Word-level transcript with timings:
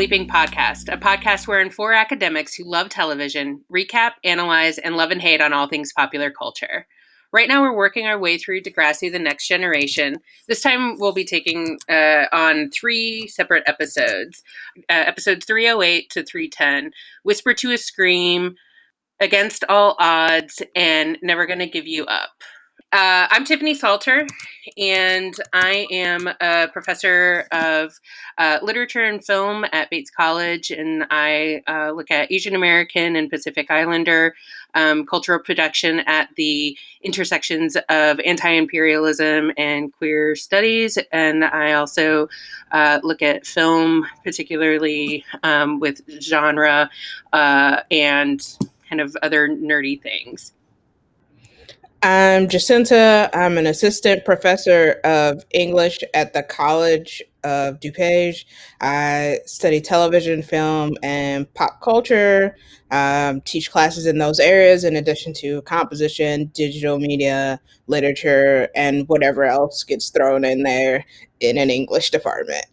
Bleeping 0.00 0.28
Podcast, 0.28 0.90
a 0.90 0.96
podcast 0.96 1.46
wherein 1.46 1.68
four 1.68 1.92
academics 1.92 2.54
who 2.54 2.64
love 2.64 2.88
television 2.88 3.62
recap, 3.70 4.12
analyze, 4.24 4.78
and 4.78 4.96
love 4.96 5.10
and 5.10 5.20
hate 5.20 5.42
on 5.42 5.52
all 5.52 5.68
things 5.68 5.92
popular 5.92 6.30
culture. 6.30 6.86
Right 7.34 7.46
now, 7.46 7.60
we're 7.60 7.76
working 7.76 8.06
our 8.06 8.18
way 8.18 8.38
through 8.38 8.62
Degrassi 8.62 9.12
The 9.12 9.18
Next 9.18 9.46
Generation. 9.46 10.16
This 10.48 10.62
time, 10.62 10.98
we'll 10.98 11.12
be 11.12 11.26
taking 11.26 11.76
uh, 11.86 12.24
on 12.32 12.70
three 12.70 13.28
separate 13.28 13.64
episodes 13.66 14.42
uh, 14.88 15.04
episodes 15.06 15.44
308 15.44 16.08
to 16.12 16.24
310 16.24 16.92
Whisper 17.24 17.52
to 17.52 17.72
a 17.72 17.76
Scream, 17.76 18.54
Against 19.20 19.64
All 19.68 19.96
Odds, 19.98 20.62
and 20.74 21.18
Never 21.20 21.44
Gonna 21.44 21.66
Give 21.66 21.86
You 21.86 22.06
Up. 22.06 22.42
Uh, 22.92 23.28
I'm 23.30 23.44
Tiffany 23.44 23.74
Salter, 23.74 24.26
and 24.76 25.32
I 25.52 25.86
am 25.92 26.28
a 26.40 26.66
professor 26.72 27.46
of 27.52 28.00
uh, 28.36 28.58
literature 28.62 29.04
and 29.04 29.24
film 29.24 29.64
at 29.72 29.90
Bates 29.90 30.10
College, 30.10 30.72
and 30.72 31.06
I 31.08 31.62
uh, 31.68 31.92
look 31.92 32.10
at 32.10 32.32
Asian 32.32 32.56
American 32.56 33.14
and 33.14 33.30
Pacific 33.30 33.70
Islander 33.70 34.34
um, 34.74 35.06
cultural 35.06 35.38
production 35.38 36.00
at 36.00 36.30
the 36.34 36.76
intersections 37.02 37.76
of 37.88 38.18
anti 38.24 38.50
imperialism 38.50 39.52
and 39.56 39.92
queer 39.92 40.34
studies. 40.34 40.98
And 41.12 41.44
I 41.44 41.74
also 41.74 42.28
uh, 42.72 42.98
look 43.04 43.22
at 43.22 43.46
film, 43.46 44.04
particularly 44.24 45.24
um, 45.44 45.78
with 45.78 46.00
genre 46.20 46.90
uh, 47.32 47.82
and 47.88 48.44
kind 48.88 49.00
of 49.00 49.16
other 49.22 49.48
nerdy 49.48 50.02
things. 50.02 50.54
I'm 52.02 52.48
Jacinta. 52.48 53.28
I'm 53.34 53.58
an 53.58 53.66
assistant 53.66 54.24
professor 54.24 55.00
of 55.04 55.44
English 55.50 55.98
at 56.14 56.32
the 56.32 56.42
College 56.42 57.22
of 57.44 57.78
DuPage. 57.78 58.46
I 58.80 59.40
study 59.44 59.82
television, 59.82 60.42
film, 60.42 60.96
and 61.02 61.52
pop 61.52 61.82
culture, 61.82 62.56
um, 62.90 63.42
teach 63.42 63.70
classes 63.70 64.06
in 64.06 64.16
those 64.16 64.40
areas 64.40 64.82
in 64.82 64.96
addition 64.96 65.34
to 65.34 65.60
composition, 65.62 66.46
digital 66.54 66.98
media, 66.98 67.60
literature, 67.86 68.70
and 68.74 69.06
whatever 69.08 69.44
else 69.44 69.84
gets 69.84 70.08
thrown 70.08 70.42
in 70.42 70.62
there 70.62 71.04
in 71.40 71.58
an 71.58 71.68
English 71.68 72.10
department. 72.10 72.64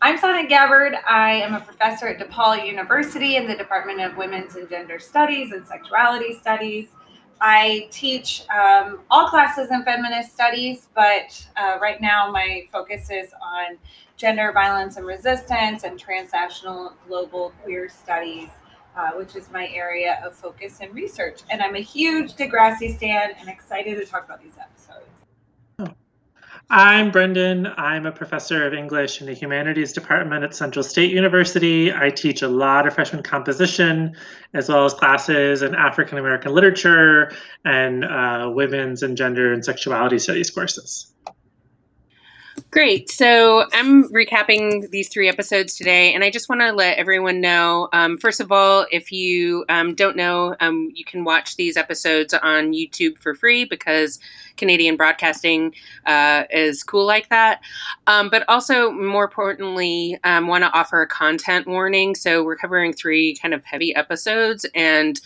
I'm 0.00 0.16
Sonnet 0.16 0.48
Gabbard. 0.48 0.94
I 1.08 1.32
am 1.32 1.54
a 1.54 1.60
professor 1.60 2.06
at 2.06 2.20
DePaul 2.20 2.64
University 2.64 3.34
in 3.34 3.48
the 3.48 3.56
Department 3.56 4.00
of 4.00 4.16
Women's 4.16 4.54
and 4.54 4.70
Gender 4.70 5.00
Studies 5.00 5.50
and 5.50 5.66
Sexuality 5.66 6.38
Studies. 6.38 6.86
I 7.40 7.88
teach 7.90 8.42
um, 8.50 9.00
all 9.10 9.28
classes 9.28 9.70
in 9.70 9.84
feminist 9.84 10.32
studies, 10.32 10.88
but 10.94 11.46
uh, 11.56 11.78
right 11.80 12.00
now 12.00 12.30
my 12.30 12.66
focus 12.72 13.10
is 13.10 13.32
on 13.40 13.78
gender 14.16 14.50
violence 14.52 14.96
and 14.96 15.06
resistance 15.06 15.84
and 15.84 15.98
transnational 15.98 16.94
global 17.06 17.52
queer 17.62 17.88
studies, 17.88 18.48
uh, 18.96 19.10
which 19.12 19.36
is 19.36 19.50
my 19.52 19.68
area 19.68 20.20
of 20.24 20.34
focus 20.34 20.78
and 20.80 20.92
research. 20.94 21.40
And 21.50 21.62
I'm 21.62 21.76
a 21.76 21.80
huge 21.80 22.34
Degrassi 22.34 22.96
stan 22.96 23.32
and 23.38 23.48
excited 23.48 23.96
to 23.98 24.04
talk 24.04 24.24
about 24.24 24.42
these 24.42 24.56
episodes. 24.58 24.77
I'm 26.70 27.10
Brendan. 27.10 27.66
I'm 27.78 28.04
a 28.04 28.12
professor 28.12 28.66
of 28.66 28.74
English 28.74 29.22
in 29.22 29.26
the 29.26 29.32
Humanities 29.32 29.94
Department 29.94 30.44
at 30.44 30.54
Central 30.54 30.82
State 30.82 31.10
University. 31.10 31.94
I 31.94 32.10
teach 32.10 32.42
a 32.42 32.48
lot 32.48 32.86
of 32.86 32.94
freshman 32.94 33.22
composition, 33.22 34.14
as 34.52 34.68
well 34.68 34.84
as 34.84 34.92
classes 34.92 35.62
in 35.62 35.74
African 35.74 36.18
American 36.18 36.52
literature 36.52 37.32
and 37.64 38.04
uh, 38.04 38.50
women's 38.52 39.02
and 39.02 39.16
gender 39.16 39.50
and 39.54 39.64
sexuality 39.64 40.18
studies 40.18 40.50
courses. 40.50 41.14
Great. 42.70 43.08
So 43.08 43.64
I'm 43.72 44.12
recapping 44.12 44.90
these 44.90 45.08
three 45.08 45.26
episodes 45.26 45.74
today, 45.74 46.12
and 46.12 46.22
I 46.22 46.30
just 46.30 46.50
want 46.50 46.60
to 46.60 46.70
let 46.70 46.98
everyone 46.98 47.40
know 47.40 47.88
um, 47.94 48.18
first 48.18 48.40
of 48.40 48.52
all, 48.52 48.84
if 48.92 49.10
you 49.10 49.64
um, 49.70 49.94
don't 49.94 50.16
know, 50.16 50.54
um, 50.60 50.90
you 50.94 51.02
can 51.02 51.24
watch 51.24 51.56
these 51.56 51.78
episodes 51.78 52.34
on 52.34 52.74
YouTube 52.74 53.16
for 53.16 53.34
free 53.34 53.64
because 53.64 54.20
Canadian 54.58 54.96
broadcasting 54.96 55.74
uh, 56.04 56.44
is 56.50 56.84
cool 56.84 57.06
like 57.06 57.30
that. 57.30 57.62
Um, 58.06 58.28
but 58.28 58.44
also, 58.48 58.90
more 58.90 59.24
importantly, 59.24 60.18
um, 60.24 60.46
want 60.46 60.62
to 60.62 60.70
offer 60.74 61.00
a 61.00 61.06
content 61.06 61.66
warning. 61.66 62.14
So 62.14 62.44
we're 62.44 62.56
covering 62.56 62.92
three 62.92 63.34
kind 63.36 63.54
of 63.54 63.64
heavy 63.64 63.94
episodes, 63.96 64.66
and 64.74 65.18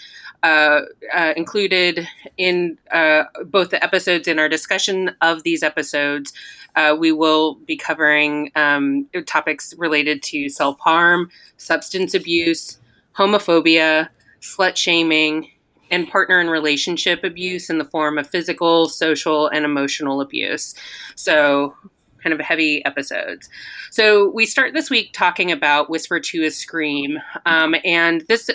uh, 0.42 0.81
uh, 1.14 1.32
included 1.36 2.06
in 2.36 2.76
uh, 2.91 3.25
both 3.47 3.70
the 3.70 3.82
episodes 3.82 4.26
and 4.26 4.41
our 4.41 4.48
discussion 4.48 5.14
of 5.20 5.44
these 5.44 5.62
episodes, 5.62 6.32
uh, 6.77 6.97
we 6.99 7.12
will 7.12 7.56
be 7.66 7.77
covering 7.77 8.50
um, 8.56 9.09
topics 9.27 9.75
related 9.77 10.22
to 10.25 10.49
self 10.49 10.78
harm, 10.81 11.31
substance 11.56 12.15
abuse, 12.15 12.78
homophobia, 13.16 14.09
slut 14.41 14.77
shaming, 14.77 15.50
and 15.91 16.09
partner 16.09 16.38
and 16.38 16.50
relationship 16.50 17.22
abuse 17.22 17.69
in 17.69 17.78
the 17.78 17.84
form 17.84 18.19
of 18.19 18.27
physical, 18.27 18.88
social, 18.88 19.49
and 19.49 19.65
emotional 19.65 20.21
abuse. 20.21 20.75
So, 21.15 21.75
kind 22.22 22.32
of 22.32 22.41
heavy 22.41 22.84
episodes. 22.84 23.49
So 23.91 24.31
we 24.31 24.47
start 24.47 24.75
this 24.75 24.88
week 24.88 25.12
talking 25.12 25.50
about 25.50 25.91
Whisper 25.91 26.21
to 26.21 26.44
a 26.44 26.50
Scream, 26.50 27.19
um, 27.47 27.75
and 27.84 28.22
this 28.28 28.49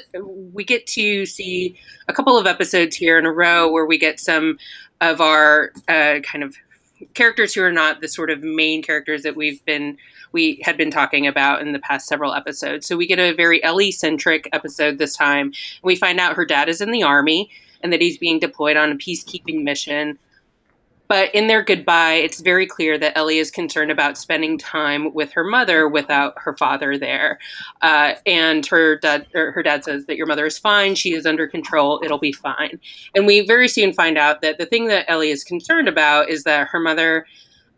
we 0.53 0.63
get 0.63 0.87
to 0.87 1.25
see 1.25 1.77
a 2.07 2.13
couple 2.13 2.37
of 2.37 2.47
episodes 2.47 2.95
here 2.95 3.19
in 3.19 3.25
a 3.25 3.31
row 3.31 3.69
where 3.69 3.85
we 3.85 3.97
get 3.97 4.19
some 4.19 4.57
of 5.01 5.21
our 5.21 5.71
uh, 5.87 6.19
kind 6.23 6.43
of 6.43 6.55
characters 7.13 7.53
who 7.53 7.61
are 7.61 7.71
not 7.71 8.01
the 8.01 8.07
sort 8.07 8.29
of 8.29 8.43
main 8.43 8.81
characters 8.81 9.23
that 9.23 9.35
we've 9.35 9.63
been 9.65 9.97
we 10.31 10.61
had 10.63 10.77
been 10.77 10.91
talking 10.91 11.25
about 11.25 11.61
in 11.61 11.71
the 11.71 11.79
past 11.79 12.07
several 12.07 12.33
episodes. 12.33 12.85
So 12.85 12.97
we 12.97 13.07
get 13.07 13.19
a 13.19 13.33
very 13.33 13.63
Ellie 13.63 13.91
centric 13.91 14.49
episode 14.51 14.97
this 14.97 15.15
time. 15.15 15.53
We 15.83 15.95
find 15.95 16.19
out 16.19 16.35
her 16.35 16.45
dad 16.45 16.67
is 16.69 16.81
in 16.81 16.91
the 16.91 17.03
army 17.03 17.49
and 17.81 17.93
that 17.93 18.01
he's 18.01 18.17
being 18.17 18.39
deployed 18.39 18.77
on 18.77 18.91
a 18.91 18.95
peacekeeping 18.95 19.63
mission. 19.63 20.19
But 21.07 21.33
in 21.33 21.47
their 21.47 21.63
goodbye, 21.63 22.13
it's 22.13 22.41
very 22.41 22.65
clear 22.65 22.97
that 22.97 23.17
Ellie 23.17 23.39
is 23.39 23.51
concerned 23.51 23.91
about 23.91 24.17
spending 24.17 24.57
time 24.57 25.13
with 25.13 25.31
her 25.31 25.43
mother 25.43 25.87
without 25.87 26.33
her 26.37 26.55
father 26.55 26.97
there. 26.97 27.39
Uh, 27.81 28.13
and 28.25 28.65
her 28.65 28.97
dad, 28.97 29.27
her 29.33 29.63
dad 29.63 29.83
says 29.83 30.05
that 30.05 30.17
your 30.17 30.25
mother 30.25 30.45
is 30.45 30.57
fine. 30.57 30.95
She 30.95 31.13
is 31.13 31.25
under 31.25 31.47
control. 31.47 32.01
It'll 32.03 32.17
be 32.17 32.33
fine. 32.33 32.79
And 33.15 33.25
we 33.25 33.45
very 33.45 33.67
soon 33.67 33.93
find 33.93 34.17
out 34.17 34.41
that 34.41 34.57
the 34.57 34.65
thing 34.65 34.87
that 34.87 35.09
Ellie 35.09 35.31
is 35.31 35.43
concerned 35.43 35.87
about 35.87 36.29
is 36.29 36.43
that 36.43 36.67
her 36.67 36.79
mother 36.79 37.25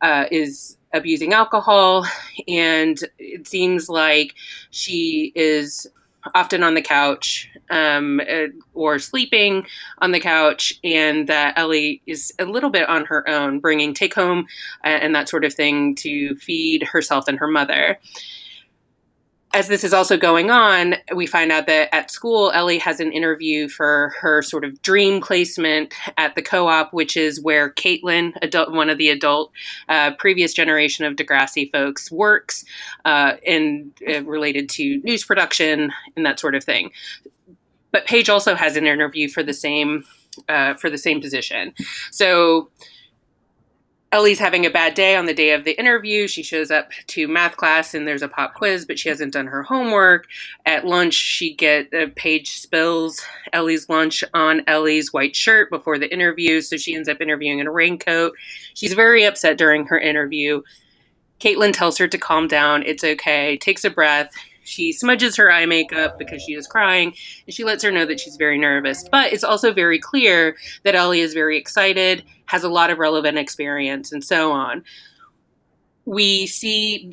uh, 0.02 0.26
is 0.32 0.78
abusing 0.94 1.34
alcohol, 1.34 2.06
and 2.48 2.98
it 3.20 3.48
seems 3.48 3.90
like 3.90 4.34
she 4.72 5.32
is 5.36 5.86
often 6.35 6.63
on 6.63 6.74
the 6.74 6.81
couch 6.81 7.50
um, 7.69 8.19
uh, 8.30 8.47
or 8.74 9.00
sleeping 9.00 9.66
on 10.00 10.12
the 10.12 10.19
couch, 10.19 10.74
and 10.83 11.27
that 11.27 11.57
Ellie 11.57 12.01
is 12.07 12.33
a 12.39 12.45
little 12.45 12.69
bit 12.69 12.89
on 12.89 13.06
her 13.06 13.27
own, 13.30 13.60
bringing 13.60 13.94
take 13.94 14.13
home 14.13 14.48
uh, 14.83 14.88
and 14.88 15.13
that 15.16 15.30
sort 15.30 15.45
of 15.45 15.54
thing 15.54 15.95
to 15.95 16.36
feed 16.36 16.83
herself 16.83 17.27
and 17.27 17.38
her 17.38 17.48
mother 17.48 17.98
as 19.54 19.68
this 19.68 19.84
is 19.84 19.94
also 19.94 20.16
going 20.16 20.51
on, 20.51 20.96
we 21.16 21.25
find 21.25 21.51
out 21.51 21.66
that 21.66 21.94
at 21.94 22.12
school, 22.12 22.51
Ellie 22.54 22.78
has 22.78 23.00
an 23.00 23.12
interview 23.12 23.68
for 23.68 24.13
her 24.19 24.44
sort 24.44 24.63
of 24.63 24.80
dream 24.84 25.22
placement 25.22 25.94
at 26.18 26.36
the 26.36 26.42
co 26.42 26.68
op, 26.68 26.94
which 26.94 27.18
is 27.18 27.42
where 27.42 27.72
Caitlin, 27.72 28.34
adult, 28.44 28.72
one 28.72 28.90
of 28.90 29.00
the 29.00 29.10
adult 29.10 29.51
uh, 29.88 30.12
previous 30.19 30.54
generation 30.54 31.04
of 31.04 31.16
Degrassi 31.16 31.72
folks, 31.72 32.12
works 32.12 32.63
uh, 33.06 33.34
uh, 33.48 34.24
related 34.24 34.69
to 34.69 35.00
news 35.00 35.25
production 35.25 35.92
and 36.16 36.25
that 36.25 36.40
sort 36.40 36.54
of 36.54 36.63
thing. 36.63 36.92
But 37.92 38.06
Paige 38.06 38.30
also 38.30 38.54
has 38.54 38.75
an 38.75 38.86
interview 38.86 39.28
for 39.28 39.42
the 39.42 39.54
same 39.54 40.06
uh, 40.48 40.75
for 40.75 40.92
the 40.92 40.98
same 40.98 41.22
position. 41.22 41.74
So 42.12 42.69
Ellie's 44.12 44.40
having 44.40 44.66
a 44.66 44.72
bad 44.72 44.96
day 44.96 45.16
on 45.16 45.28
the 45.28 45.36
day 45.36 45.52
of 45.52 45.66
the 45.66 45.78
interview. 45.80 46.28
She 46.28 46.42
shows 46.42 46.72
up 46.72 46.90
to 47.08 47.28
math 47.28 47.58
class 47.58 47.94
and 47.94 48.08
there's 48.08 48.24
a 48.24 48.28
pop 48.28 48.56
quiz, 48.56 48.86
but 48.86 48.98
she 48.98 49.08
hasn't 49.08 49.34
done 49.34 49.46
her 49.46 49.62
homework. 49.62 50.26
At 50.66 50.86
lunch, 50.88 51.14
she 51.14 51.54
get 51.54 51.94
a 51.94 52.08
Paige 52.08 52.58
spills 52.60 53.22
Ellie's 53.54 53.88
lunch 53.88 54.24
on 54.34 54.64
Ellie's 54.66 55.14
white 55.14 55.36
shirt 55.36 55.70
before 55.70 56.00
the 56.00 56.12
interview, 56.12 56.62
so 56.62 56.76
she 56.76 56.96
ends 56.96 57.08
up 57.08 57.22
interviewing 57.22 57.60
in 57.60 57.68
a 57.68 57.72
raincoat. 57.72 58.34
She's 58.74 58.94
very 58.94 59.26
upset 59.26 59.60
during 59.60 59.86
her 59.86 60.00
interview. 60.00 60.64
Caitlin 61.40 61.72
tells 61.72 61.98
her 62.00 62.08
to 62.08 62.18
calm 62.18 62.48
down. 62.48 62.84
It's 62.84 63.04
okay. 63.04 63.58
Takes 63.58 63.86
a 63.86 63.92
breath. 63.92 64.32
She 64.69 64.94
smudges 64.94 65.36
her 65.38 65.51
eye 65.51 65.66
makeup 65.66 66.19
because 66.19 66.42
she 66.44 66.54
is 66.54 66.68
crying, 66.68 67.13
and 67.45 67.54
she 67.54 67.63
lets 67.63 67.83
her 67.83 67.92
know 67.92 68.06
that 68.06 68.19
she's 68.19 68.38
very 68.38 68.57
nervous. 68.57 69.07
But 69.10 69.33
it's 69.33 69.44
also 69.44 69.74
very 69.74 70.00
clear 70.00 70.56
that 70.83 70.95
Ellie 70.95 71.21
is 71.21 71.33
very 71.33 71.57
excited, 71.57 72.24
has 72.45 72.63
a 72.63 72.69
lot 72.69 72.92
of 72.92 73.00
relevant 73.00 73.38
experience, 73.38 74.12
and 74.12 74.24
so 74.24 74.51
on. 74.51 74.83
We 76.06 76.48
see, 76.48 77.12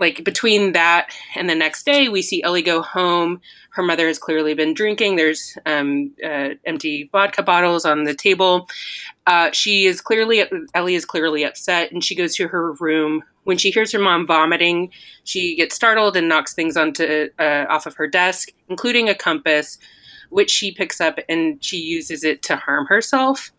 like, 0.00 0.24
between 0.24 0.72
that 0.72 1.10
and 1.34 1.50
the 1.50 1.54
next 1.54 1.84
day, 1.84 2.08
we 2.08 2.22
see 2.22 2.42
Ellie 2.42 2.62
go 2.62 2.80
home. 2.80 3.40
Her 3.70 3.82
mother 3.82 4.06
has 4.06 4.18
clearly 4.18 4.54
been 4.54 4.72
drinking. 4.72 5.16
There's 5.16 5.56
um, 5.66 6.12
uh, 6.24 6.50
empty 6.64 7.10
vodka 7.12 7.42
bottles 7.42 7.84
on 7.84 8.04
the 8.04 8.14
table. 8.14 8.68
Uh, 9.26 9.50
she 9.52 9.84
is 9.84 10.00
clearly, 10.00 10.44
Ellie 10.72 10.94
is 10.94 11.04
clearly 11.04 11.44
upset, 11.44 11.92
and 11.92 12.02
she 12.02 12.14
goes 12.14 12.34
to 12.36 12.48
her 12.48 12.72
room 12.72 13.22
When 13.48 13.56
she 13.56 13.70
hears 13.70 13.92
her 13.92 13.98
mom 13.98 14.26
vomiting, 14.26 14.92
she 15.24 15.56
gets 15.56 15.74
startled 15.74 16.18
and 16.18 16.28
knocks 16.28 16.52
things 16.52 16.76
onto 16.76 17.30
uh, 17.38 17.64
off 17.70 17.86
of 17.86 17.94
her 17.94 18.06
desk, 18.06 18.50
including 18.68 19.08
a 19.08 19.14
compass, 19.14 19.78
which 20.28 20.50
she 20.50 20.70
picks 20.70 21.00
up 21.00 21.18
and 21.30 21.64
she 21.64 21.78
uses 21.78 22.24
it 22.24 22.42
to 22.42 22.56
harm 22.56 22.84
herself. 22.84 23.50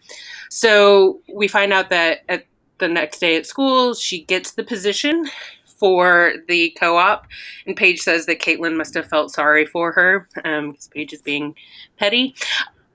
So 0.51 1.21
we 1.33 1.47
find 1.47 1.73
out 1.73 1.89
that 1.89 2.19
at 2.29 2.45
the 2.77 2.87
next 2.87 3.17
day 3.17 3.35
at 3.35 3.47
school, 3.47 3.95
she 3.95 4.25
gets 4.25 4.51
the 4.51 4.63
position 4.63 5.27
for 5.65 6.33
the 6.47 6.69
co-op, 6.79 7.25
and 7.65 7.75
Paige 7.75 7.99
says 8.01 8.27
that 8.27 8.39
Caitlin 8.39 8.77
must 8.77 8.93
have 8.93 9.07
felt 9.07 9.31
sorry 9.31 9.65
for 9.65 9.91
her 9.93 10.27
because 10.35 10.45
um, 10.45 10.77
Paige 10.93 11.13
is 11.13 11.23
being 11.23 11.55
petty. 11.97 12.35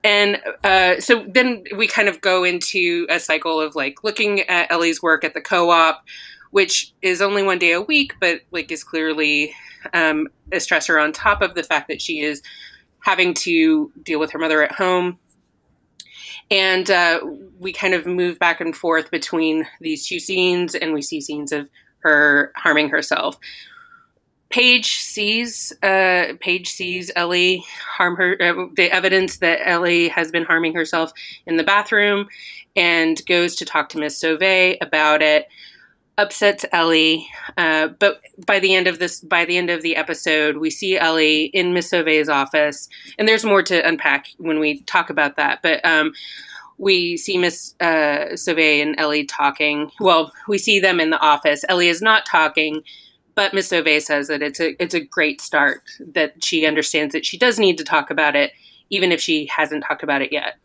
And 0.05 0.39
uh, 0.63 1.01
so 1.01 1.25
then 1.27 1.65
we 1.75 1.87
kind 1.87 2.07
of 2.07 2.21
go 2.21 2.45
into 2.45 3.05
a 3.09 3.19
cycle 3.19 3.59
of 3.59 3.75
like 3.75 4.03
looking 4.03 4.41
at 4.41 4.71
Ellie's 4.71 5.01
work 5.01 5.23
at 5.25 5.33
the 5.33 5.41
co-op, 5.41 6.05
which 6.55 6.93
is 7.01 7.21
only 7.21 7.43
one 7.43 7.59
day 7.59 7.73
a 7.73 7.81
week, 7.81 8.13
but 8.21 8.39
like 8.51 8.71
is 8.71 8.81
clearly 8.81 9.53
um, 9.93 10.25
a 10.53 10.55
stressor 10.55 11.03
on 11.03 11.11
top 11.11 11.41
of 11.41 11.53
the 11.53 11.63
fact 11.63 11.89
that 11.89 12.01
she 12.01 12.21
is 12.21 12.41
having 13.01 13.33
to 13.33 13.91
deal 14.03 14.21
with 14.21 14.31
her 14.31 14.39
mother 14.39 14.63
at 14.63 14.71
home. 14.71 15.19
And 16.49 16.89
uh, 16.89 17.19
we 17.59 17.73
kind 17.73 17.93
of 17.93 18.05
move 18.05 18.39
back 18.39 18.61
and 18.61 18.73
forth 18.73 19.11
between 19.11 19.67
these 19.81 20.07
two 20.07 20.17
scenes, 20.17 20.75
and 20.75 20.93
we 20.93 21.01
see 21.01 21.19
scenes 21.19 21.51
of 21.51 21.67
her 21.99 22.53
harming 22.55 22.87
herself. 22.87 23.37
Paige 24.47 24.93
sees 24.99 25.73
uh, 25.83 26.35
Paige 26.39 26.69
sees 26.69 27.11
Ellie 27.17 27.65
harm 27.97 28.15
her. 28.15 28.37
Uh, 28.41 28.67
the 28.77 28.89
evidence 28.93 29.39
that 29.39 29.59
Ellie 29.67 30.07
has 30.07 30.31
been 30.31 30.45
harming 30.45 30.73
herself 30.73 31.11
in 31.47 31.57
the 31.57 31.65
bathroom, 31.65 32.29
and 32.77 33.21
goes 33.25 33.55
to 33.55 33.65
talk 33.65 33.89
to 33.89 33.97
Miss 33.97 34.23
Sauvé 34.23 34.77
about 34.79 35.21
it. 35.21 35.49
Upsets 36.17 36.65
Ellie, 36.71 37.27
uh, 37.57 37.89
but 37.99 38.21
by 38.45 38.59
the 38.59 38.73
end 38.73 38.87
of 38.87 38.99
this, 38.99 39.19
by 39.19 39.43
the 39.43 39.57
end 39.57 39.69
of 39.69 39.81
the 39.81 39.95
episode, 39.97 40.57
we 40.57 40.69
see 40.69 40.97
Ellie 40.97 41.45
in 41.45 41.73
Miss 41.73 41.91
Sauvé's 41.91 42.29
office, 42.29 42.87
and 43.19 43.27
there's 43.27 43.43
more 43.43 43.61
to 43.63 43.85
unpack 43.85 44.27
when 44.37 44.59
we 44.59 44.81
talk 44.83 45.09
about 45.09 45.35
that. 45.35 45.61
But 45.61 45.83
um, 45.85 46.13
we 46.77 47.17
see 47.17 47.37
Miss 47.37 47.75
uh, 47.81 48.31
Sauvé 48.33 48.81
and 48.81 48.95
Ellie 48.97 49.25
talking. 49.25 49.91
Well, 49.99 50.31
we 50.47 50.57
see 50.57 50.79
them 50.79 50.99
in 50.99 51.09
the 51.09 51.19
office. 51.19 51.65
Ellie 51.67 51.89
is 51.89 52.01
not 52.01 52.25
talking, 52.25 52.81
but 53.35 53.53
Miss 53.53 53.69
Sauvé 53.69 54.01
says 54.01 54.29
that 54.29 54.41
it's 54.41 54.59
a 54.59 54.81
it's 54.81 54.95
a 54.95 55.01
great 55.01 55.41
start. 55.41 55.83
That 55.99 56.43
she 56.43 56.65
understands 56.65 57.13
that 57.13 57.25
she 57.25 57.37
does 57.37 57.59
need 57.59 57.77
to 57.77 57.83
talk 57.83 58.09
about 58.09 58.35
it, 58.35 58.51
even 58.89 59.11
if 59.11 59.19
she 59.19 59.47
hasn't 59.47 59.83
talked 59.83 60.03
about 60.03 60.21
it 60.21 60.31
yet. 60.31 60.55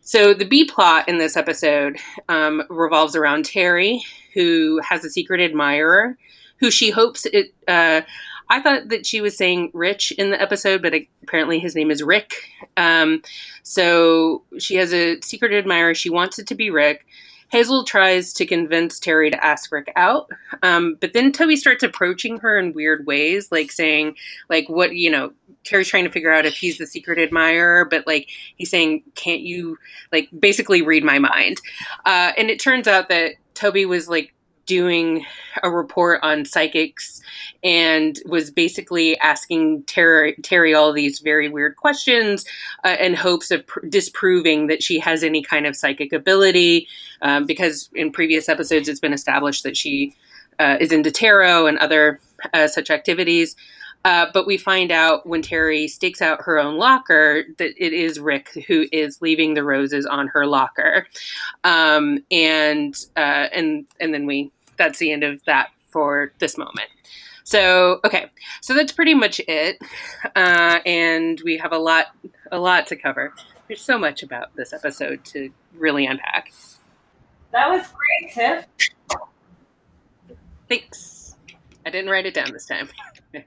So 0.00 0.34
the 0.34 0.44
B 0.44 0.66
plot 0.66 1.08
in 1.08 1.16
this 1.18 1.36
episode 1.36 1.96
um, 2.28 2.62
revolves 2.68 3.16
around 3.16 3.46
Terry, 3.46 4.02
who 4.34 4.80
has 4.82 5.04
a 5.04 5.10
secret 5.10 5.40
admirer, 5.40 6.18
who 6.58 6.70
she 6.70 6.90
hopes 6.90 7.26
it. 7.26 7.54
Uh, 7.66 8.02
I 8.50 8.60
thought 8.60 8.88
that 8.88 9.06
she 9.06 9.20
was 9.20 9.36
saying 9.36 9.70
Rich 9.72 10.12
in 10.12 10.30
the 10.30 10.40
episode, 10.40 10.82
but 10.82 10.92
apparently 11.22 11.58
his 11.58 11.74
name 11.74 11.90
is 11.90 12.02
Rick. 12.02 12.34
Um, 12.76 13.22
so 13.62 14.42
she 14.58 14.74
has 14.76 14.92
a 14.92 15.20
secret 15.22 15.52
admirer. 15.52 15.94
She 15.94 16.10
wants 16.10 16.38
it 16.38 16.46
to 16.48 16.54
be 16.54 16.70
Rick. 16.70 17.06
Hazel 17.50 17.84
tries 17.84 18.32
to 18.32 18.46
convince 18.46 18.98
Terry 18.98 19.30
to 19.30 19.44
ask 19.44 19.70
Rick 19.70 19.92
out, 19.94 20.28
um, 20.62 20.96
but 21.00 21.12
then 21.12 21.30
Toby 21.30 21.54
starts 21.54 21.84
approaching 21.84 22.38
her 22.38 22.58
in 22.58 22.72
weird 22.72 23.06
ways, 23.06 23.52
like 23.52 23.70
saying, 23.70 24.16
like, 24.48 24.68
what, 24.68 24.96
you 24.96 25.08
know, 25.08 25.32
Terry's 25.62 25.88
trying 25.88 26.04
to 26.04 26.10
figure 26.10 26.32
out 26.32 26.46
if 26.46 26.56
he's 26.56 26.78
the 26.78 26.86
secret 26.86 27.18
admirer, 27.18 27.84
but 27.84 28.06
like 28.08 28.28
he's 28.56 28.70
saying, 28.70 29.04
can't 29.14 29.42
you, 29.42 29.78
like, 30.10 30.28
basically 30.36 30.82
read 30.82 31.04
my 31.04 31.20
mind? 31.20 31.60
Uh, 32.04 32.32
and 32.36 32.50
it 32.50 32.58
turns 32.58 32.88
out 32.88 33.08
that 33.08 33.34
Toby 33.54 33.86
was 33.86 34.08
like 34.08 34.34
doing 34.66 35.24
a 35.62 35.70
report 35.70 36.20
on 36.22 36.44
psychics 36.44 37.20
and 37.62 38.18
was 38.26 38.50
basically 38.50 39.18
asking 39.18 39.82
Terry, 39.84 40.34
Terry 40.42 40.74
all 40.74 40.92
these 40.92 41.20
very 41.20 41.48
weird 41.48 41.76
questions 41.76 42.44
uh, 42.82 42.96
in 42.98 43.14
hopes 43.14 43.50
of 43.50 43.66
pr- 43.66 43.86
disproving 43.86 44.68
that 44.68 44.82
she 44.82 44.98
has 44.98 45.22
any 45.22 45.42
kind 45.42 45.66
of 45.66 45.76
psychic 45.76 46.12
ability. 46.12 46.88
Um, 47.22 47.46
because 47.46 47.90
in 47.94 48.10
previous 48.10 48.48
episodes, 48.48 48.88
it's 48.88 49.00
been 49.00 49.12
established 49.12 49.64
that 49.64 49.76
she 49.76 50.14
uh, 50.58 50.78
is 50.80 50.92
into 50.92 51.10
tarot 51.10 51.66
and 51.66 51.78
other 51.78 52.20
uh, 52.52 52.68
such 52.68 52.90
activities. 52.90 53.56
Uh, 54.04 54.26
but 54.34 54.46
we 54.46 54.56
find 54.58 54.90
out 54.90 55.26
when 55.26 55.40
Terry 55.40 55.88
stakes 55.88 56.20
out 56.20 56.42
her 56.42 56.58
own 56.58 56.76
locker 56.76 57.44
that 57.58 57.72
it 57.78 57.92
is 57.92 58.20
Rick 58.20 58.50
who 58.66 58.86
is 58.92 59.22
leaving 59.22 59.54
the 59.54 59.64
roses 59.64 60.04
on 60.04 60.28
her 60.28 60.46
locker, 60.46 61.06
um, 61.64 62.18
and 62.30 62.94
uh, 63.16 63.48
and 63.52 63.86
and 64.00 64.12
then 64.12 64.26
we 64.26 64.52
that's 64.76 64.98
the 64.98 65.10
end 65.10 65.24
of 65.24 65.42
that 65.44 65.70
for 65.88 66.32
this 66.38 66.58
moment. 66.58 66.88
So 67.44 68.00
okay, 68.04 68.26
so 68.60 68.74
that's 68.74 68.92
pretty 68.92 69.14
much 69.14 69.40
it, 69.48 69.78
uh, 70.36 70.80
and 70.84 71.40
we 71.44 71.56
have 71.58 71.72
a 71.72 71.78
lot 71.78 72.06
a 72.52 72.58
lot 72.58 72.86
to 72.88 72.96
cover. 72.96 73.32
There's 73.68 73.80
so 73.80 73.98
much 73.98 74.22
about 74.22 74.54
this 74.54 74.72
episode 74.74 75.24
to 75.26 75.50
really 75.74 76.04
unpack. 76.04 76.52
That 77.52 77.70
was 77.70 77.86
great, 77.86 78.32
Tiff. 78.34 78.66
Thanks. 80.68 81.36
I 81.86 81.90
didn't 81.90 82.10
write 82.10 82.26
it 82.26 82.34
down 82.34 82.52
this 82.52 82.66
time. 82.66 82.88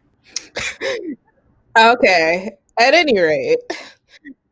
okay. 1.77 2.51
At 2.79 2.93
any 2.93 3.19
rate, 3.19 3.59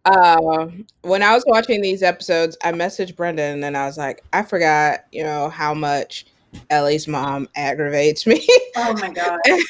uh, 0.06 0.68
when 1.02 1.24
I 1.24 1.34
was 1.34 1.44
watching 1.48 1.82
these 1.82 2.04
episodes, 2.04 2.58
I 2.64 2.72
messaged 2.72 3.16
Brendan 3.16 3.64
and 3.64 3.78
I 3.78 3.86
was 3.86 3.98
like, 3.98 4.24
I 4.34 4.44
forgot, 4.44 5.06
you 5.12 5.24
know, 5.24 5.50
how 5.50 5.74
much 5.74 6.26
Ellie's 6.70 7.08
mom 7.08 7.48
aggravates 7.56 8.26
me. 8.26 8.46
Oh 8.76 8.94
my 8.94 9.10
god. 9.14 9.40
and, 9.48 9.62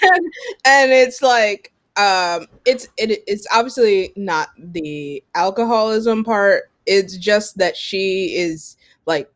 and 0.65 0.92
it's 0.92 1.22
like 1.22 1.72
um 1.98 2.48
it's 2.65 2.88
it, 2.98 3.24
it's 3.25 3.48
obviously 3.54 4.13
not 4.15 4.50
the 4.58 5.24
alcoholism 5.34 6.24
part. 6.24 6.70
It's 6.86 7.18
just 7.18 7.58
that 7.58 7.75
she 7.75 8.36
is 8.36 8.77
like 9.06 9.32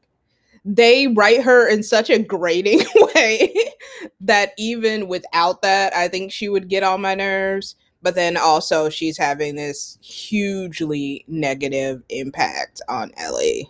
they 0.69 1.07
write 1.07 1.41
her 1.41 1.67
in 1.67 1.81
such 1.81 2.11
a 2.11 2.19
grating 2.19 2.81
way 3.15 3.53
that 4.21 4.51
even 4.57 5.07
without 5.07 5.63
that, 5.63 5.93
I 5.95 6.07
think 6.07 6.31
she 6.31 6.47
would 6.47 6.69
get 6.69 6.83
on 6.83 7.01
my 7.01 7.15
nerves. 7.15 7.75
But 8.03 8.15
then 8.15 8.37
also, 8.37 8.87
she's 8.87 9.17
having 9.17 9.55
this 9.55 9.97
hugely 10.01 11.25
negative 11.27 12.03
impact 12.09 12.81
on 12.87 13.11
Ellie. 13.17 13.67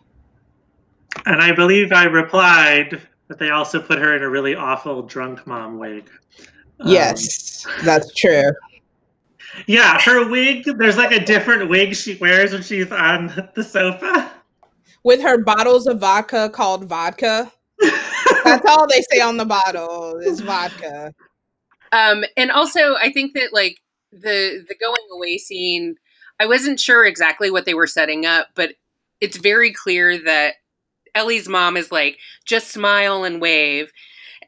And 1.25 1.41
I 1.41 1.53
believe 1.53 1.91
I 1.93 2.03
replied 2.03 3.01
that 3.29 3.39
they 3.39 3.49
also 3.49 3.81
put 3.81 3.97
her 3.97 4.15
in 4.15 4.21
a 4.21 4.29
really 4.29 4.53
awful 4.53 5.01
drunk 5.01 5.47
mom 5.47 5.79
wig. 5.79 6.09
Yes, 6.83 7.65
um, 7.65 7.85
that's 7.85 8.13
true. 8.13 8.51
Yeah, 9.67 9.99
her 10.01 10.29
wig, 10.29 10.65
there's 10.77 10.97
like 10.97 11.11
a 11.11 11.23
different 11.23 11.69
wig 11.69 11.95
she 11.95 12.15
wears 12.15 12.51
when 12.51 12.61
she's 12.61 12.91
on 12.91 13.49
the 13.55 13.63
sofa 13.63 14.31
with 15.03 15.21
her 15.21 15.37
bottles 15.37 15.87
of 15.87 15.99
vodka 15.99 16.49
called 16.49 16.85
vodka. 16.85 17.51
That's 18.43 18.65
all 18.67 18.87
they 18.87 19.01
say 19.11 19.21
on 19.21 19.37
the 19.37 19.45
bottle 19.45 20.17
is 20.17 20.41
vodka. 20.41 21.13
Um, 21.91 22.23
and 22.37 22.51
also, 22.51 22.95
I 22.95 23.11
think 23.11 23.33
that 23.33 23.53
like 23.53 23.77
the 24.11 24.65
the 24.67 24.75
going 24.79 25.07
away 25.11 25.37
scene, 25.37 25.95
I 26.39 26.45
wasn't 26.45 26.79
sure 26.79 27.05
exactly 27.05 27.51
what 27.51 27.65
they 27.65 27.73
were 27.73 27.87
setting 27.87 28.25
up, 28.25 28.49
but 28.55 28.75
it's 29.21 29.37
very 29.37 29.73
clear 29.73 30.17
that 30.23 30.55
Ellie's 31.15 31.49
mom 31.49 31.77
is 31.77 31.91
like 31.91 32.17
just 32.45 32.69
smile 32.69 33.23
and 33.23 33.41
wave, 33.41 33.91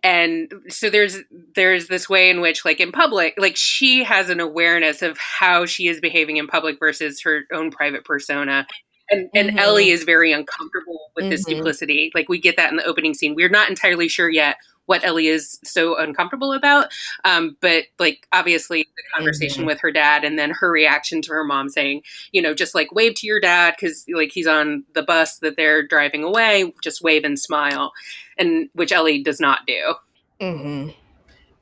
and 0.04 0.52
so 0.70 0.90
there's 0.90 1.18
there's 1.56 1.88
this 1.88 2.10
way 2.10 2.30
in 2.30 2.42
which 2.42 2.66
like 2.66 2.80
in 2.80 2.92
public 2.92 3.34
like 3.38 3.56
she 3.56 4.04
has 4.04 4.30
an 4.30 4.40
awareness 4.40 5.02
of 5.02 5.18
how 5.18 5.66
she 5.66 5.88
is 5.88 6.00
behaving 6.00 6.38
in 6.38 6.48
public 6.48 6.80
versus 6.80 7.22
her 7.22 7.42
own 7.52 7.72
private 7.72 8.04
persona 8.06 8.66
and 9.12 9.30
and 9.34 9.50
mm-hmm. 9.50 9.60
Ellie 9.60 9.90
is 9.90 10.04
very 10.04 10.32
uncomfortable 10.32 11.12
with 11.16 11.24
mm-hmm. 11.24 11.32
this 11.32 11.46
duplicity. 11.46 12.12
Like 12.16 12.30
we 12.30 12.40
get 12.40 12.58
that 12.58 12.72
in 12.72 12.78
the 12.78 12.86
opening 12.86 13.14
scene. 13.14 13.36
We're 13.36 13.50
not 13.50 13.70
entirely 13.70 14.08
sure 14.08 14.30
yet 14.30 14.58
what 14.86 15.06
Ellie 15.06 15.28
is 15.28 15.60
so 15.64 15.98
uncomfortable 15.98 16.54
about. 16.54 16.92
Um, 17.24 17.56
but 17.62 17.86
like 18.00 18.28
obviously 18.34 18.88
the 18.96 19.04
conversation 19.16 19.62
mm-hmm. 19.62 19.68
with 19.68 19.80
her 19.82 19.92
dad 19.92 20.24
and 20.24 20.40
then 20.40 20.52
her 20.52 20.72
reaction 20.72 21.22
to 21.24 21.32
her 21.34 21.44
mom 21.44 21.70
saying, 21.70 22.02
you 22.32 22.42
know, 22.42 22.54
just 22.54 22.74
like 22.74 22.92
wave 22.92 23.16
to 23.16 23.28
your 23.28 23.40
dad 23.40 23.76
because 23.80 24.06
like 24.14 24.32
he's 24.32 24.48
on 24.48 24.84
the 24.94 25.04
bus 25.04 25.38
that 25.40 25.56
they're 25.56 25.86
driving 25.86 26.24
away, 26.24 26.74
just 26.84 27.02
wave 27.02 27.24
and 27.24 27.40
smile, 27.40 27.94
and 28.38 28.70
which 28.74 28.92
Ellie 28.92 29.24
does 29.24 29.40
not 29.40 29.60
do. 29.68 29.94
Mm-hmm. 30.42 30.90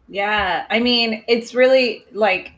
Yeah, 0.07 0.65
I 0.69 0.79
mean, 0.79 1.23
it's 1.27 1.53
really 1.53 2.05
like 2.11 2.53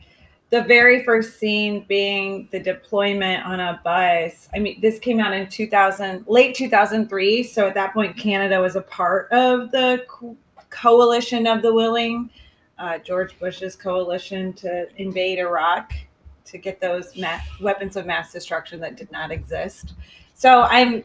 the 0.52 0.62
very 0.62 1.02
first 1.02 1.38
scene 1.38 1.86
being 1.88 2.46
the 2.52 2.60
deployment 2.60 3.42
on 3.46 3.58
a 3.58 3.80
bus. 3.82 4.50
I 4.54 4.58
mean, 4.58 4.82
this 4.82 4.98
came 4.98 5.18
out 5.18 5.32
in 5.32 5.48
2000, 5.48 6.26
late 6.28 6.54
2003. 6.54 7.42
So 7.42 7.68
at 7.68 7.74
that 7.74 7.94
point, 7.94 8.18
Canada 8.18 8.60
was 8.60 8.76
a 8.76 8.82
part 8.82 9.32
of 9.32 9.70
the 9.70 10.04
co- 10.06 10.36
coalition 10.68 11.46
of 11.46 11.62
the 11.62 11.72
willing, 11.72 12.28
uh, 12.78 12.98
George 12.98 13.38
Bush's 13.40 13.74
coalition 13.74 14.52
to 14.54 14.88
invade 15.00 15.38
Iraq 15.38 15.94
to 16.44 16.58
get 16.58 16.82
those 16.82 17.16
ma- 17.16 17.40
weapons 17.62 17.96
of 17.96 18.04
mass 18.04 18.30
destruction 18.30 18.78
that 18.80 18.94
did 18.98 19.10
not 19.10 19.30
exist. 19.30 19.94
So 20.34 20.64
I'm, 20.64 21.02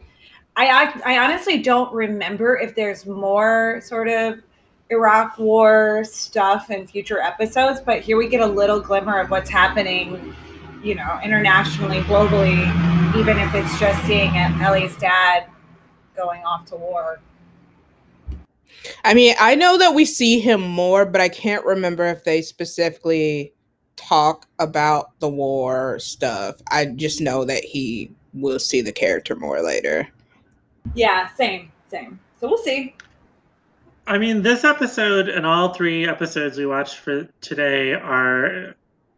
I, 0.58 1.02
I 1.06 1.20
honestly 1.20 1.62
don't 1.62 1.94
remember 1.94 2.58
if 2.58 2.76
there's 2.76 3.06
more 3.06 3.80
sort 3.82 4.10
of 4.10 4.42
Iraq 4.90 5.38
War 5.38 6.04
stuff 6.04 6.70
in 6.72 6.88
future 6.88 7.20
episodes, 7.20 7.80
but 7.80 8.02
here 8.02 8.18
we 8.18 8.28
get 8.28 8.42
a 8.42 8.48
little 8.48 8.80
glimmer 8.80 9.20
of 9.20 9.30
what's 9.30 9.50
happening, 9.50 10.36
you 10.84 10.96
know, 10.96 11.20
internationally, 11.24 12.00
globally, 12.02 12.64
even 13.16 13.38
if 13.38 13.54
it's 13.54 13.80
just 13.80 14.02
seeing 14.06 14.36
Ellie's 14.36 14.96
dad 14.98 15.48
going 16.16 16.44
off 16.44 16.66
to 16.66 16.76
war. 16.76 17.20
I 19.04 19.14
mean, 19.14 19.36
I 19.40 19.56
know 19.56 19.78
that 19.78 19.94
we 19.94 20.06
see 20.06 20.40
him 20.40 20.62
more, 20.62 21.06
but 21.06 21.20
I 21.20 21.30
can't 21.30 21.66
remember 21.66 22.06
if 22.06 22.24
they 22.24 22.42
specifically 22.42 23.54
talk 23.96 24.48
about 24.60 25.20
the 25.20 25.30
war 25.30 26.00
stuff. 26.00 26.56
I 26.72 26.86
just 26.86 27.20
know 27.20 27.44
that 27.46 27.64
he 27.64 28.12
will 28.34 28.60
see 28.60 28.82
the 28.82 28.92
character 28.92 29.36
more 29.36 29.62
later. 29.62 30.08
Yeah, 30.96 31.28
same, 31.36 31.72
same. 31.90 32.20
So 32.40 32.48
we'll 32.48 32.58
see. 32.58 32.96
I 34.08 34.18
mean, 34.18 34.42
this 34.42 34.64
episode 34.64 35.28
and 35.28 35.46
all 35.46 35.74
three 35.74 36.08
episodes 36.08 36.58
we 36.58 36.66
watched 36.66 36.96
for 36.96 37.28
today 37.42 37.94
are 37.94 38.74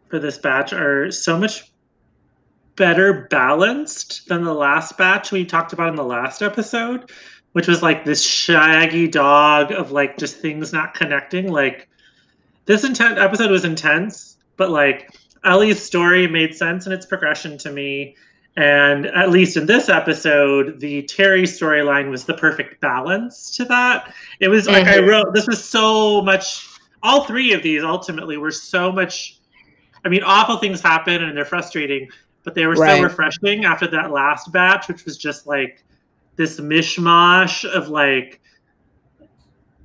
for 0.10 0.18
this 0.18 0.40
batch 0.40 0.74
are 0.74 1.12
so 1.12 1.38
much 1.38 1.72
better 2.76 3.28
balanced 3.30 4.28
than 4.28 4.44
the 4.44 4.54
last 4.54 4.98
batch 4.98 5.32
we 5.32 5.46
talked 5.46 5.74
about 5.74 5.90
in 5.90 5.96
the 5.96 6.04
last 6.04 6.42
episode, 6.42 7.12
which 7.52 7.68
was 7.68 7.84
like 7.84 8.04
this 8.04 8.24
shaggy 8.26 9.08
dog 9.08 9.72
of 9.72 9.92
like 9.92 10.18
just 10.18 10.38
things 10.38 10.74
not 10.74 10.96
connecting. 10.96 11.52
Like 11.52 11.88
this 12.66 12.84
intent 12.84 13.20
episode 13.20 13.52
was 13.52 13.66
intense, 13.66 14.38
but 14.58 14.72
like 14.72 15.12
Ellie's 15.44 15.80
story 15.80 16.28
made 16.28 16.56
sense 16.56 16.88
in 16.88 16.94
its 16.94 17.06
progression 17.06 17.60
to 17.60 17.72
me. 17.72 18.16
And 18.58 19.06
at 19.08 19.30
least 19.30 19.56
in 19.56 19.66
this 19.66 19.88
episode, 19.88 20.80
the 20.80 21.04
Terry 21.04 21.44
storyline 21.44 22.10
was 22.10 22.26
the 22.26 22.34
perfect 22.34 22.82
balance 22.82 23.56
to 23.56 23.66
that. 23.66 24.14
It 24.40 24.50
was 24.50 24.68
like 24.68 24.86
mm-hmm. 24.86 25.06
I 25.06 25.08
wrote, 25.08 25.34
this 25.34 25.48
was 25.48 25.64
so 25.64 26.22
much, 26.22 26.68
all 27.02 27.24
three 27.24 27.54
of 27.54 27.64
these 27.64 27.84
ultimately 27.84 28.38
were 28.38 28.52
so 28.52 28.92
much. 28.92 29.40
I 30.04 30.10
mean, 30.10 30.24
awful 30.24 30.58
things 30.58 30.82
happen 30.82 31.24
and 31.24 31.38
they're 31.38 31.46
frustrating, 31.46 32.10
but 32.44 32.54
they 32.56 32.66
were 32.66 32.74
right. 32.74 32.98
so 32.98 33.04
refreshing 33.04 33.66
after 33.66 33.88
that 33.88 34.12
last 34.12 34.52
batch, 34.52 34.88
which 34.88 35.06
was 35.06 35.18
just 35.18 35.48
like 35.48 35.84
this 36.36 36.60
mishmash 36.60 37.64
of 37.70 37.88
like, 37.88 38.42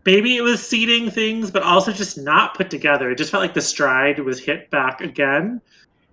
maybe 0.04 0.36
it 0.36 0.42
was 0.42 0.66
seeding 0.66 1.10
things, 1.10 1.50
but 1.50 1.62
also 1.62 1.92
just 1.92 2.18
not 2.18 2.56
put 2.56 2.70
together. 2.70 3.10
It 3.10 3.18
just 3.18 3.30
felt 3.30 3.42
like 3.42 3.54
the 3.54 3.60
stride 3.60 4.18
was 4.18 4.40
hit 4.40 4.70
back 4.70 5.00
again. 5.00 5.60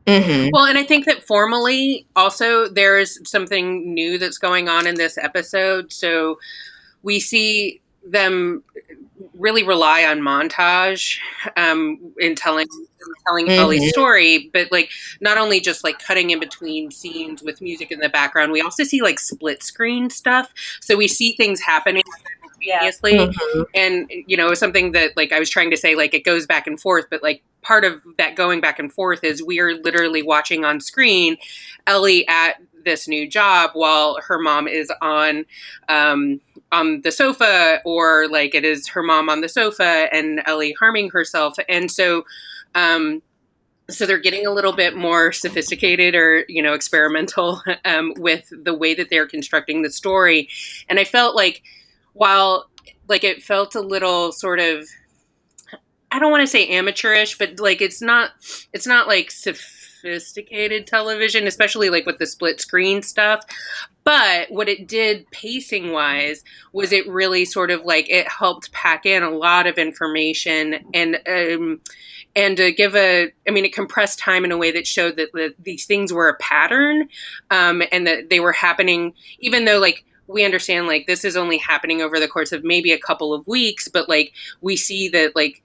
Mm-hmm. 0.07 0.49
Well, 0.51 0.65
and 0.65 0.77
I 0.77 0.83
think 0.83 1.05
that 1.05 1.23
formally 1.23 2.05
also 2.15 2.67
there's 2.67 3.19
something 3.29 3.93
new 3.93 4.17
that's 4.17 4.37
going 4.37 4.67
on 4.67 4.87
in 4.87 4.95
this 4.95 5.17
episode. 5.17 5.91
So 5.91 6.39
we 7.03 7.19
see 7.19 7.81
them 8.05 8.63
really 9.35 9.63
rely 9.63 10.05
on 10.05 10.19
montage 10.19 11.17
um, 11.55 11.99
in 12.17 12.35
telling 12.35 12.67
in 12.71 13.13
telling 13.27 13.47
mm-hmm. 13.47 13.59
Ellie's 13.59 13.89
story, 13.89 14.49
but 14.53 14.71
like 14.71 14.89
not 15.19 15.37
only 15.37 15.59
just 15.59 15.83
like 15.83 15.99
cutting 15.99 16.31
in 16.31 16.39
between 16.39 16.91
scenes 16.91 17.41
with 17.41 17.61
music 17.61 17.91
in 17.91 17.99
the 17.99 18.09
background, 18.09 18.51
we 18.51 18.61
also 18.61 18.83
see 18.83 19.01
like 19.01 19.19
split 19.19 19.63
screen 19.63 20.09
stuff. 20.09 20.51
So 20.81 20.95
we 20.95 21.07
see 21.07 21.33
things 21.33 21.61
happening 21.61 22.03
simultaneously, 22.61 23.15
yeah. 23.15 23.25
mm-hmm. 23.27 23.61
and 23.73 24.11
you 24.27 24.37
know 24.37 24.53
something 24.53 24.91
that 24.93 25.15
like 25.15 25.31
I 25.31 25.39
was 25.39 25.49
trying 25.49 25.71
to 25.71 25.77
say, 25.77 25.95
like 25.95 26.13
it 26.13 26.23
goes 26.23 26.45
back 26.45 26.67
and 26.67 26.79
forth, 26.79 27.05
but 27.09 27.23
like 27.23 27.43
part 27.61 27.85
of 27.85 28.01
that 28.17 28.35
going 28.35 28.61
back 28.61 28.79
and 28.79 28.91
forth 28.91 29.23
is 29.23 29.43
we 29.43 29.59
are 29.59 29.75
literally 29.75 30.23
watching 30.23 30.65
on 30.65 30.79
screen 30.79 31.37
Ellie 31.87 32.27
at 32.27 32.55
this 32.83 33.07
new 33.07 33.29
job 33.29 33.71
while 33.73 34.19
her 34.27 34.39
mom 34.39 34.67
is 34.67 34.91
on 35.01 35.45
um, 35.89 36.41
on 36.71 37.01
the 37.01 37.11
sofa, 37.11 37.79
or 37.85 38.27
like 38.29 38.55
it 38.55 38.65
is 38.65 38.87
her 38.89 39.03
mom 39.03 39.29
on 39.29 39.41
the 39.41 39.49
sofa 39.49 40.07
and 40.11 40.41
Ellie 40.45 40.75
harming 40.79 41.09
herself, 41.09 41.55
and 41.67 41.89
so. 41.91 42.25
Um, 42.73 43.21
so 43.89 44.05
they're 44.05 44.17
getting 44.17 44.45
a 44.45 44.51
little 44.51 44.71
bit 44.71 44.95
more 44.95 45.33
sophisticated 45.33 46.15
or 46.15 46.45
you 46.47 46.61
know 46.63 46.71
experimental 46.71 47.61
um, 47.85 48.13
with 48.17 48.47
the 48.51 48.73
way 48.73 48.93
that 48.93 49.09
they're 49.09 49.27
constructing 49.27 49.81
the 49.81 49.89
story 49.89 50.47
and 50.87 50.97
i 50.97 51.03
felt 51.03 51.35
like 51.35 51.61
while 52.13 52.69
like 53.07 53.23
it 53.23 53.43
felt 53.43 53.75
a 53.75 53.81
little 53.81 54.31
sort 54.31 54.59
of 54.59 54.87
I 56.11 56.19
don't 56.19 56.31
want 56.31 56.41
to 56.41 56.47
say 56.47 56.67
amateurish, 56.67 57.37
but 57.37 57.59
like 57.59 57.81
it's 57.81 58.01
not 58.01 58.31
it's 58.73 58.87
not 58.87 59.07
like 59.07 59.31
sophisticated 59.31 60.85
television, 60.85 61.47
especially 61.47 61.89
like 61.89 62.05
with 62.05 62.19
the 62.19 62.25
split 62.25 62.59
screen 62.59 63.01
stuff. 63.01 63.43
But 64.03 64.51
what 64.51 64.67
it 64.67 64.87
did 64.87 65.29
pacing 65.31 65.91
wise 65.91 66.43
was 66.73 66.91
it 66.91 67.07
really 67.07 67.45
sort 67.45 67.71
of 67.71 67.85
like 67.85 68.09
it 68.09 68.27
helped 68.27 68.71
pack 68.71 69.05
in 69.05 69.23
a 69.23 69.29
lot 69.29 69.67
of 69.67 69.77
information 69.77 70.85
and 70.93 71.19
um, 71.27 71.79
and 72.35 72.57
to 72.57 72.71
give 72.71 72.95
a 72.95 73.31
i 73.47 73.51
mean 73.51 73.65
it 73.65 73.73
compressed 73.73 74.17
time 74.17 74.45
in 74.45 74.51
a 74.51 74.57
way 74.57 74.71
that 74.71 74.87
showed 74.87 75.17
that 75.17 75.31
the, 75.33 75.53
these 75.59 75.85
things 75.85 76.13
were 76.13 76.29
a 76.29 76.37
pattern 76.37 77.07
um, 77.49 77.83
and 77.91 78.07
that 78.07 78.29
they 78.29 78.39
were 78.39 78.53
happening 78.53 79.13
even 79.39 79.65
though 79.65 79.79
like 79.79 80.05
we 80.31 80.45
understand 80.45 80.87
like 80.87 81.07
this 81.07 81.23
is 81.25 81.35
only 81.35 81.57
happening 81.57 82.01
over 82.01 82.19
the 82.19 82.27
course 82.27 82.51
of 82.51 82.63
maybe 82.63 82.91
a 82.91 82.99
couple 82.99 83.33
of 83.33 83.45
weeks 83.47 83.87
but 83.87 84.07
like 84.09 84.33
we 84.61 84.75
see 84.75 85.09
that 85.09 85.35
like 85.35 85.61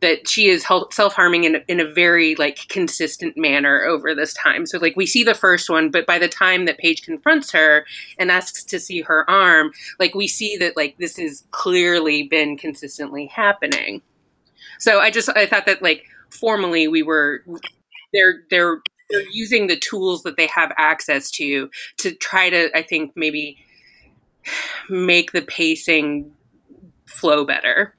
that 0.00 0.28
she 0.28 0.48
is 0.48 0.64
self-harming 0.90 1.44
in, 1.44 1.62
in 1.68 1.80
a 1.80 1.92
very 1.92 2.34
like 2.36 2.68
consistent 2.68 3.36
manner 3.36 3.84
over 3.84 4.14
this 4.14 4.34
time. 4.34 4.66
So 4.66 4.78
like 4.78 4.94
we 4.94 5.06
see 5.06 5.24
the 5.24 5.34
first 5.34 5.70
one 5.70 5.90
but 5.90 6.06
by 6.06 6.18
the 6.18 6.28
time 6.28 6.66
that 6.66 6.78
paige 6.78 7.02
confronts 7.02 7.50
her 7.52 7.86
and 8.18 8.30
asks 8.30 8.62
to 8.64 8.78
see 8.78 9.00
her 9.00 9.28
arm 9.28 9.72
like 9.98 10.14
we 10.14 10.28
see 10.28 10.56
that 10.58 10.76
like 10.76 10.96
this 10.98 11.16
has 11.16 11.44
clearly 11.50 12.24
been 12.24 12.56
consistently 12.56 13.26
happening. 13.26 14.02
So 14.78 15.00
i 15.00 15.10
just 15.10 15.28
i 15.30 15.46
thought 15.46 15.66
that 15.66 15.82
like 15.82 16.04
formally 16.30 16.88
we 16.88 17.02
were 17.02 17.42
they're 18.12 18.42
they're 18.50 18.82
they're 19.08 19.30
using 19.32 19.66
the 19.66 19.78
tools 19.78 20.22
that 20.24 20.36
they 20.36 20.48
have 20.48 20.72
access 20.76 21.30
to 21.30 21.70
to 21.98 22.12
try 22.16 22.50
to 22.50 22.76
i 22.76 22.82
think 22.82 23.12
maybe 23.14 23.56
make 24.88 25.32
the 25.32 25.42
pacing 25.42 26.32
flow 27.06 27.44
better 27.44 27.96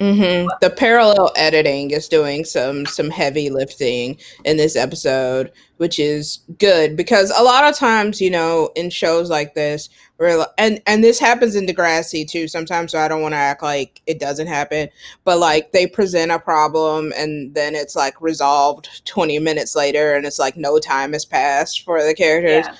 Mm-hmm. 0.00 0.48
The 0.62 0.70
parallel 0.70 1.30
editing 1.36 1.90
is 1.90 2.08
doing 2.08 2.46
some 2.46 2.86
some 2.86 3.10
heavy 3.10 3.50
lifting 3.50 4.16
in 4.46 4.56
this 4.56 4.74
episode, 4.74 5.52
which 5.76 5.98
is 5.98 6.38
good 6.58 6.96
because 6.96 7.30
a 7.36 7.42
lot 7.42 7.68
of 7.68 7.76
times, 7.76 8.18
you 8.18 8.30
know, 8.30 8.70
in 8.76 8.88
shows 8.88 9.28
like 9.28 9.52
this, 9.52 9.90
where 10.16 10.46
and 10.56 10.80
and 10.86 11.04
this 11.04 11.18
happens 11.18 11.54
in 11.54 11.66
Degrassi 11.66 12.26
too. 12.26 12.48
Sometimes 12.48 12.92
so 12.92 12.98
I 12.98 13.08
don't 13.08 13.20
want 13.20 13.32
to 13.32 13.38
act 13.38 13.62
like 13.62 14.00
it 14.06 14.18
doesn't 14.18 14.46
happen, 14.46 14.88
but 15.24 15.38
like 15.38 15.72
they 15.72 15.86
present 15.86 16.32
a 16.32 16.38
problem 16.38 17.12
and 17.14 17.54
then 17.54 17.74
it's 17.74 17.94
like 17.94 18.18
resolved 18.22 19.04
twenty 19.04 19.38
minutes 19.38 19.76
later, 19.76 20.14
and 20.14 20.24
it's 20.24 20.38
like 20.38 20.56
no 20.56 20.78
time 20.78 21.12
has 21.12 21.26
passed 21.26 21.84
for 21.84 22.02
the 22.02 22.14
characters. 22.14 22.64
Yeah 22.66 22.76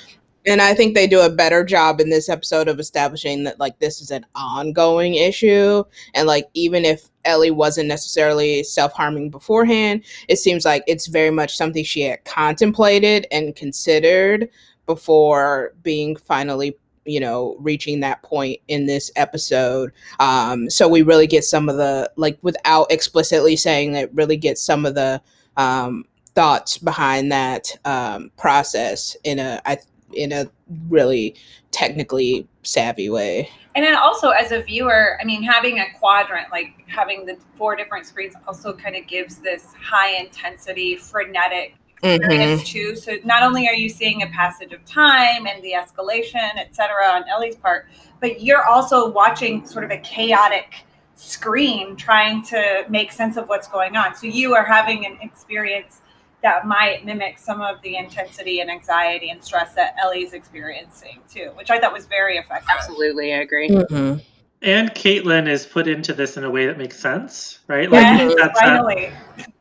and 0.47 0.63
I 0.63 0.75
think 0.75 0.95
they 0.95 1.07
do 1.07 1.21
a 1.21 1.31
better 1.31 1.65
job 1.65 2.01
in 2.01 2.09
this 2.09 2.29
episode 2.29 2.69
of 2.69 2.81
establishing 2.81 3.45
that 3.45 3.61
like 3.61 3.79
this 3.79 4.01
is 4.01 4.11
an 4.11 4.25
ongoing 4.35 5.15
issue. 5.15 5.85
And 6.15 6.27
like 6.27 6.49
even 6.55 6.85
if 6.85 7.09
Ellie 7.25 7.51
wasn't 7.51 7.89
necessarily 7.89 8.63
self-harming 8.63 9.31
beforehand, 9.31 10.03
it 10.29 10.39
seems 10.39 10.65
like 10.65 10.83
it's 10.87 11.07
very 11.07 11.31
much 11.31 11.57
something 11.57 11.85
she 11.85 12.03
had 12.03 12.25
contemplated 12.25 13.27
and 13.31 13.55
considered 13.55 14.49
before 14.87 15.75
being 15.83 16.17
finally 16.17 16.77
you 17.05 17.21
know 17.21 17.57
reaching 17.61 18.01
that 18.01 18.23
point 18.23 18.61
in 18.69 18.87
this 18.87 19.11
episode. 19.17 19.93
Um 20.21 20.71
so 20.71 20.89
we 20.89 21.03
really 21.03 21.27
get 21.27 21.45
some 21.45 21.69
of 21.69 21.77
the 21.77 22.11
like 22.17 22.39
without 22.43 22.91
explicitly 22.91 23.57
saying 23.57 23.93
that 23.93 24.15
really 24.15 24.37
get 24.37 24.59
some 24.59 24.87
of 24.87 24.95
the 24.95 25.21
um 25.57 26.05
thoughts 26.35 26.79
behind 26.79 27.33
that 27.33 27.77
um 27.85 28.31
process 28.37 29.17
in 29.25 29.39
a 29.39 29.61
I 29.67 29.79
in 30.13 30.33
a 30.33 30.51
really 30.89 31.35
technically 31.71 32.47
savvy 32.63 33.09
way. 33.09 33.49
And 33.75 33.85
then 33.85 33.97
also 33.97 34.31
as 34.31 34.51
a 34.53 34.63
viewer, 34.63 35.17
I 35.21 35.25
mean, 35.25 35.43
having 35.43 35.79
a 35.79 35.87
quadrant, 35.99 36.51
like 36.51 36.85
having 36.89 37.25
the 37.25 37.39
four 37.55 37.77
different 37.77 38.07
screens 38.07 38.35
also 38.49 38.73
kind 38.73 38.97
of 38.97 39.07
gives 39.07 39.37
this 39.37 39.67
high 39.81 40.17
intensity, 40.17 40.97
frenetic 40.97 41.75
experience 42.03 42.63
mm-hmm. 42.63 42.65
too. 42.65 42.97
So 42.97 43.17
not 43.25 43.43
only 43.43 43.69
are 43.69 43.75
you 43.75 43.89
seeing 43.89 44.23
a 44.23 44.27
passage 44.29 44.73
of 44.73 44.85
time 44.87 45.47
and 45.47 45.63
the 45.63 45.73
escalation, 45.73 46.51
et 46.57 46.75
cetera, 46.75 47.07
on 47.07 47.29
Ellie's 47.29 47.57
part, 47.57 47.89
but 48.21 48.43
you're 48.43 48.65
also 48.65 49.11
watching 49.11 49.67
sort 49.67 49.85
of 49.85 49.91
a 49.91 49.99
chaotic 49.99 50.85
screen 51.15 51.97
trying 51.97 52.43
to 52.43 52.87
make 52.89 53.13
sense 53.13 53.37
of 53.37 53.49
what's 53.49 53.69
going 53.69 53.97
on. 53.97 54.15
So 54.17 54.27
you 54.27 54.55
are 54.55 54.65
having 54.65 55.05
an 55.07 55.19
experience 55.21 56.01
that 56.43 56.67
might 56.67 57.05
mimic 57.05 57.39
some 57.39 57.61
of 57.61 57.81
the 57.83 57.97
intensity 57.97 58.61
and 58.61 58.71
anxiety 58.71 59.31
and 59.31 59.43
stress 59.43 59.75
that 59.75 59.95
Ellie's 60.03 60.33
experiencing 60.33 61.21
too, 61.31 61.51
which 61.55 61.71
I 61.71 61.79
thought 61.79 61.93
was 61.93 62.07
very 62.07 62.37
effective. 62.39 62.69
Absolutely, 62.71 63.35
I 63.35 63.39
agree. 63.39 63.69
Mm-hmm. 63.69 64.19
And 64.63 64.91
Caitlin 64.91 65.49
is 65.49 65.65
put 65.65 65.89
into 65.89 66.13
this 66.13 66.37
in 66.37 66.45
a 66.45 66.51
way 66.51 66.67
that 66.67 66.77
makes 66.77 66.99
sense, 66.99 67.61
right? 67.67 67.91
Like 67.91 68.03
yes, 68.03 68.59
finally. 68.61 69.11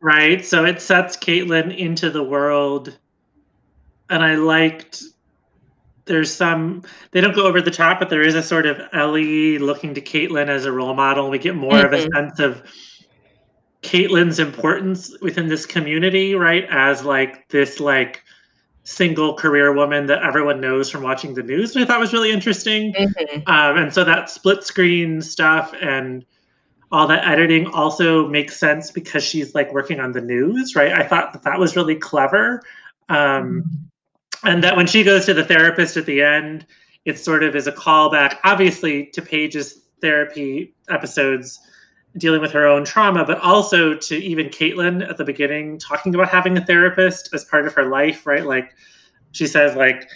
right. 0.01 0.45
So 0.45 0.65
it 0.65 0.81
sets 0.81 1.15
Caitlin 1.15 1.75
into 1.77 2.09
the 2.09 2.23
world. 2.23 2.97
And 4.09 4.23
I 4.23 4.35
liked 4.35 5.03
there's 6.05 6.33
some 6.33 6.81
they 7.11 7.21
don't 7.21 7.35
go 7.35 7.45
over 7.45 7.61
the 7.61 7.71
top, 7.71 7.99
but 7.99 8.09
there 8.09 8.23
is 8.23 8.35
a 8.35 8.43
sort 8.43 8.65
of 8.65 8.81
Ellie 8.91 9.57
looking 9.57 9.93
to 9.93 10.01
Caitlin 10.01 10.49
as 10.49 10.65
a 10.65 10.71
role 10.71 10.93
model. 10.93 11.29
We 11.29 11.39
get 11.39 11.55
more 11.55 11.71
mm-hmm. 11.71 11.85
of 11.85 11.93
a 11.93 11.97
mm-hmm. 11.97 12.15
sense 12.15 12.39
of 12.39 12.63
Caitlin's 13.81 14.39
importance 14.39 15.15
within 15.21 15.47
this 15.47 15.65
community, 15.65 16.35
right? 16.35 16.65
As 16.69 17.03
like 17.03 17.47
this 17.49 17.79
like 17.79 18.23
single 18.83 19.35
career 19.35 19.71
woman 19.71 20.07
that 20.07 20.23
everyone 20.23 20.59
knows 20.59 20.89
from 20.89 21.03
watching 21.03 21.33
the 21.33 21.43
news, 21.43 21.75
which 21.75 21.83
I 21.83 21.87
thought 21.87 21.99
was 21.99 22.11
really 22.11 22.31
interesting. 22.31 22.93
Mm-hmm. 22.93 23.49
Um, 23.49 23.77
and 23.77 23.93
so 23.93 24.03
that 24.03 24.29
split 24.29 24.63
screen 24.63 25.21
stuff 25.21 25.73
and 25.81 26.25
all 26.91 27.07
that 27.07 27.27
editing 27.27 27.67
also 27.67 28.27
makes 28.27 28.57
sense 28.57 28.89
because 28.91 29.23
she's 29.23 29.53
like 29.53 29.71
working 29.71 29.99
on 29.99 30.11
the 30.11 30.21
news, 30.21 30.75
right? 30.75 30.91
I 30.91 31.03
thought 31.03 31.33
that 31.33 31.43
that 31.43 31.59
was 31.59 31.75
really 31.75 31.95
clever. 31.95 32.63
Um, 33.09 33.63
and 34.43 34.63
that 34.63 34.75
when 34.75 34.87
she 34.87 35.03
goes 35.03 35.25
to 35.25 35.33
the 35.33 35.43
therapist 35.43 35.97
at 35.97 36.05
the 36.05 36.21
end, 36.21 36.65
it 37.05 37.19
sort 37.19 37.43
of 37.43 37.55
is 37.55 37.67
a 37.67 37.71
callback, 37.71 38.37
obviously, 38.43 39.05
to 39.07 39.21
Paige's 39.21 39.81
therapy 40.01 40.73
episodes 40.89 41.59
dealing 42.17 42.41
with 42.41 42.51
her 42.51 42.65
own 42.65 42.83
trauma, 42.83 43.23
but 43.23 43.39
also 43.39 43.93
to 43.93 44.15
even 44.15 44.47
Caitlin 44.47 45.07
at 45.07 45.17
the 45.17 45.23
beginning 45.23 45.77
talking 45.77 46.13
about 46.15 46.29
having 46.29 46.57
a 46.57 46.65
therapist 46.65 47.33
as 47.33 47.45
part 47.45 47.67
of 47.67 47.73
her 47.73 47.85
life, 47.85 48.25
right? 48.25 48.45
Like 48.45 48.73
she 49.31 49.45
says, 49.45 49.75
like, 49.75 50.09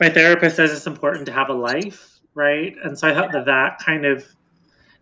my 0.00 0.08
therapist 0.08 0.56
says 0.56 0.72
it's 0.72 0.86
important 0.86 1.26
to 1.26 1.32
have 1.32 1.48
a 1.48 1.54
life, 1.54 2.18
right? 2.34 2.74
And 2.82 2.98
so 2.98 3.08
I 3.08 3.14
thought 3.14 3.32
that 3.32 3.46
that 3.46 3.78
kind 3.78 4.04
of 4.04 4.24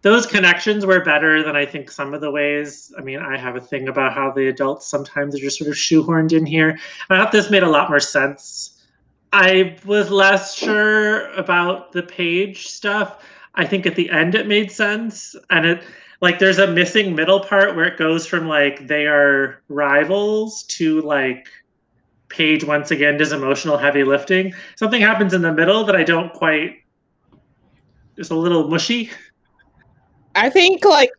those 0.03 0.27
connections 0.27 0.87
were 0.87 1.03
better 1.03 1.43
than 1.43 1.57
I 1.57 1.67
think 1.67 1.91
some 1.91 2.15
of 2.15 2.21
the 2.21 2.31
ways. 2.31 2.93
I 2.97 3.03
mean, 3.03 3.19
I 3.19 3.37
have 3.37 3.57
a 3.57 3.61
thing 3.61 3.89
about 3.89 4.13
how 4.13 4.31
the 4.31 4.49
adults 4.49 4.87
sometimes 4.87 5.35
are 5.35 5.39
just 5.39 5.59
sort 5.59 5.69
of 5.69 5.75
shoehorned 5.75 6.33
in 6.33 6.47
here. 6.47 6.79
I 7.11 7.19
thought 7.19 7.33
this 7.33 7.51
made 7.51 7.63
a 7.63 7.69
lot 7.69 7.89
more 7.89 7.99
sense. 7.99 8.85
I 9.33 9.77
was 9.85 10.11
less 10.11 10.55
sure 10.55 11.33
about 11.33 11.93
the 11.93 12.03
Paige 12.03 12.69
stuff. 12.69 13.25
I 13.57 13.65
think 13.65 13.85
at 13.85 13.97
the 13.97 14.09
end 14.11 14.35
it 14.35 14.47
made 14.47 14.71
sense. 14.71 15.35
And 15.51 15.67
it 15.67 15.83
like 16.21 16.39
there's 16.39 16.59
a 16.59 16.67
missing 16.67 17.15
middle 17.15 17.41
part 17.41 17.77
where 17.77 17.85
it 17.85 17.99
goes 17.99 18.27
from 18.27 18.49
like 18.49 18.87
they 18.87 19.07
are 19.07 19.63
rivals 19.69 20.63
to 20.65 21.01
like 21.03 21.49
Paige 22.29 22.65
once 22.65 22.91
again 22.91 23.17
does 23.17 23.33
emotional 23.33 23.77
heavy 23.77 24.03
lifting. 24.03 24.53
Something 24.77 25.01
happens 25.01 25.33
in 25.33 25.43
the 25.43 25.53
middle 25.53 25.85
that 25.85 25.95
I 25.95 26.03
don't 26.03 26.33
quite 26.33 26.83
it's 28.17 28.31
a 28.31 28.35
little 28.35 28.69
mushy. 28.69 29.11
I 30.35 30.51
think 30.51 30.85
like 30.85 31.11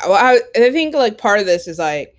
I, 0.00 0.40
I 0.56 0.70
think 0.70 0.94
like 0.94 1.18
part 1.18 1.40
of 1.40 1.46
this 1.46 1.68
is 1.68 1.78
like 1.78 2.14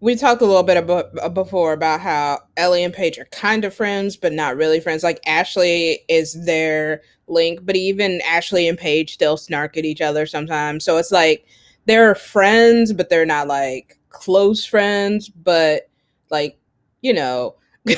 we 0.00 0.16
talked 0.16 0.42
a 0.42 0.46
little 0.46 0.62
bit 0.62 0.76
about 0.76 1.10
uh, 1.22 1.28
before 1.28 1.72
about 1.72 2.00
how 2.00 2.40
Ellie 2.56 2.84
and 2.84 2.92
Paige 2.92 3.18
are 3.18 3.26
kind 3.26 3.64
of 3.64 3.74
friends, 3.74 4.16
but 4.16 4.32
not 4.32 4.56
really 4.56 4.80
friends. 4.80 5.02
Like 5.02 5.20
Ashley 5.26 6.00
is 6.08 6.44
their 6.44 7.02
link, 7.26 7.60
but 7.62 7.76
even 7.76 8.20
Ashley 8.26 8.68
and 8.68 8.78
Paige 8.78 9.14
still 9.14 9.36
snark 9.36 9.76
at 9.76 9.84
each 9.84 10.00
other 10.00 10.26
sometimes. 10.26 10.84
So 10.84 10.98
it's 10.98 11.12
like 11.12 11.46
they're 11.86 12.14
friends, 12.14 12.92
but 12.92 13.08
they're 13.08 13.26
not 13.26 13.48
like 13.48 13.98
close 14.10 14.64
friends, 14.64 15.28
but 15.28 15.88
like, 16.30 16.58
you 17.02 17.12
know, 17.12 17.56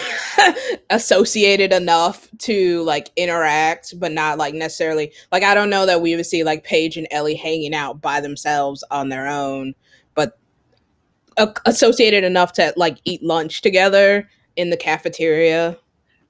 associated 0.91 1.73
enough 1.73 2.29
to 2.39 2.83
like 2.83 3.11
interact, 3.17 3.99
but 3.99 4.13
not 4.13 4.39
like 4.39 4.55
necessarily 4.55 5.13
like 5.31 5.43
I 5.43 5.55
don't 5.55 5.71
know 5.71 5.87
that 5.87 6.01
we 6.01 6.17
would 6.17 6.27
see 6.27 6.43
like 6.45 6.65
Paige 6.65 6.97
and 6.97 7.07
Ellie 7.11 7.37
hanging 7.37 7.75
out 7.75 8.01
by 8.01 8.21
themselves 8.21 8.83
on 8.91 9.09
their 9.09 9.29
own, 9.29 9.75
associated 11.64 12.25
enough 12.25 12.53
to 12.55 12.72
like 12.77 12.99
eat 13.05 13.22
lunch 13.22 13.62
together 13.62 14.29
in 14.57 14.70
the 14.70 14.77
cafeteria. 14.77 15.79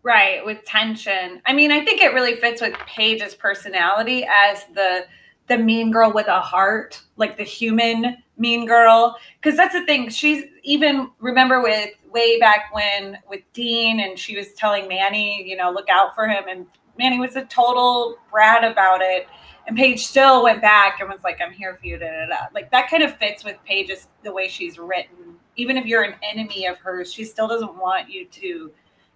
Right, 0.03 0.45
with 0.45 0.65
tension. 0.65 1.43
I 1.47 1.53
mean, 1.53 1.73
I 1.73 1.85
think 1.85 2.01
it 2.01 2.15
really 2.15 2.37
fits 2.37 2.61
with 2.61 2.75
Paige's 2.87 3.35
personality 3.35 4.25
as 4.25 4.65
the 4.75 5.07
the 5.49 5.59
mean 5.59 5.93
girl 5.93 6.13
with 6.13 6.27
a 6.27 6.41
heart, 6.41 7.01
like 7.17 7.37
the 7.37 7.45
human 7.45 8.17
mean 8.37 8.67
girl. 8.67 9.17
Because 9.41 9.57
that's 9.57 9.75
the 9.75 9.85
thing. 9.85 10.09
She's 10.11 10.45
even 10.63 11.11
remember 11.21 11.63
with 11.63 11.91
way 12.13 12.39
back 12.39 12.73
when 12.73 13.19
with 13.29 13.41
Dean, 13.53 14.01
and 14.01 14.19
she 14.19 14.37
was 14.37 14.53
telling 14.55 14.89
Manny, 14.89 15.45
you 15.49 15.57
know, 15.57 15.71
look 15.71 15.89
out 15.89 16.15
for 16.15 16.27
him, 16.27 16.45
and 16.49 16.67
Manny 16.99 17.19
was 17.19 17.37
a 17.37 17.45
total 17.45 18.17
brat 18.31 18.65
about 18.65 19.01
it. 19.03 19.27
And 19.67 19.77
Paige 19.77 20.07
still 20.07 20.45
went 20.45 20.63
back 20.63 21.01
and 21.01 21.09
was 21.09 21.25
like, 21.25 21.41
"I'm 21.41 21.53
here 21.53 21.75
for 21.75 21.87
you." 21.87 21.99
Da, 21.99 22.07
da, 22.07 22.27
da. 22.27 22.47
Like 22.55 22.71
that 22.71 22.89
kind 22.89 23.03
of 23.03 23.17
fits 23.17 23.45
with 23.45 23.57
Paige's 23.65 24.09
the 24.23 24.33
way 24.33 24.49
she's 24.49 24.79
written. 24.79 25.37
Even 25.57 25.77
if 25.77 25.87
you're 25.87 26.03
an 26.03 26.15
enemy 26.23 26.67
of 26.67 26.79
hers, 26.79 27.13
she 27.13 27.25
still 27.25 27.49
doesn't 27.49 27.77
want 27.77 28.09
you 28.09 28.27
to 28.27 28.71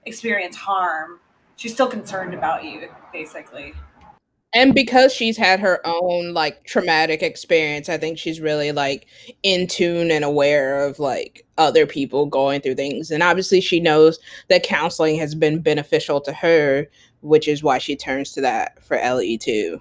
experience 0.07 0.57
harm. 0.57 1.21
She's 1.57 1.73
still 1.75 1.89
concerned 1.89 2.35
about 2.35 2.65
you, 2.65 2.89
basically 3.13 3.75
and 4.53 4.75
because 4.75 5.13
she's 5.13 5.37
had 5.37 5.61
her 5.61 5.81
own 5.85 6.35
like 6.35 6.65
traumatic 6.65 7.23
experience 7.23 7.89
i 7.89 7.97
think 7.97 8.19
she's 8.19 8.41
really 8.41 8.73
like 8.73 9.07
in 9.43 9.67
tune 9.67 10.11
and 10.11 10.25
aware 10.25 10.85
of 10.85 10.99
like 10.99 11.47
other 11.59 11.87
people 11.87 12.27
going 12.27 12.61
through 12.61 12.75
things 12.75 13.11
and 13.11 13.23
obviously 13.23 13.61
she 13.61 13.81
knows 13.81 14.19
that 14.49 14.63
counseling 14.63 15.17
has 15.17 15.35
been 15.35 15.61
beneficial 15.61 16.21
to 16.21 16.33
her 16.33 16.87
which 17.21 17.47
is 17.47 17.63
why 17.63 17.79
she 17.79 17.95
turns 17.95 18.33
to 18.33 18.41
that 18.41 18.83
for 18.83 18.97
ellie 18.97 19.39
too 19.39 19.81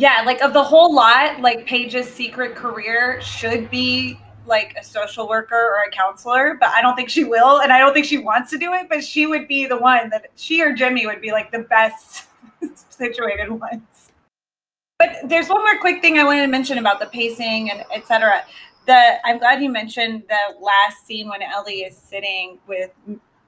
yeah 0.00 0.22
like 0.24 0.40
of 0.40 0.52
the 0.52 0.62
whole 0.62 0.94
lot 0.94 1.40
like 1.40 1.66
paige's 1.66 2.08
secret 2.08 2.54
career 2.54 3.20
should 3.20 3.70
be 3.70 4.18
like 4.46 4.74
a 4.78 4.84
social 4.84 5.28
worker 5.28 5.54
or 5.54 5.84
a 5.86 5.90
counselor, 5.90 6.56
but 6.60 6.68
I 6.70 6.82
don't 6.82 6.96
think 6.96 7.08
she 7.08 7.24
will, 7.24 7.60
and 7.60 7.72
I 7.72 7.78
don't 7.78 7.94
think 7.94 8.06
she 8.06 8.18
wants 8.18 8.50
to 8.50 8.58
do 8.58 8.72
it. 8.74 8.88
But 8.88 9.02
she 9.02 9.26
would 9.26 9.48
be 9.48 9.66
the 9.66 9.78
one 9.78 10.10
that 10.10 10.26
she 10.36 10.62
or 10.62 10.72
Jimmy 10.72 11.06
would 11.06 11.20
be 11.20 11.30
like 11.30 11.50
the 11.50 11.60
best 11.60 12.26
situated 12.90 13.50
ones. 13.50 14.12
But 14.98 15.20
there's 15.24 15.48
one 15.48 15.62
more 15.62 15.78
quick 15.80 16.02
thing 16.02 16.18
I 16.18 16.24
wanted 16.24 16.42
to 16.42 16.48
mention 16.48 16.78
about 16.78 17.00
the 17.00 17.06
pacing 17.06 17.70
and 17.70 17.84
etc. 17.94 18.44
The 18.86 19.26
I'm 19.26 19.38
glad 19.38 19.62
you 19.62 19.70
mentioned 19.70 20.24
the 20.28 20.60
last 20.60 21.06
scene 21.06 21.28
when 21.28 21.42
Ellie 21.42 21.82
is 21.82 21.96
sitting 21.96 22.58
with 22.66 22.90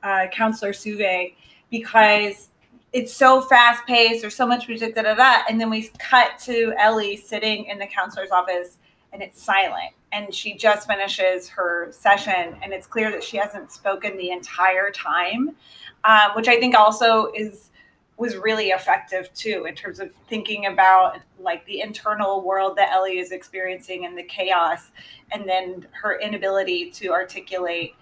uh, 0.02 0.26
Counselor 0.32 0.72
Sauvé 0.72 1.34
because 1.70 2.48
it's 2.92 3.12
so 3.12 3.40
fast 3.40 3.86
paced. 3.86 4.20
There's 4.20 4.34
so 4.34 4.46
much 4.46 4.68
music, 4.68 4.94
da 4.94 5.02
da 5.02 5.14
da, 5.14 5.42
and 5.48 5.60
then 5.60 5.70
we 5.70 5.88
cut 5.98 6.38
to 6.40 6.74
Ellie 6.78 7.16
sitting 7.16 7.66
in 7.66 7.78
the 7.78 7.86
counselor's 7.86 8.30
office, 8.30 8.78
and 9.12 9.22
it's 9.22 9.42
silent. 9.42 9.92
And 10.12 10.34
she 10.34 10.54
just 10.54 10.86
finishes 10.86 11.48
her 11.48 11.90
session, 11.90 12.56
and 12.62 12.72
it's 12.72 12.86
clear 12.86 13.10
that 13.10 13.24
she 13.24 13.38
hasn't 13.38 13.72
spoken 13.72 14.16
the 14.18 14.30
entire 14.30 14.90
time, 14.90 15.56
uh, 16.04 16.32
which 16.34 16.48
I 16.48 16.58
think 16.58 16.74
also 16.74 17.32
is 17.34 17.70
was 18.18 18.36
really 18.36 18.68
effective 18.68 19.32
too 19.34 19.64
in 19.66 19.74
terms 19.74 19.98
of 19.98 20.10
thinking 20.28 20.66
about 20.66 21.18
like 21.40 21.64
the 21.66 21.80
internal 21.80 22.42
world 22.42 22.76
that 22.76 22.92
Ellie 22.92 23.18
is 23.18 23.32
experiencing 23.32 24.04
and 24.04 24.16
the 24.16 24.22
chaos 24.22 24.92
and 25.32 25.48
then 25.48 25.86
her 25.90 26.20
inability 26.20 26.90
to 26.90 27.08
articulate 27.08 27.94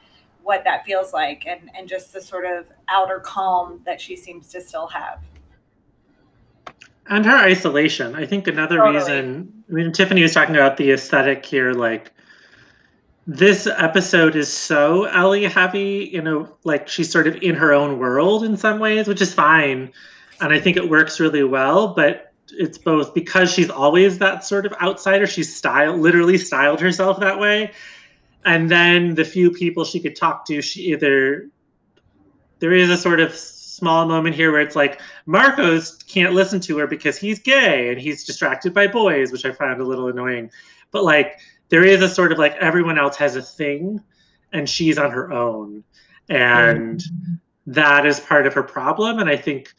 what 0.42 0.64
that 0.64 0.84
feels 0.84 1.12
like 1.12 1.46
and 1.46 1.70
and 1.74 1.88
just 1.88 2.12
the 2.12 2.20
sort 2.20 2.44
of 2.44 2.70
outer 2.88 3.20
calm 3.20 3.80
that 3.84 4.00
she 4.00 4.16
seems 4.16 4.48
to 4.48 4.60
still 4.60 4.86
have 4.86 5.20
and 7.08 7.24
her 7.24 7.36
isolation 7.36 8.14
i 8.14 8.26
think 8.26 8.46
another 8.46 8.78
totally. 8.78 8.96
reason 8.96 9.64
i 9.68 9.72
mean 9.72 9.92
tiffany 9.92 10.22
was 10.22 10.34
talking 10.34 10.54
about 10.54 10.76
the 10.76 10.90
aesthetic 10.90 11.44
here 11.44 11.72
like 11.72 12.12
this 13.26 13.68
episode 13.76 14.34
is 14.34 14.52
so 14.52 15.04
Ellie 15.04 15.44
heavy, 15.44 16.10
you 16.12 16.20
know, 16.20 16.48
like 16.64 16.88
she's 16.88 17.10
sort 17.12 17.28
of 17.28 17.36
in 17.36 17.54
her 17.54 17.72
own 17.72 17.98
world 18.00 18.42
in 18.42 18.56
some 18.56 18.80
ways, 18.80 19.06
which 19.06 19.22
is 19.22 19.32
fine. 19.32 19.92
And 20.40 20.52
I 20.52 20.58
think 20.58 20.76
it 20.76 20.88
works 20.88 21.20
really 21.20 21.44
well, 21.44 21.94
but 21.94 22.32
it's 22.52 22.78
both 22.78 23.14
because 23.14 23.52
she's 23.52 23.70
always 23.70 24.18
that 24.18 24.44
sort 24.44 24.66
of 24.66 24.72
outsider. 24.82 25.26
She's 25.26 25.54
styled, 25.54 26.00
literally 26.00 26.38
styled 26.38 26.80
herself 26.80 27.20
that 27.20 27.38
way. 27.38 27.70
And 28.44 28.70
then 28.70 29.14
the 29.14 29.24
few 29.24 29.50
people 29.50 29.84
she 29.84 30.00
could 30.00 30.16
talk 30.16 30.46
to, 30.46 30.62
she 30.62 30.92
either, 30.92 31.48
there 32.58 32.72
is 32.72 32.90
a 32.90 32.96
sort 32.96 33.20
of 33.20 33.34
small 33.34 34.06
moment 34.06 34.34
here 34.34 34.52
where 34.52 34.60
it's 34.60 34.76
like 34.76 35.00
Marcos 35.26 36.02
can't 36.04 36.32
listen 36.32 36.60
to 36.60 36.78
her 36.78 36.86
because 36.86 37.18
he's 37.18 37.38
gay 37.38 37.90
and 37.90 38.00
he's 38.00 38.24
distracted 38.24 38.72
by 38.72 38.86
boys, 38.86 39.32
which 39.32 39.44
I 39.44 39.52
found 39.52 39.80
a 39.80 39.84
little 39.84 40.08
annoying. 40.08 40.50
But 40.90 41.04
like, 41.04 41.38
there 41.70 41.84
is 41.84 42.02
a 42.02 42.08
sort 42.08 42.32
of 42.32 42.38
like 42.38 42.54
everyone 42.56 42.98
else 42.98 43.16
has 43.16 43.36
a 43.36 43.42
thing 43.42 44.02
and 44.52 44.68
she's 44.68 44.98
on 44.98 45.10
her 45.10 45.32
own 45.32 45.82
and 46.28 47.00
mm-hmm. 47.00 47.34
that 47.66 48.04
is 48.04 48.20
part 48.20 48.46
of 48.46 48.52
her 48.52 48.62
problem 48.62 49.18
and 49.18 49.30
i 49.30 49.36
think 49.36 49.72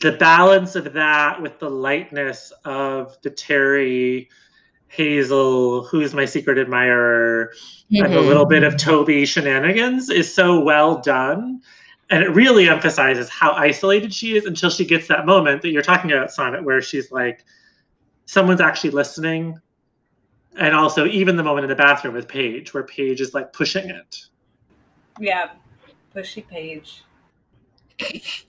the 0.00 0.12
balance 0.12 0.76
of 0.76 0.92
that 0.92 1.40
with 1.40 1.58
the 1.58 1.70
lightness 1.70 2.52
of 2.64 3.16
the 3.22 3.30
terry 3.30 4.28
hazel 4.92 5.84
who's 5.84 6.14
my 6.14 6.24
secret 6.24 6.58
admirer 6.58 7.52
mm-hmm. 7.90 8.04
and 8.04 8.14
a 8.14 8.20
little 8.20 8.46
bit 8.46 8.62
of 8.62 8.76
toby 8.76 9.24
shenanigans 9.24 10.10
is 10.10 10.32
so 10.32 10.60
well 10.60 11.00
done 11.00 11.60
and 12.10 12.22
it 12.22 12.28
really 12.30 12.68
emphasizes 12.68 13.28
how 13.28 13.52
isolated 13.52 14.12
she 14.12 14.36
is 14.36 14.44
until 14.44 14.68
she 14.68 14.84
gets 14.84 15.08
that 15.08 15.24
moment 15.24 15.62
that 15.62 15.70
you're 15.70 15.82
talking 15.82 16.12
about 16.12 16.30
sonnet 16.30 16.62
where 16.62 16.82
she's 16.82 17.10
like 17.10 17.44
someone's 18.26 18.60
actually 18.60 18.90
listening 18.90 19.58
and 20.56 20.74
also 20.74 21.06
even 21.06 21.36
the 21.36 21.42
moment 21.42 21.64
in 21.64 21.68
the 21.68 21.76
bathroom 21.76 22.14
with 22.14 22.28
Paige, 22.28 22.74
where 22.74 22.82
Paige 22.82 23.20
is 23.20 23.34
like 23.34 23.52
pushing 23.52 23.88
it. 23.88 24.26
Yeah, 25.18 25.50
pushy 26.14 26.46
Paige. 26.46 27.02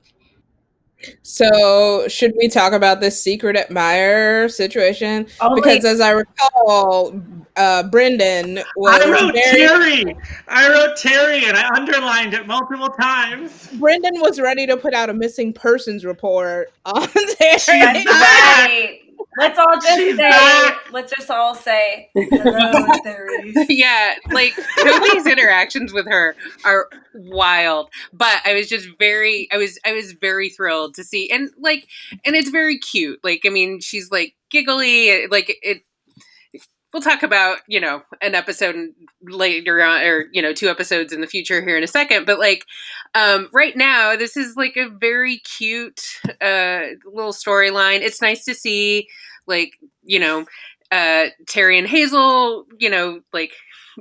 So, 1.21 2.07
should 2.07 2.33
we 2.37 2.47
talk 2.47 2.73
about 2.73 3.01
this 3.01 3.21
secret 3.21 3.55
admirer 3.55 4.49
situation? 4.49 5.27
Oh, 5.41 5.55
because 5.55 5.83
wait. 5.83 5.85
as 5.85 6.01
I 6.01 6.11
recall, 6.11 7.21
uh, 7.55 7.83
Brendan 7.83 8.59
was 8.75 9.01
I 9.01 9.09
wrote 9.09 9.33
very, 9.33 9.67
Terry. 9.67 10.17
I 10.47 10.69
wrote 10.69 10.97
Terry, 10.97 11.45
and 11.45 11.57
I 11.57 11.69
underlined 11.75 12.33
it 12.33 12.47
multiple 12.47 12.89
times. 12.89 13.69
Brendan 13.73 14.19
was 14.21 14.39
ready 14.39 14.65
to 14.67 14.77
put 14.77 14.93
out 14.93 15.09
a 15.09 15.13
missing 15.13 15.53
persons 15.53 16.05
report 16.05 16.71
on 16.85 17.07
there. 17.39 17.59
She's 17.59 17.65
That's 17.65 18.05
back. 18.05 19.02
Right. 19.37 19.47
Let's 19.47 19.59
all 19.59 19.75
just 19.75 19.97
She's 19.97 20.15
say. 20.15 20.29
back. 20.29 20.91
Let's 20.91 21.13
just 21.15 21.29
all 21.29 21.55
say. 21.55 22.09
Hello, 22.15 23.65
yeah, 23.69 24.15
like 24.31 24.53
Toby's 24.77 25.27
interactions 25.27 25.93
with 25.93 26.07
her 26.07 26.35
are 26.65 26.89
wild. 27.13 27.89
But 28.11 28.39
I 28.45 28.53
was 28.53 28.67
just 28.67 28.87
very 28.99 29.47
I 29.51 29.57
was 29.57 29.79
I 29.85 29.93
was 29.93 30.13
very 30.13 30.49
thrilled 30.49 30.95
to 30.95 31.03
see 31.03 31.29
and 31.29 31.49
like 31.59 31.87
and 32.25 32.35
it's 32.35 32.49
very 32.49 32.77
cute. 32.79 33.19
Like 33.23 33.41
I 33.45 33.49
mean, 33.49 33.79
she's 33.79 34.11
like 34.11 34.35
giggly, 34.49 35.27
like 35.27 35.57
it 35.61 35.83
we'll 36.93 37.01
talk 37.01 37.23
about, 37.23 37.57
you 37.67 37.79
know, 37.79 38.03
an 38.21 38.35
episode 38.35 38.75
later 39.23 39.83
on 39.83 40.03
or, 40.03 40.25
you 40.31 40.41
know, 40.41 40.53
two 40.53 40.69
episodes 40.69 41.11
in 41.11 41.21
the 41.21 41.27
future 41.27 41.61
here 41.61 41.75
in 41.75 41.83
a 41.83 41.87
second, 41.87 42.25
but 42.25 42.37
like 42.37 42.65
um 43.15 43.47
right 43.53 43.75
now 43.77 44.15
this 44.15 44.35
is 44.37 44.55
like 44.55 44.75
a 44.77 44.89
very 44.89 45.37
cute 45.39 46.01
uh 46.41 46.81
little 47.05 47.33
storyline. 47.33 48.01
It's 48.01 48.21
nice 48.21 48.45
to 48.45 48.53
see 48.55 49.07
like, 49.47 49.73
you 50.03 50.19
know, 50.19 50.45
uh 50.91 51.25
Terry 51.47 51.77
and 51.77 51.87
Hazel, 51.87 52.65
you 52.79 52.89
know, 52.89 53.21
like 53.33 53.51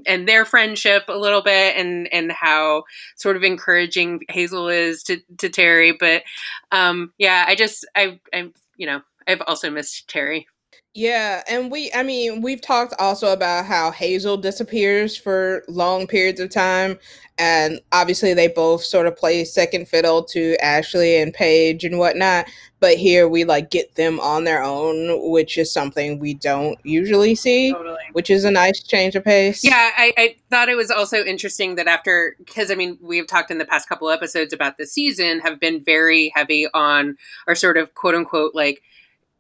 and 0.07 0.27
their 0.27 0.45
friendship 0.45 1.05
a 1.09 1.19
little 1.19 1.43
bit 1.43 1.77
and 1.77 2.13
and 2.13 2.33
how 2.33 2.85
sort 3.17 3.37
of 3.37 3.43
encouraging 3.45 4.21
Hazel 4.31 4.69
is 4.69 5.03
to 5.05 5.19
to 5.39 5.49
Terry, 5.51 5.93
but 5.93 6.23
um 6.71 7.13
yeah, 7.19 7.45
I 7.47 7.55
just 7.55 7.87
I 7.97 8.21
I 8.33 8.51
you 8.77 8.87
know, 8.87 9.03
I've 9.29 9.43
also 9.47 9.71
missed 9.71 10.09
Terry. 10.09 10.47
Yeah, 10.95 11.43
and 11.49 11.71
we 11.71 11.91
I 11.95 12.03
mean, 12.03 12.43
we've 12.43 12.61
talked 12.61 12.95
also 12.99 13.33
about 13.33 13.65
how 13.65 13.91
Hazel 13.91 14.37
disappears 14.37 15.17
for 15.17 15.65
long 15.69 16.07
periods 16.07 16.41
of 16.41 16.51
time 16.51 16.99
and 17.39 17.81
obviously 17.93 18.35
they 18.35 18.49
both 18.49 18.85
sort 18.85 19.07
of 19.07 19.17
play 19.17 19.45
second 19.45 19.89
fiddle 19.89 20.23
to 20.23 20.57
Ashley 20.63 21.17
and 21.17 21.33
Paige 21.33 21.85
and 21.85 21.99
whatnot, 21.99 22.47
but 22.79 22.97
here 22.97 23.27
we 23.27 23.45
like 23.45 23.71
get 23.71 23.95
them 23.95 24.21
on 24.21 24.45
their 24.45 24.63
own, 24.63 25.31
which 25.31 25.57
is 25.57 25.73
something 25.73 26.19
we 26.19 26.35
don't 26.35 26.79
usually 26.85 27.35
see, 27.35 27.73
Totally. 27.73 27.97
which 28.13 28.29
is 28.29 28.45
a 28.45 28.51
nice 28.51 28.83
change 28.83 29.15
of 29.15 29.25
pace. 29.25 29.65
Yeah, 29.65 29.91
I, 29.97 30.13
I 30.17 30.37
thought 30.51 30.69
it 30.69 30.77
was 30.77 30.91
also 30.91 31.25
interesting 31.25 31.77
that 31.77 31.89
after, 31.89 32.37
because 32.39 32.71
I 32.71 32.75
mean, 32.75 32.99
we've 33.01 33.27
talked 33.27 33.51
in 33.51 33.59
the 33.59 33.65
past 33.65 33.89
couple 33.89 34.11
episodes 34.11 34.53
about 34.53 34.77
the 34.77 34.87
season, 34.87 35.41
have 35.41 35.59
been 35.59 35.83
very 35.83 36.33
heavy 36.35 36.69
on 36.75 37.17
our 37.47 37.55
sort 37.55 37.79
of 37.79 37.95
quote 37.95 38.15
unquote 38.15 38.55
like 38.55 38.83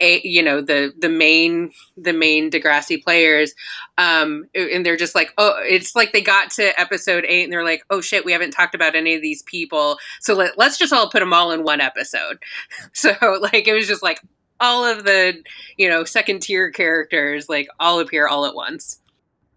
a 0.02 0.20
you 0.22 0.42
know 0.42 0.60
the 0.60 0.92
the 0.98 1.08
main 1.08 1.70
the 1.96 2.12
main 2.12 2.50
Degrassi 2.50 3.02
players, 3.02 3.54
um, 3.96 4.44
and 4.54 4.84
they're 4.84 4.96
just 4.96 5.14
like 5.14 5.32
oh 5.38 5.54
it's 5.62 5.94
like 5.96 6.12
they 6.12 6.20
got 6.20 6.50
to 6.52 6.78
episode 6.78 7.24
eight 7.26 7.44
and 7.44 7.52
they're 7.52 7.64
like 7.64 7.84
oh 7.90 8.00
shit 8.00 8.24
we 8.24 8.32
haven't 8.32 8.50
talked 8.50 8.74
about 8.74 8.94
any 8.94 9.14
of 9.14 9.22
these 9.22 9.42
people 9.44 9.96
so 10.20 10.34
let, 10.34 10.58
let's 10.58 10.78
just 10.78 10.92
all 10.92 11.08
put 11.08 11.20
them 11.20 11.32
all 11.32 11.52
in 11.52 11.62
one 11.62 11.80
episode, 11.80 12.38
so 12.92 13.12
like 13.40 13.66
it 13.66 13.72
was 13.72 13.86
just 13.86 14.02
like 14.02 14.20
all 14.60 14.84
of 14.84 15.04
the 15.04 15.42
you 15.76 15.88
know 15.88 16.04
second 16.04 16.40
tier 16.40 16.70
characters 16.70 17.48
like 17.48 17.68
all 17.80 18.00
appear 18.00 18.26
all 18.26 18.44
at 18.44 18.54
once. 18.54 18.98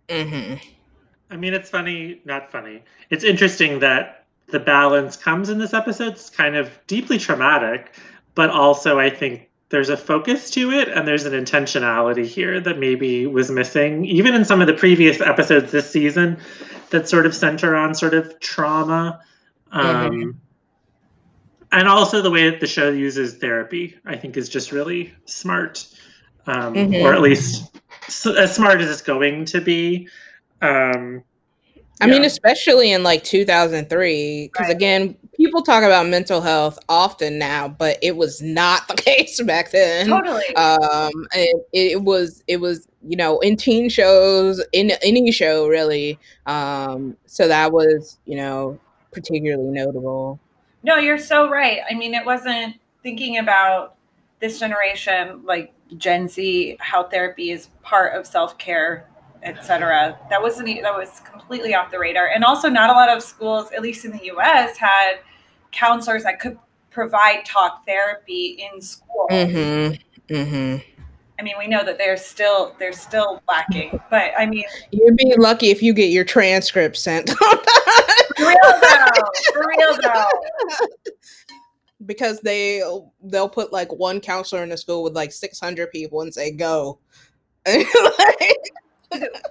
Mhm. 0.08 0.62
I 1.32 1.38
mean, 1.38 1.54
it's 1.54 1.70
funny, 1.70 2.22
not 2.24 2.52
funny. 2.52 2.84
It's 3.10 3.24
interesting 3.24 3.80
that 3.80 4.26
the 4.48 4.60
balance 4.60 5.18
comes 5.18 5.50
in 5.50 5.58
this 5.58 5.74
episode. 5.74 6.14
It's 6.14 6.30
kind 6.30 6.56
of 6.56 6.70
deeply 6.88 7.18
traumatic, 7.18 7.96
but 8.36 8.52
also 8.52 9.00
I 9.00 9.10
think 9.10 9.50
there's 9.70 9.90
a 9.90 9.98
focus 9.98 10.50
to 10.52 10.72
it 10.72 10.90
and 10.90 11.08
there's 11.08 11.26
an 11.26 11.34
intentionality 11.34 12.26
here 12.26 12.60
that 12.60 12.78
maybe 12.78 13.26
was 13.26 13.50
missing, 13.50 14.06
even 14.06 14.34
in 14.34 14.46
some 14.46 14.62
of 14.62 14.68
the 14.68 14.74
previous 14.74 15.22
episodes 15.22 15.72
this 15.72 15.90
season 15.90 16.38
that 16.92 17.10
sort 17.10 17.26
of 17.26 17.36
center 17.36 17.76
on 17.76 17.96
sort 17.96 18.14
of 18.14 18.40
trauma. 18.40 19.20
Um, 19.72 20.40
And 21.72 21.90
also 21.90 22.22
the 22.22 22.32
way 22.32 22.50
that 22.50 22.62
the 22.62 22.68
show 22.68 22.90
uses 22.90 23.34
therapy, 23.34 23.98
I 24.06 24.16
think, 24.16 24.38
is 24.38 24.48
just 24.48 24.72
really 24.72 25.14
smart, 25.26 25.86
um, 26.48 26.74
Mhm. 26.74 27.02
or 27.02 27.14
at 27.14 27.22
least 27.22 27.76
as 28.08 28.56
smart 28.56 28.80
as 28.80 28.90
it's 28.90 29.02
going 29.02 29.44
to 29.46 29.60
be. 29.60 30.08
Um, 30.62 31.24
I 32.00 32.08
mean, 32.08 32.24
especially 32.24 32.92
in 32.92 33.04
like 33.04 33.24
2003, 33.26 34.50
because 34.54 34.68
Right. 34.68 34.76
again, 34.76 35.16
people 35.46 35.62
talk 35.62 35.84
about 35.84 36.08
mental 36.08 36.42
health 36.42 36.80
often 36.90 37.38
now, 37.38 37.68
but 37.68 37.98
it 38.02 38.18
was 38.18 38.42
not 38.42 38.88
the 38.88 38.94
case 38.96 39.42
back 39.44 39.72
then. 39.72 40.08
Totally. 40.08 40.56
Um, 40.56 41.28
it, 41.34 41.68
it 41.72 42.02
was, 42.02 42.44
it 42.48 42.58
was, 42.58 42.88
you 43.08 43.16
know, 43.16 43.40
in 43.40 43.56
teen 43.56 43.90
shows, 43.90 44.64
in 44.72 44.92
any 45.04 45.32
show 45.32 45.68
really. 45.68 46.18
Um, 46.48 47.16
so 47.26 47.48
that 47.48 47.72
was, 47.72 48.18
you 48.26 48.36
know, 48.36 48.80
particularly 49.12 49.70
notable. 49.70 50.40
No, 50.84 50.98
you're 50.98 51.18
so 51.18 51.50
right. 51.50 51.80
I 51.90 51.96
mean, 51.96 52.14
it 52.14 52.26
wasn't 52.26 52.76
thinking 53.04 53.38
about 53.38 53.96
this 54.40 54.60
generation, 54.60 55.42
like 55.46 55.74
Gen 55.98 56.28
Z, 56.28 56.78
how 56.80 57.04
therapy 57.04 57.52
is 57.52 57.70
part 57.82 58.16
of 58.16 58.26
self 58.26 58.58
care, 58.58 59.08
etc. 59.44 60.20
That 60.30 60.42
wasn't 60.42 60.82
that 60.82 60.94
was 60.94 61.22
completely 61.22 61.74
off 61.76 61.92
the 61.92 62.00
radar. 62.00 62.28
And 62.28 62.44
also, 62.44 62.70
not 62.70 62.90
a 62.90 62.94
lot 62.94 63.10
of 63.10 63.24
schools, 63.24 63.72
at 63.72 63.82
least 63.82 64.06
in 64.06 64.12
the 64.12 64.26
U.S., 64.26 64.78
had 64.78 65.20
counselors 65.76 66.24
that 66.24 66.40
could 66.40 66.58
provide 66.90 67.46
talk 67.46 67.86
therapy 67.86 68.66
in 68.72 68.82
school. 68.82 69.28
Mm-hmm. 69.30 70.34
Mm-hmm. 70.34 70.78
I 71.38 71.44
mean, 71.44 71.56
we 71.60 71.68
know 71.68 71.84
that 71.84 71.98
they're 71.98 72.18
still 72.18 72.76
they're 72.80 72.94
still 72.94 73.42
lacking, 73.48 74.00
but 74.10 74.32
I 74.38 74.46
mean, 74.46 74.64
You'd 74.92 75.18
be 75.18 75.36
lucky 75.38 75.70
if 75.70 75.84
you 75.84 75.94
get 75.94 76.10
your 76.10 76.24
transcript 76.24 76.96
sent. 76.98 77.30
for 77.30 77.46
real 78.40 78.56
though, 78.64 79.24
for 79.54 79.68
real 79.68 79.98
though. 80.02 80.30
because 82.06 82.40
they 82.40 82.82
they'll 83.24 83.50
put 83.50 83.74
like 83.74 83.92
one 83.92 84.22
counselor 84.22 84.64
in 84.64 84.72
a 84.72 84.78
school 84.78 85.04
with 85.04 85.14
like 85.14 85.32
600 85.32 85.92
people 85.92 86.22
and 86.22 86.34
say 86.34 86.52
go 86.52 87.00
Like, 87.68 88.72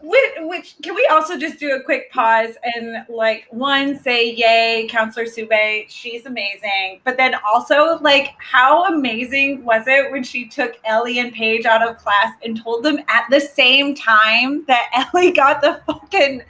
which, 0.03 0.33
which 0.41 0.77
can 0.83 0.95
we 0.95 1.07
also 1.11 1.39
just 1.39 1.59
do 1.59 1.75
a 1.75 1.83
quick 1.83 2.11
pause 2.11 2.57
and 2.75 3.05
like 3.09 3.47
one 3.51 3.99
say 3.99 4.33
yay 4.33 4.87
counselor 4.91 5.27
Sauvé 5.27 5.87
she's 5.89 6.27
amazing. 6.27 7.01
But 7.05 7.17
then 7.17 7.35
also 7.49 7.99
like 8.01 8.31
how 8.39 8.87
amazing 8.87 9.65
was 9.65 9.87
it 9.87 10.11
when 10.11 10.23
she 10.23 10.49
took 10.49 10.79
ellie 10.85 11.19
and 11.19 11.33
paige 11.33 11.67
out 11.67 11.87
of 11.87 11.99
class 11.99 12.35
and 12.45 12.61
told 12.61 12.85
them 12.85 12.99
at 13.09 13.25
the 13.31 13.41
same 13.41 13.95
time 13.95 14.65
that 14.67 14.91
ellie 15.15 15.33
got 15.33 15.61
the 15.61 15.81
fucking 15.87 16.43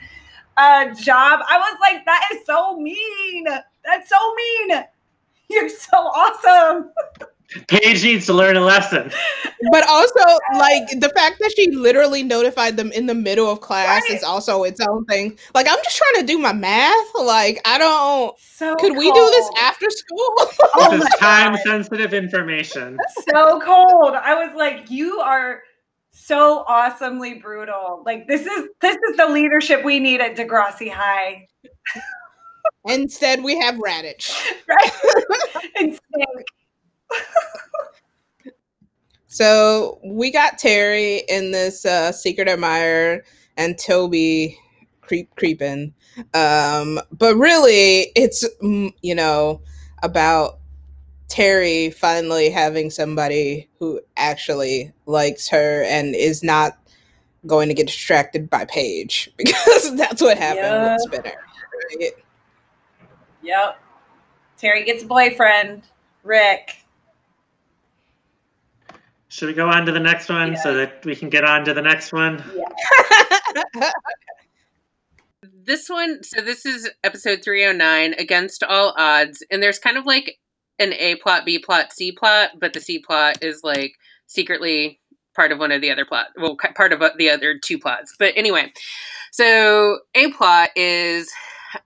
uh 0.57 0.85
job? 0.95 1.41
I 1.49 1.57
was 1.57 1.77
like 1.81 2.05
that 2.05 2.29
is 2.33 2.45
so 2.45 2.77
mean. 2.77 3.45
That's 3.83 4.09
so 4.09 4.35
mean. 4.35 4.83
You're 5.49 5.69
so 5.69 5.97
awesome 5.97 6.91
Paige 7.67 8.03
needs 8.03 8.25
to 8.25 8.33
learn 8.33 8.57
a 8.57 8.61
lesson. 8.61 9.11
but 9.71 9.87
also 9.87 10.19
like 10.57 10.83
the 10.99 11.11
fact 11.15 11.37
that 11.39 11.53
she 11.55 11.71
literally 11.71 12.23
notified 12.23 12.77
them 12.77 12.91
in 12.91 13.05
the 13.05 13.15
middle 13.15 13.49
of 13.49 13.61
class 13.61 14.01
Right. 14.09 14.17
is 14.17 14.23
also 14.23 14.63
its 14.63 14.79
own 14.81 15.05
thing 15.05 15.37
like 15.53 15.67
i'm 15.69 15.77
just 15.83 15.97
trying 15.97 16.25
to 16.25 16.27
do 16.31 16.37
my 16.37 16.51
math 16.53 17.07
like 17.15 17.61
i 17.65 17.77
don't 17.77 18.37
so 18.39 18.75
could 18.75 18.95
we 18.97 19.11
do 19.11 19.29
this 19.31 19.49
after 19.61 19.87
school 19.89 20.33
Oh 20.75 20.91
this 20.91 20.99
my 21.01 21.05
is 21.05 21.15
time 21.19 21.57
sensitive 21.65 22.13
information. 22.13 22.97
so 23.31 23.59
cold. 23.61 24.13
I 24.15 24.45
was 24.45 24.55
like, 24.55 24.89
you 24.91 25.19
are 25.19 25.61
so 26.11 26.63
awesomely 26.67 27.35
brutal. 27.35 28.03
Like 28.05 28.27
this 28.27 28.41
is 28.45 28.69
this 28.81 28.95
is 29.09 29.17
the 29.17 29.27
leadership 29.27 29.83
we 29.85 29.99
need 29.99 30.19
at 30.21 30.35
Degrassi 30.35 30.91
High, 30.91 31.47
instead 32.85 33.43
we 33.43 33.57
have 33.59 33.75
Raditch 33.75 34.33
right? 34.67 34.91
and 35.77 35.93
Stink. 35.95 36.47
So 39.35 39.99
we 40.01 40.31
got 40.31 40.57
Terry 40.57 41.23
in 41.27 41.51
this 41.51 41.85
uh, 41.85 42.13
secret 42.13 42.47
admirer 42.47 43.21
and 43.57 43.77
Toby 43.77 44.57
creep 45.01 45.35
creeping. 45.35 45.93
Um, 46.33 47.01
but 47.11 47.35
really, 47.35 48.13
it's 48.15 48.47
mm, 48.63 48.93
you 49.01 49.13
know 49.13 49.61
about 50.03 50.59
Terry 51.27 51.89
finally 51.89 52.49
having 52.49 52.89
somebody 52.89 53.69
who 53.77 53.99
actually 54.15 54.93
likes 55.05 55.49
her 55.49 55.83
and 55.83 56.15
is 56.15 56.41
not 56.41 56.77
going 57.45 57.67
to 57.67 57.73
get 57.73 57.87
distracted 57.87 58.49
by 58.49 58.63
Paige 58.63 59.29
because 59.37 59.97
that's 59.97 60.21
what 60.21 60.37
happened 60.37 60.81
with 60.81 61.01
Spinner. 61.01 61.35
Right? 61.99 62.11
Yep. 63.43 63.81
Terry 64.57 64.85
gets 64.85 65.03
a 65.03 65.07
boyfriend, 65.07 65.83
Rick. 66.23 66.84
Should 69.35 69.47
we 69.47 69.53
go 69.53 69.67
on 69.67 69.85
to 69.85 69.91
the 69.91 69.99
next 69.99 70.29
one 70.29 70.55
so 70.55 70.75
that 70.75 71.03
we 71.03 71.13
can 71.13 71.27
get 71.27 71.43
on 71.43 71.65
to 71.65 71.73
the 71.73 71.81
next 71.81 72.13
one? 72.13 72.41
Yeah. 73.75 73.91
this 75.65 75.89
one 75.89 76.23
so 76.23 76.39
this 76.39 76.65
is 76.65 76.89
episode 77.03 77.43
309 77.43 78.13
against 78.13 78.63
all 78.63 78.93
odds 78.97 79.43
and 79.51 79.61
there's 79.61 79.77
kind 79.77 79.97
of 79.97 80.05
like 80.05 80.37
an 80.79 80.93
A 80.93 81.15
plot, 81.15 81.43
B 81.45 81.59
plot, 81.59 81.91
C 81.91 82.13
plot, 82.13 82.51
but 82.61 82.71
the 82.71 82.79
C 82.79 82.99
plot 82.99 83.43
is 83.43 83.59
like 83.61 83.91
secretly 84.25 85.01
part 85.35 85.51
of 85.51 85.59
one 85.59 85.73
of 85.73 85.81
the 85.81 85.91
other 85.91 86.05
plot, 86.05 86.27
well, 86.37 86.55
part 86.73 86.93
of 86.93 87.03
the 87.17 87.29
other 87.29 87.59
two 87.61 87.77
plots. 87.77 88.15
But 88.17 88.31
anyway, 88.37 88.71
so 89.33 89.99
A 90.15 90.31
plot 90.31 90.69
is 90.77 91.29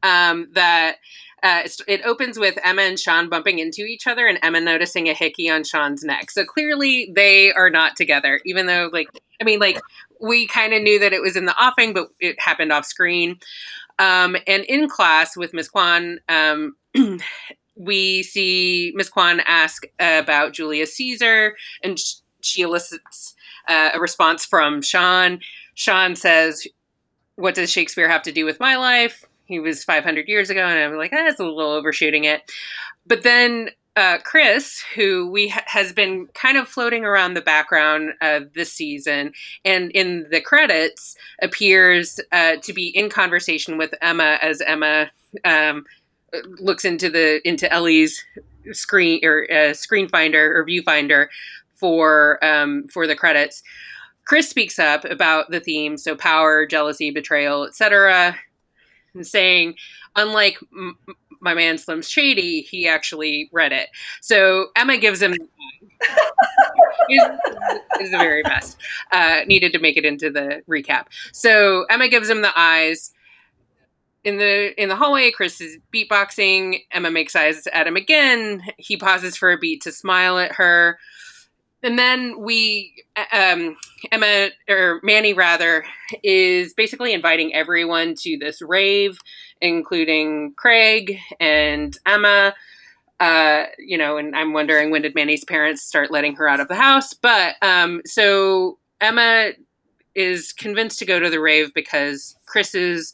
um, 0.04 0.50
that 0.54 0.98
uh, 1.43 1.67
it 1.88 2.02
opens 2.06 2.38
with 2.38 2.58
Emma 2.63 2.82
and 2.84 2.99
Sean 2.99 3.30
bumping 3.30 3.60
into 3.60 3.82
each 3.82 4.08
other, 4.08 4.28
and 4.28 4.39
Emma 4.41 4.60
noticing 4.60 5.10
a 5.10 5.13
hickey 5.13 5.49
on 5.49 5.63
Sean's 5.63 6.04
neck. 6.04 6.32
So 6.32 6.45
clearly, 6.45 7.12
they 7.15 7.52
are 7.54 7.69
not 7.69 7.95
together. 7.95 8.41
Even 8.45 8.65
though, 8.65 8.89
like, 8.91 9.08
I 9.41 9.43
mean, 9.43 9.60
like 9.60 9.80
we 10.19 10.47
kind 10.47 10.73
of 10.73 10.82
knew 10.82 10.99
that 10.99 11.13
it 11.13 11.21
was 11.21 11.36
in 11.36 11.45
the 11.45 11.63
offing, 11.63 11.93
but 11.93 12.10
it 12.19 12.39
happened 12.39 12.71
off 12.71 12.86
screen. 12.86 13.39
Um, 13.97 14.38
and 14.47 14.63
in 14.63 14.88
class 14.89 15.36
with 15.36 15.54
Miss 15.54 15.69
Kwan, 15.69 16.19
um, 16.30 16.75
we 17.75 18.23
see 18.23 18.91
Miss 18.95 19.10
Kwan 19.10 19.41
ask 19.45 19.84
about 19.99 20.54
Julius 20.54 20.95
Caesar, 20.95 21.56
and 21.84 21.97
she 22.41 22.62
elicits 22.62 23.36
uh, 23.67 23.91
a 23.93 23.99
response 23.99 24.45
from 24.45 24.82
Sean. 24.82 25.39
Sean 25.75 26.15
says, 26.15 26.67
"What 27.36 27.56
does 27.56 27.71
Shakespeare 27.71 28.10
have 28.10 28.23
to 28.23 28.32
do 28.32 28.45
with 28.45 28.60
my 28.60 28.75
life?" 28.75 29.25
He 29.50 29.60
was 29.60 29.84
500 29.84 30.28
years 30.28 30.50
ago, 30.50 30.62
and 30.62 30.80
I'm 30.80 30.98
like, 30.98 31.12
ah, 31.12 31.24
that's 31.26 31.40
a 31.40 31.44
little 31.44 31.72
overshooting 31.72 32.24
it. 32.24 32.50
But 33.08 33.24
then 33.24 33.72
uh, 33.96 34.20
Chris, 34.24 34.82
who 34.96 35.30
we 35.30 35.50
ha- 35.50 35.64
has 35.66 35.92
been 35.92 36.28
kind 36.36 36.56
of 36.56 36.68
floating 36.68 37.04
around 37.04 37.34
the 37.34 37.42
background 37.42 38.12
of 38.22 38.54
this 38.54 38.72
season, 38.72 39.34
and 39.66 39.92
in 39.92 40.28
the 40.30 40.40
credits 40.40 41.18
appears 41.42 42.20
uh, 42.32 42.58
to 42.58 42.74
be 42.74 42.88
in 42.90 43.10
conversation 43.10 43.78
with 43.78 43.94
Emma 44.02 44.38
as 44.42 44.62
Emma 44.62 45.10
um, 45.44 45.84
looks 46.60 46.86
into 46.86 47.10
the 47.10 47.42
into 47.44 47.72
Ellie's 47.74 48.24
screen 48.72 49.20
or 49.24 49.52
uh, 49.52 49.74
screen 49.74 50.08
finder 50.08 50.56
or 50.56 50.64
viewfinder 50.64 51.28
for 51.74 52.44
um, 52.46 52.88
for 52.88 53.08
the 53.08 53.16
credits. 53.16 53.64
Chris 54.26 54.48
speaks 54.48 54.78
up 54.78 55.06
about 55.06 55.50
the 55.50 55.60
theme, 55.60 55.98
so 55.98 56.16
power, 56.16 56.68
jealousy, 56.68 57.10
betrayal, 57.10 57.66
etc 57.66 58.36
and 59.13 59.26
saying, 59.26 59.76
unlike 60.15 60.58
m- 60.76 60.98
my 61.41 61.54
man 61.54 61.78
Slim 61.78 62.02
Shady, 62.02 62.62
he 62.62 62.88
actually 62.88 63.50
read 63.52 63.72
it. 63.72 63.89
So 64.22 64.67
Emma 64.76 64.98
gives 64.98 65.22
him. 65.22 65.34
is, 65.34 65.39
is 68.02 68.12
the 68.12 68.17
very 68.17 68.43
best. 68.43 68.78
Uh, 69.12 69.41
needed 69.48 69.74
to 69.74 69.80
make 69.80 69.98
it 69.98 70.06
into 70.06 70.30
the 70.30 70.62
recap. 70.69 71.06
So 71.32 71.86
Emma 71.89 72.08
gives 72.08 72.30
him 72.30 72.41
the 72.41 72.58
eyes. 72.58 73.12
In 74.26 74.38
the 74.38 74.80
in 74.82 74.89
the 74.89 74.98
hallway, 74.98 75.32
Chris 75.32 75.62
is 75.62 75.78
beatboxing. 75.93 76.82
Emma 76.91 77.10
makes 77.10 77.38
eyes 77.38 77.65
at 77.67 77.88
him 77.88 77.95
again. 77.95 78.62
He 78.78 78.98
pauses 78.98 79.38
for 79.38 79.52
a 79.52 79.58
beat 79.58 79.82
to 79.84 79.93
smile 79.93 80.38
at 80.38 80.52
her 80.54 81.00
and 81.84 81.98
then 81.98 82.39
we 82.39 82.94
um, 83.32 83.78
emma 84.12 84.50
or 84.70 85.00
manny 85.04 85.34
rather 85.34 85.86
is 86.24 86.74
basically 86.74 87.13
inviting 87.13 87.54
everyone 87.54 88.15
to 88.15 88.38
this 88.38 88.62
rave 88.62 89.18
including 89.62 90.54
craig 90.56 91.18
and 91.39 91.98
emma 92.06 92.54
uh, 93.20 93.63
you 93.78 93.98
know 93.98 94.18
and 94.18 94.36
i'm 94.36 94.54
wondering 94.54 94.92
when 94.92 95.02
did 95.02 95.15
manny's 95.15 95.46
parents 95.46 95.82
start 95.82 96.12
letting 96.12 96.36
her 96.36 96.48
out 96.48 96.60
of 96.60 96.68
the 96.68 96.76
house 96.76 97.13
but 97.13 97.56
um, 97.62 98.02
so 98.06 98.78
emma 99.02 99.52
is 100.15 100.54
convinced 100.54 101.00
to 101.00 101.06
go 101.06 101.20
to 101.20 101.30
the 101.30 101.39
rave 101.39 101.74
because 101.74 102.36
chris's 102.46 103.13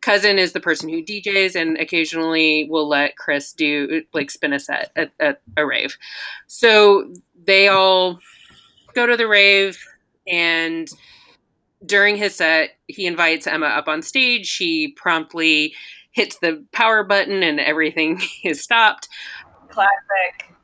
cousin 0.00 0.38
is 0.38 0.52
the 0.52 0.60
person 0.60 0.88
who 0.88 1.02
DJs 1.02 1.54
and 1.54 1.76
occasionally 1.78 2.66
will 2.70 2.88
let 2.88 3.16
Chris 3.16 3.52
do 3.52 4.02
like 4.12 4.30
spin 4.30 4.52
a 4.52 4.60
set 4.60 4.92
at, 4.96 5.12
at 5.20 5.40
a 5.56 5.66
rave. 5.66 5.96
So 6.46 7.12
they 7.48 7.66
all 7.66 8.20
go 8.94 9.06
to 9.06 9.16
the 9.16 9.26
rave 9.26 9.82
and 10.28 10.88
during 11.86 12.16
his 12.16 12.36
set 12.36 12.76
he 12.86 13.06
invites 13.06 13.46
emma 13.46 13.66
up 13.66 13.88
on 13.88 14.02
stage. 14.02 14.46
She 14.46 14.92
promptly 14.92 15.74
hits 16.12 16.38
the 16.38 16.64
power 16.72 17.02
button 17.02 17.42
and 17.42 17.58
everything 17.58 18.20
is 18.44 18.62
stopped. 18.62 19.08
Classic. 19.68 20.54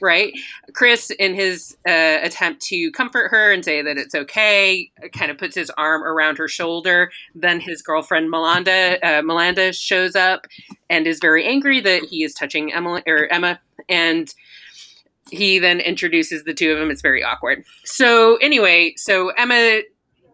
Right? 0.00 0.32
Chris 0.72 1.10
in 1.10 1.34
his 1.34 1.76
uh, 1.86 2.18
attempt 2.22 2.62
to 2.62 2.90
comfort 2.92 3.28
her 3.28 3.52
and 3.52 3.62
say 3.62 3.82
that 3.82 3.98
it's 3.98 4.14
okay 4.14 4.90
kind 5.12 5.30
of 5.30 5.36
puts 5.36 5.54
his 5.54 5.70
arm 5.76 6.02
around 6.02 6.38
her 6.38 6.48
shoulder. 6.48 7.10
Then 7.34 7.60
his 7.60 7.82
girlfriend 7.82 8.32
melanda 8.32 8.98
uh, 9.02 9.22
melanda 9.22 9.74
shows 9.74 10.16
up 10.16 10.46
and 10.88 11.06
is 11.06 11.18
very 11.18 11.44
angry 11.44 11.80
that 11.80 12.04
he 12.04 12.22
is 12.24 12.32
touching 12.32 12.72
emma 12.72 13.02
or 13.06 13.30
emma 13.30 13.60
and 13.88 14.32
he 15.30 15.58
then 15.58 15.80
introduces 15.80 16.44
the 16.44 16.54
two 16.54 16.72
of 16.72 16.78
them. 16.78 16.90
It's 16.90 17.02
very 17.02 17.22
awkward. 17.22 17.64
So 17.84 18.36
anyway, 18.36 18.94
so 18.96 19.30
Emma 19.30 19.80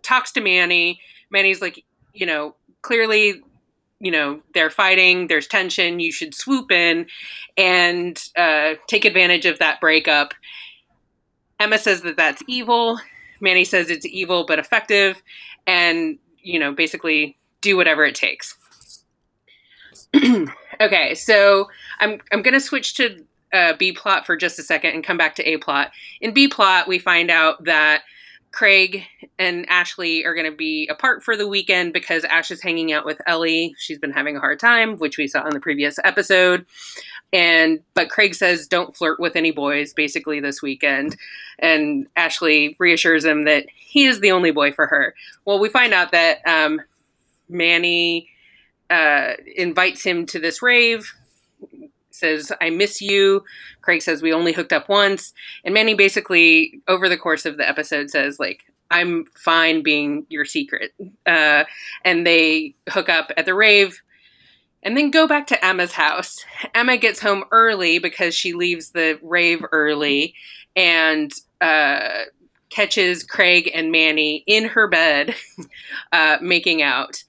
talks 0.03 0.33
to 0.33 0.41
Manny. 0.41 1.01
Manny's 1.31 1.63
like, 1.63 1.85
you 2.13 2.27
know, 2.27 2.55
clearly, 2.83 3.41
you 4.01 4.11
know, 4.11 4.41
they're 4.55 4.71
fighting. 4.71 5.29
There's 5.29 5.47
tension. 5.47 6.01
You 6.01 6.13
should 6.13 6.35
swoop 6.35 6.71
in 6.71 7.07
and 7.57 8.23
uh, 8.37 8.75
take 8.89 9.05
advantage 9.05 9.47
of 9.47 9.59
that 9.61 9.81
breakup. 9.81 10.35
Emma 11.59 11.79
says 11.79 12.03
that 12.03 12.17
that's 12.17 12.43
evil. 12.49 12.99
Manny 13.41 13.65
says 13.65 13.89
it's 13.89 14.07
evil 14.07 14.45
but 14.47 14.59
effective, 14.59 15.23
and 15.67 16.19
you 16.43 16.59
know, 16.59 16.73
basically 16.73 17.39
do 17.61 17.77
whatever 17.77 18.05
it 18.05 18.15
takes. 18.15 18.57
okay, 20.81 21.15
so 21.15 21.69
I'm 22.01 22.21
I'm 22.33 22.43
gonna 22.43 22.61
switch 22.61 22.95
to 22.95 23.25
uh, 23.53 23.75
B 23.79 23.93
plot 23.93 24.27
for 24.27 24.37
just 24.37 24.59
a 24.59 24.63
second 24.63 24.95
and 24.95 25.05
come 25.05 25.17
back 25.17 25.35
to 25.37 25.49
A 25.49 25.57
plot. 25.59 25.93
In 26.21 26.33
B 26.33 26.49
plot, 26.49 26.89
we 26.89 26.99
find 26.99 27.31
out 27.31 27.65
that 27.65 28.03
Craig 28.53 29.05
and 29.39 29.69
Ashley 29.69 30.25
are 30.25 30.35
going 30.35 30.51
to 30.51 30.57
be 30.57 30.87
apart 30.89 31.23
for 31.23 31.37
the 31.37 31.49
weekend 31.49 31.93
because 31.93 32.25
Ash 32.25 32.51
is 32.51 32.63
hanging 32.63 32.93
out 32.93 33.07
with 33.07 33.21
Ellie. 33.27 33.75
She's 33.79 33.99
been 33.99 34.13
having 34.13 34.37
a 34.37 34.41
hard 34.41 34.61
time, 34.61 34.99
which 34.99 35.17
we 35.17 35.27
saw 35.27 35.47
in 35.47 35.55
the 35.55 35.61
previous 35.61 35.99
episode. 36.05 36.67
And 37.33 37.81
but 37.95 38.11
Craig 38.11 38.35
says 38.35 38.67
don't 38.67 38.95
flirt 38.95 39.19
with 39.19 39.37
any 39.37 39.53
boys 39.53 39.95
basically 39.95 40.39
this 40.39 40.61
weekend. 40.61 41.17
And 41.59 42.07
Ashley 42.15 42.77
reassures 42.79 43.25
him 43.25 43.45
that 43.45 43.67
he 43.75 44.05
is 44.05 44.21
the 44.21 44.33
only 44.33 44.51
boy 44.51 44.73
for 44.73 44.87
her. 44.87 45.15
Well, 45.47 45.59
we 45.59 45.71
find 45.71 45.95
out 45.95 46.13
that 46.13 46.47
um, 46.47 46.83
Manny 47.49 48.29
uh, 48.91 49.33
invites 49.57 50.03
him 50.05 50.27
to 50.27 50.39
this 50.39 50.61
rave 50.61 51.15
says, 52.23 52.51
I 52.61 52.71
miss 52.71 53.03
you. 53.03 53.45
Craig 53.83 54.01
says, 54.01 54.23
We 54.23 54.33
only 54.33 54.53
hooked 54.53 54.73
up 54.73 54.89
once. 54.89 55.35
And 55.65 55.75
Manny 55.75 55.95
basically, 55.95 56.81
over 56.89 57.09
the 57.09 57.19
course 57.19 57.45
of 57.45 57.59
the 57.59 57.69
episode, 57.69 58.11
says, 58.11 58.39
like, 58.39 58.65
I'm 58.91 59.27
fine 59.37 59.83
being 59.83 60.25
your 60.29 60.45
secret. 60.45 60.93
Uh, 61.27 61.65
and 62.05 62.27
they 62.27 62.75
hook 62.89 63.09
up 63.09 63.33
at 63.37 63.45
the 63.45 63.55
rave 63.55 64.01
and 64.83 64.97
then 64.97 65.11
go 65.11 65.27
back 65.27 65.47
to 65.49 65.65
Emma's 65.65 65.93
house. 65.93 66.45
Emma 66.75 66.97
gets 66.97 67.21
home 67.21 67.45
early 67.51 67.99
because 67.99 68.35
she 68.35 68.53
leaves 68.53 68.91
the 68.91 69.19
rave 69.23 69.65
early 69.73 70.35
and 70.77 71.33
uh, 71.61 72.25
catches 72.71 73.23
Craig 73.23 73.71
and 73.73 73.93
Manny 73.93 74.45
in 74.47 74.65
her 74.65 74.89
bed 74.89 75.35
uh, 76.13 76.39
making 76.41 76.83
out. 76.83 77.23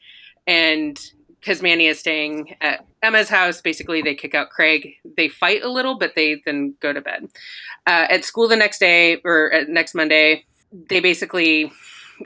And 0.47 0.99
because 1.39 1.61
Manny 1.61 1.87
is 1.87 1.99
staying 1.99 2.55
at 2.61 2.85
Emma's 3.03 3.29
house. 3.29 3.61
Basically, 3.61 4.01
they 4.01 4.15
kick 4.15 4.33
out 4.33 4.49
Craig. 4.49 4.93
They 5.17 5.27
fight 5.27 5.61
a 5.61 5.69
little, 5.69 5.97
but 5.97 6.13
they 6.15 6.41
then 6.45 6.75
go 6.79 6.93
to 6.93 7.01
bed. 7.01 7.27
Uh, 7.85 8.07
at 8.09 8.25
school 8.25 8.47
the 8.47 8.55
next 8.55 8.79
day 8.79 9.17
or 9.23 9.51
next 9.67 9.93
Monday, 9.93 10.45
they 10.71 10.99
basically, 11.01 11.71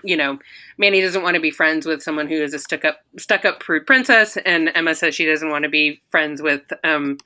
you 0.03 0.15
know, 0.15 0.39
Manny 0.77 1.01
doesn't 1.01 1.23
want 1.23 1.35
to 1.35 1.41
be 1.41 1.51
friends 1.51 1.85
with 1.85 2.03
someone 2.03 2.27
who 2.27 2.35
is 2.35 2.53
a 2.53 2.59
stuck 2.59 2.85
up, 2.85 2.99
stuck 3.17 3.43
up 3.43 3.59
prude 3.59 3.87
princess, 3.87 4.37
and 4.37 4.71
Emma 4.75 4.95
says 4.95 5.15
she 5.15 5.25
doesn't 5.25 5.49
want 5.49 5.63
to 5.63 5.69
be 5.69 6.01
friends 6.11 6.41
with 6.41 6.61
um, 6.83 7.17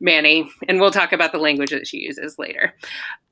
Manny. 0.00 0.48
And 0.68 0.78
we'll 0.78 0.90
talk 0.90 1.12
about 1.12 1.32
the 1.32 1.38
language 1.38 1.70
that 1.70 1.86
she 1.86 1.98
uses 1.98 2.38
later. 2.38 2.74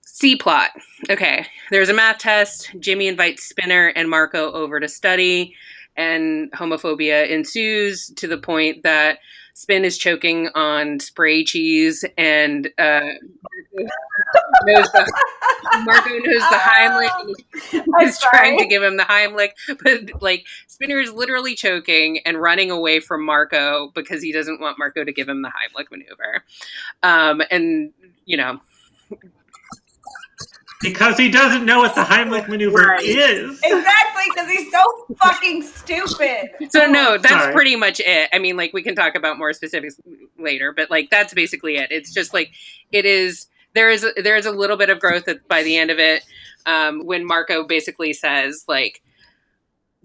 C 0.01 0.37
plot. 0.37 0.71
Okay, 1.11 1.47
there's 1.71 1.89
a 1.89 1.95
math 1.95 2.19
test. 2.19 2.71
Jimmy 2.81 3.09
invites 3.09 3.45
Spinner 3.45 3.89
and 3.89 4.09
Marco 4.09 4.53
over 4.53 4.81
to 4.81 4.89
study 4.89 5.55
and 5.97 6.51
homophobia 6.53 7.29
ensues 7.29 8.11
to 8.17 8.27
the 8.27 8.39
point 8.39 8.83
that 8.83 9.19
Spin 9.55 9.85
is 9.85 9.99
choking 9.99 10.49
on 10.55 10.99
spray 11.01 11.45
cheese 11.45 12.05
and 12.17 12.69
uh, 12.79 13.01
knows 14.65 14.91
the, 14.93 15.13
Marco 15.85 16.11
knows 16.11 16.49
the 16.51 16.57
Heimlich. 16.57 17.35
He's 18.01 18.19
trying 18.33 18.59
to 18.59 18.67
give 18.67 18.83
him 18.83 18.97
the 18.97 19.05
Heimlich, 19.05 19.51
but 19.83 20.23
like 20.23 20.47
Spinner 20.67 21.01
is 21.01 21.13
literally 21.13 21.55
choking 21.55 22.21
and 22.25 22.41
running 22.41 22.71
away 22.71 23.01
from 23.01 23.25
Marco 23.25 23.91
because 23.95 24.23
he 24.23 24.33
doesn't 24.33 24.61
want 24.61 24.79
Marco 24.79 25.05
to 25.05 25.13
give 25.13 25.29
him 25.29 25.43
the 25.43 25.51
Heimlich 25.51 25.91
maneuver. 25.91 26.45
Um, 27.03 27.43
and 27.51 27.93
you 28.25 28.37
know, 28.37 28.61
because 30.83 31.17
he 31.17 31.31
doesn't 31.31 31.65
know 31.65 31.79
what 31.79 31.95
the 31.95 32.03
Heimlich 32.03 32.49
maneuver 32.49 32.79
Right. 32.79 33.03
is. 33.05 33.61
Exactly, 33.63 34.23
because 34.35 34.51
he's 34.51 34.71
so 34.71 35.07
fucking 35.23 35.63
stupid. 35.63 36.51
So 36.71 36.87
no, 36.87 37.19
that's 37.19 37.29
Sorry. 37.45 37.53
pretty 37.55 37.77
much 37.77 38.01
it. 38.01 38.29
I 38.33 38.39
mean, 38.39 38.57
like 38.57 38.73
we 38.73 38.83
can 38.83 38.95
talk 38.95 39.15
about 39.15 39.39
more 39.39 39.53
specifics 39.53 40.01
later, 40.39 40.73
but 40.73 40.91
like 40.91 41.11
that's 41.11 41.33
basically 41.35 41.77
it. 41.77 41.91
It's 41.91 42.13
just 42.13 42.35
like 42.35 42.51
it 42.91 43.05
is. 43.07 43.47
There 43.75 43.91
is 43.91 44.07
there 44.23 44.37
is 44.37 44.45
a 44.47 44.51
little 44.53 44.77
bit 44.77 44.91
of 44.91 45.01
growth 45.01 45.27
by 45.49 45.63
the 45.63 45.79
end 45.79 45.91
of 45.91 45.99
it 45.99 46.25
um, 46.67 47.07
when 47.07 47.25
Marco 47.27 47.65
basically 47.65 48.13
says 48.13 48.65
like, 48.69 49.03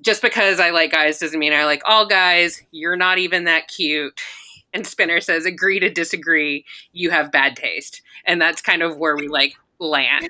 just 0.02 0.22
because 0.22 0.60
I 0.60 0.70
like 0.70 0.92
guys 0.92 1.20
doesn't 1.20 1.38
mean 1.40 1.54
I 1.54 1.66
like 1.66 1.82
all 1.86 2.06
guys. 2.08 2.62
You're 2.72 2.96
not 2.96 3.18
even 3.18 3.44
that 3.46 3.68
cute. 3.68 4.20
And 4.74 4.86
Spinner 4.86 5.22
says, 5.22 5.46
agree 5.46 5.80
to 5.80 5.90
disagree. 5.90 6.66
You 6.92 7.10
have 7.10 7.32
bad 7.32 7.56
taste, 7.56 8.02
and 8.26 8.40
that's 8.40 8.62
kind 8.62 8.84
of 8.84 8.98
where 8.98 9.16
we 9.16 9.30
like 9.30 9.54
land. 9.80 10.28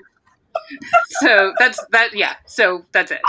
So 1.22 1.54
that's 1.60 1.84
that. 1.92 2.10
Yeah. 2.14 2.36
So 2.46 2.86
that's 2.92 3.12
it. 3.12 3.22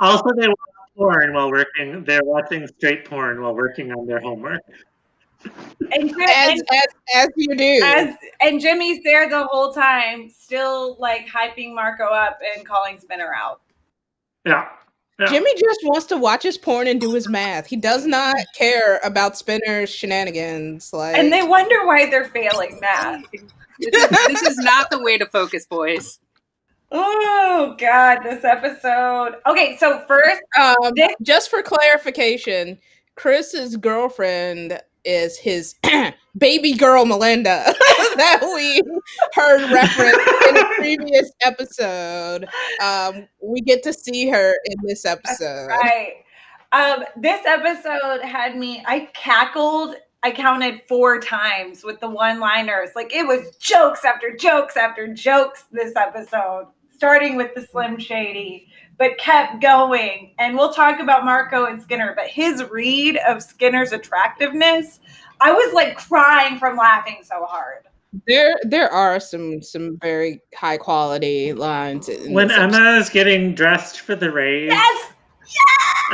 Also, 0.00 0.32
they 0.34 0.48
watch 0.48 0.56
porn 0.96 1.32
while 1.32 1.50
working. 1.50 2.04
They're 2.04 2.24
watching 2.24 2.66
straight 2.78 3.04
porn 3.04 3.40
while 3.42 3.54
working 3.54 3.92
on 3.92 4.06
their 4.06 4.20
homework. 4.20 4.60
And, 5.92 6.08
Jim- 6.08 6.20
as, 6.20 6.58
and, 6.58 6.62
as, 6.72 6.86
as 7.14 7.28
you 7.36 7.56
do. 7.56 7.80
as, 7.84 8.14
and 8.40 8.60
Jimmy's 8.60 9.02
there 9.04 9.28
the 9.28 9.44
whole 9.44 9.72
time, 9.72 10.28
still 10.28 10.96
like 10.98 11.26
hyping 11.28 11.74
Marco 11.74 12.04
up 12.06 12.38
and 12.54 12.66
calling 12.66 12.98
Spinner 12.98 13.32
out. 13.34 13.60
Yeah. 14.44 14.68
yeah. 15.20 15.26
Jimmy 15.26 15.52
just 15.54 15.80
wants 15.84 16.06
to 16.06 16.16
watch 16.16 16.42
his 16.42 16.58
porn 16.58 16.88
and 16.88 17.00
do 17.00 17.12
his 17.14 17.28
math. 17.28 17.66
He 17.66 17.76
does 17.76 18.06
not 18.06 18.36
care 18.56 18.98
about 19.04 19.36
Spinner's 19.36 19.90
shenanigans. 19.90 20.92
Like, 20.92 21.16
And 21.16 21.32
they 21.32 21.42
wonder 21.42 21.86
why 21.86 22.10
they're 22.10 22.28
failing 22.28 22.78
math. 22.80 23.24
This 23.78 23.94
is, 24.04 24.10
this 24.26 24.42
is 24.42 24.56
not 24.58 24.90
the 24.90 25.00
way 25.02 25.18
to 25.18 25.26
focus, 25.26 25.66
boys. 25.66 26.18
Oh 26.92 27.74
God, 27.78 28.20
this 28.22 28.44
episode. 28.44 29.36
Okay, 29.46 29.76
so 29.76 30.04
first, 30.06 30.40
um, 30.58 30.92
This- 30.94 31.14
just 31.22 31.50
for 31.50 31.62
clarification, 31.62 32.78
Chris's 33.16 33.76
girlfriend 33.76 34.80
is 35.04 35.38
his 35.38 35.74
baby 36.38 36.72
girl 36.74 37.04
Melinda 37.04 37.62
that 38.16 38.40
we 38.54 38.82
heard 39.34 39.70
referenced 39.72 40.48
in 40.48 40.56
a 40.56 40.64
previous 40.76 41.30
episode. 41.42 42.46
Um, 42.82 43.26
we 43.42 43.60
get 43.60 43.82
to 43.84 43.92
see 43.92 44.28
her 44.28 44.54
in 44.66 44.76
this 44.84 45.04
episode. 45.04 45.68
right. 45.68 46.14
Um, 46.72 47.04
this 47.16 47.40
episode 47.46 48.22
had 48.22 48.56
me. 48.56 48.82
I 48.86 49.08
cackled. 49.14 49.94
I 50.26 50.32
counted 50.32 50.82
four 50.88 51.20
times 51.20 51.84
with 51.84 52.00
the 52.00 52.10
one-liners. 52.10 52.90
Like 52.96 53.14
it 53.14 53.24
was 53.24 53.54
jokes 53.58 54.04
after 54.04 54.34
jokes 54.34 54.76
after 54.76 55.06
jokes. 55.06 55.66
This 55.70 55.94
episode, 55.94 56.66
starting 56.92 57.36
with 57.36 57.54
the 57.54 57.62
Slim 57.62 57.96
Shady, 57.96 58.66
but 58.98 59.18
kept 59.18 59.62
going. 59.62 60.34
And 60.40 60.56
we'll 60.56 60.72
talk 60.72 60.98
about 60.98 61.24
Marco 61.24 61.66
and 61.66 61.80
Spinner. 61.80 62.12
But 62.16 62.26
his 62.26 62.64
read 62.64 63.18
of 63.18 63.40
Spinner's 63.40 63.92
attractiveness, 63.92 64.98
I 65.40 65.52
was 65.52 65.72
like 65.72 65.96
crying 65.96 66.58
from 66.58 66.76
laughing 66.76 67.18
so 67.22 67.44
hard. 67.44 67.84
There, 68.26 68.58
there 68.64 68.90
are 68.90 69.20
some 69.20 69.62
some 69.62 69.96
very 70.02 70.40
high 70.56 70.78
quality 70.78 71.52
lines. 71.52 72.08
In 72.08 72.32
when. 72.32 72.50
Emma 72.50 72.96
is 72.98 73.08
getting 73.10 73.54
dressed 73.54 74.00
for 74.00 74.16
the 74.16 74.32
rave, 74.32 74.70
Yes. 74.70 75.12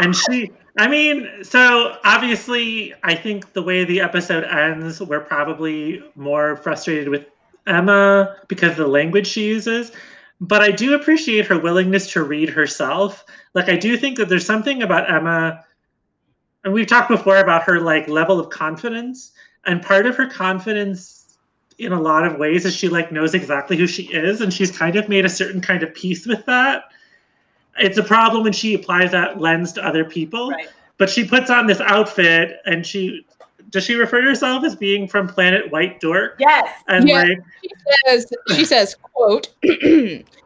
and 0.00 0.14
she, 0.14 0.50
I 0.78 0.88
mean, 0.88 1.44
so 1.44 1.98
obviously, 2.04 2.94
I 3.02 3.14
think 3.14 3.52
the 3.52 3.62
way 3.62 3.84
the 3.84 4.00
episode 4.00 4.44
ends, 4.44 5.00
we're 5.00 5.20
probably 5.20 6.02
more 6.14 6.56
frustrated 6.56 7.08
with 7.08 7.26
Emma 7.66 8.36
because 8.48 8.72
of 8.72 8.76
the 8.78 8.86
language 8.86 9.26
she 9.26 9.46
uses. 9.46 9.92
But 10.40 10.62
I 10.62 10.70
do 10.70 10.94
appreciate 10.94 11.46
her 11.46 11.58
willingness 11.58 12.10
to 12.12 12.22
read 12.22 12.48
herself. 12.48 13.24
Like, 13.54 13.68
I 13.68 13.76
do 13.76 13.96
think 13.96 14.16
that 14.16 14.28
there's 14.28 14.46
something 14.46 14.82
about 14.82 15.10
Emma, 15.10 15.62
and 16.64 16.72
we've 16.72 16.86
talked 16.86 17.10
before 17.10 17.36
about 17.36 17.64
her 17.64 17.78
like 17.78 18.08
level 18.08 18.40
of 18.40 18.48
confidence, 18.48 19.32
and 19.66 19.82
part 19.82 20.06
of 20.06 20.16
her 20.16 20.26
confidence 20.26 21.22
in 21.78 21.92
a 21.92 22.00
lot 22.00 22.24
of 22.24 22.38
ways 22.38 22.64
is 22.64 22.74
she 22.74 22.88
like 22.88 23.12
knows 23.12 23.34
exactly 23.34 23.76
who 23.76 23.86
she 23.86 24.04
is 24.04 24.40
and 24.40 24.52
she's 24.52 24.76
kind 24.76 24.96
of 24.96 25.08
made 25.08 25.24
a 25.24 25.28
certain 25.28 25.60
kind 25.60 25.82
of 25.82 25.92
peace 25.94 26.26
with 26.26 26.44
that 26.46 26.84
it's 27.78 27.98
a 27.98 28.02
problem 28.02 28.42
when 28.44 28.52
she 28.52 28.74
applies 28.74 29.10
that 29.12 29.40
lens 29.40 29.72
to 29.72 29.84
other 29.86 30.04
people 30.04 30.50
Right. 30.50 30.68
but 30.98 31.08
she 31.10 31.26
puts 31.26 31.50
on 31.50 31.66
this 31.66 31.80
outfit 31.80 32.58
and 32.66 32.86
she 32.86 33.24
does 33.70 33.84
she 33.84 33.94
refer 33.94 34.20
to 34.20 34.28
herself 34.28 34.64
as 34.64 34.76
being 34.76 35.08
from 35.08 35.26
planet 35.28 35.70
white 35.72 35.98
dork 36.00 36.36
Yes. 36.38 36.68
and 36.88 37.08
Yeah. 37.08 37.22
like 37.22 37.38
says, 38.06 38.26
she 38.54 38.64
says, 38.64 38.94
quote, 38.96 39.48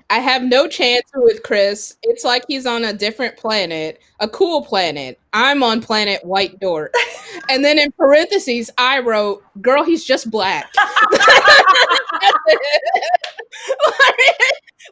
I 0.08 0.20
have 0.20 0.42
no 0.42 0.68
chance 0.68 1.10
with 1.14 1.42
Chris. 1.42 1.96
It's 2.02 2.24
like 2.24 2.44
he's 2.46 2.64
on 2.64 2.84
a 2.84 2.92
different 2.92 3.36
planet, 3.36 4.00
a 4.20 4.28
cool 4.28 4.62
planet. 4.62 5.18
I'm 5.32 5.62
on 5.64 5.80
planet 5.80 6.24
White 6.24 6.60
Dork. 6.60 6.94
and 7.48 7.64
then 7.64 7.78
in 7.78 7.90
parentheses, 7.92 8.70
I 8.78 9.00
wrote, 9.00 9.42
girl, 9.60 9.82
he's 9.82 10.04
just 10.04 10.30
black. 10.30 10.72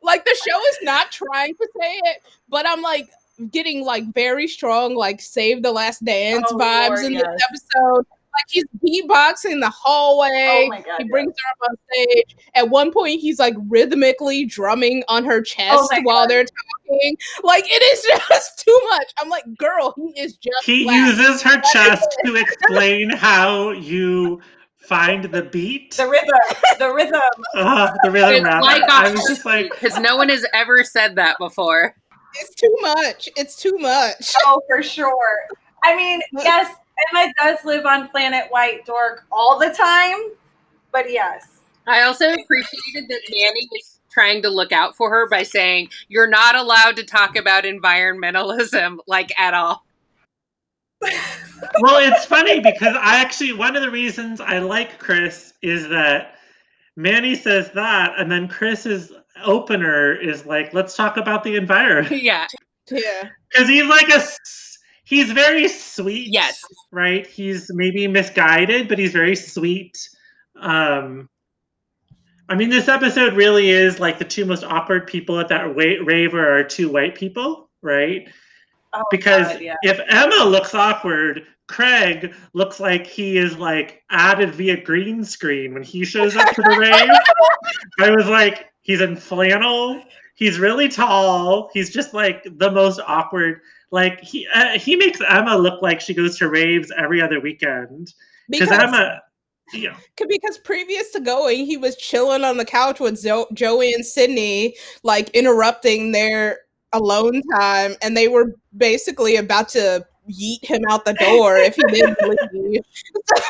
like 0.02 0.24
the 0.24 0.36
show 0.48 0.60
is 0.70 0.78
not 0.82 1.12
trying 1.12 1.54
to 1.54 1.68
say 1.80 1.92
it, 2.04 2.22
but 2.48 2.66
I'm 2.68 2.82
like 2.82 3.08
getting 3.52 3.84
like 3.84 4.12
very 4.12 4.48
strong, 4.48 4.96
like 4.96 5.20
save 5.20 5.62
the 5.62 5.70
last 5.72 6.04
dance 6.04 6.46
Oh, 6.50 6.56
vibes 6.56 6.88
Lord, 6.88 7.04
in 7.04 7.12
yes. 7.12 7.22
this 7.24 7.42
episode. 7.50 8.06
Like 8.34 8.46
he's 8.48 8.64
beatboxing 8.84 9.60
the 9.60 9.70
hallway. 9.70 10.64
Oh 10.66 10.68
my 10.68 10.80
God, 10.80 10.96
he 10.98 11.04
yes. 11.04 11.10
brings 11.10 11.32
her 11.32 11.66
up 11.66 11.70
on 11.70 11.76
stage. 11.92 12.36
At 12.54 12.68
one 12.68 12.90
point, 12.92 13.20
he's 13.20 13.38
like 13.38 13.54
rhythmically 13.68 14.44
drumming 14.44 15.04
on 15.08 15.24
her 15.24 15.40
chest 15.40 15.88
Oh 15.92 16.00
while 16.02 16.22
God. 16.24 16.30
they're 16.30 16.44
talking. 16.44 17.16
Like 17.44 17.64
it 17.66 17.82
is 17.82 18.20
just 18.28 18.58
too 18.58 18.80
much. 18.90 19.12
I'm 19.20 19.28
like, 19.28 19.44
girl, 19.56 19.94
he 19.96 20.20
is 20.20 20.36
just. 20.36 20.64
he 20.66 20.84
black. 20.84 20.96
uses 21.06 21.42
her 21.42 21.60
chest 21.72 22.06
to 22.24 22.34
explain 22.36 23.10
how 23.10 23.70
you 23.70 24.40
find 24.78 25.24
the 25.26 25.42
beat 25.42 25.92
The 25.92 26.08
rhythm. 26.08 26.28
The 26.78 26.92
rhythm. 26.92 27.20
uh, 27.54 27.90
the 28.02 28.10
rhythm 28.10 28.34
It's 28.34 28.44
rap. 28.44 28.62
like 28.62 28.82
I 28.82 29.10
was 29.12 29.24
just 29.28 29.44
like 29.46 29.70
Because 29.70 29.98
no 29.98 30.16
one 30.16 30.28
has 30.28 30.44
ever 30.52 30.82
said 30.84 31.14
that 31.16 31.38
before. 31.38 31.94
It's 32.36 32.54
too 32.56 32.76
much. 32.80 33.28
It's 33.36 33.56
too 33.56 33.78
much. 33.78 34.34
Oh, 34.44 34.60
for 34.68 34.82
sure. 34.82 35.46
I 35.84 35.94
mean, 35.96 36.20
yes, 36.32 36.74
Emma 37.12 37.32
does 37.38 37.64
live 37.64 37.86
on 37.86 38.08
planet 38.08 38.46
White 38.50 38.84
Dork 38.86 39.24
all 39.32 39.58
the 39.58 39.70
time, 39.70 40.32
but 40.92 41.10
yes. 41.10 41.60
I 41.86 42.02
also 42.02 42.26
appreciated 42.32 43.08
that 43.08 43.20
Manny 43.30 43.68
was 43.70 44.00
trying 44.10 44.40
to 44.42 44.48
look 44.48 44.72
out 44.72 44.96
for 44.96 45.10
her 45.10 45.28
by 45.28 45.42
saying, 45.42 45.88
You're 46.08 46.28
not 46.28 46.54
allowed 46.54 46.96
to 46.96 47.04
talk 47.04 47.36
about 47.36 47.64
environmentalism, 47.64 48.98
like 49.06 49.38
at 49.38 49.54
all. 49.54 49.84
well, 51.80 51.98
it's 51.98 52.24
funny 52.24 52.60
because 52.60 52.94
I 52.96 53.20
actually 53.20 53.52
one 53.52 53.76
of 53.76 53.82
the 53.82 53.90
reasons 53.90 54.40
I 54.40 54.58
like 54.60 54.98
Chris 54.98 55.52
is 55.60 55.88
that 55.88 56.36
Manny 56.96 57.34
says 57.34 57.70
that, 57.72 58.14
and 58.18 58.30
then 58.30 58.48
Chris's 58.48 59.12
opener 59.44 60.14
is 60.14 60.46
like, 60.46 60.72
"Let's 60.72 60.96
talk 60.96 61.16
about 61.16 61.44
the 61.44 61.56
environment," 61.56 62.22
yeah. 62.22 62.46
Yeah. 62.90 63.28
because 63.50 63.68
he's 63.68 63.84
like 63.84 64.08
a 64.08 64.14
s- 64.16 64.73
he's 65.04 65.30
very 65.32 65.68
sweet. 65.68 66.32
Yes. 66.32 66.62
right. 66.90 67.26
He's 67.26 67.70
maybe 67.72 68.08
misguided, 68.08 68.88
but 68.88 68.98
he's 68.98 69.12
very 69.12 69.36
sweet. 69.36 69.96
Um, 70.60 71.28
I 72.48 72.54
mean, 72.56 72.68
this 72.70 72.88
episode 72.88 73.34
really 73.34 73.70
is 73.70 74.00
like 74.00 74.18
the 74.18 74.24
two 74.24 74.44
most 74.44 74.64
awkward 74.64 75.06
people 75.06 75.38
at 75.40 75.48
that 75.48 75.74
wa- 75.74 76.04
rave 76.04 76.34
are 76.34 76.62
two 76.64 76.90
white 76.90 77.14
people, 77.14 77.70
right? 77.80 78.28
Oh, 78.92 79.02
because 79.10 79.48
God, 79.48 79.60
yeah. 79.60 79.76
if 79.82 79.98
Emma 80.08 80.44
looks 80.44 80.74
awkward, 80.74 81.46
Craig 81.66 82.34
looks 82.52 82.78
like 82.78 83.06
he 83.06 83.38
is 83.38 83.56
like 83.56 84.02
added 84.10 84.54
via 84.54 84.82
green 84.82 85.24
screen 85.24 85.72
when 85.72 85.82
he 85.82 86.04
shows 86.04 86.36
up 86.36 86.48
to 86.54 86.62
the 86.62 86.76
rave. 86.78 87.10
I 87.98 88.10
was 88.14 88.28
like, 88.28 88.70
he's 88.82 89.00
in 89.00 89.16
flannel. 89.16 90.02
He's 90.34 90.58
really 90.58 90.88
tall. 90.88 91.70
He's 91.72 91.90
just 91.90 92.12
like 92.12 92.46
the 92.58 92.70
most 92.70 93.00
awkward. 93.06 93.62
Like 93.94 94.18
he 94.22 94.44
uh, 94.52 94.76
he 94.76 94.96
makes 94.96 95.20
Emma 95.20 95.56
look 95.56 95.80
like 95.80 96.00
she 96.00 96.14
goes 96.14 96.36
to 96.38 96.48
raves 96.48 96.90
every 96.98 97.22
other 97.22 97.38
weekend 97.38 98.12
because 98.48 98.68
Because, 98.68 98.88
Emma, 98.88 99.20
you 99.72 99.90
know, 99.90 99.96
because 100.16 100.58
previous 100.58 101.12
to 101.12 101.20
going, 101.20 101.64
he 101.64 101.76
was 101.76 101.94
chilling 101.94 102.42
on 102.42 102.56
the 102.56 102.64
couch 102.64 102.98
with 102.98 103.16
Zo- 103.16 103.46
Joey 103.54 103.92
and 103.92 104.04
Sydney, 104.04 104.74
like 105.04 105.30
interrupting 105.30 106.10
their 106.10 106.58
alone 106.92 107.40
time, 107.52 107.94
and 108.02 108.16
they 108.16 108.26
were 108.26 108.56
basically 108.76 109.36
about 109.36 109.68
to 109.68 110.04
yeet 110.28 110.64
him 110.64 110.82
out 110.90 111.04
the 111.04 111.14
door 111.14 111.58
if 111.58 111.76
he 111.76 111.82
didn't 111.84 112.18
leave. 112.52 112.82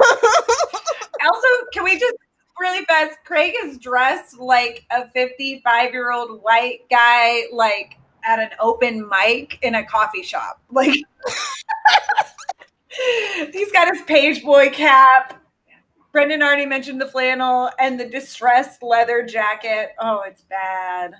Also, 1.24 1.48
can 1.72 1.84
we 1.84 1.98
just 1.98 2.16
really 2.60 2.84
fast? 2.84 3.16
Craig 3.24 3.54
is 3.64 3.78
dressed 3.78 4.38
like 4.38 4.84
a 4.90 5.08
55 5.08 5.92
year 5.92 6.12
old 6.12 6.42
white 6.42 6.80
guy, 6.90 7.44
like 7.50 7.96
at 8.26 8.38
an 8.38 8.50
open 8.60 9.08
mic 9.08 9.58
in 9.62 9.74
a 9.74 9.84
coffee 9.84 10.22
shop. 10.22 10.60
Like, 10.70 10.94
he's 13.52 13.72
got 13.72 13.94
his 13.94 14.02
page 14.02 14.44
boy 14.44 14.70
cap. 14.70 15.40
Brendan 16.12 16.42
already 16.42 16.66
mentioned 16.66 17.00
the 17.00 17.08
flannel 17.08 17.70
and 17.78 17.98
the 17.98 18.04
distressed 18.04 18.82
leather 18.82 19.24
jacket. 19.24 19.90
Oh, 19.98 20.22
it's 20.26 20.42
bad. 20.42 21.14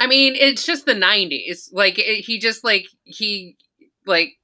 I 0.00 0.06
mean, 0.06 0.34
it's 0.34 0.64
just 0.64 0.86
the 0.86 0.94
90s. 0.94 1.70
Like 1.72 1.98
it, 1.98 2.24
he 2.24 2.38
just 2.38 2.64
like 2.64 2.86
he 3.04 3.56
like 4.06 4.38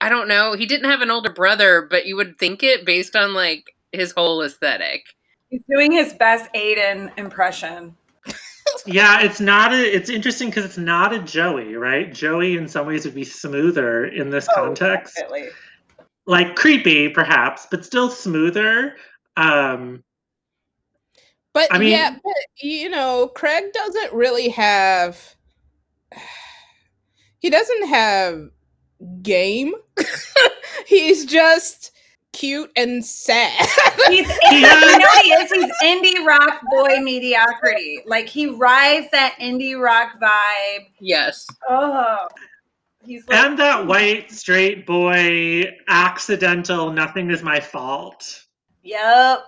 I 0.00 0.10
don't 0.10 0.28
know. 0.28 0.54
He 0.54 0.66
didn't 0.66 0.90
have 0.90 1.00
an 1.00 1.10
older 1.10 1.32
brother, 1.32 1.86
but 1.90 2.06
you 2.06 2.16
would 2.16 2.38
think 2.38 2.62
it 2.62 2.84
based 2.84 3.16
on 3.16 3.32
like 3.32 3.64
his 3.92 4.12
whole 4.12 4.42
aesthetic. 4.42 5.02
He's 5.48 5.62
doing 5.70 5.92
his 5.92 6.12
best 6.12 6.52
Aiden 6.52 7.16
impression. 7.18 7.96
Yeah, 8.86 9.22
it's 9.22 9.40
not 9.40 9.72
a. 9.72 9.94
It's 9.94 10.10
interesting 10.10 10.50
because 10.50 10.64
it's 10.64 10.78
not 10.78 11.14
a 11.14 11.18
Joey, 11.20 11.74
right? 11.76 12.12
Joey, 12.12 12.56
in 12.56 12.68
some 12.68 12.86
ways, 12.86 13.04
would 13.04 13.14
be 13.14 13.24
smoother 13.24 14.06
in 14.06 14.30
this 14.30 14.46
oh, 14.50 14.54
context. 14.54 15.16
Definitely. 15.16 15.48
Like 16.26 16.56
creepy, 16.56 17.08
perhaps, 17.08 17.66
but 17.70 17.84
still 17.84 18.10
smoother. 18.10 18.96
Um, 19.36 20.02
but 21.52 21.72
I 21.72 21.78
mean, 21.78 21.90
yeah, 21.92 22.16
but 22.22 22.34
you 22.56 22.88
know, 22.88 23.30
Craig 23.34 23.72
doesn't 23.72 24.12
really 24.12 24.48
have. 24.50 25.34
He 27.40 27.50
doesn't 27.50 27.88
have 27.88 28.48
game. 29.20 29.74
He's 30.86 31.26
just 31.26 31.90
cute 32.34 32.70
and 32.76 33.02
sad. 33.04 33.66
he's 34.08 34.28
you 34.50 34.60
know 34.60 35.08
he 35.22 35.30
is. 35.30 35.50
He's 35.50 35.72
indie 35.82 36.26
rock 36.26 36.60
boy 36.70 37.00
mediocrity. 37.00 38.00
Like 38.06 38.28
he 38.28 38.46
rides 38.46 39.06
that 39.12 39.36
indie 39.40 39.80
rock 39.80 40.20
vibe. 40.20 40.88
Yes. 41.00 41.46
Oh. 41.68 42.28
He's 43.06 43.26
like, 43.28 43.38
and 43.38 43.58
that 43.58 43.86
white 43.86 44.30
straight 44.30 44.86
boy 44.86 45.64
accidental 45.88 46.90
nothing 46.90 47.30
is 47.30 47.42
my 47.42 47.60
fault. 47.60 48.44
Yep. 48.82 49.40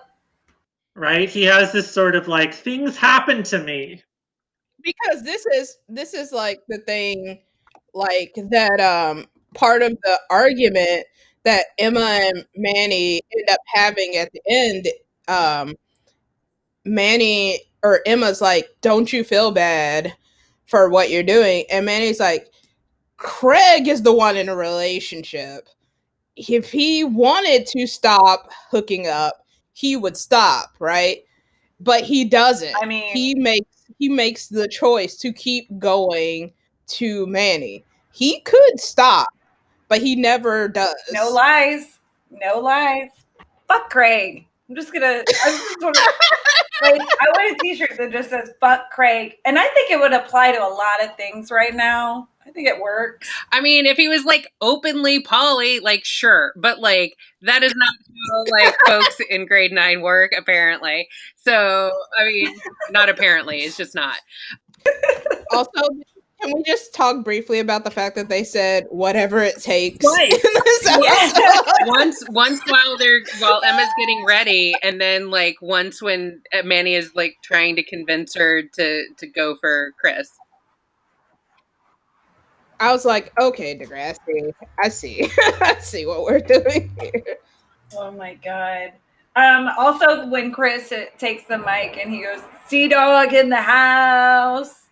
Right? 0.95 1.29
He 1.29 1.43
has 1.43 1.71
this 1.71 1.91
sort 1.91 2.15
of 2.15 2.27
like 2.27 2.53
things 2.53 2.97
happen 2.97 3.43
to 3.43 3.59
me. 3.59 4.03
Because 4.81 5.23
this 5.23 5.45
is 5.47 5.77
this 5.89 6.13
is 6.13 6.31
like 6.31 6.59
the 6.67 6.77
thing 6.79 7.41
like 7.93 8.33
that 8.49 8.79
um 8.79 9.25
part 9.53 9.81
of 9.81 9.97
the 10.03 10.19
argument 10.29 11.05
that 11.47 11.67
Emma 11.79 12.01
and 12.01 12.45
Manny 12.57 13.21
end 13.33 13.49
up 13.49 13.61
having 13.73 14.17
at 14.17 14.29
the 14.33 14.41
end. 14.49 14.87
Um, 15.29 15.75
Manny 16.83 17.61
or 17.83 18.01
Emma's 18.05 18.41
like, 18.41 18.67
"Don't 18.81 19.11
you 19.13 19.23
feel 19.23 19.51
bad 19.51 20.13
for 20.65 20.89
what 20.89 21.09
you're 21.09 21.23
doing?" 21.23 21.63
And 21.71 21.85
Manny's 21.85 22.19
like, 22.19 22.51
"Craig 23.15 23.87
is 23.87 24.01
the 24.01 24.11
one 24.13 24.35
in 24.35 24.49
a 24.49 24.55
relationship. 24.55 25.69
If 26.35 26.69
he 26.71 27.05
wanted 27.05 27.65
to 27.67 27.87
stop 27.87 28.51
hooking 28.69 29.07
up, 29.07 29.45
he 29.71 29.95
would 29.95 30.17
stop, 30.17 30.73
right? 30.79 31.23
But 31.79 32.03
he 32.03 32.25
doesn't. 32.25 32.75
I 32.81 32.85
mean, 32.85 33.13
he 33.13 33.35
makes 33.35 33.69
he 33.97 34.09
makes 34.09 34.47
the 34.49 34.67
choice 34.67 35.15
to 35.17 35.31
keep 35.31 35.79
going 35.79 36.51
to 36.87 37.25
Manny. 37.27 37.85
He 38.11 38.41
could 38.41 38.81
stop 38.81 39.29
but 39.87 40.01
he 40.01 40.15
never 40.15 40.67
does. 40.67 40.95
No 41.11 41.29
lies. 41.29 41.99
No 42.29 42.59
lies. 42.59 43.09
Fuck 43.67 43.89
Craig. 43.89 44.45
I'm 44.69 44.75
just 44.75 44.91
gonna. 44.91 45.23
I'm 45.45 45.57
just 45.57 45.79
gonna 45.79 45.93
like, 46.81 47.01
I 47.01 47.29
want 47.29 47.55
a 47.55 47.57
T-shirt 47.63 47.97
that 47.97 48.11
just 48.11 48.29
says 48.29 48.51
"fuck 48.59 48.89
Craig," 48.91 49.35
and 49.45 49.57
I 49.57 49.67
think 49.69 49.91
it 49.91 49.99
would 49.99 50.13
apply 50.13 50.51
to 50.51 50.59
a 50.59 50.67
lot 50.67 51.03
of 51.03 51.15
things 51.15 51.51
right 51.51 51.73
now. 51.73 52.27
I 52.45 52.51
think 52.51 52.67
it 52.67 52.81
works. 52.81 53.29
I 53.51 53.61
mean, 53.61 53.85
if 53.85 53.97
he 53.97 54.07
was 54.07 54.25
like 54.25 54.53
openly 54.61 55.21
poly, 55.21 55.79
like 55.79 56.03
sure, 56.05 56.53
but 56.55 56.79
like 56.79 57.15
that 57.41 57.63
is 57.63 57.73
not 57.75 57.93
how 58.29 58.45
like 58.51 58.75
folks 58.87 59.17
in 59.29 59.45
grade 59.45 59.71
nine 59.71 60.01
work 60.01 60.33
apparently. 60.37 61.07
So 61.35 61.91
I 62.19 62.25
mean, 62.25 62.55
not 62.91 63.09
apparently, 63.09 63.59
it's 63.59 63.77
just 63.77 63.95
not. 63.95 64.17
Also, 65.53 65.81
can 66.41 66.53
we 66.53 66.63
just 66.63 66.93
talk 66.93 67.23
briefly 67.23 67.59
about 67.59 67.83
the 67.83 67.91
fact 67.91 68.15
that 68.15 68.29
they 68.29 68.43
said 68.43 68.85
whatever 68.89 69.41
it 69.41 69.61
takes? 69.61 70.05
once, 71.85 72.23
once 72.29 72.61
while 72.67 72.97
they're 72.97 73.21
while 73.39 73.61
Emma's 73.65 73.87
getting 73.99 74.23
ready, 74.25 74.73
and 74.83 75.01
then 75.01 75.31
like 75.31 75.55
once 75.61 76.01
when 76.01 76.41
Manny 76.63 76.95
is 76.95 77.11
like 77.15 77.35
trying 77.43 77.75
to 77.75 77.83
convince 77.83 78.35
her 78.35 78.61
to 78.61 79.05
to 79.17 79.27
go 79.27 79.55
for 79.59 79.93
Chris. 79.99 80.29
I 82.79 82.91
was 82.91 83.05
like, 83.05 83.33
okay, 83.41 83.77
Degrassi, 83.77 84.53
I 84.81 84.89
see, 84.89 85.27
I 85.61 85.77
see 85.79 86.05
what 86.05 86.23
we're 86.23 86.39
doing 86.39 86.91
here. 87.01 87.37
Oh 87.95 88.11
my 88.11 88.35
god. 88.35 88.93
Um, 89.35 89.69
also, 89.77 90.27
when 90.27 90.51
Chris 90.51 90.91
takes 91.17 91.43
the 91.45 91.57
mic 91.57 91.97
and 91.97 92.11
he 92.11 92.23
goes, 92.23 92.41
"Sea 92.67 92.87
dog 92.87 93.33
in 93.33 93.49
the 93.49 93.61
house." 93.61 94.86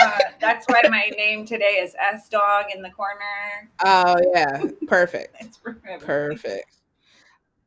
Uh, 0.00 0.18
that's 0.40 0.66
why 0.66 0.82
my 0.90 1.10
name 1.16 1.44
today 1.44 1.80
is 1.82 1.94
S 2.12 2.28
Dog 2.28 2.66
in 2.74 2.82
the 2.82 2.90
corner. 2.90 3.70
Oh 3.84 4.16
yeah, 4.34 4.62
perfect. 4.86 5.58
perfect. 6.00 6.76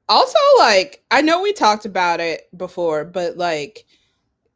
Also, 0.07 0.39
like 0.57 1.03
I 1.11 1.21
know 1.21 1.41
we 1.41 1.53
talked 1.53 1.85
about 1.85 2.19
it 2.19 2.49
before, 2.57 3.05
but 3.05 3.37
like 3.37 3.85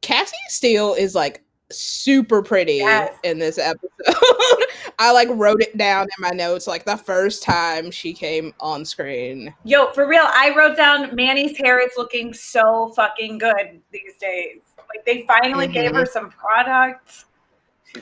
Cassie 0.01 0.35
Steele 0.49 0.93
is 0.93 1.15
like 1.15 1.43
super 1.71 2.41
pretty 2.41 2.75
yes. 2.75 3.15
in 3.23 3.39
this 3.39 3.57
episode. 3.57 3.89
I 4.99 5.11
like 5.11 5.29
wrote 5.31 5.61
it 5.61 5.77
down 5.77 6.03
in 6.03 6.21
my 6.21 6.29
notes 6.29 6.67
like 6.67 6.85
the 6.85 6.97
first 6.97 7.43
time 7.43 7.91
she 7.91 8.13
came 8.13 8.53
on 8.59 8.85
screen. 8.85 9.53
Yo, 9.63 9.91
for 9.91 10.07
real, 10.07 10.25
I 10.25 10.53
wrote 10.55 10.77
down 10.77 11.15
Manny's 11.15 11.57
hair 11.57 11.79
is 11.79 11.91
looking 11.97 12.33
so 12.33 12.91
fucking 12.95 13.37
good 13.37 13.81
these 13.91 14.15
days. 14.19 14.61
Like 14.77 15.05
they 15.05 15.25
finally 15.27 15.65
mm-hmm. 15.65 15.73
gave 15.73 15.95
her 15.95 16.05
some 16.05 16.29
products 16.29 17.25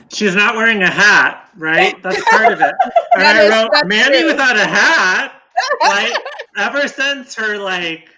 She's 0.08 0.34
not 0.34 0.56
wearing 0.56 0.82
a 0.82 0.90
hat, 0.90 1.50
right? 1.56 2.00
That's 2.02 2.22
part 2.30 2.52
of 2.52 2.60
it. 2.60 2.74
And 3.14 3.24
I 3.24 3.48
wrote 3.48 3.70
Mandy 3.86 4.20
true. 4.20 4.28
without 4.28 4.56
a 4.56 4.66
hat. 4.66 5.42
Like 5.86 6.14
ever 6.56 6.88
since 6.88 7.34
her 7.34 7.58
like 7.58 8.08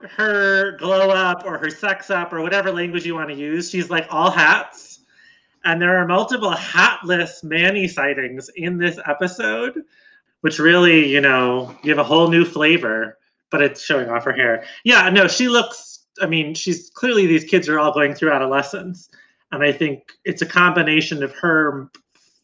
her 0.00 0.76
glow 0.78 1.10
up 1.10 1.44
or 1.44 1.58
her 1.58 1.68
sex 1.68 2.08
up 2.08 2.32
or 2.32 2.40
whatever 2.40 2.72
language 2.72 3.04
you 3.04 3.14
want 3.14 3.28
to 3.28 3.36
use, 3.36 3.68
she's 3.68 3.90
like 3.90 4.06
all 4.10 4.30
hats. 4.30 5.00
And 5.64 5.82
there 5.82 5.98
are 5.98 6.06
multiple 6.06 6.52
hatless 6.52 7.44
Manny 7.44 7.88
sightings 7.88 8.48
in 8.56 8.78
this 8.78 8.98
episode, 9.06 9.82
which 10.40 10.58
really, 10.58 11.08
you 11.08 11.20
know, 11.20 11.76
give 11.82 11.98
a 11.98 12.04
whole 12.04 12.28
new 12.28 12.46
flavor, 12.46 13.18
but 13.50 13.60
it's 13.60 13.82
showing 13.82 14.08
off 14.08 14.24
her 14.24 14.32
hair. 14.32 14.64
Yeah, 14.82 15.10
no, 15.10 15.28
she 15.28 15.48
looks 15.48 15.98
I 16.20 16.26
mean, 16.26 16.54
she's 16.54 16.90
clearly 16.90 17.26
these 17.26 17.44
kids 17.44 17.68
are 17.68 17.78
all 17.78 17.92
going 17.92 18.14
through 18.14 18.32
adolescence 18.32 19.08
and 19.52 19.62
I 19.62 19.72
think 19.72 20.12
it's 20.24 20.42
a 20.42 20.46
combination 20.46 21.22
of 21.22 21.32
her 21.34 21.90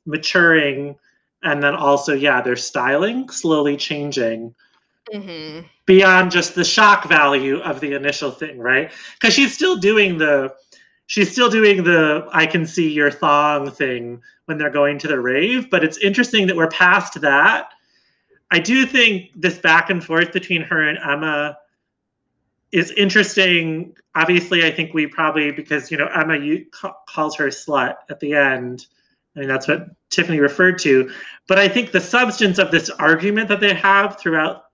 maturing 0.06 0.96
and 1.42 1.62
then 1.62 1.74
also, 1.74 2.14
yeah, 2.14 2.40
their 2.40 2.56
styling 2.56 3.28
slowly 3.28 3.76
changing 3.76 4.54
mm-hmm. 5.12 5.66
beyond 5.86 6.30
just 6.30 6.54
the 6.54 6.64
shock 6.64 7.06
value 7.06 7.58
of 7.58 7.80
the 7.80 7.92
initial 7.92 8.30
thing, 8.30 8.58
right? 8.58 8.90
Because 9.14 9.34
she's 9.34 9.54
still 9.54 9.76
doing 9.76 10.18
the 10.18 10.54
she's 11.06 11.30
still 11.30 11.50
doing 11.50 11.84
the 11.84 12.26
I 12.32 12.46
can 12.46 12.66
see 12.66 12.90
your 12.90 13.10
thong 13.10 13.70
thing 13.70 14.22
when 14.46 14.56
they're 14.56 14.70
going 14.70 14.98
to 15.00 15.08
the 15.08 15.20
rave, 15.20 15.70
but 15.70 15.84
it's 15.84 15.98
interesting 15.98 16.46
that 16.46 16.56
we're 16.56 16.68
past 16.68 17.20
that. 17.20 17.70
I 18.50 18.58
do 18.58 18.86
think 18.86 19.30
this 19.34 19.58
back 19.58 19.90
and 19.90 20.02
forth 20.02 20.32
between 20.32 20.62
her 20.62 20.80
and 20.88 20.98
Emma 20.98 21.58
is 22.74 22.90
interesting. 22.90 23.94
Obviously, 24.16 24.66
I 24.66 24.70
think 24.72 24.92
we 24.94 25.06
probably 25.06 25.52
because 25.52 25.92
you 25.92 25.96
know 25.96 26.08
Emma 26.08 26.36
you, 26.36 26.66
calls 27.08 27.36
her 27.36 27.46
slut 27.46 27.94
at 28.10 28.18
the 28.18 28.34
end. 28.34 28.86
I 29.36 29.40
mean 29.40 29.48
that's 29.48 29.68
what 29.68 29.90
Tiffany 30.10 30.40
referred 30.40 30.80
to. 30.80 31.10
But 31.46 31.60
I 31.60 31.68
think 31.68 31.92
the 31.92 32.00
substance 32.00 32.58
of 32.58 32.72
this 32.72 32.90
argument 32.90 33.48
that 33.48 33.60
they 33.60 33.74
have 33.74 34.18
throughout 34.18 34.64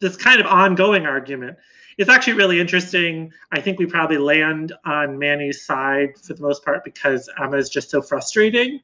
this 0.00 0.16
kind 0.16 0.40
of 0.40 0.46
ongoing 0.46 1.04
argument 1.04 1.58
is 1.98 2.08
actually 2.08 2.34
really 2.34 2.58
interesting. 2.58 3.30
I 3.52 3.60
think 3.60 3.78
we 3.78 3.84
probably 3.84 4.18
land 4.18 4.72
on 4.86 5.18
Manny's 5.18 5.64
side 5.64 6.16
for 6.16 6.32
the 6.32 6.42
most 6.42 6.64
part 6.64 6.84
because 6.84 7.28
Emma 7.38 7.58
is 7.58 7.68
just 7.68 7.90
so 7.90 8.00
frustrating. 8.00 8.80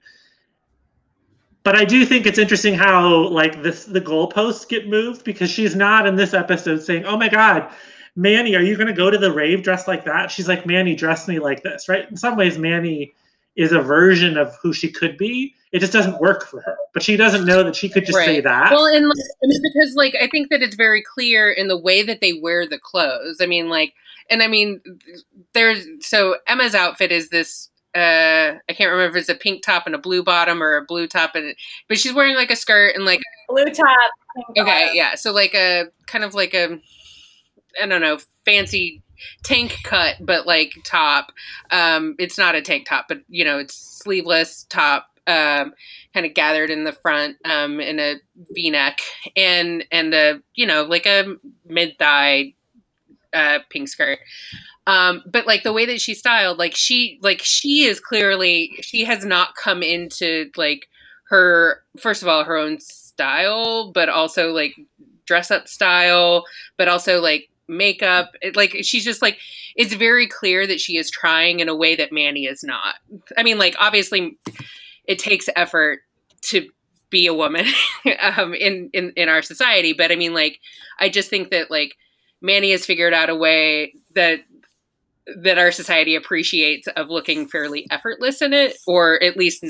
But 1.62 1.76
I 1.76 1.86
do 1.86 2.04
think 2.04 2.26
it's 2.26 2.38
interesting 2.38 2.74
how 2.74 3.28
like 3.28 3.62
this 3.62 3.86
the 3.86 4.00
goalposts 4.00 4.68
get 4.68 4.88
moved 4.88 5.24
because 5.24 5.48
she's 5.48 5.74
not 5.74 6.06
in 6.06 6.16
this 6.16 6.34
episode 6.34 6.82
saying, 6.82 7.06
"Oh 7.06 7.16
my 7.16 7.30
God, 7.30 7.72
Manny, 8.14 8.54
are 8.54 8.62
you 8.62 8.76
going 8.76 8.88
to 8.88 8.92
go 8.92 9.10
to 9.10 9.18
the 9.18 9.32
rave 9.32 9.62
dressed 9.62 9.88
like 9.88 10.04
that? 10.04 10.30
She's 10.30 10.48
like, 10.48 10.66
Manny, 10.66 10.94
dress 10.94 11.26
me 11.26 11.38
like 11.38 11.62
this, 11.62 11.88
right? 11.88 12.08
In 12.10 12.16
some 12.16 12.36
ways, 12.36 12.58
Manny 12.58 13.12
is 13.56 13.72
a 13.72 13.80
version 13.80 14.36
of 14.36 14.54
who 14.62 14.72
she 14.72 14.90
could 14.90 15.16
be. 15.16 15.54
It 15.72 15.78
just 15.78 15.92
doesn't 15.92 16.20
work 16.20 16.46
for 16.46 16.60
her, 16.60 16.76
but 16.92 17.02
she 17.02 17.16
doesn't 17.16 17.46
know 17.46 17.62
that 17.62 17.74
she 17.74 17.88
could 17.88 18.04
just 18.04 18.16
right. 18.16 18.26
say 18.26 18.40
that. 18.40 18.70
Well, 18.70 18.86
and 18.86 19.08
like, 19.08 19.16
I 19.42 19.46
mean, 19.46 19.62
because 19.62 19.94
like 19.94 20.14
I 20.20 20.28
think 20.28 20.50
that 20.50 20.62
it's 20.62 20.76
very 20.76 21.02
clear 21.02 21.50
in 21.50 21.68
the 21.68 21.78
way 21.78 22.02
that 22.02 22.20
they 22.20 22.34
wear 22.34 22.66
the 22.66 22.78
clothes. 22.78 23.38
I 23.40 23.46
mean, 23.46 23.70
like, 23.70 23.94
and 24.28 24.42
I 24.42 24.48
mean, 24.48 24.82
there's 25.54 25.86
so 26.00 26.36
Emma's 26.46 26.74
outfit 26.74 27.10
is 27.10 27.30
this 27.30 27.70
uh 27.94 28.56
I 28.68 28.72
can't 28.72 28.90
remember 28.90 29.16
if 29.16 29.20
it's 29.20 29.28
a 29.28 29.34
pink 29.34 29.62
top 29.62 29.84
and 29.86 29.94
a 29.94 29.98
blue 29.98 30.22
bottom 30.22 30.62
or 30.62 30.76
a 30.76 30.84
blue 30.84 31.06
top 31.06 31.34
and 31.34 31.54
but 31.88 31.98
she's 31.98 32.14
wearing 32.14 32.36
like 32.36 32.50
a 32.50 32.56
skirt 32.56 32.94
and 32.94 33.04
like 33.04 33.20
blue 33.48 33.66
top. 33.66 34.10
Okay, 34.58 34.90
yeah. 34.94 35.14
So 35.14 35.32
like 35.32 35.54
a 35.54 35.86
kind 36.06 36.24
of 36.24 36.34
like 36.34 36.54
a 36.54 36.80
I 37.80 37.86
don't 37.86 38.00
know, 38.00 38.18
fancy 38.44 39.02
tank 39.42 39.78
cut, 39.84 40.16
but 40.20 40.46
like 40.46 40.74
top. 40.84 41.32
Um, 41.70 42.14
it's 42.18 42.38
not 42.38 42.54
a 42.54 42.62
tank 42.62 42.86
top, 42.86 43.06
but 43.08 43.20
you 43.28 43.44
know, 43.44 43.58
it's 43.58 43.74
sleeveless 43.74 44.66
top, 44.68 45.06
um, 45.26 45.74
kind 46.14 46.26
of 46.26 46.34
gathered 46.34 46.70
in 46.70 46.84
the 46.84 46.92
front, 46.92 47.36
um, 47.44 47.80
in 47.80 47.98
a 47.98 48.16
V-neck, 48.50 49.00
and 49.36 49.84
and 49.90 50.14
a 50.14 50.40
you 50.54 50.66
know 50.66 50.84
like 50.84 51.06
a 51.06 51.36
mid 51.66 51.98
thigh 51.98 52.54
uh, 53.32 53.60
pink 53.70 53.88
skirt. 53.88 54.18
Um, 54.86 55.22
but 55.26 55.46
like 55.46 55.62
the 55.62 55.72
way 55.72 55.86
that 55.86 56.00
she 56.00 56.14
styled, 56.14 56.58
like 56.58 56.74
she 56.74 57.18
like 57.22 57.40
she 57.42 57.84
is 57.84 58.00
clearly 58.00 58.72
she 58.80 59.04
has 59.04 59.24
not 59.24 59.54
come 59.54 59.82
into 59.82 60.50
like 60.56 60.88
her 61.28 61.82
first 61.98 62.22
of 62.22 62.28
all 62.28 62.44
her 62.44 62.56
own 62.56 62.80
style, 62.80 63.92
but 63.92 64.08
also 64.08 64.50
like 64.50 64.74
dress 65.24 65.50
up 65.50 65.68
style, 65.68 66.44
but 66.76 66.88
also 66.88 67.20
like 67.20 67.48
makeup. 67.72 68.32
It, 68.40 68.56
like 68.56 68.76
she's 68.82 69.04
just 69.04 69.22
like 69.22 69.38
it's 69.74 69.94
very 69.94 70.26
clear 70.26 70.66
that 70.66 70.80
she 70.80 70.96
is 70.96 71.10
trying 71.10 71.60
in 71.60 71.68
a 71.68 71.76
way 71.76 71.96
that 71.96 72.12
Manny 72.12 72.46
is 72.46 72.62
not. 72.62 72.96
I 73.36 73.42
mean, 73.42 73.58
like 73.58 73.74
obviously, 73.78 74.38
it 75.06 75.18
takes 75.18 75.48
effort 75.56 76.00
to 76.42 76.68
be 77.10 77.26
a 77.26 77.34
woman 77.34 77.66
um, 78.20 78.54
in 78.54 78.90
in 78.92 79.12
in 79.16 79.28
our 79.28 79.42
society, 79.42 79.92
but 79.92 80.12
I 80.12 80.16
mean, 80.16 80.34
like 80.34 80.58
I 80.98 81.08
just 81.08 81.30
think 81.30 81.50
that 81.50 81.70
like 81.70 81.96
Manny 82.40 82.72
has 82.72 82.86
figured 82.86 83.14
out 83.14 83.30
a 83.30 83.36
way 83.36 83.94
that 84.14 84.40
that 85.36 85.58
our 85.58 85.70
society 85.70 86.16
appreciates 86.16 86.88
of 86.88 87.08
looking 87.08 87.46
fairly 87.46 87.86
effortless 87.90 88.42
in 88.42 88.52
it, 88.52 88.76
or 88.86 89.22
at 89.22 89.36
least 89.36 89.64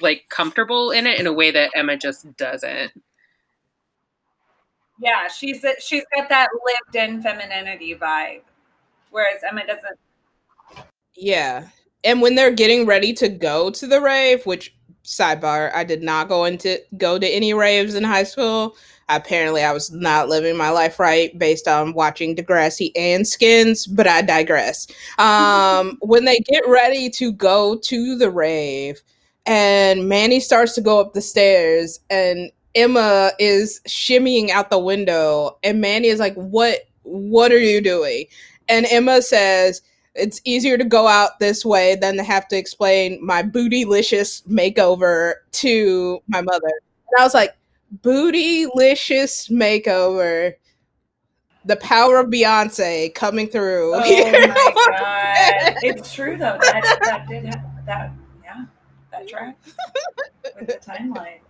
like 0.00 0.24
comfortable 0.28 0.90
in 0.90 1.06
it 1.06 1.18
in 1.18 1.26
a 1.26 1.32
way 1.32 1.50
that 1.50 1.70
Emma 1.74 1.96
just 1.96 2.36
doesn't. 2.36 2.92
Yeah, 5.00 5.28
she's 5.28 5.64
she's 5.80 6.04
got 6.14 6.28
that 6.28 6.48
lived-in 6.66 7.22
femininity 7.22 7.94
vibe, 7.94 8.42
whereas 9.10 9.40
Emma 9.48 9.66
doesn't. 9.66 9.98
Yeah, 11.16 11.68
and 12.04 12.20
when 12.20 12.34
they're 12.34 12.50
getting 12.50 12.86
ready 12.86 13.14
to 13.14 13.28
go 13.28 13.70
to 13.70 13.86
the 13.86 14.00
rave, 14.00 14.44
which 14.44 14.74
sidebar, 15.04 15.74
I 15.74 15.84
did 15.84 16.02
not 16.02 16.28
go 16.28 16.44
into 16.44 16.78
go 16.98 17.18
to 17.18 17.26
any 17.26 17.54
raves 17.54 17.94
in 17.94 18.04
high 18.04 18.24
school. 18.24 18.76
Apparently, 19.08 19.62
I 19.62 19.72
was 19.72 19.90
not 19.90 20.28
living 20.28 20.56
my 20.56 20.70
life 20.70 21.00
right 21.00 21.36
based 21.38 21.66
on 21.66 21.94
watching 21.94 22.36
Degrassi 22.36 22.92
and 22.94 23.26
Skins, 23.26 23.86
but 23.86 24.06
I 24.06 24.22
digress. 24.22 24.86
Um, 25.18 25.98
when 26.02 26.26
they 26.26 26.38
get 26.40 26.62
ready 26.68 27.10
to 27.10 27.32
go 27.32 27.76
to 27.76 28.18
the 28.18 28.30
rave, 28.30 29.00
and 29.46 30.08
Manny 30.08 30.40
starts 30.40 30.74
to 30.74 30.82
go 30.82 31.00
up 31.00 31.14
the 31.14 31.22
stairs, 31.22 32.00
and 32.10 32.52
Emma 32.74 33.32
is 33.38 33.80
shimmying 33.88 34.50
out 34.50 34.70
the 34.70 34.78
window 34.78 35.58
and 35.62 35.80
Manny 35.80 36.08
is 36.08 36.20
like, 36.20 36.34
"What 36.34 36.80
what 37.02 37.52
are 37.52 37.58
you 37.58 37.80
doing?" 37.80 38.26
And 38.68 38.86
Emma 38.86 39.22
says, 39.22 39.82
"It's 40.14 40.40
easier 40.44 40.78
to 40.78 40.84
go 40.84 41.06
out 41.08 41.40
this 41.40 41.64
way 41.64 41.96
than 41.96 42.16
to 42.16 42.22
have 42.22 42.46
to 42.48 42.56
explain 42.56 43.24
my 43.24 43.42
bootylicious 43.42 44.46
makeover 44.46 45.34
to 45.52 46.20
my 46.28 46.40
mother." 46.42 46.68
And 46.68 47.20
I 47.20 47.24
was 47.24 47.34
like, 47.34 47.56
"Bootylicious 48.02 49.50
makeover." 49.50 50.54
The 51.66 51.76
power 51.76 52.20
of 52.20 52.28
Beyonce 52.28 53.14
coming 53.14 53.46
through. 53.46 53.94
Oh 53.94 54.00
my 54.00 54.46
god! 54.98 55.76
It's 55.82 56.14
true 56.14 56.38
though. 56.38 56.56
That 56.60 56.98
that 57.02 57.28
did 57.28 57.44
have, 57.46 57.64
that. 57.86 58.12
Yeah, 58.42 58.64
that 59.10 59.28
tracks 59.28 59.74
with 60.58 60.66
the 60.68 60.74
timeline. 60.74 61.40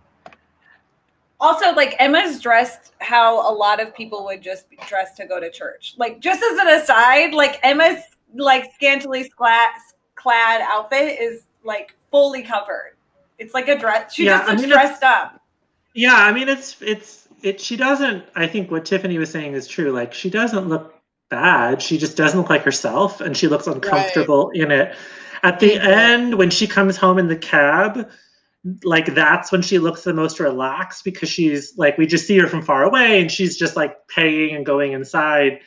Also, 1.41 1.73
like 1.73 1.95
Emma's 1.99 2.39
dressed 2.39 2.93
how 2.99 3.51
a 3.51 3.53
lot 3.53 3.81
of 3.81 3.93
people 3.95 4.23
would 4.25 4.41
just 4.41 4.67
dress 4.87 5.15
to 5.15 5.25
go 5.25 5.39
to 5.39 5.49
church. 5.49 5.95
Like, 5.97 6.19
just 6.21 6.41
as 6.43 6.57
an 6.59 6.67
aside, 6.67 7.33
like 7.33 7.59
Emma's 7.63 8.03
like 8.35 8.71
scantily 8.75 9.27
clad, 9.27 9.71
clad 10.15 10.61
outfit 10.61 11.19
is 11.19 11.45
like 11.63 11.95
fully 12.11 12.43
covered. 12.43 12.93
It's 13.39 13.55
like 13.55 13.67
a 13.67 13.77
dress. 13.77 14.13
She 14.13 14.25
Yeah, 14.25 14.37
just 14.37 14.51
I 14.51 14.55
mean, 14.55 14.69
dressed 14.69 15.03
up. 15.03 15.41
Yeah, 15.95 16.13
I 16.15 16.31
mean 16.31 16.47
it's 16.47 16.79
it's 16.81 17.27
it 17.41 17.59
she 17.59 17.75
doesn't 17.75 18.23
I 18.35 18.45
think 18.47 18.69
what 18.71 18.85
Tiffany 18.85 19.17
was 19.17 19.31
saying 19.31 19.53
is 19.53 19.67
true. 19.67 19.91
Like 19.91 20.13
she 20.13 20.29
doesn't 20.29 20.69
look 20.69 20.95
bad. 21.29 21.81
She 21.81 21.97
just 21.97 22.15
doesn't 22.15 22.39
look 22.39 22.49
like 22.51 22.63
herself 22.63 23.19
and 23.19 23.35
she 23.35 23.47
looks 23.47 23.65
uncomfortable 23.67 24.51
in 24.53 24.71
it. 24.71 24.95
At 25.43 25.59
the 25.59 25.71
Mhm. 25.71 25.85
end 25.85 26.35
when 26.37 26.51
she 26.51 26.67
comes 26.67 26.97
home 26.97 27.17
in 27.17 27.27
the 27.27 27.35
cab, 27.35 28.09
like 28.83 29.15
that's 29.15 29.51
when 29.51 29.61
she 29.61 29.79
looks 29.79 30.03
the 30.03 30.13
most 30.13 30.39
relaxed 30.39 31.03
because 31.03 31.29
she's 31.29 31.75
like 31.77 31.97
we 31.97 32.05
just 32.05 32.27
see 32.27 32.37
her 32.37 32.47
from 32.47 32.61
far 32.61 32.83
away 32.83 33.19
and 33.19 33.31
she's 33.31 33.57
just 33.57 33.75
like 33.75 34.07
paying 34.07 34.55
and 34.55 34.65
going 34.65 34.91
inside. 34.93 35.59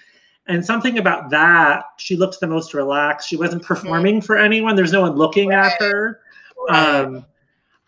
And 0.47 0.65
something 0.65 0.99
about 0.99 1.31
that, 1.31 1.85
she 1.97 2.17
looked 2.17 2.39
the 2.39 2.47
most 2.47 2.75
relaxed. 2.75 3.29
She 3.29 3.37
wasn't 3.37 3.63
performing 3.63 4.21
for 4.21 4.37
anyone. 4.37 4.77
There's 4.77 4.93
no 4.93 5.01
one 5.01 5.17
looking 5.17 5.53
at 5.53 5.73
her. 5.81 6.21
Right. 6.69 7.01
Um, 7.01 7.25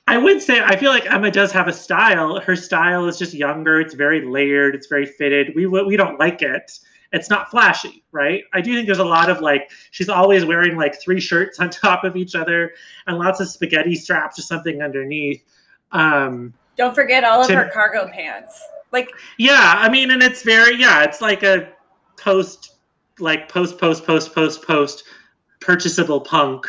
I 0.09 0.19
would 0.19 0.41
say 0.41 0.61
I 0.61 0.77
feel 0.77 0.91
like 0.91 1.11
Emma 1.11 1.31
does 1.31 1.53
have 1.53 1.69
a 1.69 1.73
style. 1.73 2.41
Her 2.41 2.57
style 2.57 3.07
is 3.07 3.19
just 3.19 3.35
younger. 3.35 3.81
It's 3.81 3.95
very 3.95 4.25
layered. 4.25 4.75
It's 4.75 4.87
very 4.87 5.07
fitted. 5.07 5.53
We 5.55 5.67
we 5.67 5.97
don't 5.97 6.19
like 6.19 6.43
it. 6.43 6.79
It's 7.13 7.31
not 7.31 7.51
flashy, 7.51 8.05
right? 8.13 8.45
I 8.53 8.61
do 8.61 8.75
think 8.75 8.87
there's 8.87 8.99
a 8.99 9.05
lot 9.05 9.31
of 9.31 9.41
like 9.41 9.71
she's 9.91 10.09
always 10.09 10.45
wearing 10.45 10.77
like 10.77 11.01
three 11.01 11.21
shirts 11.21 11.61
on 11.61 11.71
top 11.71 12.05
of 12.05 12.17
each 12.17 12.35
other 12.35 12.73
and 13.07 13.19
lots 13.19 13.41
of 13.41 13.49
spaghetti 13.49 13.95
straps 13.95 14.39
or 14.39 14.43
something 14.43 14.83
underneath. 14.83 15.43
Um, 15.93 16.53
Don't 16.77 16.95
forget 16.95 17.25
all 17.25 17.41
of 17.41 17.47
Tim- 17.47 17.57
her 17.57 17.71
cargo 17.73 18.09
pants. 18.09 18.61
Like, 18.93 19.11
yeah, 19.39 19.75
I 19.77 19.89
mean, 19.89 20.11
and 20.11 20.23
it's 20.23 20.43
very 20.43 20.77
yeah, 20.77 21.05
it's 21.05 21.21
like 21.21 21.43
a 21.43 21.69
post 22.17 22.77
like 23.19 23.49
post 23.49 23.79
post 23.79 24.05
post 24.05 24.35
post 24.35 24.63
post 24.63 25.05
purchasable 25.61 26.21
punk 26.21 26.67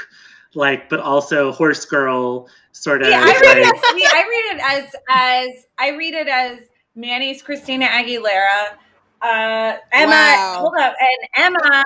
like 0.55 0.89
but 0.89 0.99
also 0.99 1.51
horse 1.51 1.85
girl 1.85 2.47
sort 2.71 3.01
of 3.01 3.07
see, 3.07 3.13
I 3.13 3.21
like, 3.21 3.41
read 3.41 3.57
it. 3.57 3.75
See, 3.75 4.05
I 4.05 4.23
read 4.29 4.55
it 4.55 4.61
as 4.63 4.95
as 5.09 5.65
I 5.77 5.89
read 5.89 6.13
it 6.13 6.27
as 6.27 6.59
Manny's 6.95 7.41
Christina 7.41 7.85
Aguilera. 7.85 8.75
Uh, 9.21 9.77
Emma, 9.91 10.11
Wow. 10.11 10.57
hold 10.59 10.75
up, 10.79 10.95
and 10.99 11.29
Emma, 11.35 11.83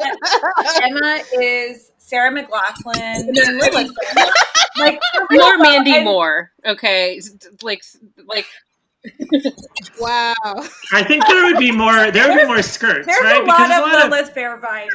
Emma 0.83 1.23
is 1.41 1.91
Sarah 1.97 2.31
McLachlan 2.31 3.27
and 3.29 3.57
Like 4.77 4.99
More 5.31 5.39
though, 5.39 5.57
Mandy 5.57 5.95
and- 5.95 6.05
Moore, 6.05 6.51
okay? 6.65 7.21
Like 7.61 7.83
like 8.27 8.45
wow. 9.99 10.33
I 10.93 11.03
think 11.03 11.25
there 11.27 11.43
would 11.45 11.57
be 11.57 11.71
more. 11.71 12.11
There 12.11 12.27
would 12.29 12.41
be 12.41 12.45
more 12.45 12.61
skirts, 12.61 13.07
There's 13.07 13.21
right? 13.21 13.41
a 13.41 13.45
lot 13.45 13.67
Because 13.69 14.03
of 14.05 14.11
Lilith 14.11 14.29
Fair 14.33 14.57
vibing. 14.59 14.89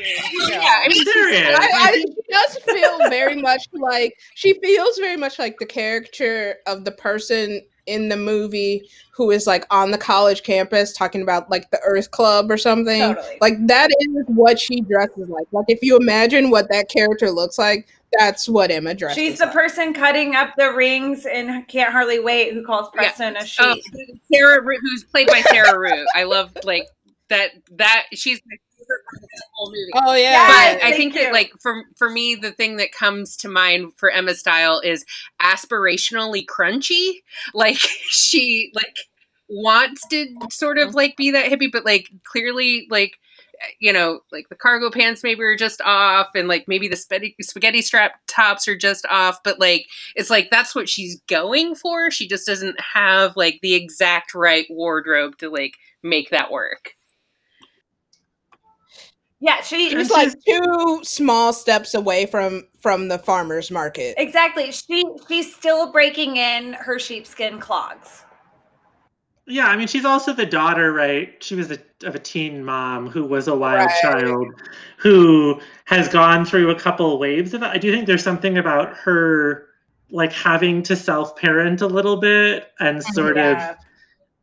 Yeah, 0.49 0.61
I 0.63 0.89
mean, 0.89 1.05
there 1.05 1.29
is. 1.33 1.59
I, 1.59 1.69
I, 1.73 1.93
she 1.93 2.15
does 2.31 2.57
feel 2.59 2.99
very 3.11 3.41
much 3.41 3.67
like 3.73 4.15
she 4.35 4.55
feels 4.61 4.99
very 4.99 5.17
much 5.17 5.39
like 5.39 5.59
the 5.59 5.67
character 5.67 6.57
of 6.67 6.85
the 6.85 6.93
person 6.93 7.61
in 7.87 8.09
the 8.09 8.17
movie 8.17 8.89
who 9.11 9.31
is 9.31 9.47
like 9.47 9.67
on 9.71 9.91
the 9.91 9.99
college 9.99 10.43
campus 10.43 10.93
talking 10.93 11.23
about 11.23 11.51
like 11.51 11.71
the 11.71 11.81
Earth 11.85 12.11
Club 12.11 12.51
or 12.51 12.59
something. 12.59 13.01
Totally. 13.01 13.39
Like 13.41 13.55
that 13.67 13.89
is 14.01 14.25
what 14.27 14.59
she 14.59 14.81
dresses 14.83 15.29
like. 15.29 15.47
Like 15.53 15.67
if 15.69 15.79
you 15.83 15.97
imagine 15.97 16.51
what 16.51 16.69
that 16.71 16.91
character 16.91 17.31
looks 17.31 17.59
like, 17.59 17.89
that's 18.19 18.49
what 18.49 18.71
Emma 18.71 18.95
dresses. 18.95 19.17
She's 19.17 19.39
the 19.39 19.47
like. 19.47 19.55
person 19.55 19.95
cutting 19.95 20.35
up 20.35 20.51
the 20.57 20.73
rings 20.73 21.27
and 21.27 21.67
can't 21.69 21.93
hardly 21.93 22.21
wait 22.21 22.53
who 22.53 22.65
calls 22.65 22.91
Yeah. 22.95 23.01
Preston 23.01 23.37
a 23.37 23.41
oh, 23.41 23.45
sheep. 23.45 23.85
Sarah, 24.33 24.63
Ru- 24.63 24.79
who's 24.81 25.05
played 25.05 25.29
by 25.29 25.41
Sarah 25.43 25.79
Rue. 25.79 26.05
I 26.15 26.25
love 26.25 26.53
like 26.65 26.87
that. 27.29 27.51
That 27.73 28.05
she's 28.13 28.41
my 28.47 28.57
favorite 28.97 29.05
part 29.11 29.23
of 29.23 29.29
the 29.31 29.45
whole 29.53 29.71
movie. 29.71 29.93
Oh 29.95 30.15
yeah. 30.15 30.31
Yes, 30.31 30.75
but 30.75 30.85
I 30.85 30.93
think 30.93 31.15
you. 31.15 31.23
that 31.23 31.33
like 31.33 31.53
for 31.61 31.85
for 31.97 32.11
me 32.11 32.35
the 32.35 32.53
thing 32.53 32.77
that 32.77 32.93
comes 32.93 33.37
to 33.39 33.49
mind 33.49 33.93
for 33.97 34.11
Emma's 34.11 34.41
style 34.41 34.81
is 34.81 35.05
aspirationally 35.41 36.45
crunchy. 36.47 37.23
Like 37.55 37.77
she 37.79 38.71
like 38.75 38.97
wants 39.49 40.07
to 40.09 40.27
sort 40.51 40.79
of 40.79 40.95
like 40.95 41.17
be 41.17 41.31
that 41.33 41.51
hippie, 41.51 41.71
but 41.71 41.85
like 41.85 42.09
clearly 42.25 42.87
like 42.91 43.19
you 43.81 43.93
know 43.93 44.21
like 44.33 44.49
the 44.49 44.55
cargo 44.55 44.91
pants 44.91 45.23
maybe 45.23 45.43
are 45.43 45.57
just 45.57 45.81
off 45.83 46.29
and 46.35 46.49
like 46.49 46.67
maybe 46.69 46.89
the 46.89 46.97
spaghetti, 46.97 47.35
spaghetti 47.41 47.83
strap 47.83 48.21
tops 48.27 48.69
are 48.69 48.77
just 48.77 49.07
off 49.07 49.43
but 49.45 49.59
like 49.59 49.87
it's 50.15 50.29
like 50.29 50.51
that's 50.51 50.75
what 50.75 50.89
she's 50.89 51.21
going 51.27 51.75
for 51.75 52.11
she 52.11 52.29
just 52.29 52.47
doesn't 52.47 52.79
have 52.79 53.35
like 53.35 53.59
the 53.63 53.75
exact 53.75 54.35
right 54.35 54.67
wardrobe 54.69 55.39
to 55.39 55.49
like 55.49 55.77
make 56.03 56.29
that 56.29 56.51
work 56.51 56.96
Yeah, 59.41 59.61
she 59.61 59.91
She's 59.91 60.11
like 60.11 60.33
two 60.47 61.01
small 61.03 61.53
steps 61.53 61.95
away 61.95 62.27
from 62.27 62.67
from 62.81 63.09
the 63.09 63.19
farmers 63.19 63.71
market. 63.71 64.15
exactly. 64.19 64.73
She 64.73 65.05
she's 65.29 65.55
still 65.55 65.93
breaking 65.93 66.37
in 66.37 66.73
her 66.75 66.99
sheepskin 66.99 67.61
clogs. 67.61 68.25
Yeah, 69.49 69.67
I 69.69 69.77
mean, 69.77 69.87
she's 69.87 70.05
also 70.05 70.33
the 70.33 70.47
daughter, 70.47 70.93
right? 70.93 71.41
She 71.41 71.55
was 71.55 71.71
a, 71.71 71.79
of 72.03 72.17
a 72.17 72.19
teen 72.19 72.65
mom 72.65 73.09
who 73.09 73.25
was 73.25 73.47
a 73.47 73.55
wild 73.55 73.87
Right. 73.89 74.03
child 74.03 74.47
who 74.99 75.61
has 75.85 76.09
gone 76.09 76.45
through 76.45 76.71
a 76.71 76.75
couple 76.79 77.17
waves 77.19 77.55
of 77.55 77.63
it. 77.63 77.67
I 77.67 77.79
do 77.79 77.93
think 77.93 78.07
there's 78.07 78.25
something 78.25 78.59
about 78.59 78.97
her 78.97 79.67
like 80.11 80.33
having 80.33 80.83
to 80.85 80.97
self 80.97 81.37
parent 81.37 81.81
a 81.83 81.87
little 81.87 82.17
bit 82.17 82.73
and 82.81 82.99
mm, 82.99 83.03
sort 83.15 83.37
Yeah. 83.37 83.71
of 83.73 83.77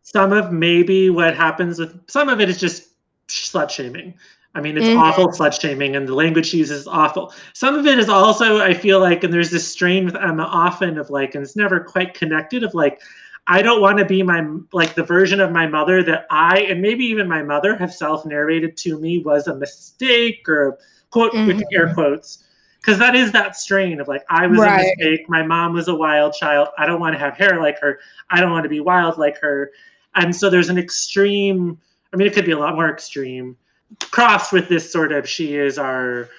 some 0.04 0.32
of 0.32 0.52
maybe 0.54 1.10
what 1.10 1.36
happens 1.36 1.80
with 1.80 2.00
some 2.10 2.30
of 2.30 2.40
it 2.40 2.48
is 2.50 2.60
just 2.60 2.90
slut 3.28 3.70
shaming. 3.72 4.14
I 4.56 4.62
mean, 4.62 4.78
it's 4.78 4.86
mm-hmm. 4.86 5.00
awful 5.00 5.30
slut 5.30 5.60
shaming, 5.60 5.96
and 5.96 6.08
the 6.08 6.14
language 6.14 6.48
she 6.48 6.58
uses 6.58 6.82
is 6.82 6.88
awful. 6.88 7.34
Some 7.54 7.76
of 7.76 7.88
it 7.88 7.98
is 7.98 8.08
also, 8.08 8.60
I 8.60 8.74
feel 8.74 9.00
like, 9.00 9.24
and 9.24 9.34
there's 9.34 9.50
this 9.50 9.68
strain 9.68 10.06
with 10.06 10.16
Emma 10.16 10.44
often 10.44 11.00
of 11.00 11.10
like, 11.10 11.34
and 11.34 11.44
it's 11.44 11.56
never 11.56 11.80
quite 11.80 12.14
connected 12.14 12.64
of 12.64 12.74
like, 12.76 13.02
I 13.48 13.62
don't 13.62 13.82
want 13.82 13.98
to 13.98 14.06
be 14.06 14.24
my 14.24 14.46
like 14.72 14.94
the 14.94 15.04
version 15.04 15.42
of 15.42 15.52
my 15.52 15.68
mother 15.68 16.02
that 16.04 16.26
I 16.30 16.62
and 16.62 16.82
maybe 16.82 17.04
even 17.06 17.28
my 17.28 17.44
mother 17.44 17.76
have 17.76 17.94
self 17.94 18.26
narrated 18.26 18.78
to 18.78 18.98
me 19.00 19.20
was 19.20 19.48
a 19.48 19.56
mistake 19.56 20.48
or 20.48 20.78
quote 21.10 21.34
mm-hmm. 21.34 21.48
with 21.48 21.64
air 21.74 21.94
quotes 21.94 22.46
because 22.80 22.98
that 23.00 23.16
is 23.16 23.32
that 23.32 23.56
strain 23.56 24.00
of 24.00 24.08
like 24.08 24.24
I 24.30 24.48
was 24.48 24.60
right. 24.60 24.80
a 24.80 24.96
mistake. 24.98 25.30
My 25.30 25.44
mom 25.44 25.74
was 25.74 25.90
a 25.90 25.96
wild 25.96 26.34
child. 26.34 26.70
I 26.78 26.86
don't 26.86 27.02
want 27.02 27.14
to 27.14 27.20
have 27.20 27.38
hair 27.38 27.62
like 27.62 27.80
her. 27.80 28.00
I 28.30 28.40
don't 28.40 28.52
want 28.52 28.64
to 28.64 28.70
be 28.70 28.80
wild 28.80 29.18
like 29.18 29.38
her. 29.40 29.72
And 30.16 30.36
so 30.36 30.50
there's 30.50 30.70
an 30.70 30.78
extreme. 30.78 31.78
I 32.14 32.18
mean, 32.18 32.28
it 32.28 32.34
could 32.34 32.46
be 32.46 32.52
a 32.52 32.60
lot 32.60 32.76
more 32.76 32.90
extreme, 32.90 33.58
crossed 34.00 34.52
with 34.52 34.70
this 34.70 34.92
sort 34.92 35.12
of 35.12 35.28
she 35.28 35.56
is 35.56 35.78
our 35.78 36.30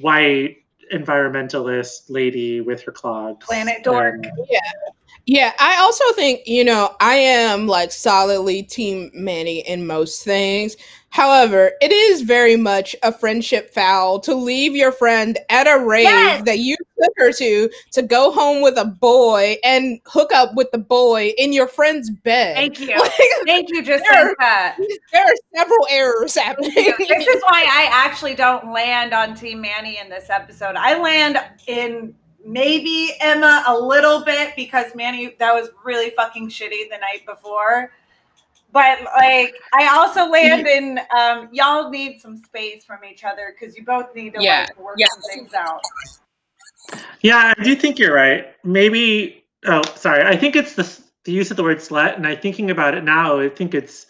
white 0.00 0.58
environmentalist 0.92 2.08
lady 2.08 2.60
with 2.60 2.82
her 2.82 2.92
clogs. 2.92 3.44
Planet 3.46 3.82
dork. 3.82 4.24
yeah. 4.48 4.60
Yeah, 5.28 5.54
I 5.58 5.76
also 5.80 6.04
think, 6.12 6.46
you 6.46 6.62
know, 6.62 6.94
I 7.00 7.16
am 7.16 7.66
like 7.66 7.90
solidly 7.90 8.62
team 8.62 9.10
Manny 9.12 9.58
in 9.66 9.84
most 9.84 10.22
things. 10.22 10.76
However, 11.16 11.72
it 11.80 11.90
is 11.90 12.20
very 12.20 12.56
much 12.56 12.94
a 13.02 13.10
friendship 13.10 13.72
foul 13.72 14.20
to 14.20 14.34
leave 14.34 14.76
your 14.76 14.92
friend 14.92 15.38
at 15.48 15.66
a 15.66 15.82
rave 15.82 16.04
yes! 16.04 16.42
that 16.44 16.58
you 16.58 16.76
took 17.00 17.12
her 17.16 17.32
to 17.32 17.70
to 17.92 18.02
go 18.02 18.30
home 18.30 18.60
with 18.60 18.76
a 18.76 18.84
boy 18.84 19.56
and 19.64 19.98
hook 20.04 20.30
up 20.34 20.54
with 20.56 20.70
the 20.72 20.78
boy 20.78 21.32
in 21.38 21.54
your 21.54 21.68
friend's 21.68 22.10
bed. 22.10 22.56
Thank 22.56 22.80
you. 22.80 22.94
Like, 23.06 23.12
Thank 23.46 23.70
you, 23.70 23.82
Jacinta. 23.82 24.34
There, 24.36 24.74
there 25.12 25.24
are 25.24 25.34
several 25.54 25.86
errors 25.88 26.34
happening. 26.34 26.72
This 26.74 27.26
is 27.26 27.42
why 27.44 27.66
I 27.70 27.88
actually 27.90 28.34
don't 28.34 28.70
land 28.70 29.14
on 29.14 29.34
Team 29.34 29.62
Manny 29.62 29.98
in 29.98 30.10
this 30.10 30.28
episode. 30.28 30.76
I 30.76 31.00
land 31.00 31.38
in 31.66 32.14
maybe 32.44 33.14
Emma 33.20 33.64
a 33.68 33.78
little 33.78 34.22
bit 34.22 34.54
because 34.54 34.94
Manny 34.94 35.34
that 35.38 35.54
was 35.54 35.70
really 35.82 36.10
fucking 36.10 36.50
shitty 36.50 36.90
the 36.90 36.98
night 36.98 37.24
before. 37.24 37.90
But 38.72 39.02
like 39.16 39.54
I 39.74 39.88
also 39.88 40.28
land 40.28 40.66
in 40.66 41.00
um 41.16 41.48
y'all 41.52 41.90
need 41.90 42.20
some 42.20 42.36
space 42.36 42.84
from 42.84 42.98
each 43.04 43.24
other 43.24 43.54
because 43.58 43.76
you 43.76 43.84
both 43.84 44.14
need 44.14 44.34
to 44.34 44.42
yeah. 44.42 44.66
like 44.68 44.78
work 44.78 44.96
yeah. 44.98 45.06
some 45.08 45.22
things 45.32 45.54
out. 45.54 45.80
Yeah, 47.22 47.54
I 47.56 47.62
do 47.62 47.74
think 47.74 47.98
you're 47.98 48.14
right. 48.14 48.46
Maybe 48.64 49.44
oh 49.64 49.82
sorry. 49.94 50.24
I 50.24 50.36
think 50.36 50.56
it's 50.56 50.74
the 50.74 51.00
the 51.24 51.32
use 51.32 51.50
of 51.50 51.56
the 51.56 51.62
word 51.62 51.78
slut, 51.78 52.16
and 52.16 52.26
I 52.26 52.36
thinking 52.36 52.70
about 52.70 52.94
it 52.94 53.02
now, 53.02 53.40
I 53.40 53.48
think 53.48 53.74
it's 53.74 54.06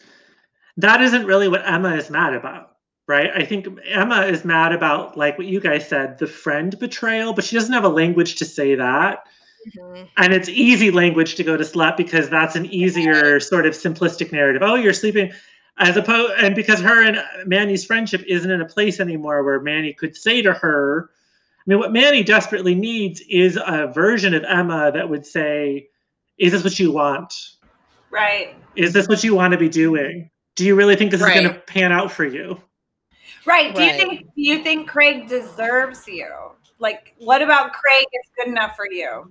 that 0.76 1.00
isn't 1.00 1.24
really 1.24 1.48
what 1.48 1.66
Emma 1.66 1.94
is 1.94 2.10
mad 2.10 2.34
about 2.34 2.76
right? 3.08 3.30
I 3.34 3.44
think 3.44 3.68
Emma 3.86 4.22
is 4.22 4.44
mad 4.44 4.72
about 4.72 5.16
like 5.16 5.38
what 5.38 5.46
you 5.46 5.60
guys 5.60 5.88
said, 5.88 6.18
the 6.18 6.26
friend 6.26 6.76
betrayal, 6.78 7.32
but 7.32 7.44
she 7.44 7.56
doesn't 7.56 7.72
have 7.72 7.84
a 7.84 7.88
language 7.88 8.36
to 8.36 8.44
say 8.44 8.74
that. 8.74 9.26
Mm-hmm. 9.66 10.04
And 10.16 10.32
it's 10.32 10.48
easy 10.48 10.90
language 10.90 11.34
to 11.36 11.44
go 11.44 11.56
to 11.56 11.64
slut 11.64 11.96
because 11.96 12.28
that's 12.28 12.56
an 12.56 12.66
easier 12.66 13.40
sort 13.40 13.66
of 13.66 13.74
simplistic 13.74 14.32
narrative. 14.32 14.62
Oh, 14.62 14.74
you're 14.74 14.92
sleeping 14.92 15.32
as 15.78 15.96
opposed 15.96 16.32
and 16.38 16.54
because 16.54 16.80
her 16.80 17.04
and 17.04 17.18
Manny's 17.46 17.84
friendship 17.84 18.22
isn't 18.26 18.50
in 18.50 18.60
a 18.60 18.66
place 18.66 19.00
anymore 19.00 19.42
where 19.42 19.60
Manny 19.60 19.92
could 19.92 20.16
say 20.16 20.42
to 20.42 20.52
her, 20.52 21.10
I 21.10 21.62
mean, 21.66 21.78
what 21.78 21.92
Manny 21.92 22.22
desperately 22.22 22.74
needs 22.74 23.20
is 23.28 23.58
a 23.64 23.88
version 23.88 24.34
of 24.34 24.44
Emma 24.44 24.92
that 24.92 25.08
would 25.08 25.26
say, 25.26 25.88
Is 26.38 26.52
this 26.52 26.64
what 26.64 26.78
you 26.78 26.92
want? 26.92 27.34
Right. 28.10 28.54
Is 28.76 28.92
this 28.92 29.08
what 29.08 29.22
you 29.24 29.34
want 29.34 29.52
to 29.52 29.58
be 29.58 29.68
doing? 29.68 30.30
Do 30.54 30.64
you 30.64 30.74
really 30.74 30.96
think 30.96 31.10
this 31.10 31.20
right. 31.20 31.36
is 31.36 31.42
going 31.42 31.54
to 31.54 31.60
pan 31.60 31.92
out 31.92 32.10
for 32.10 32.24
you? 32.24 32.60
Right. 33.44 33.74
Do 33.74 33.80
right. 33.80 33.92
you 33.92 33.98
think 33.98 34.20
do 34.20 34.42
you 34.42 34.62
think 34.62 34.88
Craig 34.88 35.28
deserves 35.28 36.06
you? 36.06 36.28
Like 36.78 37.14
what 37.18 37.42
about 37.42 37.72
Craig 37.72 38.06
is 38.12 38.30
good 38.38 38.48
enough 38.48 38.76
for 38.76 38.86
you? 38.90 39.30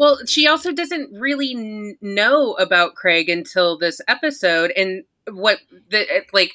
Well, 0.00 0.18
she 0.24 0.46
also 0.46 0.72
doesn't 0.72 1.10
really 1.12 1.52
n- 1.54 1.94
know 2.00 2.54
about 2.54 2.94
Craig 2.94 3.28
until 3.28 3.76
this 3.76 4.00
episode 4.08 4.70
and 4.70 5.04
what 5.30 5.58
the 5.90 6.10
eh, 6.10 6.22
like 6.32 6.54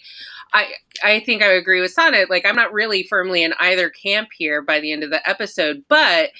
I 0.51 0.73
I 1.03 1.19
think 1.19 1.43
I 1.43 1.51
agree 1.51 1.79
with 1.79 1.91
Sonnet. 1.91 2.27
Like 2.27 2.43
I'm 2.43 2.55
not 2.55 2.73
really 2.73 3.03
firmly 3.03 3.43
in 3.43 3.53
either 3.59 3.91
camp 3.91 4.29
here 4.35 4.63
by 4.63 4.79
the 4.79 4.91
end 4.91 5.03
of 5.03 5.11
the 5.11 5.29
episode, 5.29 5.83
but 5.87 6.31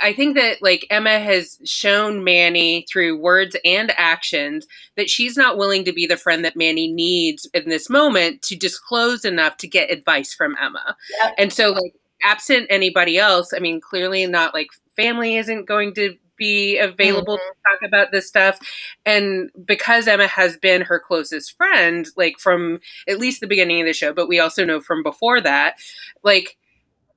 I 0.00 0.14
think 0.14 0.34
that 0.36 0.62
like 0.62 0.86
Emma 0.88 1.18
has 1.18 1.58
shown 1.66 2.24
Manny 2.24 2.86
through 2.90 3.20
words 3.20 3.54
and 3.62 3.92
actions 3.98 4.66
that 4.96 5.10
she's 5.10 5.36
not 5.36 5.58
willing 5.58 5.84
to 5.84 5.92
be 5.92 6.06
the 6.06 6.16
friend 6.16 6.42
that 6.46 6.56
Manny 6.56 6.90
needs 6.90 7.46
in 7.52 7.68
this 7.68 7.90
moment 7.90 8.40
to 8.44 8.56
disclose 8.56 9.26
enough 9.26 9.58
to 9.58 9.68
get 9.68 9.90
advice 9.90 10.32
from 10.32 10.56
Emma. 10.58 10.96
Yep. 11.22 11.34
And 11.36 11.52
so 11.52 11.72
like 11.72 11.92
absent 12.22 12.66
anybody 12.70 13.18
else, 13.18 13.52
I 13.54 13.58
mean 13.58 13.78
clearly 13.78 14.24
not 14.26 14.54
like 14.54 14.68
family 14.96 15.36
isn't 15.36 15.66
going 15.66 15.92
to 15.96 16.16
be 16.36 16.78
available 16.78 17.38
mm-hmm. 17.38 17.52
to 17.52 17.78
talk 17.78 17.88
about 17.88 18.12
this 18.12 18.26
stuff 18.26 18.58
and 19.04 19.50
because 19.64 20.06
Emma 20.06 20.26
has 20.26 20.56
been 20.56 20.82
her 20.82 20.98
closest 21.00 21.56
friend 21.56 22.08
like 22.16 22.38
from 22.38 22.80
at 23.08 23.18
least 23.18 23.40
the 23.40 23.46
beginning 23.46 23.80
of 23.80 23.86
the 23.86 23.92
show 23.92 24.12
but 24.12 24.28
we 24.28 24.40
also 24.40 24.64
know 24.64 24.80
from 24.80 25.02
before 25.02 25.40
that 25.40 25.76
like 26.22 26.56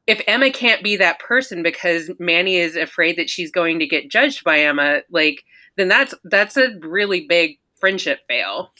if 0.09 0.24
Emma 0.26 0.49
can't 0.49 0.84
be 0.84 0.95
that 0.95 1.20
person 1.20 1.61
because 1.61 2.09
Manny 2.17 2.57
is 2.57 2.76
afraid 2.76 3.15
that 3.17 3.30
she's 3.30 3.51
going 3.51 3.78
to 3.78 3.86
get 3.86 4.09
judged 4.09 4.43
by 4.43 4.61
Emma, 4.61 5.01
like 5.11 5.45
then 5.78 5.88
that's 5.88 6.15
that's 6.24 6.57
a 6.57 6.76
really 6.80 7.28
big 7.28 7.59
friendship 7.80 8.22
fail. 8.28 8.74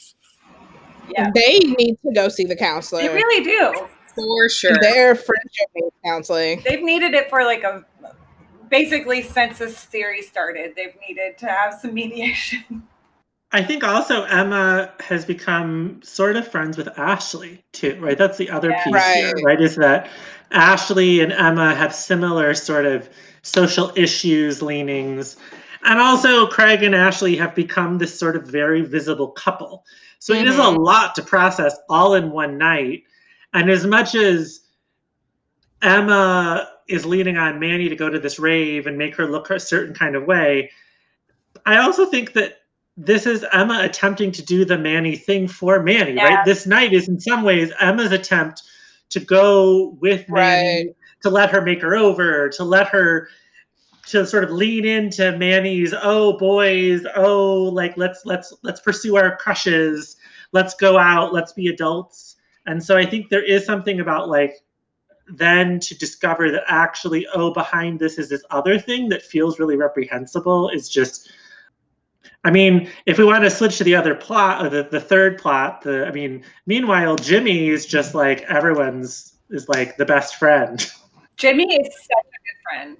Yeah. 1.16 1.30
They 1.32 1.60
need 1.60 1.98
to 2.04 2.12
go 2.12 2.28
see 2.28 2.46
the 2.46 2.56
counselor. 2.56 3.02
They 3.02 3.08
really 3.08 3.44
do. 3.44 3.86
For 4.16 4.48
sure. 4.48 4.76
Their 4.80 5.14
friendship 5.14 5.94
counseling. 6.04 6.62
They've 6.64 6.82
needed 6.82 7.14
it 7.14 7.30
for 7.30 7.44
like 7.44 7.62
a 7.62 7.84
basically 8.70 9.22
since 9.22 9.58
this 9.58 9.76
series 9.76 10.28
started. 10.28 10.74
They've 10.76 10.96
needed 11.06 11.36
to 11.38 11.46
have 11.46 11.74
some 11.74 11.94
mediation. 11.94 12.84
I 13.52 13.64
think 13.64 13.82
also 13.82 14.22
Emma 14.24 14.92
has 15.00 15.24
become 15.24 16.00
sort 16.04 16.36
of 16.36 16.46
friends 16.46 16.78
with 16.78 16.88
Ashley 16.96 17.64
too, 17.72 17.98
right? 18.00 18.16
That's 18.16 18.38
the 18.38 18.48
other 18.48 18.70
yeah. 18.70 18.84
piece 18.84 18.94
right. 18.94 19.16
here, 19.16 19.32
right? 19.44 19.60
Is 19.60 19.74
that 19.74 20.08
Ashley 20.52 21.20
and 21.20 21.32
Emma 21.32 21.74
have 21.74 21.92
similar 21.92 22.54
sort 22.54 22.86
of 22.86 23.08
social 23.42 23.92
issues 23.96 24.62
leanings. 24.62 25.36
And 25.84 25.98
also, 25.98 26.46
Craig 26.46 26.82
and 26.82 26.94
Ashley 26.94 27.36
have 27.36 27.54
become 27.54 27.98
this 27.98 28.16
sort 28.16 28.36
of 28.36 28.46
very 28.46 28.82
visible 28.82 29.28
couple. 29.28 29.84
So 30.18 30.34
mm-hmm. 30.34 30.46
it 30.46 30.48
is 30.48 30.58
a 30.58 30.62
mm-hmm. 30.62 30.82
lot 30.82 31.14
to 31.16 31.22
process 31.22 31.76
all 31.88 32.14
in 32.14 32.30
one 32.30 32.58
night. 32.58 33.04
And 33.52 33.70
as 33.70 33.86
much 33.86 34.14
as 34.14 34.60
Emma 35.82 36.68
is 36.90 37.06
leaning 37.06 37.36
on 37.36 37.60
Manny 37.60 37.88
to 37.88 37.96
go 37.96 38.10
to 38.10 38.18
this 38.18 38.38
rave 38.38 38.86
and 38.86 38.98
make 38.98 39.16
her 39.16 39.26
look 39.26 39.50
a 39.50 39.60
certain 39.60 39.94
kind 39.94 40.16
of 40.16 40.24
way, 40.24 40.70
I 41.66 41.78
also 41.78 42.06
think 42.06 42.32
that 42.34 42.58
this 42.96 43.26
is 43.26 43.44
Emma 43.52 43.80
attempting 43.82 44.32
to 44.32 44.42
do 44.42 44.64
the 44.64 44.78
Manny 44.78 45.16
thing 45.16 45.48
for 45.48 45.82
Manny, 45.82 46.14
yeah. 46.14 46.24
right? 46.24 46.44
This 46.44 46.66
night 46.66 46.92
is 46.92 47.08
in 47.08 47.20
some 47.20 47.42
ways 47.42 47.72
Emma's 47.80 48.12
attempt 48.12 48.62
to 49.10 49.20
go 49.20 49.96
with 50.00 50.28
Manny, 50.28 50.86
right. 50.86 50.96
to 51.22 51.30
let 51.30 51.50
her 51.50 51.60
make 51.60 51.80
her 51.82 51.96
over, 51.96 52.48
to 52.50 52.64
let 52.64 52.88
her 52.88 53.28
to 54.06 54.26
sort 54.26 54.44
of 54.44 54.50
lean 54.50 54.84
into 54.84 55.36
Manny's 55.38 55.94
oh 56.02 56.36
boys, 56.36 57.04
oh 57.16 57.62
like 57.72 57.96
let's 57.96 58.26
let's 58.26 58.52
let's 58.62 58.80
pursue 58.80 59.16
our 59.16 59.36
crushes, 59.36 60.16
let's 60.52 60.74
go 60.74 60.98
out, 60.98 61.32
let's 61.32 61.52
be 61.52 61.68
adults. 61.68 62.36
And 62.66 62.82
so 62.82 62.96
I 62.96 63.06
think 63.06 63.28
there 63.28 63.44
is 63.44 63.64
something 63.64 64.00
about 64.00 64.28
like 64.28 64.62
then 65.30 65.80
to 65.80 65.96
discover 65.96 66.50
that 66.50 66.64
actually 66.66 67.26
oh 67.34 67.52
behind 67.52 67.98
this 67.98 68.18
is 68.18 68.28
this 68.28 68.44
other 68.50 68.78
thing 68.78 69.08
that 69.08 69.22
feels 69.22 69.58
really 69.58 69.76
reprehensible 69.76 70.68
is 70.70 70.88
just 70.88 71.30
I 72.42 72.50
mean, 72.50 72.88
if 73.04 73.18
we 73.18 73.24
want 73.24 73.44
to 73.44 73.50
switch 73.50 73.76
to 73.78 73.84
the 73.84 73.94
other 73.94 74.14
plot, 74.14 74.64
or 74.64 74.70
the, 74.70 74.88
the 74.90 75.00
third 75.00 75.36
plot, 75.38 75.82
the 75.82 76.06
I 76.06 76.10
mean, 76.10 76.42
meanwhile, 76.64 77.16
Jimmy 77.16 77.68
is 77.68 77.84
just 77.84 78.14
like 78.14 78.40
everyone's 78.42 79.34
is 79.50 79.68
like 79.68 79.96
the 79.96 80.06
best 80.06 80.36
friend. 80.36 80.90
Jimmy 81.36 81.64
is 81.64 81.94
such 81.94 82.26
a 82.26 82.38
good 82.44 82.62
friend. 82.62 82.96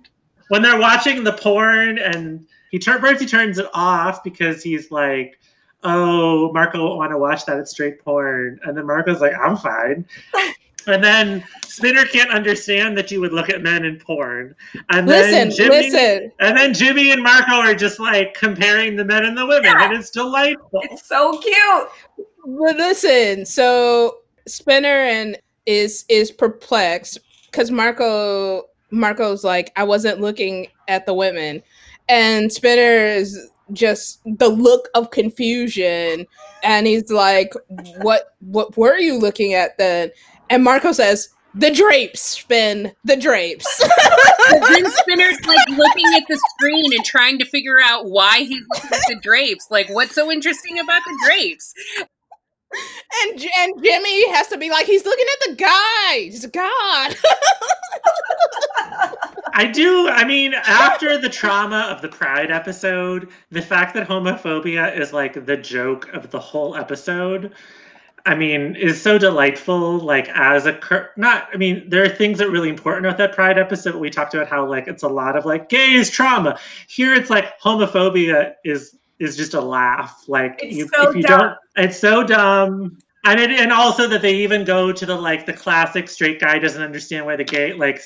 When 0.49 0.63
they're 0.63 0.79
watching 0.79 1.25
the 1.25 1.33
porn 1.33 1.99
and 1.99 2.47
he 2.71 2.79
turns 2.79 3.01
Bertie 3.01 3.27
turns 3.27 3.59
it 3.59 3.67
off 3.73 4.23
because 4.23 4.63
he's 4.63 4.91
like, 4.91 5.39
Oh, 5.83 6.53
Marco 6.53 6.85
won't 6.85 6.99
want 6.99 7.13
to 7.13 7.19
watch 7.19 7.47
that. 7.47 7.59
It's 7.59 7.71
straight 7.71 8.05
porn. 8.05 8.61
And 8.65 8.77
then 8.77 8.87
Marco's 8.87 9.21
like, 9.21 9.33
I'm 9.43 9.57
fine. 9.57 10.07
And 10.87 11.03
then 11.03 11.45
Spinner 11.67 12.05
can't 12.05 12.31
understand 12.31 12.97
that 12.99 13.11
you 13.11 13.21
would 13.21 13.33
look 13.33 13.49
at 13.49 13.63
men 13.63 13.85
in 13.85 13.99
porn. 13.99 14.55
And 14.91 15.07
listen, 15.07 15.33
then 15.33 15.51
Jimmy, 15.51 15.91
listen. 15.91 16.33
And 16.41 16.57
then 16.57 16.75
Jimmy 16.75 17.13
and 17.13 17.23
Marco 17.23 17.55
are 17.55 17.75
just 17.75 18.01
like 18.01 18.35
comparing 18.35 18.97
the 18.97 19.05
men 19.05 19.25
and 19.25 19.37
the 19.37 19.47
women, 19.47 19.65
yeah. 19.65 19.85
and 19.85 19.97
it's 19.97 20.11
delightful. 20.11 20.81
It's 20.85 21.07
so 21.07 21.39
cute. 21.39 21.89
But 22.47 22.77
listen, 22.77 23.45
so 23.45 24.19
Spinner 24.47 24.89
and 24.89 25.39
is 25.67 26.05
is 26.09 26.31
perplexed 26.31 27.19
because 27.51 27.71
Marco 27.71 28.65
Marco's 28.91 29.45
like, 29.45 29.73
I 29.77 29.85
wasn't 29.85 30.21
looking 30.21 30.69
at 30.89 31.07
the 31.07 31.15
women. 31.15 31.63
And 32.09 32.53
Spinner 32.53 33.05
is 33.07 33.51
just 33.73 34.21
the 34.39 34.49
look 34.49 34.89
of 34.95 35.11
confusion 35.11 36.27
and 36.63 36.87
he's 36.87 37.11
like 37.11 37.53
what 37.99 38.35
what 38.41 38.77
were 38.77 38.99
you 38.99 39.17
looking 39.17 39.55
at 39.55 39.77
then 39.79 40.11
And 40.51 40.63
Marco 40.65 40.93
says, 40.93 41.31
the 41.55 41.71
drapes 41.71 42.21
spin 42.21 42.93
the 43.05 43.17
drapes. 43.17 43.67
then 44.51 44.91
Spinner's 44.91 45.45
like 45.47 45.69
looking 45.71 46.07
at 46.17 46.23
the 46.29 46.41
screen 46.51 46.93
and 46.97 47.05
trying 47.05 47.39
to 47.39 47.45
figure 47.45 47.81
out 47.83 48.07
why 48.07 48.41
he's 48.41 48.65
looking 48.73 48.91
at 48.93 49.03
the 49.09 49.21
drapes. 49.21 49.67
Like, 49.71 49.89
what's 49.89 50.15
so 50.15 50.31
interesting 50.31 50.79
about 50.79 51.03
the 51.05 51.19
drapes? 51.27 51.75
And 52.73 53.45
and 53.59 53.83
Jimmy 53.83 54.31
has 54.31 54.47
to 54.49 54.57
be 54.57 54.71
like, 54.71 54.87
he's 54.87 55.05
looking 55.05 55.27
at 55.33 55.49
the 55.49 55.57
guys. 55.57 56.47
God. 56.47 57.17
I 59.53 59.67
do. 59.67 60.09
I 60.09 60.25
mean, 60.25 60.55
after 60.55 61.19
the 61.19 61.29
trauma 61.29 61.89
of 61.91 62.01
the 62.01 62.09
Pride 62.09 62.53
episode, 62.53 63.29
the 63.51 63.61
fact 63.61 63.95
that 63.95 64.07
homophobia 64.07 64.97
is 64.97 65.13
like 65.13 65.45
the 65.47 65.57
joke 65.57 66.09
of 66.13 66.31
the 66.31 66.39
whole 66.39 66.77
episode, 66.77 67.53
I 68.27 68.35
mean, 68.35 68.77
is 68.77 69.01
so 69.01 69.19
delightful. 69.19 69.99
Like 69.99 70.29
as 70.31 70.67
a 70.67 70.73
cur- 70.73 71.11
not, 71.17 71.49
I 71.53 71.57
mean, 71.57 71.89
there 71.89 72.03
are 72.05 72.09
things 72.09 72.39
that 72.39 72.49
are 72.49 72.51
really 72.51 72.69
important 72.69 73.07
about 73.07 73.19
that 73.19 73.33
Pride 73.33 73.59
episode. 73.59 73.97
We 73.97 74.11
talked 74.11 74.35
about 74.35 74.49
how 74.49 74.67
like 74.69 74.89
it's 74.89 75.03
a 75.03 75.09
lot 75.09 75.37
of 75.37 75.45
like 75.45 75.69
gay 75.69 75.93
is 75.93 76.11
trauma. 76.11 76.59
Here, 76.89 77.15
it's 77.15 77.31
like 77.31 77.59
homophobia 77.61 78.55
is 78.65 78.97
is 79.19 79.37
just 79.37 79.55
a 79.55 79.61
laugh. 79.61 80.25
Like 80.29 80.61
you, 80.63 80.89
so 80.89 81.11
if 81.11 81.17
you 81.17 81.23
dumb. 81.23 81.41
don't, 81.41 81.59
it's 81.77 81.99
so 81.99 82.25
dumb. 82.25 82.99
And 83.27 83.39
it, 83.39 83.51
and 83.51 83.71
also 83.71 84.07
that 84.09 84.23
they 84.23 84.35
even 84.35 84.65
go 84.65 84.93
to 84.93 85.07
the 85.07 85.15
like 85.15 85.47
the 85.47 85.53
classic 85.53 86.09
straight 86.09 86.41
guy 86.41 86.59
doesn't 86.59 86.83
understand 86.83 87.27
why 87.27 87.37
the 87.37 87.45
gay 87.45 87.75
like 87.75 88.01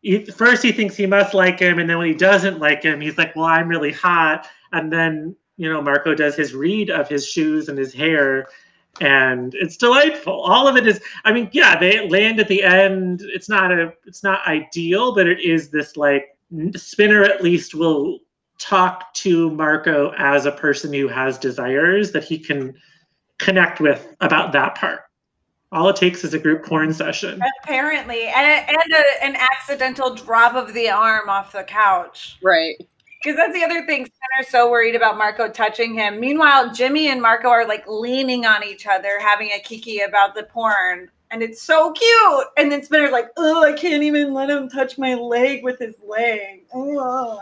he, 0.00 0.24
first 0.24 0.62
he 0.62 0.72
thinks 0.72 0.96
he 0.96 1.06
must 1.06 1.34
like 1.34 1.60
him 1.60 1.78
and 1.78 1.88
then 1.88 1.98
when 1.98 2.08
he 2.08 2.14
doesn't 2.14 2.58
like 2.58 2.82
him 2.82 2.98
he's 2.98 3.18
like 3.18 3.36
well 3.36 3.44
I'm 3.44 3.68
really 3.68 3.92
hot 3.92 4.48
and 4.72 4.90
then 4.90 5.36
you 5.58 5.70
know 5.70 5.82
Marco 5.82 6.14
does 6.14 6.34
his 6.34 6.54
read 6.54 6.88
of 6.88 7.08
his 7.08 7.28
shoes 7.28 7.68
and 7.68 7.76
his 7.76 7.92
hair 7.92 8.48
and 9.00 9.54
it's 9.54 9.76
delightful 9.76 10.40
all 10.40 10.66
of 10.66 10.76
it 10.76 10.86
is 10.86 11.00
I 11.24 11.32
mean 11.32 11.48
yeah 11.52 11.78
they 11.78 12.08
land 12.08 12.40
at 12.40 12.48
the 12.48 12.62
end 12.62 13.22
it's 13.22 13.48
not 13.48 13.70
a 13.70 13.92
it's 14.06 14.22
not 14.22 14.46
ideal 14.46 15.14
but 15.14 15.26
it 15.26 15.40
is 15.40 15.70
this 15.70 15.96
like 15.96 16.36
Spinner 16.76 17.22
at 17.24 17.42
least 17.42 17.74
will 17.74 18.20
talk 18.58 19.12
to 19.14 19.50
Marco 19.50 20.12
as 20.16 20.46
a 20.46 20.52
person 20.52 20.92
who 20.92 21.08
has 21.08 21.38
desires 21.38 22.12
that 22.12 22.24
he 22.24 22.38
can 22.38 22.74
connect 23.38 23.80
with 23.80 24.14
about 24.20 24.52
that 24.52 24.74
part. 24.74 25.00
All 25.70 25.88
it 25.88 25.96
takes 25.96 26.24
is 26.24 26.32
a 26.32 26.38
group 26.38 26.64
porn 26.64 26.92
session. 26.94 27.40
Apparently, 27.62 28.26
and 28.26 28.68
and 28.68 28.92
a, 28.92 29.24
an 29.24 29.36
accidental 29.36 30.14
drop 30.14 30.54
of 30.54 30.72
the 30.72 30.88
arm 30.88 31.28
off 31.28 31.52
the 31.52 31.62
couch. 31.64 32.38
Right. 32.42 32.76
Because 33.22 33.36
that's 33.36 33.52
the 33.52 33.64
other 33.64 33.84
thing. 33.84 34.06
Spinner's 34.06 34.50
so 34.50 34.70
worried 34.70 34.94
about 34.94 35.18
Marco 35.18 35.48
touching 35.48 35.94
him. 35.94 36.20
Meanwhile, 36.20 36.72
Jimmy 36.72 37.08
and 37.08 37.20
Marco 37.20 37.48
are 37.48 37.66
like 37.66 37.84
leaning 37.88 38.46
on 38.46 38.62
each 38.62 38.86
other, 38.86 39.18
having 39.20 39.50
a 39.50 39.60
kiki 39.60 40.00
about 40.00 40.34
the 40.34 40.44
porn. 40.44 41.10
And 41.30 41.42
it's 41.42 41.60
so 41.60 41.92
cute. 41.92 42.46
And 42.56 42.70
then 42.70 42.82
Spinner's 42.82 43.12
like, 43.12 43.30
oh, 43.36 43.64
I 43.64 43.72
can't 43.72 44.02
even 44.02 44.32
let 44.32 44.48
him 44.48 44.68
touch 44.68 44.98
my 44.98 45.14
leg 45.14 45.62
with 45.64 45.78
his 45.78 45.96
leg. 46.06 46.64
Ugh. 46.72 47.38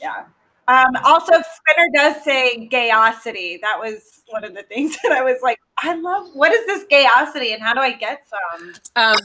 Yeah. 0.00 0.24
Um, 0.68 0.96
also, 1.04 1.32
Spinner 1.32 1.88
does 1.94 2.22
say 2.24 2.68
gayosity. 2.70 3.58
That 3.60 3.78
was 3.78 4.22
one 4.28 4.44
of 4.44 4.54
the 4.54 4.62
things 4.64 4.96
that 5.02 5.12
I 5.12 5.22
was 5.22 5.38
like, 5.42 5.58
I 5.78 5.94
love, 5.94 6.28
what 6.34 6.52
is 6.52 6.66
this 6.66 6.84
gayosity 6.90 7.54
and 7.54 7.62
how 7.62 7.74
do 7.74 7.80
I 7.80 7.92
get 7.92 8.22
some? 8.28 8.74
Um, 8.96 9.16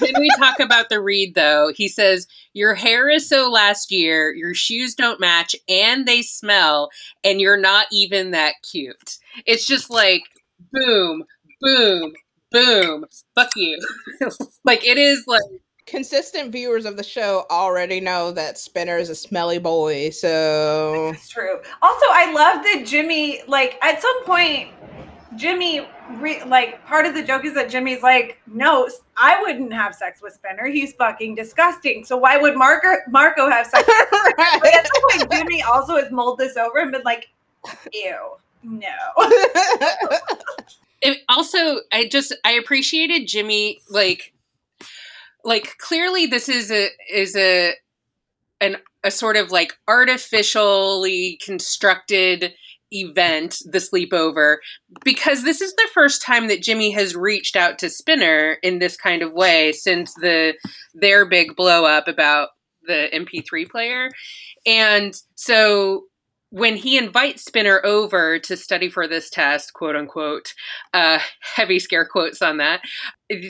when 0.00 0.12
we 0.20 0.30
talk 0.38 0.60
about 0.60 0.88
the 0.88 1.00
read, 1.00 1.34
though, 1.34 1.72
he 1.74 1.88
says, 1.88 2.26
Your 2.52 2.74
hair 2.74 3.08
is 3.08 3.28
so 3.28 3.50
last 3.50 3.90
year, 3.90 4.32
your 4.32 4.54
shoes 4.54 4.94
don't 4.94 5.20
match, 5.20 5.54
and 5.68 6.06
they 6.06 6.22
smell, 6.22 6.90
and 7.24 7.40
you're 7.40 7.60
not 7.60 7.86
even 7.92 8.32
that 8.32 8.54
cute. 8.70 9.18
It's 9.46 9.66
just 9.66 9.90
like, 9.90 10.22
boom, 10.72 11.24
boom, 11.60 12.12
boom, 12.50 13.04
fuck 13.34 13.50
you. 13.56 13.78
like, 14.64 14.84
it 14.84 14.98
is 14.98 15.24
like, 15.26 15.42
Consistent 15.88 16.52
viewers 16.52 16.84
of 16.84 16.98
the 16.98 17.02
show 17.02 17.46
already 17.50 17.98
know 17.98 18.30
that 18.32 18.58
Spinner 18.58 18.98
is 18.98 19.08
a 19.08 19.14
smelly 19.14 19.58
boy, 19.58 20.10
so 20.10 21.12
It's 21.14 21.30
true. 21.30 21.60
Also, 21.80 22.06
I 22.10 22.30
love 22.30 22.62
that 22.62 22.84
Jimmy, 22.86 23.40
like, 23.48 23.78
at 23.82 24.02
some 24.02 24.24
point, 24.26 24.68
Jimmy, 25.36 25.86
re- 26.12 26.42
like, 26.44 26.84
part 26.86 27.06
of 27.06 27.14
the 27.14 27.22
joke 27.22 27.44
is 27.44 27.54
that 27.54 27.68
Jimmy's 27.68 28.02
like, 28.02 28.40
no, 28.46 28.88
I 29.16 29.40
wouldn't 29.42 29.72
have 29.72 29.94
sex 29.94 30.22
with 30.22 30.32
Spinner. 30.32 30.66
He's 30.66 30.92
fucking 30.94 31.34
disgusting. 31.34 32.04
So 32.04 32.16
why 32.16 32.38
would 32.38 32.56
Marco 32.56 32.96
Marco 33.08 33.48
have 33.48 33.66
sex? 33.66 33.86
with 33.86 34.38
Like, 34.38 34.74
at 34.74 34.86
some 34.86 35.02
point, 35.10 35.32
Jimmy 35.32 35.62
also 35.62 35.96
has 35.96 36.10
mulled 36.10 36.38
this 36.38 36.56
over 36.56 36.78
and 36.78 36.92
been 36.92 37.02
like, 37.04 37.28
ew, 37.92 38.36
no. 38.62 38.88
it 41.00 41.18
also 41.28 41.80
i 41.92 42.06
just 42.08 42.34
i 42.44 42.52
appreciated 42.52 43.28
jimmy 43.28 43.80
like 43.88 44.32
like 45.44 45.76
clearly 45.78 46.26
this 46.26 46.48
is 46.48 46.70
a 46.70 46.88
is 47.12 47.36
a 47.36 47.72
an 48.60 48.76
a 49.04 49.10
sort 49.10 49.36
of 49.36 49.52
like 49.52 49.78
artificially 49.86 51.38
constructed 51.44 52.52
event 52.92 53.58
the 53.64 53.78
sleepover 53.78 54.56
because 55.04 55.44
this 55.44 55.60
is 55.60 55.74
the 55.74 55.88
first 55.92 56.22
time 56.22 56.48
that 56.48 56.62
jimmy 56.62 56.90
has 56.90 57.14
reached 57.14 57.56
out 57.56 57.78
to 57.78 57.90
spinner 57.90 58.58
in 58.62 58.78
this 58.78 58.96
kind 58.96 59.22
of 59.22 59.32
way 59.32 59.72
since 59.72 60.14
the 60.14 60.54
their 60.94 61.26
big 61.26 61.54
blow 61.54 61.84
up 61.84 62.08
about 62.08 62.50
the 62.86 63.08
mp3 63.12 63.68
player 63.68 64.10
and 64.66 65.14
so 65.34 66.04
when 66.50 66.76
he 66.76 66.96
invites 66.96 67.44
Spinner 67.44 67.84
over 67.84 68.38
to 68.38 68.56
study 68.56 68.88
for 68.88 69.06
this 69.06 69.28
test, 69.28 69.74
quote 69.74 69.96
unquote, 69.96 70.54
uh, 70.94 71.18
heavy 71.40 71.78
scare 71.78 72.06
quotes 72.06 72.40
on 72.40 72.56
that, 72.56 72.80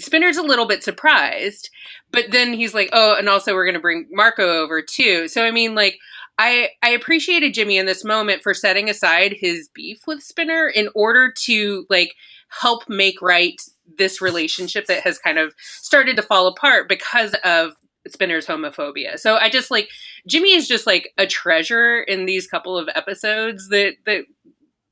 Spinner's 0.00 0.36
a 0.36 0.42
little 0.42 0.66
bit 0.66 0.82
surprised. 0.82 1.70
But 2.10 2.26
then 2.30 2.52
he's 2.52 2.74
like, 2.74 2.90
oh, 2.92 3.14
and 3.16 3.28
also 3.28 3.54
we're 3.54 3.66
going 3.66 3.74
to 3.74 3.80
bring 3.80 4.08
Marco 4.10 4.48
over 4.48 4.82
too. 4.82 5.28
So, 5.28 5.44
I 5.44 5.50
mean, 5.50 5.74
like, 5.74 5.98
I, 6.38 6.70
I 6.82 6.90
appreciated 6.90 7.54
Jimmy 7.54 7.76
in 7.76 7.86
this 7.86 8.04
moment 8.04 8.42
for 8.42 8.54
setting 8.54 8.88
aside 8.88 9.34
his 9.38 9.68
beef 9.68 10.06
with 10.06 10.22
Spinner 10.22 10.68
in 10.68 10.88
order 10.94 11.32
to, 11.44 11.84
like, 11.90 12.14
help 12.48 12.88
make 12.88 13.20
right 13.20 13.60
this 13.98 14.22
relationship 14.22 14.86
that 14.86 15.02
has 15.02 15.18
kind 15.18 15.38
of 15.38 15.52
started 15.58 16.16
to 16.16 16.22
fall 16.22 16.46
apart 16.46 16.88
because 16.88 17.34
of 17.44 17.72
Spinner's 18.06 18.46
homophobia. 18.46 19.18
So 19.18 19.36
I 19.36 19.50
just 19.50 19.70
like 19.70 19.90
Jimmy 20.26 20.54
is 20.54 20.66
just 20.66 20.86
like 20.86 21.12
a 21.18 21.26
treasure 21.26 22.00
in 22.00 22.24
these 22.24 22.46
couple 22.46 22.78
of 22.78 22.88
episodes 22.94 23.68
that 23.68 23.94
that 24.06 24.24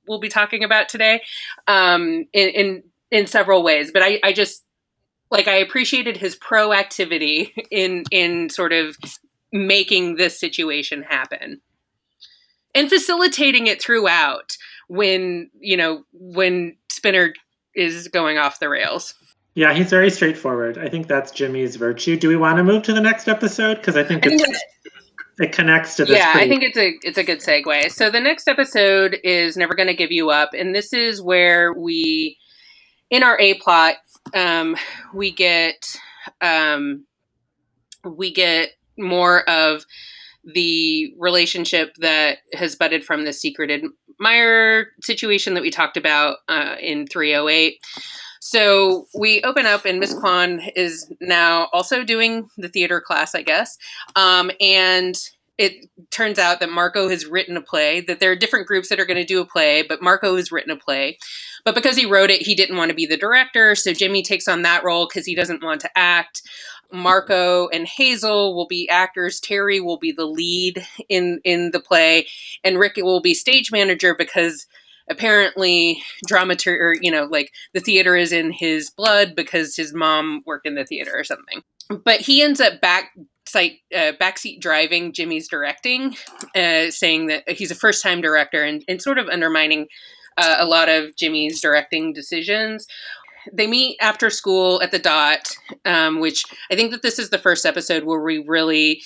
we'll 0.06 0.20
be 0.20 0.28
talking 0.28 0.62
about 0.64 0.88
today, 0.88 1.22
um, 1.66 2.26
in 2.32 2.48
in, 2.48 2.82
in 3.10 3.26
several 3.26 3.62
ways. 3.62 3.90
But 3.90 4.02
I, 4.02 4.20
I 4.22 4.32
just 4.32 4.64
like 5.30 5.48
I 5.48 5.56
appreciated 5.56 6.16
his 6.16 6.36
proactivity 6.36 7.52
in 7.70 8.04
in 8.10 8.50
sort 8.50 8.72
of 8.72 8.96
making 9.52 10.16
this 10.16 10.38
situation 10.38 11.02
happen 11.02 11.60
and 12.74 12.88
facilitating 12.88 13.66
it 13.66 13.80
throughout 13.82 14.56
when 14.88 15.50
you 15.60 15.76
know 15.76 16.04
when 16.12 16.76
Spinner 16.90 17.32
is 17.74 18.08
going 18.08 18.38
off 18.38 18.58
the 18.60 18.68
rails. 18.68 19.14
Yeah, 19.54 19.72
he's 19.72 19.88
very 19.88 20.10
straightforward. 20.10 20.76
I 20.76 20.88
think 20.88 21.06
that's 21.08 21.30
Jimmy's 21.30 21.76
virtue. 21.76 22.16
Do 22.18 22.28
we 22.28 22.36
want 22.36 22.58
to 22.58 22.64
move 22.64 22.82
to 22.84 22.92
the 22.92 23.00
next 23.00 23.26
episode? 23.26 23.76
Because 23.76 23.96
I 23.96 24.04
think 24.04 24.26
I 24.26 24.38
it 25.38 25.52
connects 25.52 25.96
to 25.96 26.04
this. 26.04 26.16
yeah, 26.16 26.32
pretty- 26.32 26.46
I 26.46 26.48
think 26.48 26.62
it's 26.62 26.76
a 26.78 26.92
it's 27.02 27.18
a 27.18 27.24
good 27.24 27.40
segue. 27.40 27.90
So 27.90 28.10
the 28.10 28.20
next 28.20 28.48
episode 28.48 29.18
is 29.24 29.56
Never 29.56 29.74
Gonna 29.74 29.94
Give 29.94 30.12
You 30.12 30.30
Up, 30.30 30.50
and 30.52 30.74
this 30.74 30.92
is 30.92 31.22
where 31.22 31.72
we, 31.72 32.38
in 33.10 33.22
our 33.22 33.38
A 33.38 33.54
plot, 33.54 33.96
um, 34.34 34.76
we 35.14 35.32
get 35.32 35.96
um, 36.40 37.06
we 38.04 38.32
get 38.32 38.70
more 38.98 39.48
of 39.48 39.84
the 40.44 41.12
relationship 41.18 41.94
that 41.98 42.38
has 42.52 42.76
budded 42.76 43.04
from 43.04 43.24
the 43.24 43.32
secret 43.32 43.70
admirer 44.18 44.88
situation 45.02 45.54
that 45.54 45.62
we 45.62 45.70
talked 45.70 45.96
about 45.96 46.38
uh, 46.48 46.76
in 46.80 47.06
308. 47.06 47.78
So 48.40 49.06
we 49.12 49.42
open 49.42 49.66
up, 49.66 49.84
and 49.84 49.98
Miss 49.98 50.14
Kwan 50.14 50.60
is 50.76 51.12
now 51.20 51.68
also 51.72 52.04
doing 52.04 52.48
the 52.56 52.68
theater 52.68 53.00
class, 53.00 53.34
I 53.34 53.42
guess. 53.42 53.76
Um, 54.14 54.52
and 54.60 55.16
it 55.58 55.86
turns 56.10 56.38
out 56.38 56.60
that 56.60 56.70
Marco 56.70 57.08
has 57.08 57.26
written 57.26 57.56
a 57.56 57.62
play, 57.62 58.02
that 58.02 58.20
there 58.20 58.30
are 58.30 58.36
different 58.36 58.66
groups 58.66 58.88
that 58.88 59.00
are 59.00 59.06
going 59.06 59.16
to 59.16 59.24
do 59.24 59.40
a 59.40 59.46
play, 59.46 59.82
but 59.82 60.02
Marco 60.02 60.36
has 60.36 60.52
written 60.52 60.70
a 60.70 60.76
play. 60.76 61.18
But 61.64 61.74
because 61.74 61.96
he 61.96 62.06
wrote 62.06 62.30
it, 62.30 62.42
he 62.42 62.54
didn't 62.54 62.76
want 62.76 62.90
to 62.90 62.94
be 62.94 63.06
the 63.06 63.16
director. 63.16 63.74
So 63.74 63.92
Jimmy 63.92 64.22
takes 64.22 64.46
on 64.46 64.62
that 64.62 64.84
role 64.84 65.08
because 65.08 65.26
he 65.26 65.34
doesn't 65.34 65.64
want 65.64 65.80
to 65.80 65.90
act. 65.96 66.42
Marco 66.92 67.68
and 67.68 67.86
Hazel 67.86 68.54
will 68.54 68.66
be 68.66 68.88
actors. 68.88 69.40
Terry 69.40 69.80
will 69.80 69.98
be 69.98 70.12
the 70.12 70.26
lead 70.26 70.86
in 71.08 71.40
in 71.44 71.70
the 71.72 71.80
play, 71.80 72.26
and 72.64 72.78
Rick 72.78 72.96
will 72.96 73.20
be 73.20 73.34
stage 73.34 73.72
manager 73.72 74.14
because 74.14 74.66
apparently 75.08 76.02
dramaturg 76.28 76.80
or 76.80 76.96
you 77.00 77.10
know 77.10 77.24
like 77.24 77.52
the 77.74 77.80
theater 77.80 78.16
is 78.16 78.32
in 78.32 78.50
his 78.50 78.90
blood 78.90 79.34
because 79.36 79.76
his 79.76 79.94
mom 79.94 80.42
worked 80.46 80.66
in 80.66 80.74
the 80.74 80.84
theater 80.84 81.12
or 81.14 81.24
something. 81.24 81.62
But 82.04 82.20
he 82.20 82.42
ends 82.42 82.60
up 82.60 82.80
back 82.80 83.12
site 83.46 83.80
uh, 83.94 84.12
backseat 84.20 84.60
driving 84.60 85.12
jimmy's 85.12 85.48
directing 85.48 86.16
uh, 86.56 86.90
saying 86.90 87.28
that 87.28 87.48
he's 87.48 87.70
a 87.70 87.76
first 87.76 88.02
time 88.02 88.20
director 88.20 88.64
and, 88.64 88.84
and 88.88 89.00
sort 89.00 89.18
of 89.18 89.28
undermining 89.28 89.86
uh, 90.36 90.56
a 90.58 90.66
lot 90.66 90.88
of 90.88 91.14
jimmy's 91.16 91.60
directing 91.60 92.12
decisions 92.12 92.88
they 93.52 93.66
meet 93.66 93.96
after 94.00 94.30
school 94.30 94.80
at 94.82 94.90
the 94.90 94.98
dot, 94.98 95.56
um, 95.84 96.20
which 96.20 96.44
I 96.70 96.76
think 96.76 96.90
that 96.92 97.02
this 97.02 97.18
is 97.18 97.30
the 97.30 97.38
first 97.38 97.66
episode 97.66 98.04
where 98.04 98.20
we 98.20 98.44
really 98.46 99.02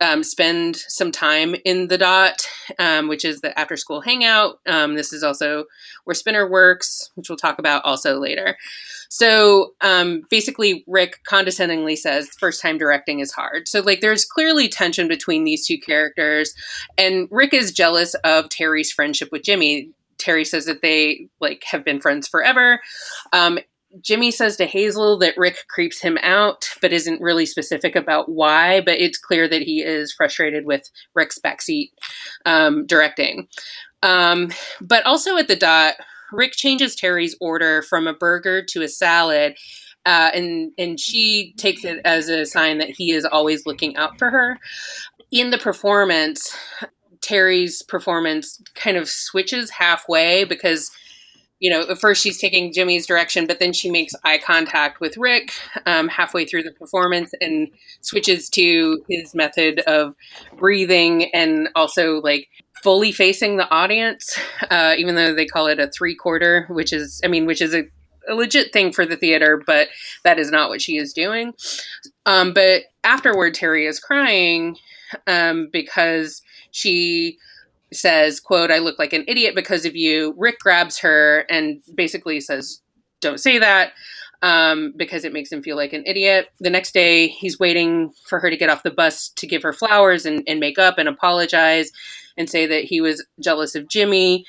um, 0.00 0.22
spend 0.24 0.76
some 0.76 1.12
time 1.12 1.54
in 1.64 1.88
the 1.88 1.98
dot, 1.98 2.46
um, 2.78 3.08
which 3.08 3.24
is 3.24 3.40
the 3.40 3.56
after 3.58 3.76
school 3.76 4.00
hangout. 4.00 4.58
Um, 4.66 4.94
this 4.94 5.12
is 5.12 5.22
also 5.22 5.64
where 6.04 6.14
Spinner 6.14 6.50
works, 6.50 7.10
which 7.14 7.28
we'll 7.28 7.36
talk 7.36 7.58
about 7.58 7.84
also 7.84 8.18
later. 8.18 8.56
So 9.08 9.74
um, 9.80 10.22
basically, 10.30 10.84
Rick 10.86 11.20
condescendingly 11.24 11.96
says 11.96 12.30
first 12.40 12.62
time 12.62 12.78
directing 12.78 13.20
is 13.20 13.30
hard. 13.30 13.68
So, 13.68 13.80
like, 13.80 14.00
there's 14.00 14.24
clearly 14.24 14.68
tension 14.68 15.06
between 15.06 15.44
these 15.44 15.66
two 15.66 15.78
characters. 15.78 16.54
And 16.96 17.28
Rick 17.30 17.52
is 17.52 17.72
jealous 17.72 18.14
of 18.24 18.48
Terry's 18.48 18.90
friendship 18.90 19.28
with 19.30 19.42
Jimmy. 19.42 19.90
Terry 20.18 20.44
says 20.44 20.64
that 20.64 20.82
they 20.82 21.28
like 21.40 21.62
have 21.64 21.84
been 21.84 22.00
friends 22.00 22.26
forever. 22.26 22.80
Um, 23.32 23.58
Jimmy 24.00 24.30
says 24.30 24.56
to 24.56 24.64
Hazel 24.64 25.18
that 25.18 25.36
Rick 25.36 25.66
creeps 25.68 26.00
him 26.00 26.18
out, 26.22 26.68
but 26.80 26.92
isn't 26.92 27.20
really 27.20 27.46
specific 27.46 27.94
about 27.94 28.28
why. 28.28 28.80
But 28.80 29.00
it's 29.00 29.18
clear 29.18 29.48
that 29.48 29.62
he 29.62 29.82
is 29.82 30.12
frustrated 30.12 30.64
with 30.64 30.90
Rick's 31.14 31.38
backseat 31.38 31.90
um, 32.46 32.86
directing. 32.86 33.48
Um, 34.02 34.50
but 34.80 35.04
also 35.06 35.36
at 35.36 35.48
the 35.48 35.56
dot, 35.56 35.94
Rick 36.32 36.52
changes 36.52 36.96
Terry's 36.96 37.36
order 37.40 37.82
from 37.82 38.06
a 38.06 38.14
burger 38.14 38.64
to 38.70 38.82
a 38.82 38.88
salad. 38.88 39.56
Uh, 40.04 40.30
and 40.34 40.72
and 40.78 40.98
she 40.98 41.54
takes 41.56 41.84
it 41.84 42.00
as 42.04 42.28
a 42.28 42.44
sign 42.44 42.78
that 42.78 42.90
he 42.90 43.12
is 43.12 43.24
always 43.24 43.66
looking 43.66 43.96
out 43.96 44.18
for 44.18 44.30
her. 44.30 44.58
In 45.30 45.50
the 45.50 45.58
performance, 45.58 46.56
Terry's 47.20 47.82
performance 47.82 48.60
kind 48.74 48.96
of 48.96 49.08
switches 49.08 49.70
halfway 49.70 50.44
because 50.44 50.90
you 51.62 51.70
know, 51.70 51.82
at 51.88 51.98
first 52.00 52.20
she's 52.24 52.38
taking 52.38 52.72
Jimmy's 52.72 53.06
direction, 53.06 53.46
but 53.46 53.60
then 53.60 53.72
she 53.72 53.88
makes 53.88 54.16
eye 54.24 54.38
contact 54.38 54.98
with 54.98 55.16
Rick 55.16 55.52
um, 55.86 56.08
halfway 56.08 56.44
through 56.44 56.64
the 56.64 56.72
performance 56.72 57.30
and 57.40 57.68
switches 58.00 58.48
to 58.50 59.00
his 59.08 59.32
method 59.32 59.78
of 59.86 60.16
breathing 60.58 61.32
and 61.32 61.68
also 61.76 62.20
like 62.20 62.48
fully 62.82 63.12
facing 63.12 63.58
the 63.58 63.70
audience, 63.70 64.36
uh, 64.70 64.96
even 64.98 65.14
though 65.14 65.32
they 65.32 65.46
call 65.46 65.68
it 65.68 65.78
a 65.78 65.88
three 65.88 66.16
quarter, 66.16 66.66
which 66.68 66.92
is, 66.92 67.20
I 67.22 67.28
mean, 67.28 67.46
which 67.46 67.62
is 67.62 67.74
a, 67.74 67.84
a, 68.28 68.34
legit 68.34 68.72
thing 68.72 68.92
for 68.92 69.06
the 69.06 69.16
theater, 69.16 69.62
but 69.64 69.86
that 70.24 70.40
is 70.40 70.50
not 70.50 70.68
what 70.68 70.82
she 70.82 70.96
is 70.96 71.12
doing. 71.12 71.52
Um, 72.26 72.52
but 72.52 72.82
afterward, 73.04 73.54
Terry 73.54 73.86
is 73.86 74.00
crying 74.00 74.78
um, 75.28 75.68
because 75.72 76.42
she 76.72 77.38
says, 77.94 78.40
quote, 78.40 78.70
I 78.70 78.78
look 78.78 78.98
like 78.98 79.12
an 79.12 79.24
idiot 79.28 79.54
because 79.54 79.84
of 79.84 79.96
you. 79.96 80.34
Rick 80.36 80.58
grabs 80.60 80.98
her 80.98 81.40
and 81.50 81.82
basically 81.94 82.40
says, 82.40 82.80
don't 83.20 83.40
say 83.40 83.58
that 83.58 83.92
um, 84.42 84.92
because 84.96 85.24
it 85.24 85.32
makes 85.32 85.50
him 85.50 85.62
feel 85.62 85.76
like 85.76 85.92
an 85.92 86.02
idiot. 86.06 86.48
The 86.60 86.70
next 86.70 86.92
day, 86.92 87.28
he's 87.28 87.58
waiting 87.58 88.12
for 88.26 88.40
her 88.40 88.50
to 88.50 88.56
get 88.56 88.68
off 88.68 88.82
the 88.82 88.90
bus 88.90 89.28
to 89.36 89.46
give 89.46 89.62
her 89.62 89.72
flowers 89.72 90.26
and, 90.26 90.42
and 90.46 90.60
make 90.60 90.78
up 90.78 90.98
and 90.98 91.08
apologize 91.08 91.90
and 92.36 92.50
say 92.50 92.66
that 92.66 92.84
he 92.84 93.00
was 93.00 93.24
jealous 93.40 93.74
of 93.74 93.88
Jimmy. 93.88 94.44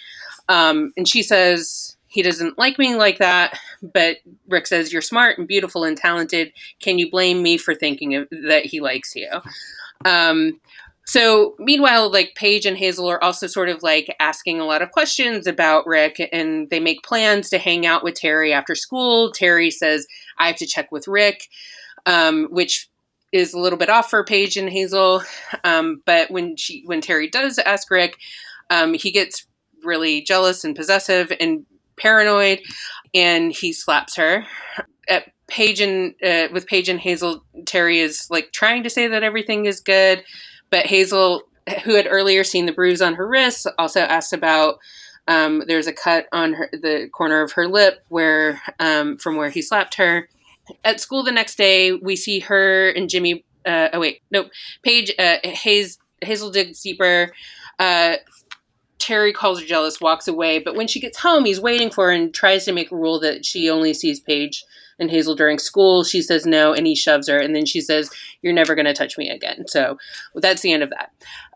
Um, 0.49 0.91
and 0.97 1.07
she 1.07 1.21
says, 1.21 1.95
he 2.07 2.21
doesn't 2.21 2.59
like 2.59 2.77
me 2.77 2.95
like 2.95 3.17
that. 3.19 3.59
But 3.81 4.17
Rick 4.47 4.67
says, 4.67 4.93
You're 4.93 5.01
smart 5.01 5.39
and 5.39 5.47
beautiful 5.47 5.83
and 5.83 5.97
talented. 5.97 6.53
Can 6.79 6.99
you 6.99 7.09
blame 7.09 7.41
me 7.41 7.57
for 7.57 7.73
thinking 7.73 8.15
of, 8.15 8.27
that 8.47 8.65
he 8.65 8.79
likes 8.81 9.15
you? 9.15 9.29
Um, 10.05 10.59
so 11.05 11.55
meanwhile, 11.59 12.09
like 12.09 12.35
Paige 12.35 12.65
and 12.65 12.77
Hazel 12.77 13.09
are 13.09 13.23
also 13.23 13.47
sort 13.47 13.69
of 13.69 13.83
like 13.83 14.15
asking 14.19 14.59
a 14.59 14.65
lot 14.65 14.81
of 14.81 14.91
questions 14.91 15.47
about 15.47 15.85
Rick 15.85 16.29
and 16.31 16.69
they 16.69 16.79
make 16.79 17.03
plans 17.03 17.49
to 17.49 17.57
hang 17.57 17.85
out 17.85 18.03
with 18.03 18.15
Terry 18.15 18.53
after 18.53 18.73
school. 18.73 19.31
Terry 19.31 19.69
says, 19.69 20.07
I 20.37 20.47
have 20.47 20.55
to 20.57 20.65
check 20.65 20.91
with 20.91 21.07
Rick, 21.07 21.49
um, 22.05 22.47
which 22.51 22.89
is 23.33 23.53
a 23.53 23.59
little 23.59 23.77
bit 23.77 23.89
off 23.89 24.09
for 24.09 24.23
Paige 24.23 24.55
and 24.55 24.69
Hazel. 24.69 25.23
Um, 25.65 26.01
but 26.05 26.31
when 26.31 26.55
she 26.55 26.83
when 26.85 27.01
Terry 27.01 27.29
does 27.29 27.59
ask 27.59 27.91
Rick, 27.91 28.17
um, 28.69 28.93
he 28.93 29.11
gets 29.11 29.45
really 29.83 30.21
jealous 30.21 30.63
and 30.63 30.75
possessive 30.75 31.33
and 31.39 31.65
paranoid 31.97 32.59
and 33.13 33.51
he 33.51 33.73
slaps 33.73 34.15
her. 34.15 34.45
At 35.09 35.31
Paige 35.47 35.81
and 35.81 36.15
uh, 36.23 36.47
with 36.53 36.65
Paige 36.65 36.87
and 36.87 36.99
Hazel, 36.99 37.43
Terry 37.65 37.99
is 37.99 38.29
like 38.29 38.53
trying 38.53 38.83
to 38.83 38.89
say 38.89 39.07
that 39.07 39.23
everything 39.23 39.65
is 39.65 39.81
good 39.81 40.23
but 40.73 40.87
Hazel, 40.87 41.43
who 41.83 41.93
had 41.93 42.07
earlier 42.09 42.43
seen 42.43 42.65
the 42.65 42.71
bruise 42.71 42.99
on 42.99 43.13
her 43.13 43.27
wrist, 43.27 43.67
also 43.77 43.99
asked 43.99 44.33
about. 44.33 44.79
Um, 45.27 45.63
there's 45.67 45.85
a 45.85 45.93
cut 45.93 46.25
on 46.33 46.53
her, 46.53 46.67
the 46.73 47.09
corner 47.13 47.43
of 47.43 47.51
her 47.51 47.67
lip 47.67 48.03
where 48.09 48.59
um, 48.79 49.17
from 49.19 49.35
where 49.35 49.51
he 49.51 49.61
slapped 49.61 49.93
her. 49.95 50.27
At 50.83 50.99
school 50.99 51.23
the 51.23 51.31
next 51.31 51.59
day, 51.59 51.93
we 51.93 52.15
see 52.15 52.39
her 52.39 52.89
and 52.89 53.07
Jimmy. 53.07 53.45
Uh, 53.67 53.89
oh 53.93 53.99
wait, 53.99 54.21
no, 54.31 54.49
Paige. 54.81 55.13
Uh, 55.19 55.37
Hazel 55.43 56.49
digs 56.49 56.81
deeper. 56.81 57.31
Uh, 57.77 58.15
Terry 58.97 59.31
calls 59.31 59.59
her 59.59 59.67
jealous, 59.67 60.01
walks 60.01 60.27
away. 60.27 60.57
But 60.57 60.75
when 60.75 60.87
she 60.87 60.99
gets 60.99 61.19
home, 61.19 61.45
he's 61.45 61.61
waiting 61.61 61.91
for 61.91 62.07
her 62.07 62.11
and 62.11 62.33
tries 62.33 62.65
to 62.65 62.71
make 62.71 62.91
a 62.91 62.95
rule 62.95 63.19
that 63.19 63.45
she 63.45 63.69
only 63.69 63.93
sees 63.93 64.19
Paige 64.19 64.65
and 64.99 65.09
Hazel 65.09 65.35
during 65.35 65.59
school. 65.59 66.03
She 66.03 66.21
says 66.21 66.45
no, 66.45 66.73
and 66.73 66.87
he 66.87 66.95
shoves 66.95 67.27
her, 67.27 67.37
and 67.37 67.55
then 67.55 67.65
she 67.65 67.81
says, 67.81 68.09
"You're 68.41 68.53
never 68.53 68.75
going 68.75 68.85
to 68.85 68.93
touch 68.93 69.17
me 69.17 69.29
again." 69.29 69.65
So 69.67 69.97
that's 70.35 70.61
the 70.61 70.71
end 70.71 70.83
of 70.83 70.91
that. 70.91 71.11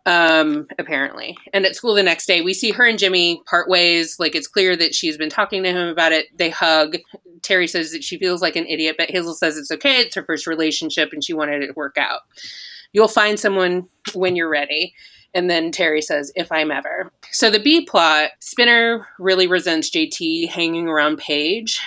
Um, 0.06 0.68
apparently, 0.80 1.38
and 1.54 1.66
at 1.66 1.76
school 1.76 1.94
the 1.94 2.04
next 2.04 2.28
day, 2.28 2.42
we 2.42 2.54
see 2.54 2.72
her 2.72 2.86
and 2.86 3.00
Jimmy 3.00 3.42
part 3.46 3.70
ways. 3.70 4.18
Like 4.20 4.36
it's 4.36 4.48
clear 4.48 4.76
that 4.78 4.96
she's 4.96 5.18
been 5.18 5.30
talking 5.30 5.64
to 5.64 5.72
him 5.72 5.88
about 5.88 6.12
it. 6.12 6.28
They 6.38 6.50
hug. 6.50 6.98
Terry 7.42 7.68
says 7.68 7.92
that 7.92 8.04
she 8.04 8.18
feels 8.18 8.42
like 8.42 8.56
an 8.56 8.66
idiot, 8.66 8.96
but 8.98 9.12
Hazel 9.12 9.34
says 9.34 9.58
it's 9.58 9.72
okay. 9.72 9.98
It's 9.98 10.16
her 10.16 10.24
first 10.24 10.48
relationship, 10.48 11.10
and 11.14 11.24
she 11.24 11.34
wanted 11.34 11.64
it 11.64 11.68
to 11.68 11.74
work 11.74 11.98
out. 11.98 12.22
You'll 12.94 13.08
find 13.08 13.40
someone 13.40 13.88
when 14.14 14.36
you're 14.36 14.50
ready. 14.50 14.94
And 15.34 15.50
then 15.50 15.72
Terry 15.72 16.02
says, 16.02 16.32
if 16.36 16.52
I'm 16.52 16.72
ever. 16.72 17.12
So 17.32 17.52
the 17.52 17.60
B 17.60 17.86
plot, 17.86 18.32
Spinner 18.40 19.08
really 19.20 19.46
resents 19.46 19.90
JT 19.90 20.50
hanging 20.50 20.88
around 20.88 21.18
Paige. 21.18 21.80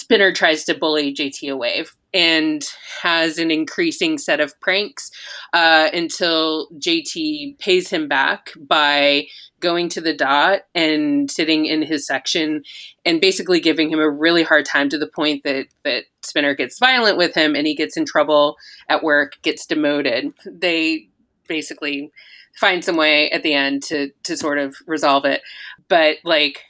Spinner 0.00 0.32
tries 0.32 0.64
to 0.64 0.74
bully 0.74 1.14
JT 1.14 1.52
away 1.52 1.84
and 2.14 2.64
has 3.02 3.38
an 3.38 3.50
increasing 3.50 4.16
set 4.16 4.40
of 4.40 4.58
pranks 4.60 5.10
uh, 5.52 5.90
until 5.92 6.68
JT 6.78 7.58
pays 7.58 7.90
him 7.90 8.08
back 8.08 8.50
by 8.56 9.26
going 9.60 9.90
to 9.90 10.00
the 10.00 10.14
dot 10.14 10.62
and 10.74 11.30
sitting 11.30 11.66
in 11.66 11.82
his 11.82 12.06
section 12.06 12.62
and 13.04 13.20
basically 13.20 13.60
giving 13.60 13.90
him 13.90 14.00
a 14.00 14.08
really 14.10 14.42
hard 14.42 14.64
time 14.64 14.88
to 14.88 14.98
the 14.98 15.06
point 15.06 15.44
that 15.44 15.66
that 15.84 16.04
Spinner 16.22 16.54
gets 16.54 16.78
violent 16.78 17.18
with 17.18 17.34
him 17.34 17.54
and 17.54 17.66
he 17.66 17.74
gets 17.74 17.96
in 17.96 18.06
trouble 18.06 18.56
at 18.88 19.02
work, 19.02 19.34
gets 19.42 19.66
demoted. 19.66 20.32
They 20.46 21.08
basically 21.46 22.10
find 22.56 22.82
some 22.82 22.96
way 22.96 23.30
at 23.30 23.42
the 23.42 23.52
end 23.52 23.82
to 23.84 24.10
to 24.22 24.34
sort 24.34 24.58
of 24.58 24.76
resolve 24.86 25.26
it, 25.26 25.42
but 25.88 26.16
like 26.24 26.64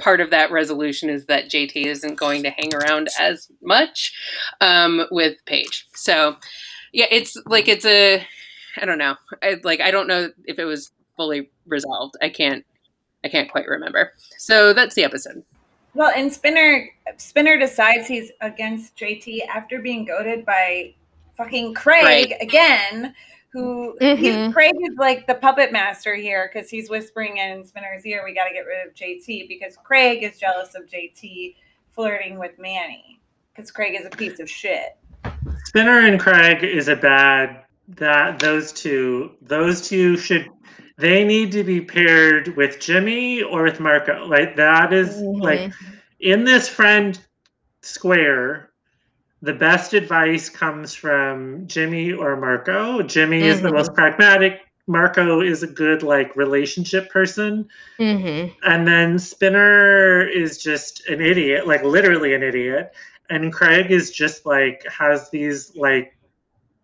part 0.00 0.20
of 0.20 0.30
that 0.30 0.50
resolution 0.50 1.08
is 1.08 1.26
that 1.26 1.50
JT 1.50 1.86
isn't 1.86 2.16
going 2.16 2.42
to 2.42 2.50
hang 2.50 2.74
around 2.74 3.08
as 3.18 3.48
much 3.62 4.12
um, 4.60 5.06
with 5.10 5.36
Paige. 5.46 5.86
So 5.94 6.36
yeah, 6.92 7.06
it's 7.10 7.36
like 7.46 7.68
it's 7.68 7.84
a 7.84 8.26
I 8.76 8.86
don't 8.86 8.98
know. 8.98 9.16
I 9.42 9.56
like 9.62 9.80
I 9.80 9.90
don't 9.90 10.08
know 10.08 10.30
if 10.46 10.58
it 10.58 10.64
was 10.64 10.90
fully 11.16 11.50
resolved. 11.66 12.16
I 12.22 12.28
can't 12.28 12.64
I 13.24 13.28
can't 13.28 13.50
quite 13.50 13.66
remember. 13.66 14.12
So 14.38 14.72
that's 14.72 14.94
the 14.94 15.04
episode. 15.04 15.44
Well, 15.94 16.12
and 16.14 16.32
Spinner 16.32 16.88
Spinner 17.16 17.58
decides 17.58 18.06
he's 18.06 18.30
against 18.40 18.96
JT 18.96 19.46
after 19.48 19.80
being 19.80 20.04
goaded 20.04 20.46
by 20.46 20.94
fucking 21.36 21.74
Craig 21.74 22.04
right. 22.04 22.32
again 22.40 23.14
who 23.52 23.96
mm-hmm. 24.00 24.22
he's 24.22 24.52
Craig 24.52 24.74
is 24.80 24.96
like 24.98 25.26
the 25.26 25.34
puppet 25.34 25.72
master 25.72 26.14
here 26.14 26.50
because 26.52 26.70
he's 26.70 26.88
whispering 26.88 27.38
in 27.38 27.64
Spinner's 27.64 28.06
ear, 28.06 28.22
we 28.24 28.34
got 28.34 28.46
to 28.46 28.54
get 28.54 28.66
rid 28.66 28.86
of 28.86 28.94
JT 28.94 29.48
because 29.48 29.76
Craig 29.82 30.22
is 30.22 30.38
jealous 30.38 30.74
of 30.74 30.86
JT 30.86 31.56
flirting 31.90 32.38
with 32.38 32.58
Manny 32.58 33.20
because 33.54 33.70
Craig 33.70 33.98
is 33.98 34.06
a 34.06 34.10
piece 34.10 34.40
of 34.40 34.48
shit. 34.48 34.96
Spinner 35.64 36.06
and 36.06 36.20
Craig 36.20 36.62
is 36.64 36.88
a 36.88 36.96
bad 36.96 37.64
that 37.88 38.38
those 38.38 38.72
two 38.72 39.32
those 39.42 39.88
two 39.88 40.16
should 40.16 40.48
they 41.00 41.24
need 41.24 41.50
to 41.52 41.64
be 41.64 41.80
paired 41.80 42.56
with 42.56 42.78
Jimmy 42.78 43.42
or 43.42 43.62
with 43.62 43.80
Marco. 43.80 44.26
Like 44.26 44.56
that 44.56 44.92
is, 44.92 45.16
mm-hmm. 45.16 45.40
like 45.40 45.72
in 46.20 46.44
this 46.44 46.68
friend 46.68 47.18
square 47.82 48.69
the 49.42 49.54
best 49.54 49.94
advice 49.94 50.48
comes 50.48 50.94
from 50.94 51.66
Jimmy 51.66 52.12
or 52.12 52.36
Marco. 52.36 53.02
Jimmy 53.02 53.40
mm-hmm. 53.40 53.46
is 53.46 53.60
the 53.60 53.68
mm-hmm. 53.68 53.76
most 53.78 53.94
pragmatic. 53.94 54.60
Marco 54.86 55.40
is 55.40 55.62
a 55.62 55.66
good 55.66 56.02
like 56.02 56.34
relationship 56.36 57.10
person. 57.10 57.68
Mm-hmm. 57.98 58.52
And 58.64 58.86
then 58.86 59.18
Spinner 59.18 60.26
is 60.26 60.58
just 60.58 61.08
an 61.08 61.20
idiot, 61.20 61.66
like 61.66 61.82
literally 61.84 62.34
an 62.34 62.42
idiot. 62.42 62.92
And 63.30 63.52
Craig 63.52 63.90
is 63.90 64.10
just 64.10 64.44
like 64.44 64.84
has 64.90 65.30
these 65.30 65.74
like 65.76 66.16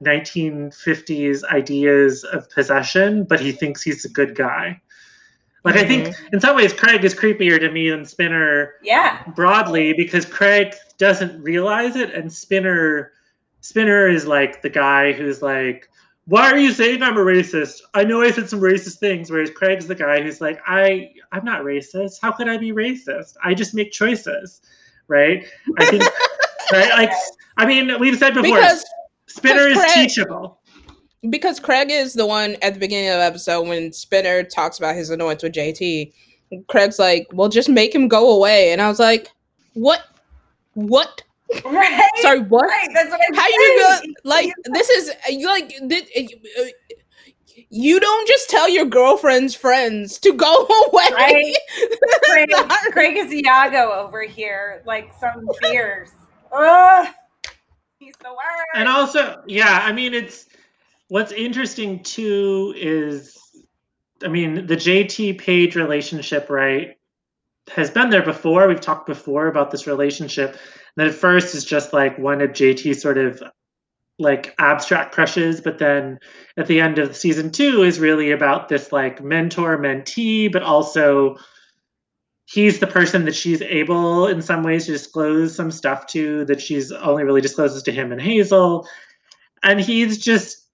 1950s 0.03 1.43
ideas 1.45 2.25
of 2.25 2.49
possession, 2.51 3.25
but 3.25 3.41
he 3.41 3.53
thinks 3.53 3.83
he's 3.83 4.05
a 4.05 4.11
good 4.11 4.35
guy. 4.35 4.81
Like 5.67 5.77
I 5.77 5.85
think 5.85 6.07
mm-hmm. 6.07 6.35
in 6.35 6.41
some 6.41 6.55
ways 6.55 6.73
Craig 6.73 7.05
is 7.05 7.12
creepier 7.12 7.59
to 7.59 7.71
me 7.71 7.91
than 7.91 8.05
Spinner 8.05 8.75
Yeah. 8.83 9.23
broadly 9.35 9.93
because 9.93 10.25
Craig 10.25 10.75
doesn't 10.97 11.43
realize 11.43 11.97
it 11.97 12.14
and 12.14 12.33
Spinner 12.33 13.12
Spinner 13.62 14.09
is 14.09 14.27
like 14.27 14.62
the 14.62 14.69
guy 14.69 15.12
who's 15.12 15.43
like 15.43 15.89
why 16.27 16.51
are 16.51 16.59
you 16.59 16.73
saying 16.73 17.03
I'm 17.03 17.17
a 17.17 17.21
racist? 17.21 17.81
I 17.95 18.03
know 18.05 18.21
I 18.21 18.31
said 18.31 18.49
some 18.49 18.61
racist 18.61 18.99
things 18.99 19.29
whereas 19.29 19.51
Craig's 19.51 19.89
the 19.89 19.95
guy 19.97 20.23
who's 20.23 20.41
like 20.41 20.61
I 20.69 21.11
I'm 21.33 21.45
not 21.45 21.62
racist. 21.62 22.19
How 22.23 22.31
could 22.31 22.49
I 22.49 22.59
be 22.59 22.71
racist? 22.71 23.35
I 23.43 23.53
just 23.53 23.75
make 23.75 23.91
choices. 23.91 24.61
Right? 25.09 25.45
I 25.79 25.87
think 25.87 26.05
right 26.73 26.91
like 26.91 27.11
I 27.57 27.67
mean 27.67 27.99
we've 27.99 28.19
said 28.19 28.35
before 28.35 28.55
because 28.57 28.85
Spinner 29.27 29.67
is 29.67 29.79
Craig- 29.79 29.91
teachable. 29.95 30.61
Because 31.31 31.59
Craig 31.61 31.91
is 31.91 32.14
the 32.14 32.27
one 32.27 32.57
at 32.62 32.75
the 32.75 32.81
beginning 32.81 33.11
of 33.11 33.17
the 33.17 33.25
episode 33.25 33.67
when 33.69 33.93
Spinner 33.93 34.43
talks 34.43 34.79
about 34.79 34.95
his 34.95 35.11
annoyance 35.11 35.43
with 35.43 35.53
JT. 35.53 36.12
Craig's 36.69 36.99
like, 36.99 37.27
"Well, 37.33 37.49
just 37.49 37.69
make 37.69 37.95
him 37.95 38.07
go 38.09 38.31
away," 38.37 38.73
and 38.73 38.81
I 38.81 38.89
was 38.89 38.99
like, 39.01 39.29
"What? 39.75 40.03
What? 40.75 41.23
Right. 41.64 42.09
Sorry, 42.23 42.41
what? 42.41 42.67
Right. 42.67 42.89
That's 42.93 43.11
what 43.11 43.21
I'm 43.29 43.35
How 43.35 43.47
you 43.49 43.79
saying. 43.79 44.14
go? 44.25 44.29
Like 44.29 44.53
this 44.73 44.89
is 44.91 45.12
you 45.29 45.47
like 45.47 45.73
thi- 45.89 46.43
uh, 46.59 46.62
you 47.71 47.99
don't 47.99 48.29
just 48.29 48.49
tell 48.51 48.69
your 48.69 48.85
girlfriend's 48.85 49.55
friends 49.55 50.19
to 50.21 50.33
go 50.33 50.67
away. 50.93 51.05
Right. 51.12 51.57
Craig, 52.25 52.49
Craig 52.93 53.17
is 53.17 53.33
Iago 53.33 53.91
over 53.93 54.23
here, 54.23 54.83
like 54.87 55.12
some 55.19 55.49
fears. 55.62 56.11
Ugh. 56.53 57.09
He's 57.99 58.14
the 58.19 58.29
worst. 58.29 58.69
And 58.75 58.89
also, 58.89 59.43
yeah, 59.47 59.81
I 59.83 59.93
mean, 59.93 60.14
it's 60.14 60.47
what's 61.09 61.33
interesting 61.33 62.03
too 62.03 62.75
is, 62.77 63.39
I 64.23 64.29
mean, 64.29 64.67
the 64.67 64.77
JT 64.77 65.39
Paige 65.39 65.77
relationship, 65.77 66.51
right, 66.51 66.97
has 67.75 67.91
been 67.91 68.11
there 68.11 68.25
before. 68.25 68.69
We've 68.69 68.81
talked 68.81 69.07
before 69.07 69.49
about 69.49 69.71
this 69.71 69.87
relationship. 69.87 70.57
That 70.97 71.09
at 71.09 71.15
first 71.15 71.55
is 71.55 71.65
just 71.65 71.93
like 71.93 72.19
one 72.19 72.41
of 72.41 72.51
JT's 72.51 73.03
sort 73.03 73.19
of 73.19 73.43
like 74.19 74.55
abstract 74.59 75.13
crushes, 75.13 75.61
but 75.61 75.79
then 75.79 76.19
at 76.57 76.67
the 76.67 76.81
end 76.81 76.99
of 76.99 77.15
season 77.15 77.51
two 77.51 77.83
is 77.83 78.01
really 78.01 78.31
about 78.31 78.69
this 78.69 78.93
like 78.93 79.23
mentor 79.23 79.77
mentee, 79.77 80.51
but 80.51 80.63
also 80.63 81.37
he's 82.47 82.79
the 82.79 82.87
person 82.87 83.25
that 83.27 83.35
she's 83.35 83.61
able 83.61 84.27
in 84.27 84.41
some 84.41 84.63
ways 84.63 84.87
to 84.87 84.93
disclose 84.93 85.55
some 85.55 85.71
stuff 85.71 86.07
to 86.07 86.45
that 86.47 86.63
she's 86.63 86.93
only 86.93 87.25
really 87.25 87.41
discloses 87.41 87.83
to 87.83 87.93
him 87.93 88.11
and 88.11 88.23
Hazel. 88.23 88.89
And 89.63 89.81
he's 89.81 90.17
just 90.17 90.66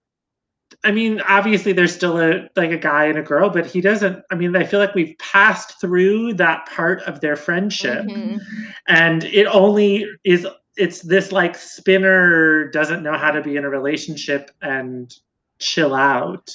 I 0.84 0.90
mean, 0.92 1.20
obviously 1.22 1.72
there's 1.72 1.94
still 1.94 2.18
a 2.20 2.48
like 2.56 2.70
a 2.70 2.78
guy 2.78 3.06
and 3.06 3.18
a 3.18 3.22
girl, 3.22 3.50
but 3.50 3.66
he 3.66 3.80
doesn't 3.80 4.22
I 4.30 4.34
mean, 4.34 4.54
I 4.56 4.64
feel 4.64 4.80
like 4.80 4.94
we've 4.94 5.16
passed 5.18 5.80
through 5.80 6.34
that 6.34 6.66
part 6.66 7.02
of 7.02 7.20
their 7.20 7.36
friendship. 7.36 8.04
Mhm. 8.06 8.40
and 8.86 9.24
it 9.24 9.46
only 9.46 10.06
is 10.24 10.46
it's 10.76 11.00
this 11.02 11.32
like 11.32 11.54
spinner 11.56 12.68
doesn't 12.70 13.02
know 13.02 13.16
how 13.16 13.30
to 13.30 13.42
be 13.42 13.56
in 13.56 13.64
a 13.64 13.70
relationship 13.70 14.50
and 14.62 15.14
chill 15.58 15.94
out. 15.94 16.50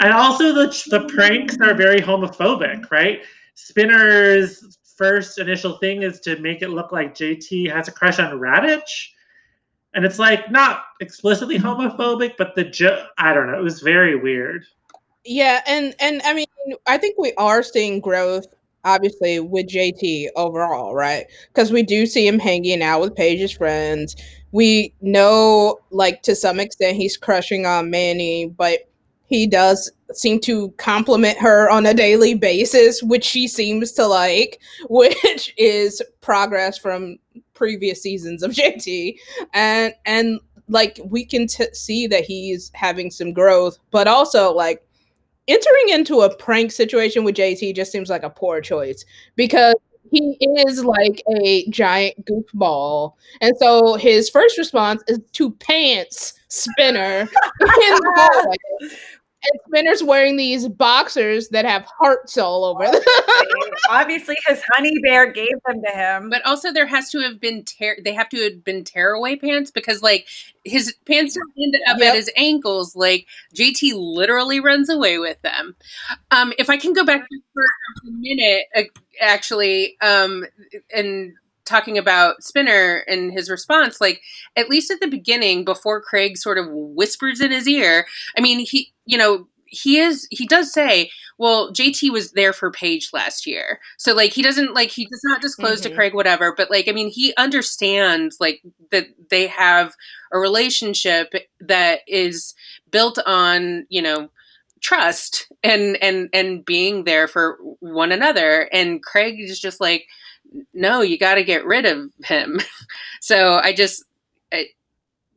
And 0.00 0.12
also 0.12 0.52
the 0.52 0.66
the 0.90 1.06
pranks 1.14 1.56
are 1.60 1.74
very 1.74 2.00
homophobic 2.00 2.90
right? 2.90 3.22
Spinner's 3.54 4.78
first 4.96 5.38
initial 5.38 5.78
thing 5.78 6.02
is 6.02 6.20
to 6.20 6.38
make 6.40 6.60
it 6.60 6.68
look 6.68 6.92
like 6.92 7.14
jt 7.14 7.70
has 7.72 7.88
a 7.88 7.92
crush 7.92 8.18
on 8.18 8.38
Raditch 8.38 9.08
and 9.94 10.04
it's 10.04 10.18
like 10.18 10.50
not 10.50 10.84
explicitly 11.00 11.58
homophobic 11.58 12.34
but 12.38 12.54
the 12.54 12.64
jo- 12.64 13.06
i 13.18 13.32
don't 13.34 13.50
know 13.50 13.58
it 13.58 13.62
was 13.62 13.80
very 13.80 14.16
weird 14.16 14.64
Yeah, 15.24 15.60
and 15.66 15.94
and 16.00 16.22
I 16.24 16.32
mean, 16.32 16.46
I 16.86 16.96
think 16.96 17.18
we 17.18 17.32
are 17.34 17.62
seeing 17.62 18.00
growth, 18.00 18.46
obviously, 18.84 19.38
with 19.38 19.66
JT 19.68 20.28
overall, 20.34 20.94
right? 20.94 21.26
Because 21.48 21.70
we 21.70 21.82
do 21.82 22.06
see 22.06 22.26
him 22.26 22.38
hanging 22.38 22.82
out 22.82 23.02
with 23.02 23.14
Paige's 23.14 23.52
friends. 23.52 24.16
We 24.52 24.94
know, 25.02 25.78
like 25.90 26.22
to 26.22 26.34
some 26.34 26.58
extent, 26.58 26.96
he's 26.96 27.18
crushing 27.18 27.66
on 27.66 27.90
Manny, 27.90 28.46
but 28.46 28.80
he 29.26 29.46
does 29.46 29.92
seem 30.12 30.40
to 30.40 30.70
compliment 30.78 31.38
her 31.38 31.70
on 31.70 31.86
a 31.86 31.94
daily 31.94 32.34
basis, 32.34 33.02
which 33.02 33.24
she 33.24 33.46
seems 33.46 33.92
to 33.92 34.06
like, 34.06 34.58
which 34.88 35.54
is 35.58 36.02
progress 36.22 36.78
from 36.78 37.18
previous 37.60 38.02
seasons 38.02 38.42
of 38.42 38.50
JT, 38.52 39.18
and 39.52 39.92
and 40.06 40.40
like 40.68 40.98
we 41.04 41.24
can 41.26 41.46
t- 41.46 41.74
see 41.74 42.06
that 42.06 42.24
he's 42.24 42.70
having 42.74 43.10
some 43.10 43.32
growth, 43.32 43.78
but 43.90 44.08
also 44.08 44.52
like 44.52 44.82
entering 45.46 45.88
into 45.90 46.22
a 46.22 46.34
prank 46.36 46.72
situation 46.72 47.22
with 47.22 47.34
JT 47.34 47.76
just 47.76 47.92
seems 47.92 48.08
like 48.08 48.22
a 48.22 48.30
poor 48.30 48.62
choice 48.62 49.04
because 49.36 49.74
he 50.10 50.36
is 50.66 50.84
like 50.84 51.22
a 51.36 51.68
giant 51.68 52.24
goofball. 52.24 53.12
And 53.40 53.52
so 53.58 53.94
his 53.94 54.30
first 54.30 54.56
response 54.58 55.02
is 55.06 55.20
to 55.32 55.50
pants 55.52 56.34
Spinner. 56.48 57.28
And 59.42 59.60
Spinner's 59.66 60.02
wearing 60.02 60.36
these 60.36 60.68
boxers 60.68 61.48
that 61.48 61.64
have 61.64 61.86
hearts 61.86 62.36
all 62.36 62.64
over 62.64 62.84
them. 62.84 63.00
Obviously, 63.90 64.36
his 64.46 64.62
honey 64.74 64.92
bear 65.02 65.32
gave 65.32 65.54
them 65.66 65.82
to 65.82 65.90
him. 65.90 66.28
But 66.28 66.44
also, 66.44 66.72
there 66.72 66.86
has 66.86 67.10
to 67.10 67.20
have 67.20 67.40
been 67.40 67.64
tear. 67.64 67.96
They 68.04 68.12
have 68.12 68.28
to 68.30 68.42
have 68.44 68.62
been 68.62 68.84
tearaway 68.84 69.36
pants 69.36 69.70
because, 69.70 70.02
like, 70.02 70.26
his 70.64 70.94
pants 71.06 71.34
don't 71.34 71.52
end 71.58 71.74
up 71.88 71.98
Yep. 71.98 72.08
at 72.10 72.16
his 72.16 72.30
ankles. 72.36 72.94
Like 72.94 73.26
JT 73.54 73.92
literally 73.94 74.60
runs 74.60 74.90
away 74.90 75.18
with 75.18 75.40
them. 75.42 75.74
Um, 76.30 76.52
if 76.58 76.68
I 76.68 76.76
can 76.76 76.92
go 76.92 77.04
back 77.04 77.26
for 77.54 77.62
a 77.62 78.10
minute, 78.10 78.64
uh, 78.76 78.82
actually, 79.22 79.96
um, 80.02 80.44
and 80.94 81.32
talking 81.64 81.96
about 81.96 82.42
Spinner 82.42 83.04
and 83.06 83.32
his 83.32 83.48
response, 83.48 84.00
like 84.00 84.20
at 84.56 84.68
least 84.68 84.90
at 84.90 85.00
the 85.00 85.06
beginning, 85.06 85.64
before 85.64 86.00
Craig 86.02 86.36
sort 86.36 86.58
of 86.58 86.66
whispers 86.68 87.40
in 87.40 87.52
his 87.52 87.68
ear. 87.68 88.06
I 88.36 88.40
mean, 88.40 88.58
he, 88.60 88.92
you 89.10 89.18
know. 89.18 89.46
He 89.72 89.98
is. 89.98 90.26
He 90.32 90.48
does 90.48 90.72
say, 90.72 91.12
"Well, 91.38 91.72
JT 91.72 92.10
was 92.10 92.32
there 92.32 92.52
for 92.52 92.72
Paige 92.72 93.10
last 93.12 93.46
year, 93.46 93.78
so 93.98 94.12
like 94.14 94.32
he 94.32 94.42
doesn't 94.42 94.74
like 94.74 94.90
he 94.90 95.04
does 95.04 95.20
not 95.22 95.40
disclose 95.40 95.80
to 95.82 95.90
Mhm. 95.90 95.94
Craig 95.94 96.14
whatever, 96.14 96.52
but 96.56 96.72
like 96.72 96.88
I 96.88 96.92
mean 96.92 97.08
he 97.08 97.32
understands 97.36 98.38
like 98.40 98.62
that 98.90 99.06
they 99.30 99.46
have 99.46 99.94
a 100.32 100.40
relationship 100.40 101.32
that 101.60 102.00
is 102.08 102.54
built 102.90 103.20
on 103.26 103.86
you 103.90 104.02
know 104.02 104.28
trust 104.80 105.46
and 105.62 105.96
and 106.02 106.28
and 106.32 106.64
being 106.64 107.04
there 107.04 107.28
for 107.28 107.56
one 107.78 108.10
another 108.10 108.62
and 108.72 109.02
Craig 109.04 109.36
is 109.38 109.60
just 109.60 109.80
like 109.80 110.06
no 110.74 111.00
you 111.02 111.18
got 111.18 111.34
to 111.34 111.44
get 111.44 111.64
rid 111.64 111.84
of 111.86 112.10
him 112.24 112.60
so 113.20 113.60
I 113.62 113.72
just 113.72 114.04
I, 114.52 114.66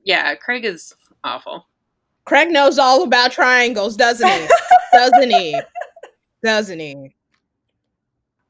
yeah 0.05 0.35
Craig 0.35 0.65
is 0.65 0.95
awful 1.23 1.67
Craig 2.25 2.49
knows 2.51 2.79
all 2.79 3.03
about 3.03 3.31
triangles, 3.31 3.95
doesn't 3.97 4.27
he? 4.27 4.47
doesn't 4.93 5.29
he? 5.29 5.61
Doesn't 6.43 6.79
he? 6.79 7.15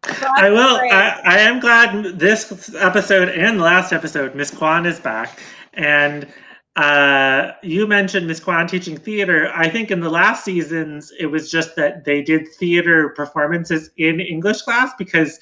I 0.06 0.50
will. 0.50 0.78
I, 0.78 1.22
I 1.24 1.40
am 1.40 1.60
glad 1.60 2.20
this 2.20 2.74
episode 2.76 3.30
and 3.30 3.60
the 3.60 3.64
last 3.64 3.94
episode, 3.94 4.36
Miss 4.36 4.52
Kwan 4.52 4.86
is 4.86 5.00
back. 5.00 5.40
And 5.74 6.28
uh, 6.76 7.52
you 7.62 7.88
mentioned 7.88 8.28
Miss 8.28 8.40
Kwan 8.40 8.68
teaching 8.68 8.98
theater. 8.98 9.52
I 9.54 9.70
think 9.70 9.92
in 9.92 10.02
the 10.02 10.10
last 10.10 10.44
seasons, 10.44 11.12
it 11.20 11.28
was 11.28 11.50
just 11.50 11.76
that 11.76 12.04
they 12.04 12.22
did 12.22 12.48
theater 12.60 13.10
performances 13.10 13.92
in 13.98 14.20
English 14.20 14.64
class 14.64 14.92
because 14.98 15.40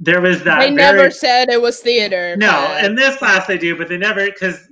there 0.00 0.20
was 0.20 0.42
that. 0.44 0.60
They 0.60 0.74
very, 0.74 0.76
never 0.76 1.10
said 1.10 1.50
it 1.50 1.60
was 1.60 1.80
theater. 1.80 2.36
No, 2.36 2.50
but- 2.50 2.84
in 2.84 2.94
this 2.94 3.16
class 3.16 3.46
they 3.46 3.58
do, 3.58 3.76
but 3.76 3.88
they 3.88 3.98
never 3.98 4.24
because 4.24 4.69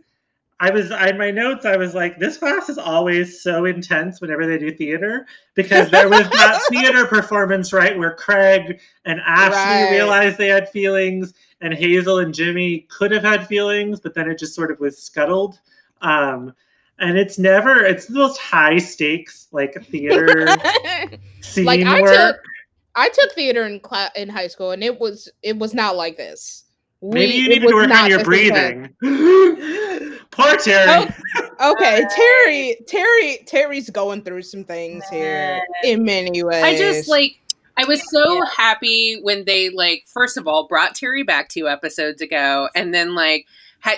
I 0.60 0.70
was 0.70 0.90
in 0.90 1.18
my 1.18 1.30
notes. 1.30 1.64
I 1.64 1.76
was 1.76 1.94
like, 1.94 2.18
this 2.18 2.36
class 2.36 2.68
is 2.68 2.78
always 2.78 3.40
so 3.40 3.64
intense 3.64 4.20
whenever 4.20 4.44
they 4.44 4.58
do 4.58 4.72
theater 4.72 5.26
because 5.54 5.88
there 5.90 6.08
was 6.08 6.28
that 6.30 6.60
theater 6.70 7.06
performance 7.06 7.72
right 7.72 7.96
where 7.96 8.14
Craig 8.14 8.80
and 9.04 9.20
Ashley 9.24 9.84
Right. 9.84 9.90
realized 9.92 10.36
they 10.36 10.48
had 10.48 10.68
feelings, 10.68 11.34
and 11.60 11.72
Hazel 11.74 12.18
and 12.18 12.34
Jimmy 12.34 12.86
could 12.90 13.12
have 13.12 13.22
had 13.22 13.46
feelings, 13.46 14.00
but 14.00 14.14
then 14.14 14.28
it 14.28 14.38
just 14.38 14.54
sort 14.54 14.70
of 14.70 14.80
was 14.80 14.98
scuttled. 14.98 15.60
Um, 16.02 16.54
and 17.00 17.16
it's 17.16 17.38
never 17.38 17.84
it's 17.84 18.06
the 18.06 18.14
most 18.14 18.38
high 18.38 18.78
stakes 18.78 19.48
like 19.52 19.74
theater 19.86 20.48
scene 21.40 21.64
like 21.64 21.84
I 21.84 22.00
work. 22.02 22.14
took 22.14 22.36
I 22.96 23.08
took 23.08 23.32
theater 23.32 23.64
in 23.66 23.80
class 23.80 24.10
in 24.16 24.28
high 24.28 24.48
school 24.48 24.72
and 24.72 24.82
it 24.82 24.98
was 24.98 25.28
it 25.42 25.56
was 25.56 25.74
not 25.74 25.96
like 25.96 26.16
this. 26.16 26.64
Maybe 27.00 27.34
you 27.34 27.46
it 27.46 27.60
need 27.60 27.68
to 27.68 27.74
work 27.74 27.90
on 27.90 28.10
your 28.10 28.24
breathing. 28.24 28.94
Poor 30.30 30.56
Terry. 30.56 31.08
Oh, 31.58 31.72
okay, 31.72 32.04
Terry 32.10 32.76
Terry 32.86 33.38
Terry's 33.46 33.90
going 33.90 34.22
through 34.22 34.42
some 34.42 34.64
things 34.64 35.08
here 35.08 35.60
in 35.84 36.04
many 36.04 36.42
ways. 36.42 36.64
I 36.64 36.76
just 36.76 37.08
like 37.08 37.38
I 37.76 37.84
was 37.84 38.02
so 38.10 38.34
Yeah. 38.34 38.50
happy 38.56 39.20
when 39.22 39.44
they 39.44 39.70
like 39.70 40.04
first 40.08 40.36
of 40.36 40.48
all 40.48 40.66
brought 40.66 40.94
Terry 40.96 41.22
back 41.22 41.48
two 41.48 41.68
episodes 41.68 42.20
ago 42.20 42.68
and 42.74 42.92
then 42.92 43.14
like 43.14 43.46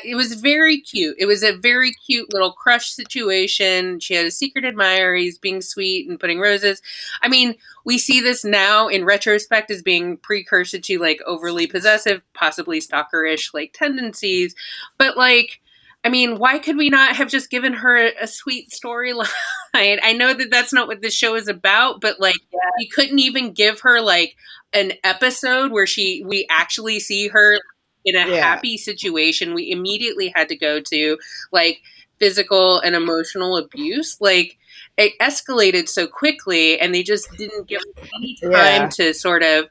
it 0.05 0.15
was 0.15 0.35
very 0.35 0.81
cute. 0.81 1.17
It 1.19 1.27
was 1.27 1.43
a 1.43 1.57
very 1.57 1.93
cute 1.93 2.33
little 2.33 2.53
crush 2.53 2.91
situation. 2.91 3.99
She 4.01 4.15
had 4.15 4.27
a 4.27 4.31
secret 4.31 4.65
admirer. 4.65 5.15
He's 5.15 5.39
being 5.39 5.61
sweet 5.61 6.09
and 6.09 6.21
putting 6.21 6.39
roses. 6.39 6.83
I 7.23 7.29
mean, 7.29 7.55
we 7.85 7.99
see 7.99 8.21
this 8.21 8.45
now 8.45 8.89
in 8.89 9.05
retrospect 9.05 9.71
as 9.71 9.83
being 9.83 10.19
precursor 10.19 10.79
to 10.79 10.99
like 10.99 11.21
overly 11.27 11.67
possessive, 11.67 12.23
possibly 12.35 12.81
stalkerish 12.81 13.55
like 13.55 13.73
tendencies. 13.73 14.55
But 14.99 15.17
like, 15.17 15.61
I 16.05 16.09
mean, 16.09 16.39
why 16.39 16.59
could 16.59 16.77
we 16.77 16.89
not 16.89 17.17
have 17.17 17.29
just 17.29 17.51
given 17.51 17.75
her 17.75 17.97
a, 17.97 18.27
sweet 18.27 18.71
storyline? 18.71 19.29
I 19.75 20.15
know 20.17 20.33
that 20.33 20.51
that's 20.51 20.73
not 20.73 20.89
what 20.89 21.03
the 21.03 21.11
show 21.11 21.35
is 21.35 21.47
about, 21.47 22.01
but 22.01 22.21
like, 22.21 22.37
yeah. 22.53 22.59
we 22.79 22.89
couldn't 22.89 23.19
even 23.19 23.53
give 23.53 23.81
her 23.81 24.01
like 24.01 24.35
an 24.73 24.93
episode 25.05 25.73
where 25.73 25.87
she 25.87 26.25
we 26.27 26.47
actually 26.51 27.01
see 27.01 27.29
her 27.29 27.59
in 28.05 28.17
a 28.17 28.29
yeah. 28.29 28.41
happy 28.41 28.77
situation. 28.77 29.55
We 29.55 29.71
immediately 29.71 30.33
had 30.35 30.49
to 30.49 30.57
go 30.57 30.81
to 30.81 31.19
like 31.53 31.81
physical 32.19 32.81
and 32.81 32.95
emotional 32.95 33.57
abuse. 33.57 34.21
Like 34.21 34.59
it 34.97 35.13
escalated 35.21 35.89
so 35.89 36.07
quickly, 36.07 36.79
and 36.79 36.95
they 36.95 37.03
just 37.03 37.31
didn't 37.37 37.69
give 37.69 37.83
any 38.17 38.37
time 38.43 38.53
yeah. 38.53 38.89
to 38.89 39.15
sort 39.15 39.43
of 39.43 39.67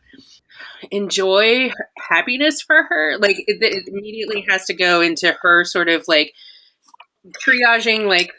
enjoy 0.92 1.72
happiness 1.98 2.62
for 2.62 2.84
her. 2.84 3.18
Like 3.18 3.38
it, 3.40 3.62
it, 3.62 3.88
immediately 3.88 4.46
has 4.50 4.66
to 4.66 4.74
go 4.74 5.02
into 5.02 5.36
her 5.42 5.64
sort 5.66 5.90
of 5.90 6.06
like 6.08 6.34
triaging 7.46 8.08
like 8.08 8.32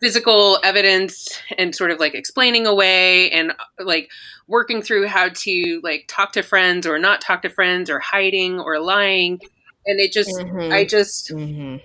physical 0.00 0.58
evidence 0.62 1.40
and 1.56 1.74
sort 1.74 1.90
of 1.90 1.98
like 1.98 2.14
explaining 2.14 2.66
away 2.66 3.30
and 3.30 3.52
like 3.78 4.10
working 4.46 4.80
through 4.80 5.06
how 5.06 5.28
to 5.28 5.80
like 5.82 6.04
talk 6.08 6.32
to 6.32 6.42
friends 6.42 6.86
or 6.86 6.98
not 6.98 7.20
talk 7.20 7.42
to 7.42 7.48
friends 7.48 7.90
or 7.90 7.98
hiding 7.98 8.60
or 8.60 8.78
lying 8.78 9.40
and 9.86 10.00
it 10.00 10.12
just 10.12 10.30
mm-hmm. 10.30 10.72
i 10.72 10.84
just 10.84 11.30
mm-hmm. 11.30 11.76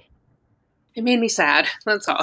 it 0.95 1.03
made 1.03 1.19
me 1.19 1.27
sad 1.27 1.67
that's 1.85 2.07
all 2.07 2.21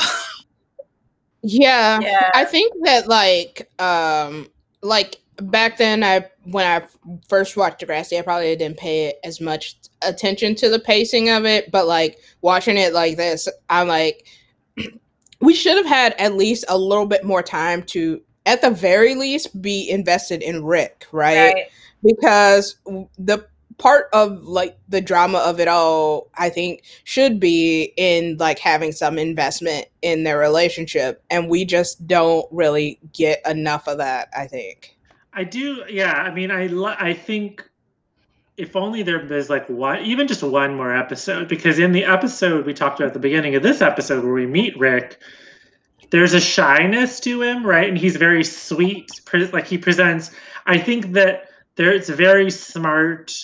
yeah, 1.42 1.98
yeah 2.00 2.30
i 2.34 2.44
think 2.44 2.72
that 2.84 3.08
like 3.08 3.68
um 3.80 4.48
like 4.82 5.16
back 5.38 5.76
then 5.78 6.04
i 6.04 6.24
when 6.44 6.66
i 6.66 6.86
first 7.28 7.56
watched 7.56 7.80
degrassi 7.80 8.18
i 8.18 8.22
probably 8.22 8.54
didn't 8.54 8.76
pay 8.76 9.14
as 9.24 9.40
much 9.40 9.76
attention 10.02 10.54
to 10.54 10.68
the 10.68 10.78
pacing 10.78 11.30
of 11.30 11.44
it 11.44 11.70
but 11.70 11.86
like 11.86 12.18
watching 12.42 12.76
it 12.76 12.92
like 12.92 13.16
this 13.16 13.48
i'm 13.68 13.88
like 13.88 14.26
we 15.40 15.54
should 15.54 15.76
have 15.76 15.86
had 15.86 16.14
at 16.18 16.34
least 16.34 16.64
a 16.68 16.78
little 16.78 17.06
bit 17.06 17.24
more 17.24 17.42
time 17.42 17.82
to 17.82 18.20
at 18.46 18.62
the 18.62 18.70
very 18.70 19.14
least 19.14 19.60
be 19.60 19.88
invested 19.90 20.42
in 20.42 20.64
rick 20.64 21.06
right, 21.12 21.54
right. 21.54 21.66
because 22.02 22.76
the 23.18 23.46
part 23.78 24.08
of 24.12 24.42
like 24.44 24.78
the 24.88 25.00
drama 25.00 25.38
of 25.38 25.58
it 25.58 25.68
all 25.68 26.28
i 26.36 26.48
think 26.48 26.82
should 27.04 27.40
be 27.40 27.92
in 27.96 28.36
like 28.38 28.58
having 28.58 28.92
some 28.92 29.18
investment 29.18 29.86
in 30.02 30.24
their 30.24 30.38
relationship 30.38 31.22
and 31.30 31.48
we 31.48 31.64
just 31.64 32.06
don't 32.06 32.46
really 32.50 32.98
get 33.12 33.40
enough 33.48 33.88
of 33.88 33.98
that 33.98 34.28
i 34.36 34.46
think 34.46 34.96
I 35.32 35.44
do, 35.44 35.84
yeah. 35.88 36.12
I 36.12 36.32
mean, 36.32 36.50
I 36.50 36.66
I 36.98 37.14
think 37.14 37.69
if 38.60 38.76
only 38.76 39.02
there 39.02 39.24
was 39.24 39.48
like 39.48 39.68
one, 39.68 40.04
even 40.04 40.28
just 40.28 40.42
one 40.42 40.76
more 40.76 40.94
episode, 40.94 41.48
because 41.48 41.78
in 41.78 41.92
the 41.92 42.04
episode 42.04 42.66
we 42.66 42.74
talked 42.74 43.00
about 43.00 43.08
at 43.08 43.14
the 43.14 43.20
beginning 43.20 43.54
of 43.54 43.62
this 43.62 43.80
episode 43.80 44.22
where 44.22 44.34
we 44.34 44.46
meet 44.46 44.78
Rick, 44.78 45.18
there's 46.10 46.34
a 46.34 46.40
shyness 46.40 47.18
to 47.20 47.42
him, 47.42 47.64
right? 47.64 47.88
And 47.88 47.96
he's 47.96 48.16
very 48.16 48.44
sweet, 48.44 49.10
like 49.52 49.66
he 49.66 49.78
presents. 49.78 50.30
I 50.66 50.78
think 50.78 51.12
that 51.12 51.48
there 51.76 51.92
it's 51.92 52.08
very 52.08 52.50
smart 52.50 53.34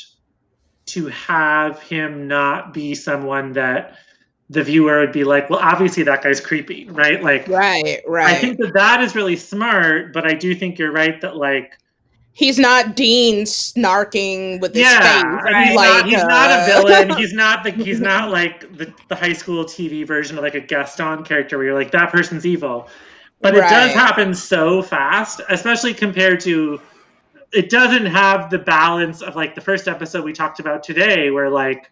to 0.87 1.07
have 1.09 1.83
him 1.83 2.29
not 2.29 2.75
be 2.75 2.95
someone 2.95 3.53
that 3.55 3.97
the 4.51 4.63
viewer 4.63 5.01
would 5.01 5.13
be 5.13 5.25
like, 5.25 5.51
well, 5.51 5.59
obviously 5.61 6.03
that 6.05 6.23
guy's 6.23 6.41
creepy, 6.41 6.89
right? 6.91 7.23
Like, 7.23 7.49
right, 7.49 8.01
right. 8.07 8.35
I 8.35 8.39
think 8.39 8.59
that 8.59 8.75
that 8.75 9.01
is 9.01 9.17
really 9.17 9.37
smart, 9.37 10.13
but 10.13 10.25
I 10.25 10.35
do 10.35 10.55
think 10.55 10.79
you're 10.79 10.93
right 10.93 11.21
that 11.23 11.37
like 11.37 11.79
he's 12.37 12.59
not 12.59 12.95
Dean 12.95 13.45
snarking 13.45 14.61
with 14.61 14.75
his 14.75 14.83
yeah, 14.83 15.01
face. 15.01 15.43
Right. 15.43 15.67
He's, 15.69 15.77
like, 15.77 15.89
not, 15.89 16.05
he's 16.07 16.21
uh... 16.21 16.27
not 16.27 16.51
a 16.51 16.67
villain. 16.67 17.19
He's 17.19 17.33
not 17.33 17.65
the 17.65 17.71
he's 17.71 18.01
not 18.01 18.31
like 18.41 18.61
the, 18.77 18.93
the 19.09 19.17
high 19.17 19.33
school 19.33 19.65
TV 19.65 20.07
version 20.07 20.37
of 20.37 20.45
like 20.45 20.55
a 20.55 20.61
Gaston 20.61 21.25
character 21.25 21.57
where 21.57 21.69
you're 21.69 21.75
like 21.75 21.91
that 21.91 22.13
person's 22.13 22.47
evil. 22.47 22.89
But 23.41 23.55
right. 23.55 23.67
it 23.67 23.71
does 23.71 23.93
happen 23.93 24.35
so 24.35 24.83
fast, 24.83 25.41
especially 25.49 25.95
compared 25.95 26.41
to 26.41 26.81
it 27.53 27.71
doesn't 27.71 28.07
have 28.07 28.51
the 28.51 28.59
balance 28.59 29.23
of 29.23 29.35
like 29.35 29.55
the 29.55 29.61
first 29.61 29.89
episode 29.89 30.25
we 30.25 30.33
talked 30.33 30.61
about 30.61 30.83
today 30.83 31.31
where 31.31 31.49
like 31.49 31.91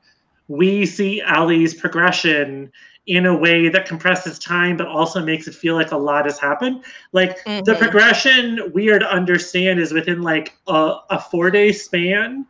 we 0.49 0.85
see 0.85 1.23
Ellie's 1.23 1.73
progression 1.73 2.71
in 3.07 3.27
a 3.27 3.37
way 3.37 3.69
that 3.69 3.87
compresses 3.87 4.39
time 4.39 4.77
but 4.77 4.87
also 4.87 5.23
makes 5.23 5.47
it 5.47 5.55
feel 5.55 5.75
like 5.75 5.93
a 5.93 5.97
lot 5.97 6.25
has 6.25 6.39
happened. 6.39 6.85
Like 7.13 7.39
mm-hmm. 7.45 7.65
the 7.65 7.75
progression 7.75 8.73
we 8.73 8.91
are 8.91 8.99
to 8.99 9.11
understand 9.11 9.79
is 9.79 9.93
within 9.93 10.23
like 10.23 10.57
a, 10.67 10.97
a 11.11 11.21
four 11.21 11.51
day 11.51 11.73
span 11.73 12.47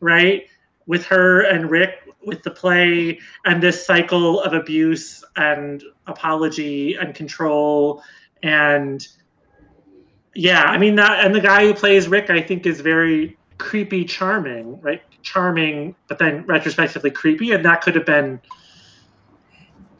right? 0.00 0.46
With 0.86 1.04
her 1.06 1.42
and 1.42 1.70
rick 1.70 2.08
with 2.24 2.42
the 2.42 2.50
play 2.50 3.18
and 3.44 3.62
this 3.62 3.84
cycle 3.84 4.40
of 4.40 4.52
abuse 4.52 5.24
and 5.36 5.82
apology 6.06 6.94
and 6.94 7.14
control 7.14 8.02
and 8.42 9.06
yeah 10.34 10.64
i 10.64 10.76
mean 10.76 10.96
that 10.96 11.24
and 11.24 11.32
the 11.34 11.40
guy 11.40 11.64
who 11.64 11.72
plays 11.72 12.08
rick 12.08 12.28
i 12.28 12.40
think 12.40 12.66
is 12.66 12.80
very 12.80 13.38
creepy 13.58 14.04
charming 14.04 14.80
right? 14.80 15.02
Charming, 15.22 15.94
but 16.06 16.18
then 16.18 16.46
retrospectively 16.46 17.10
creepy, 17.10 17.52
and 17.52 17.64
that 17.64 17.82
could 17.82 17.94
have 17.94 18.06
been 18.06 18.40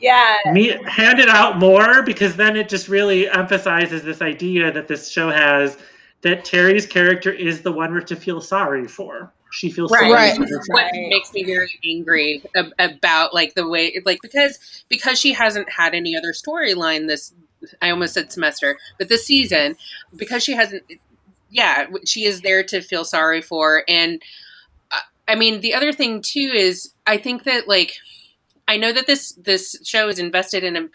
yeah 0.01 0.37
me 0.53 0.71
it 1.19 1.29
out 1.29 1.59
more 1.59 2.03
because 2.03 2.37
then 2.37 2.57
it 2.57 2.69
just 2.69 2.89
really 2.89 3.29
emphasizes 3.29 4.03
this 4.03 4.23
idea 4.23 4.71
that 4.71 4.89
this 4.89 5.09
show 5.09 5.31
has 5.31 5.77
that 6.23 6.45
Terry's 6.45 6.87
character 6.87 7.31
is 7.31 7.63
the 7.63 7.73
one 7.73 7.93
to 8.01 8.17
feel 8.17 8.41
sorry 8.41 8.87
for. 8.87 9.33
She 9.51 9.71
feels 9.71 9.91
right. 9.91 10.01
sorry. 10.01 10.13
Right. 10.13 10.39
What 10.69 10.93
makes 10.93 11.33
me 11.33 11.45
very 11.45 11.71
angry 11.85 12.43
about 12.79 13.33
like 13.33 13.55
the 13.55 13.67
way 13.67 14.01
like 14.05 14.21
because 14.21 14.85
because 14.89 15.19
she 15.19 15.33
hasn't 15.33 15.71
had 15.71 15.95
any 15.95 16.17
other 16.17 16.33
storyline 16.33 17.07
this 17.07 17.33
I 17.83 17.91
almost 17.91 18.15
said 18.15 18.31
semester, 18.31 18.79
but 18.99 19.09
this 19.09 19.25
season 19.25 19.77
because 20.17 20.45
she 20.45 20.53
hasn't 20.53 20.83
yeah, 21.51 21.87
she 22.05 22.25
is 22.25 22.43
there 22.43 22.63
to 22.65 22.83
feel 22.83 23.05
sorry 23.05 23.41
for 23.41 23.85
and 23.89 24.21
uh, 24.91 25.01
I 25.27 25.35
mean, 25.35 25.61
the 25.63 25.73
other 25.73 25.93
thing 25.93 26.21
too 26.21 26.51
is 26.55 26.93
I 27.07 27.17
think 27.17 27.45
that 27.45 27.67
like 27.67 27.95
I 28.69 28.77
know 28.77 28.93
that 28.93 29.07
this 29.07 29.33
this 29.33 29.77
show 29.85 30.09
is 30.09 30.19
invested 30.19 30.63
in 30.63 30.77
a 30.77 30.89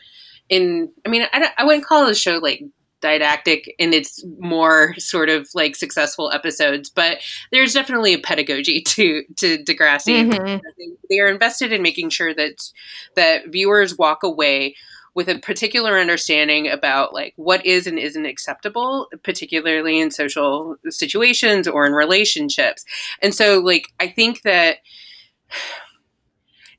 in 0.48 0.91
I 1.06 1.10
mean 1.10 1.24
I, 1.34 1.50
I 1.58 1.66
wouldn't 1.66 1.86
call 1.86 2.06
the 2.06 2.14
show 2.14 2.38
like 2.38 2.64
didactic 3.02 3.76
in 3.78 3.91
its 3.91 4.24
more 4.40 4.95
sort 4.98 5.28
of 5.28 5.50
like 5.54 5.76
successful 5.76 6.32
episodes, 6.32 6.90
but 6.90 7.18
there's 7.52 7.74
definitely 7.74 8.14
a 8.14 8.20
pedagogy 8.20 8.82
to 8.88 9.24
to 9.38 9.58
Degrassi. 9.58 10.32
Mm-hmm. 10.32 10.90
They 11.10 11.20
are 11.20 11.28
invested 11.28 11.74
in 11.74 11.82
making 11.82 12.12
sure 12.12 12.34
that 12.34 12.72
that 13.16 13.52
viewers 13.52 13.98
walk 13.98 14.24
away 14.24 14.76
with 15.16 15.30
a 15.30 15.40
particular 15.40 16.00
understanding 16.00 16.68
about 16.68 17.14
like 17.14 17.34
what 17.36 17.64
is 17.66 17.86
and 17.86 18.00
isn't 18.00 18.26
acceptable 18.26 19.08
particularly 19.24 20.00
in 20.00 20.10
social 20.10 20.76
situations 20.90 21.68
or 21.68 21.86
in 21.86 21.94
relationships 21.94 22.84
and 23.22 23.32
so 23.32 23.60
like 23.60 23.90
i 24.00 24.08
think 24.08 24.41
that 24.41 24.78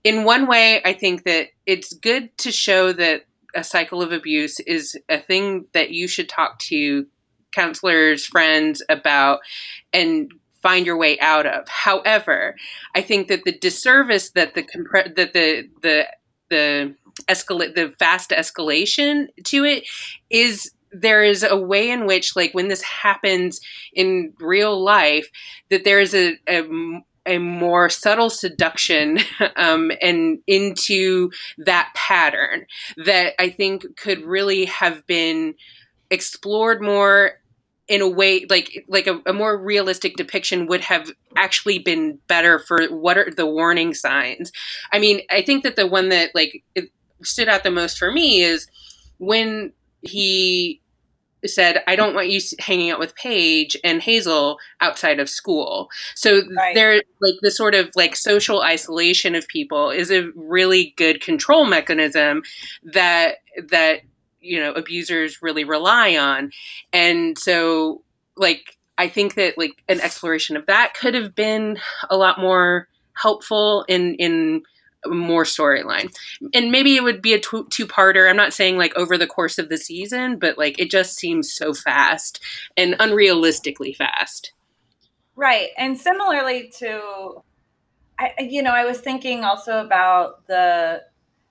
in 0.04 0.24
one 0.24 0.46
way 0.46 0.80
i 0.84 0.92
think 0.92 1.24
that 1.24 1.48
it's 1.66 1.92
good 1.94 2.36
to 2.38 2.52
show 2.52 2.92
that 2.92 3.24
a 3.54 3.64
cycle 3.64 4.02
of 4.02 4.12
abuse 4.12 4.60
is 4.60 4.96
a 5.08 5.18
thing 5.18 5.66
that 5.72 5.90
you 5.90 6.08
should 6.08 6.28
talk 6.28 6.58
to 6.58 7.06
counselors 7.52 8.26
friends 8.26 8.82
about 8.88 9.40
and 9.92 10.32
find 10.60 10.86
your 10.86 10.96
way 10.96 11.18
out 11.20 11.46
of. 11.46 11.68
However 11.68 12.56
i 12.94 13.00
think 13.00 13.28
that 13.28 13.44
the 13.44 13.56
disservice 13.58 14.30
that 14.30 14.54
the 14.54 14.62
compre- 14.62 15.14
that 15.16 15.32
the 15.32 15.68
the 15.82 16.06
the 16.50 16.94
escalate 17.28 17.74
the 17.74 17.94
fast 17.98 18.30
escalation 18.30 19.28
to 19.44 19.64
it 19.64 19.84
is 20.30 20.72
there 20.90 21.22
is 21.22 21.42
a 21.42 21.56
way 21.56 21.90
in 21.90 22.06
which 22.06 22.36
like 22.36 22.52
when 22.54 22.68
this 22.68 22.82
happens 22.82 23.60
in 23.92 24.32
real 24.38 24.82
life 24.82 25.28
that 25.70 25.84
there 25.84 26.00
is 26.00 26.14
a, 26.14 26.36
a 26.48 26.62
a 27.26 27.38
more 27.38 27.88
subtle 27.88 28.30
seduction 28.30 29.18
um, 29.56 29.90
and 30.00 30.38
into 30.46 31.30
that 31.58 31.92
pattern 31.94 32.66
that 33.04 33.34
I 33.38 33.50
think 33.50 33.96
could 33.96 34.22
really 34.22 34.66
have 34.66 35.06
been 35.06 35.54
explored 36.10 36.82
more 36.82 37.40
in 37.86 38.00
a 38.00 38.08
way 38.08 38.46
like 38.48 38.84
like 38.88 39.06
a, 39.06 39.20
a, 39.26 39.32
more 39.32 39.58
realistic 39.58 40.16
depiction 40.16 40.66
would 40.66 40.80
have 40.80 41.10
actually 41.36 41.78
been 41.78 42.18
better 42.28 42.58
for 42.58 42.86
what 42.86 43.18
are 43.18 43.30
the 43.30 43.46
warning 43.46 43.92
signs. 43.92 44.52
I 44.92 44.98
mean 44.98 45.20
i 45.30 45.42
think 45.42 45.64
that 45.64 45.76
the 45.76 45.86
one 45.86 46.08
that 46.08 46.30
like 46.34 46.64
stood 47.22 47.48
out 47.48 47.62
the 47.62 47.70
most 47.70 47.98
for 47.98 48.10
me 48.10 48.42
is 48.42 48.66
when 49.18 49.72
he 50.02 50.80
said, 51.48 51.82
I 51.86 51.96
don't 51.96 52.14
want 52.14 52.30
you 52.30 52.40
hanging 52.58 52.90
out 52.90 52.98
with 52.98 53.14
Paige 53.16 53.76
and 53.84 54.02
Hazel 54.02 54.58
outside 54.80 55.20
of 55.20 55.28
school. 55.28 55.88
So 56.14 56.42
Right. 56.56 56.74
there, 56.74 57.02
like 57.20 57.34
the 57.42 57.50
sort 57.50 57.74
of 57.74 57.90
like 57.94 58.16
social 58.16 58.62
isolation 58.62 59.34
of 59.34 59.46
people 59.48 59.90
is 59.90 60.10
a 60.10 60.30
really 60.34 60.94
good 60.96 61.20
control 61.20 61.64
mechanism 61.64 62.42
that 62.84 63.36
that 63.68 64.00
you 64.40 64.60
know 64.60 64.72
abusers 64.72 65.42
really 65.42 65.64
rely 65.64 66.16
on, 66.16 66.50
and 66.92 67.38
so 67.38 68.02
like 68.36 68.76
I 68.98 69.08
think 69.08 69.34
that 69.34 69.58
like 69.58 69.82
an 69.88 70.00
exploration 70.00 70.56
of 70.56 70.66
that 70.66 70.94
could 70.94 71.14
have 71.14 71.34
been 71.34 71.78
a 72.10 72.16
lot 72.16 72.38
more 72.38 72.88
helpful 73.14 73.84
in 73.88 74.14
in 74.16 74.62
more 75.06 75.44
storyline 75.44 76.14
and 76.54 76.70
maybe 76.70 76.96
it 76.96 77.02
would 77.02 77.20
be 77.20 77.34
a 77.34 77.40
two 77.40 77.66
two-parter 77.70 78.28
i'm 78.28 78.36
not 78.36 78.52
saying 78.52 78.76
like 78.78 78.94
over 78.96 79.18
the 79.18 79.26
course 79.26 79.58
of 79.58 79.68
the 79.68 79.76
season 79.76 80.38
but 80.38 80.56
like 80.56 80.78
it 80.78 80.90
just 80.90 81.16
seems 81.16 81.52
so 81.52 81.74
fast 81.74 82.40
and 82.76 82.94
unrealistically 82.94 83.94
fast 83.94 84.52
Right. 85.36 85.70
And 85.76 85.98
similarly 85.98 86.72
to 86.78 87.42
I- 88.18 88.34
you 88.38 88.62
know, 88.62 88.70
I 88.70 88.84
was 88.84 89.00
thinking 89.00 89.44
also 89.44 89.84
about 89.84 90.46
the 90.46 91.02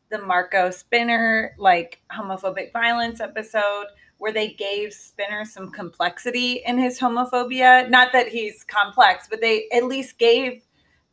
the 0.09 0.19
Marco 0.19 0.69
Spinner 0.69 1.55
like 1.57 1.99
homophobic 2.11 2.71
violence 2.71 3.19
episode 3.19 3.87
where 4.19 4.31
they 4.31 4.49
gave 4.53 4.93
Spinner 4.93 5.43
some 5.43 5.71
complexity 5.71 6.61
in 6.65 6.77
his 6.77 6.99
homophobia. 6.99 7.89
Not 7.89 8.13
that 8.13 8.29
he's 8.29 8.63
complex, 8.63 9.27
but 9.29 9.41
they 9.41 9.67
at 9.73 9.83
least 9.85 10.17
gave 10.17 10.63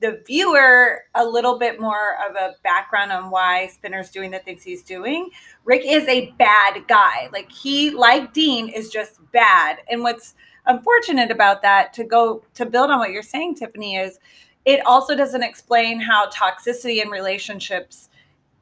the 0.00 0.22
viewer 0.26 1.02
a 1.14 1.24
little 1.24 1.58
bit 1.58 1.80
more 1.80 2.16
of 2.28 2.34
a 2.34 2.54
background 2.62 3.12
on 3.12 3.30
why 3.30 3.66
Spinner's 3.68 4.10
doing 4.10 4.30
the 4.30 4.38
things 4.38 4.62
he's 4.62 4.82
doing. 4.82 5.30
Rick 5.64 5.82
is 5.84 6.08
a 6.08 6.30
bad 6.38 6.86
guy. 6.88 7.28
Like 7.32 7.52
he, 7.52 7.90
like 7.90 8.32
Dean, 8.32 8.68
is 8.68 8.90
just 8.90 9.20
bad. 9.32 9.78
And 9.90 10.02
what's 10.02 10.34
unfortunate 10.66 11.30
about 11.30 11.62
that, 11.62 11.92
to 11.94 12.04
go 12.04 12.42
to 12.54 12.66
build 12.66 12.90
on 12.90 12.98
what 12.98 13.10
you're 13.10 13.22
saying, 13.22 13.56
Tiffany, 13.56 13.96
is 13.96 14.18
it 14.64 14.84
also 14.86 15.14
doesn't 15.14 15.42
explain 15.42 16.00
how 16.00 16.28
toxicity 16.30 17.02
in 17.02 17.08
relationships 17.08 18.08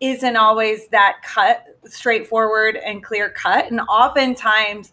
isn't 0.01 0.37
always 0.37 0.89
that 0.89 1.21
cut 1.25 1.79
straightforward 1.85 2.77
and 2.77 3.03
clear 3.03 3.31
cut. 3.31 3.71
And 3.71 3.81
oftentimes, 3.81 4.93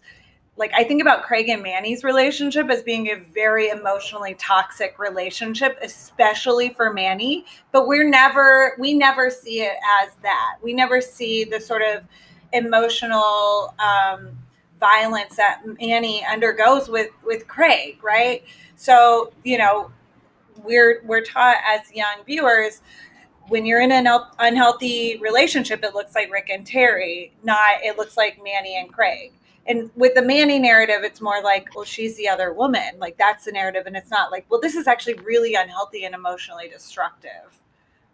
like 0.58 0.72
I 0.74 0.84
think 0.84 1.02
about 1.02 1.22
Craig 1.22 1.48
and 1.48 1.62
Manny's 1.62 2.02
relationship 2.02 2.70
as 2.70 2.82
being 2.82 3.08
a 3.08 3.16
very 3.16 3.68
emotionally 3.68 4.34
toxic 4.34 4.98
relationship, 4.98 5.78
especially 5.82 6.70
for 6.70 6.92
Manny. 6.92 7.44
But 7.72 7.86
we're 7.86 8.08
never, 8.08 8.74
we 8.78 8.94
never 8.94 9.28
see 9.30 9.60
it 9.60 9.76
as 10.02 10.14
that. 10.22 10.56
We 10.62 10.72
never 10.72 11.00
see 11.00 11.44
the 11.44 11.60
sort 11.60 11.82
of 11.82 12.04
emotional 12.52 13.74
um, 13.78 14.30
violence 14.80 15.36
that 15.36 15.62
Manny 15.80 16.24
undergoes 16.24 16.88
with 16.88 17.10
with 17.24 17.46
Craig, 17.46 18.02
right? 18.02 18.42
So 18.76 19.32
you 19.44 19.58
know, 19.58 19.90
we're 20.64 21.02
we're 21.04 21.24
taught 21.24 21.56
as 21.66 21.92
young 21.92 22.24
viewers 22.24 22.80
when 23.48 23.64
you're 23.64 23.80
in 23.80 23.92
an 23.92 24.08
unhealthy 24.38 25.18
relationship, 25.18 25.84
it 25.84 25.94
looks 25.94 26.14
like 26.16 26.32
Rick 26.32 26.48
and 26.50 26.66
Terry, 26.66 27.32
not 27.44 27.82
it 27.82 27.96
looks 27.96 28.16
like 28.16 28.42
Manny 28.42 28.76
and 28.76 28.92
Craig. 28.92 29.32
And 29.68 29.90
with 29.96 30.14
the 30.14 30.22
Manny 30.22 30.58
narrative, 30.58 31.02
it's 31.02 31.20
more 31.20 31.42
like, 31.42 31.74
well, 31.74 31.84
she's 31.84 32.16
the 32.16 32.28
other 32.28 32.52
woman. 32.52 32.98
Like 32.98 33.16
that's 33.18 33.44
the 33.44 33.52
narrative, 33.52 33.84
and 33.86 33.96
it's 33.96 34.10
not 34.10 34.30
like, 34.30 34.46
well, 34.48 34.60
this 34.60 34.74
is 34.74 34.86
actually 34.86 35.14
really 35.14 35.54
unhealthy 35.54 36.04
and 36.04 36.14
emotionally 36.14 36.68
destructive. 36.68 37.60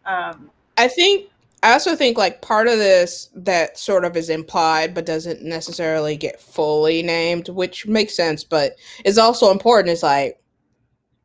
Um, 0.07 0.51
I 0.79 0.89
think 0.89 1.31
I 1.63 1.73
also 1.73 1.95
think 1.95 2.19
like 2.19 2.43
part 2.43 2.67
of 2.67 2.79
this 2.79 3.31
that 3.35 3.79
sort 3.79 4.05
of 4.05 4.17
is 4.17 4.31
implied 4.31 4.95
but 4.95 5.07
doesn't 5.07 5.43
necessarily 5.43 6.17
get 6.17 6.41
fully 6.41 7.03
named, 7.03 7.49
which 7.49 7.87
makes 7.87 8.17
sense, 8.17 8.43
but 8.43 8.77
is 9.05 9.19
also 9.19 9.51
important 9.51 9.91
is 9.91 10.03
like 10.03 10.39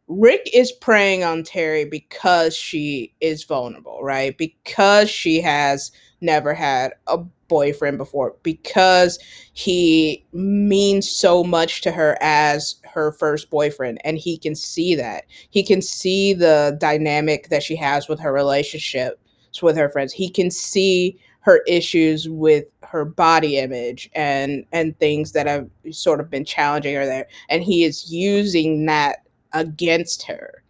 Rick 0.07 0.49
is 0.53 0.71
preying 0.71 1.23
on 1.23 1.43
Terry 1.43 1.85
because 1.85 2.55
she 2.55 3.13
is 3.19 3.43
vulnerable, 3.43 3.99
right? 4.03 4.37
Because 4.37 5.09
she 5.09 5.41
has 5.41 5.91
never 6.21 6.53
had 6.53 6.93
a 7.07 7.19
boyfriend 7.47 7.97
before, 7.97 8.35
because 8.43 9.19
he 9.53 10.25
means 10.33 11.09
so 11.09 11.43
much 11.43 11.81
to 11.81 11.91
her 11.91 12.17
as 12.21 12.75
her 12.83 13.11
first 13.11 13.49
boyfriend, 13.49 13.99
and 14.03 14.17
he 14.17 14.37
can 14.37 14.55
see 14.55 14.95
that. 14.95 15.25
He 15.49 15.63
can 15.63 15.81
see 15.81 16.33
the 16.33 16.77
dynamic 16.79 17.49
that 17.49 17.63
she 17.63 17.75
has 17.75 18.07
with 18.07 18.19
her 18.19 18.33
relationship 18.33 19.19
with 19.61 19.77
her 19.77 19.89
friends. 19.89 20.13
He 20.13 20.29
can 20.29 20.51
see 20.51 21.17
her 21.41 21.61
issues 21.67 22.29
with 22.29 22.65
her 22.83 23.05
body 23.05 23.57
image 23.57 24.09
and 24.13 24.65
and 24.71 24.97
things 24.99 25.31
that 25.31 25.47
have 25.47 25.67
sort 25.91 26.19
of 26.19 26.29
been 26.29 26.45
challenging 26.45 26.95
her 26.95 27.05
there, 27.05 27.27
and 27.49 27.63
he 27.63 27.83
is 27.83 28.11
using 28.11 28.85
that 28.85 29.25
against 29.53 30.23
her. 30.23 30.63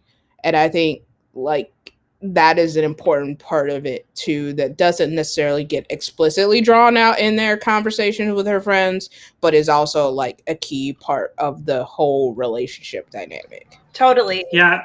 And 0.44 0.56
I 0.56 0.68
think 0.68 1.02
like 1.34 1.92
that 2.20 2.58
is 2.58 2.76
an 2.76 2.84
important 2.84 3.38
part 3.38 3.70
of 3.70 3.86
it 3.86 4.12
too 4.14 4.52
that 4.54 4.76
doesn't 4.76 5.14
necessarily 5.14 5.62
get 5.62 5.86
explicitly 5.88 6.60
drawn 6.60 6.96
out 6.96 7.18
in 7.20 7.36
their 7.36 7.56
conversations 7.56 8.34
with 8.34 8.46
her 8.46 8.60
friends 8.60 9.08
but 9.40 9.54
is 9.54 9.68
also 9.68 10.08
like 10.08 10.42
a 10.48 10.54
key 10.56 10.92
part 10.94 11.32
of 11.38 11.64
the 11.64 11.84
whole 11.84 12.34
relationship 12.34 13.08
dynamic 13.10 13.78
totally. 13.98 14.46
Yeah, 14.52 14.84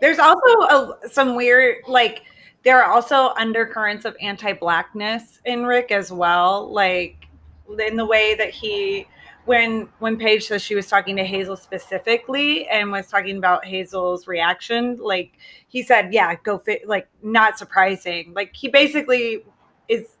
There's 0.00 0.18
also 0.20 0.46
a, 0.46 1.08
some 1.10 1.34
weird, 1.34 1.78
like, 1.88 2.22
there 2.62 2.82
are 2.82 2.92
also 2.92 3.34
undercurrents 3.36 4.04
of 4.04 4.16
anti-blackness 4.20 5.40
in 5.44 5.66
Rick 5.66 5.90
as 5.90 6.12
well. 6.12 6.72
Like, 6.72 7.26
in 7.78 7.96
the 7.96 8.06
way 8.06 8.34
that 8.36 8.50
he, 8.50 9.08
when 9.44 9.88
when 9.98 10.16
Paige 10.16 10.46
says 10.46 10.62
she 10.62 10.74
was 10.74 10.88
talking 10.88 11.16
to 11.16 11.24
Hazel 11.24 11.56
specifically 11.56 12.66
and 12.68 12.90
was 12.90 13.08
talking 13.08 13.36
about 13.36 13.64
Hazel's 13.64 14.26
reaction, 14.26 14.98
like 14.98 15.32
he 15.68 15.82
said, 15.82 16.12
"Yeah, 16.12 16.34
go 16.42 16.58
fit." 16.58 16.88
Like, 16.88 17.08
not 17.22 17.58
surprising. 17.58 18.32
Like, 18.34 18.54
he 18.54 18.68
basically 18.68 19.44
is 19.88 20.16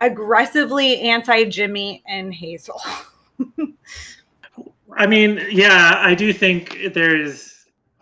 aggressively 0.00 1.00
anti 1.00 1.44
Jimmy 1.44 2.02
and 2.06 2.34
Hazel. 2.34 2.80
I 4.96 5.06
mean, 5.06 5.40
yeah, 5.50 5.94
I 5.98 6.14
do 6.14 6.32
think 6.32 6.78
there's. 6.94 7.52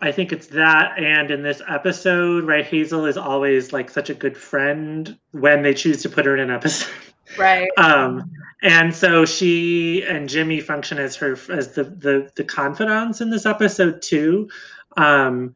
I 0.01 0.11
think 0.11 0.33
it's 0.33 0.47
that, 0.47 0.99
and 0.99 1.31
in 1.31 1.43
this 1.43 1.61
episode, 1.69 2.43
right, 2.43 2.65
Hazel 2.65 3.05
is 3.05 3.15
always 3.15 3.71
like 3.71 3.89
such 3.89 4.09
a 4.09 4.13
good 4.13 4.35
friend 4.35 5.17
when 5.31 5.63
they 5.63 5.73
choose 5.73 6.01
to 6.01 6.09
put 6.09 6.25
her 6.25 6.35
in 6.35 6.41
an 6.41 6.51
episode. 6.51 6.91
Right. 7.37 7.69
Um, 7.77 8.31
and 8.61 8.95
so 8.95 9.25
she 9.25 10.03
and 10.03 10.29
Jimmy 10.29 10.61
function 10.61 10.97
as 10.97 11.15
her 11.17 11.37
as 11.51 11.73
the 11.73 11.83
the 11.83 12.31
the 12.35 12.43
confidants 12.43 13.21
in 13.21 13.29
this 13.29 13.45
episode 13.45 14.01
too. 14.01 14.49
Um, 14.97 15.55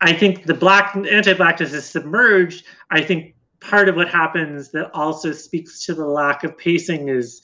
I 0.00 0.12
think 0.12 0.44
the 0.44 0.54
black 0.54 0.94
anti-blackness 0.94 1.72
is 1.72 1.84
submerged. 1.86 2.66
I 2.90 3.00
think 3.00 3.34
part 3.60 3.88
of 3.88 3.96
what 3.96 4.08
happens 4.08 4.70
that 4.70 4.90
also 4.94 5.32
speaks 5.32 5.84
to 5.86 5.94
the 5.94 6.06
lack 6.06 6.44
of 6.44 6.56
pacing 6.56 7.08
is 7.08 7.42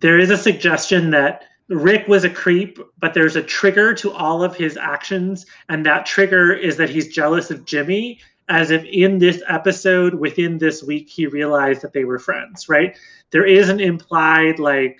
there 0.00 0.18
is 0.18 0.30
a 0.30 0.36
suggestion 0.36 1.10
that 1.10 1.44
Rick 1.68 2.08
was 2.08 2.24
a 2.24 2.30
creep, 2.30 2.78
but 2.98 3.14
there's 3.14 3.36
a 3.36 3.42
trigger 3.42 3.94
to 3.94 4.12
all 4.12 4.42
of 4.42 4.56
his 4.56 4.76
actions, 4.76 5.46
and 5.68 5.86
that 5.86 6.04
trigger 6.04 6.52
is 6.52 6.76
that 6.76 6.90
he's 6.90 7.08
jealous 7.08 7.50
of 7.50 7.64
Jimmy. 7.64 8.20
As 8.52 8.70
if 8.70 8.84
in 8.84 9.16
this 9.18 9.42
episode, 9.48 10.12
within 10.12 10.58
this 10.58 10.82
week, 10.82 11.08
he 11.08 11.26
realized 11.26 11.80
that 11.80 11.94
they 11.94 12.04
were 12.04 12.18
friends, 12.18 12.68
right? 12.68 12.94
There 13.30 13.46
is 13.46 13.70
an 13.70 13.80
implied, 13.80 14.58
like, 14.58 14.98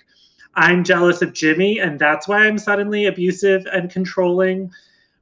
I'm 0.54 0.82
jealous 0.82 1.20
of 1.20 1.34
Jimmy, 1.34 1.78
and 1.78 1.98
that's 1.98 2.26
why 2.26 2.46
I'm 2.46 2.56
suddenly 2.56 3.04
abusive 3.04 3.66
and 3.70 3.90
controlling. 3.90 4.70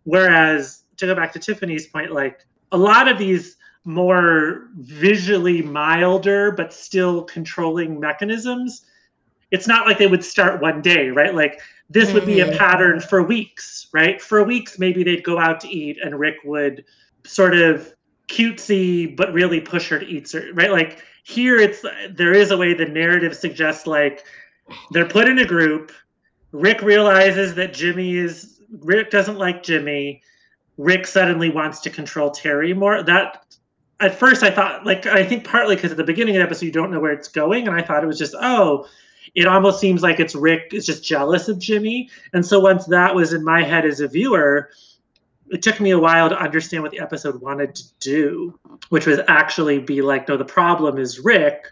Whereas, 0.05 0.85
to 0.98 1.07
go 1.07 1.15
back 1.16 1.32
to 1.32 1.40
Tiffany's 1.40 1.89
point, 1.89 2.12
like, 2.12 2.47
a 2.70 2.78
lot 2.78 3.09
of 3.09 3.19
these 3.19 3.57
more 3.85 4.69
visually 4.77 5.61
milder 5.62 6.52
but 6.52 6.73
still 6.73 7.24
controlling 7.24 7.98
mechanisms 7.98 8.85
it's 9.51 9.66
not 9.66 9.86
like 9.86 9.98
they 9.98 10.07
would 10.07 10.23
start 10.23 10.61
one 10.61 10.82
day 10.82 11.09
right 11.09 11.35
like 11.35 11.61
this 11.89 12.12
would 12.12 12.27
be 12.27 12.40
a 12.40 12.47
Mhm. 12.47 12.59
pattern 12.59 13.01
for 13.01 13.23
weeks 13.23 13.89
right 13.94 14.20
for 14.20 14.44
weeks 14.44 14.78
maybe 14.78 15.02
they'd 15.02 15.24
go 15.24 15.39
out 15.39 15.59
to 15.61 15.69
eat 15.69 15.97
and 16.05 16.20
rick 16.20 16.36
would 16.44 16.85
sort 17.24 17.55
of 17.55 17.94
cutesy 18.31 19.15
but 19.15 19.32
really 19.32 19.61
push 19.61 19.89
her 19.89 19.98
to 19.98 20.07
eat 20.07 20.28
certain 20.28 20.55
right? 20.55 20.70
Like 20.70 21.02
here 21.24 21.57
it's 21.57 21.85
there 22.11 22.32
is 22.32 22.51
a 22.51 22.57
way 22.57 22.73
the 22.73 22.86
narrative 22.86 23.36
suggests 23.36 23.86
like 23.86 24.24
they're 24.93 25.09
put 25.09 25.28
in 25.28 25.39
a 25.39 25.44
group 25.44 25.93
rick 26.52 26.81
realizes 26.81 27.55
that 27.55 27.74
jimmy 27.74 28.16
is 28.16 28.61
rick 28.81 29.11
doesn't 29.11 29.36
like 29.36 29.62
jimmy 29.62 30.23
rick 30.78 31.07
suddenly 31.07 31.51
wants 31.51 31.81
to 31.81 31.90
control 31.90 32.31
terry 32.31 32.73
more. 32.73 33.02
That 33.02 33.44
at 34.01 34.15
first 34.15 34.43
i 34.43 34.51
thought 34.51 34.86
like 34.86 35.07
i 35.07 35.24
think 35.24 35.44
partly 35.44 35.74
because 35.74 35.90
at 35.90 35.97
the 35.97 36.05
beginning 36.05 36.36
of 36.36 36.40
the 36.40 36.47
episode 36.47 36.66
you 36.66 36.73
don't 36.73 36.90
know 36.90 37.01
where 37.01 37.12
it's 37.12 37.28
going 37.28 37.66
and 37.66 37.77
i 37.77 37.82
thought 37.82 38.02
it 38.02 38.07
was 38.07 38.19
just 38.19 38.35
oh 38.40 38.86
it 39.35 39.47
almost 39.47 39.81
seems 39.81 40.02
like 40.02 40.19
it's 40.19 40.35
rick 40.35 40.73
is 40.73 40.86
just 40.86 41.05
jealous 41.05 41.48
of 41.48 41.59
jimmy. 41.59 42.09
And 42.32 42.44
so 42.44 42.61
once 42.61 42.86
that 42.86 43.15
was 43.15 43.32
in 43.32 43.44
my 43.44 43.62
head 43.62 43.85
as 43.85 44.01
a 44.01 44.09
viewer 44.09 44.70
it 45.51 45.62
took 45.62 45.81
me 45.81 45.90
a 45.90 45.98
while 45.98 46.28
to 46.28 46.39
understand 46.39 46.82
what 46.82 46.93
the 46.93 47.01
episode 47.01 47.40
wanted 47.40 47.74
to 47.74 47.85
do 48.01 48.59
which 48.89 49.06
was 49.06 49.20
actually 49.28 49.78
be 49.78 50.02
like 50.02 50.28
no 50.28 50.36
the 50.36 50.44
problem 50.44 50.98
is 50.98 51.18
rick 51.20 51.66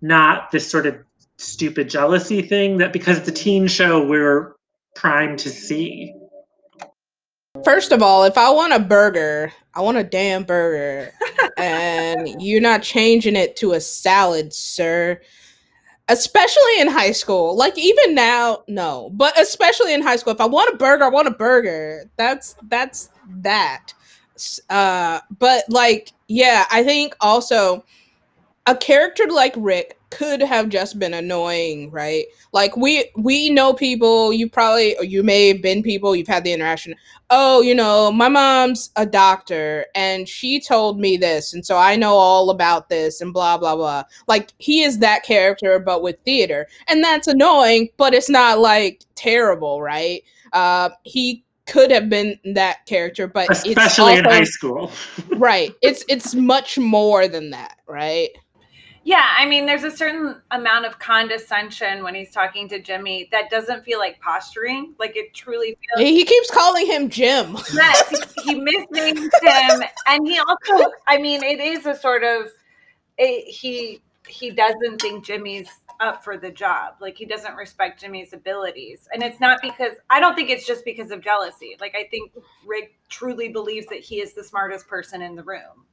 not 0.00 0.50
this 0.50 0.70
sort 0.70 0.86
of 0.86 0.96
stupid 1.38 1.88
jealousy 1.88 2.42
thing 2.42 2.78
that 2.78 2.92
because 2.92 3.18
it's 3.18 3.28
a 3.28 3.32
teen 3.32 3.66
show, 3.66 4.06
we're 4.06 4.54
primed 4.94 5.38
to 5.40 5.50
see. 5.50 6.14
First 7.64 7.92
of 7.92 8.02
all, 8.02 8.24
if 8.24 8.36
I 8.36 8.50
want 8.50 8.72
a 8.72 8.78
burger, 8.78 9.52
I 9.74 9.80
want 9.80 9.96
a 9.96 10.04
damn 10.04 10.44
burger. 10.44 11.12
and 11.56 12.42
you're 12.42 12.60
not 12.60 12.82
changing 12.82 13.36
it 13.36 13.56
to 13.56 13.72
a 13.72 13.80
salad, 13.80 14.52
sir. 14.52 15.20
Especially 16.08 16.80
in 16.80 16.88
high 16.88 17.12
school. 17.12 17.56
Like 17.56 17.78
even 17.78 18.14
now, 18.14 18.62
no. 18.68 19.10
But 19.14 19.38
especially 19.40 19.94
in 19.94 20.02
high 20.02 20.16
school, 20.16 20.34
if 20.34 20.40
I 20.40 20.46
want 20.46 20.74
a 20.74 20.76
burger, 20.76 21.04
I 21.04 21.08
want 21.08 21.28
a 21.28 21.32
burger. 21.32 22.10
That's 22.16 22.56
that's 22.68 23.08
that. 23.40 23.94
Uh 24.68 25.20
but 25.38 25.64
like 25.68 26.12
yeah, 26.28 26.66
I 26.70 26.84
think 26.84 27.16
also 27.20 27.84
a 28.66 28.76
character 28.76 29.26
like 29.30 29.54
Rick 29.56 29.98
could 30.14 30.40
have 30.40 30.68
just 30.68 30.98
been 30.98 31.12
annoying, 31.12 31.90
right? 31.90 32.26
Like 32.52 32.76
we 32.76 33.10
we 33.16 33.50
know 33.50 33.74
people, 33.74 34.32
you 34.32 34.48
probably 34.48 34.96
or 34.96 35.04
you 35.04 35.24
may 35.24 35.48
have 35.48 35.60
been 35.60 35.82
people, 35.82 36.14
you've 36.14 36.28
had 36.28 36.44
the 36.44 36.52
interaction. 36.52 36.94
Oh, 37.30 37.62
you 37.62 37.74
know, 37.74 38.12
my 38.12 38.28
mom's 38.28 38.90
a 38.94 39.06
doctor 39.06 39.86
and 39.94 40.28
she 40.28 40.60
told 40.60 41.00
me 41.00 41.16
this, 41.16 41.52
and 41.52 41.66
so 41.66 41.76
I 41.76 41.96
know 41.96 42.14
all 42.14 42.50
about 42.50 42.88
this 42.88 43.20
and 43.20 43.32
blah 43.32 43.58
blah 43.58 43.74
blah. 43.74 44.04
Like 44.28 44.52
he 44.58 44.82
is 44.82 45.00
that 45.00 45.24
character 45.24 45.80
but 45.80 46.02
with 46.02 46.16
theater. 46.24 46.68
And 46.86 47.02
that's 47.02 47.26
annoying, 47.26 47.88
but 47.96 48.14
it's 48.14 48.30
not 48.30 48.60
like 48.60 49.02
terrible, 49.16 49.82
right? 49.82 50.22
Uh 50.52 50.90
he 51.02 51.44
could 51.66 51.90
have 51.90 52.08
been 52.08 52.38
that 52.54 52.86
character, 52.86 53.26
but 53.26 53.50
especially 53.50 54.12
also, 54.12 54.18
in 54.18 54.24
high 54.24 54.44
school. 54.44 54.92
right. 55.36 55.72
It's 55.82 56.04
it's 56.08 56.34
much 56.34 56.78
more 56.78 57.26
than 57.26 57.50
that, 57.50 57.78
right? 57.88 58.28
Yeah, 59.04 59.28
I 59.36 59.44
mean, 59.44 59.66
there's 59.66 59.84
a 59.84 59.90
certain 59.90 60.40
amount 60.50 60.86
of 60.86 60.98
condescension 60.98 62.02
when 62.02 62.14
he's 62.14 62.30
talking 62.30 62.68
to 62.70 62.80
Jimmy 62.80 63.28
that 63.32 63.50
doesn't 63.50 63.84
feel 63.84 63.98
like 63.98 64.18
posturing. 64.20 64.94
Like 64.98 65.14
it 65.14 65.34
truly 65.34 65.76
feels. 65.76 66.08
He 66.08 66.24
keeps 66.24 66.50
calling 66.50 66.86
him 66.86 67.10
Jim. 67.10 67.56
Yes, 67.74 68.08
he, 68.36 68.42
he 68.42 68.60
misnames 68.60 69.28
him, 69.42 69.82
and 70.06 70.26
he 70.26 70.38
also. 70.38 70.90
I 71.06 71.18
mean, 71.18 71.42
it 71.42 71.60
is 71.60 71.84
a 71.84 71.94
sort 71.94 72.24
of. 72.24 72.48
It, 73.18 73.44
he 73.46 74.00
he 74.26 74.50
doesn't 74.50 75.02
think 75.02 75.24
Jimmy's 75.24 75.68
up 76.00 76.24
for 76.24 76.38
the 76.38 76.50
job. 76.50 76.94
Like 77.00 77.16
he 77.18 77.26
doesn't 77.26 77.54
respect 77.56 78.00
Jimmy's 78.00 78.32
abilities, 78.32 79.06
and 79.12 79.22
it's 79.22 79.38
not 79.38 79.60
because 79.60 79.96
I 80.08 80.18
don't 80.18 80.34
think 80.34 80.48
it's 80.48 80.66
just 80.66 80.82
because 80.84 81.10
of 81.10 81.20
jealousy. 81.20 81.76
Like 81.78 81.94
I 81.94 82.04
think 82.10 82.32
Rick 82.64 82.94
truly 83.10 83.50
believes 83.50 83.86
that 83.88 84.00
he 84.00 84.20
is 84.20 84.32
the 84.32 84.44
smartest 84.44 84.88
person 84.88 85.20
in 85.20 85.34
the 85.34 85.42
room. 85.42 85.84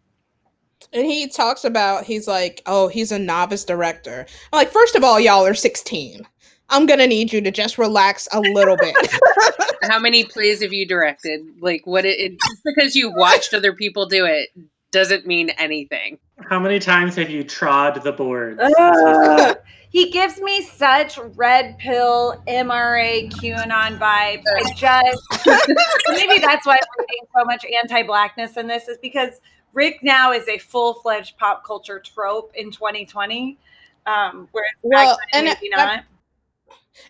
And 0.94 1.06
he 1.06 1.28
talks 1.28 1.64
about 1.64 2.04
he's 2.04 2.28
like, 2.28 2.62
oh, 2.66 2.88
he's 2.88 3.12
a 3.12 3.20
novice 3.20 3.64
director. 3.64 4.26
I'm 4.52 4.58
like, 4.58 4.72
first 4.72 4.96
of 4.96 5.04
all, 5.04 5.20
y'all 5.20 5.46
are 5.46 5.54
16. 5.54 6.28
I'm 6.70 6.86
gonna 6.86 7.08
need 7.08 7.34
you 7.34 7.42
to 7.42 7.52
just 7.52 7.78
relax 7.78 8.28
a 8.32 8.40
little 8.40 8.78
bit. 8.78 8.96
How 9.84 10.00
many 10.00 10.24
plays 10.24 10.62
have 10.62 10.74
you 10.74 10.88
directed? 10.88 11.42
Like, 11.60 11.82
what? 11.86 12.06
It, 12.06 12.20
it 12.20 12.40
just 12.40 12.62
because 12.64 12.96
you 12.96 13.12
watched 13.12 13.54
other 13.54 13.74
people 13.74 14.06
do 14.06 14.26
it 14.26 14.50
doesn't 14.92 15.26
mean 15.26 15.50
anything. 15.52 16.20
How 16.50 16.60
many 16.60 16.80
times 16.80 17.16
have 17.16 17.30
you 17.30 17.44
trod 17.44 18.02
the 18.04 18.12
boards? 18.12 18.60
Uh, 18.60 19.56
he 19.90 20.12
gives 20.12 20.40
me 20.40 20.62
such 20.62 21.18
red 21.36 21.78
pill 21.78 22.42
MRA 22.48 23.32
QAnon 23.32 23.98
vibes. 23.98 24.44
I 24.48 24.74
just 24.76 25.48
maybe 26.10 26.40
that's 26.40 26.66
why 26.66 26.76
I'm 26.76 27.00
reading 27.00 27.26
so 27.38 27.46
much 27.46 27.66
anti-blackness 27.84 28.58
in 28.58 28.68
this 28.68 28.88
is 28.88 28.98
because 29.02 29.42
Rick 29.74 30.00
now 30.04 30.32
is 30.32 30.48
a 30.48 30.58
full 30.58 30.96
fledged 30.96 31.38
pop 31.38 31.66
culture 31.66 32.00
trope 32.00 32.52
in 32.56 32.72
2020. 32.72 33.58
Um, 34.06 34.48
whereas 34.52 34.72
well, 34.82 35.18
and 35.34 35.46
maybe 35.46 35.70
not. 35.70 36.04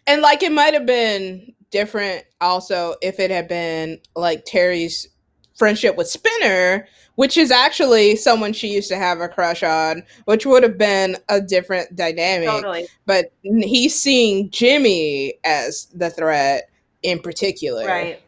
And 0.07 0.21
like 0.21 0.43
it 0.43 0.51
might 0.51 0.73
have 0.73 0.85
been 0.85 1.53
different 1.71 2.25
also 2.41 2.95
if 3.01 3.19
it 3.19 3.31
had 3.31 3.47
been 3.47 3.99
like 4.15 4.43
Terry's 4.45 5.07
friendship 5.55 5.95
with 5.95 6.07
Spinner, 6.07 6.87
which 7.15 7.37
is 7.37 7.51
actually 7.51 8.15
someone 8.15 8.53
she 8.53 8.67
used 8.67 8.89
to 8.89 8.97
have 8.97 9.19
a 9.19 9.27
crush 9.27 9.63
on, 9.63 10.03
which 10.25 10.45
would 10.45 10.63
have 10.63 10.77
been 10.77 11.17
a 11.29 11.39
different 11.39 11.95
dynamic. 11.95 12.49
Totally. 12.49 12.87
But 13.05 13.31
he's 13.43 13.99
seeing 13.99 14.49
Jimmy 14.49 15.35
as 15.43 15.85
the 15.93 16.09
threat 16.09 16.69
in 17.03 17.19
particular. 17.19 17.85
Right. 17.85 18.21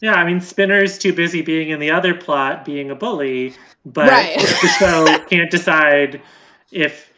Yeah, 0.00 0.14
I 0.14 0.26
mean, 0.26 0.40
Spinner's 0.40 0.98
too 0.98 1.12
busy 1.12 1.42
being 1.42 1.70
in 1.70 1.80
the 1.80 1.90
other 1.90 2.14
plot, 2.14 2.64
being 2.64 2.90
a 2.90 2.94
bully, 2.94 3.54
but 3.84 4.08
right. 4.08 4.38
the 4.38 4.68
show 4.78 5.18
can't 5.30 5.50
decide 5.50 6.20
if, 6.70 7.12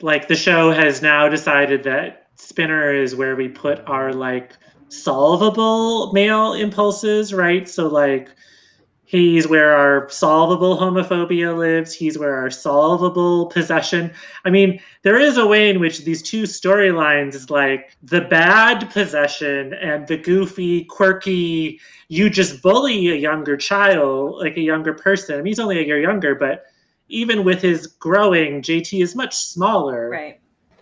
like, 0.00 0.28
the 0.28 0.36
show 0.36 0.70
has 0.70 1.02
now 1.02 1.28
decided 1.28 1.82
that 1.84 2.28
Spinner 2.36 2.94
is 2.94 3.16
where 3.16 3.34
we 3.34 3.48
put 3.48 3.80
our, 3.88 4.12
like, 4.12 4.52
solvable 4.88 6.12
male 6.12 6.52
impulses, 6.52 7.34
right? 7.34 7.68
So, 7.68 7.88
like, 7.88 8.28
He's 9.10 9.48
where 9.48 9.72
our 9.72 10.08
solvable 10.08 10.78
homophobia 10.78 11.56
lives. 11.58 11.92
He's 11.92 12.16
where 12.16 12.36
our 12.36 12.48
solvable 12.48 13.46
possession. 13.46 14.12
I 14.44 14.50
mean, 14.50 14.80
there 15.02 15.18
is 15.18 15.36
a 15.36 15.44
way 15.44 15.68
in 15.68 15.80
which 15.80 16.04
these 16.04 16.22
two 16.22 16.44
storylines 16.44 17.34
is 17.34 17.50
like 17.50 17.96
the 18.04 18.20
bad 18.20 18.88
possession 18.92 19.74
and 19.74 20.06
the 20.06 20.16
goofy, 20.16 20.84
quirky, 20.84 21.80
you 22.06 22.30
just 22.30 22.62
bully 22.62 23.08
a 23.08 23.16
younger 23.16 23.56
child, 23.56 24.38
like 24.38 24.56
a 24.56 24.60
younger 24.60 24.94
person. 24.94 25.34
I 25.34 25.38
mean, 25.38 25.46
he's 25.46 25.58
only 25.58 25.80
a 25.80 25.84
year 25.84 26.00
younger, 26.00 26.36
but 26.36 26.66
even 27.08 27.42
with 27.42 27.60
his 27.60 27.88
growing, 27.88 28.62
JT 28.62 29.02
is 29.02 29.16
much 29.16 29.34
smaller. 29.34 30.08
Right 30.08 30.39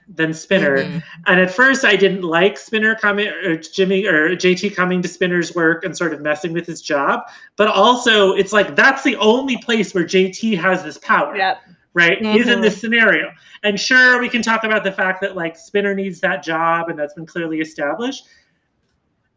than 0.09 0.33
Spinner. 0.33 0.79
Mm-hmm. 0.79 0.99
And 1.27 1.41
at 1.41 1.51
first, 1.51 1.85
I 1.85 1.97
didn't 1.97 2.23
like 2.23 2.59
Spinner 2.59 2.95
coming 2.95 3.29
or 3.29 3.57
Jimmy 3.57 4.07
or 4.07 4.35
JT 4.37 4.75
coming 4.75 5.03
to 5.03 5.09
Spinner's 5.09 5.55
work 5.55 5.85
and 5.85 5.97
sort 5.97 6.15
of 6.15 6.21
messing 6.21 6.53
with 6.53 6.67
his 6.67 6.81
job. 6.81 7.23
But 7.57 7.69
also, 7.69 8.33
it's 8.33 8.53
like 8.53 8.75
that's 8.75 9.03
the 9.03 9.17
only 9.17 9.59
place 9.59 9.95
where 9.95 10.05
JT 10.05 10.59
has 10.59 10.83
this 10.83 10.99
power. 10.99 11.37
Yep. 11.37 11.59
Right, 11.95 12.21
mm-hmm. 12.21 12.37
is 12.39 12.47
in 12.47 12.61
this 12.61 12.81
scenario. 12.81 13.33
And 13.65 13.81
sure, 13.81 14.21
we 14.21 14.29
can 14.29 14.41
talk 14.41 14.63
about 14.63 14.85
the 14.85 14.93
fact 14.93 15.21
that 15.23 15.35
like 15.35 15.57
Spinner 15.57 15.95
needs 15.95 16.21
that 16.21 16.45
job, 16.45 16.91
and 16.91 16.99
that's 16.99 17.15
been 17.15 17.27
clearly 17.27 17.61
established. 17.61 18.25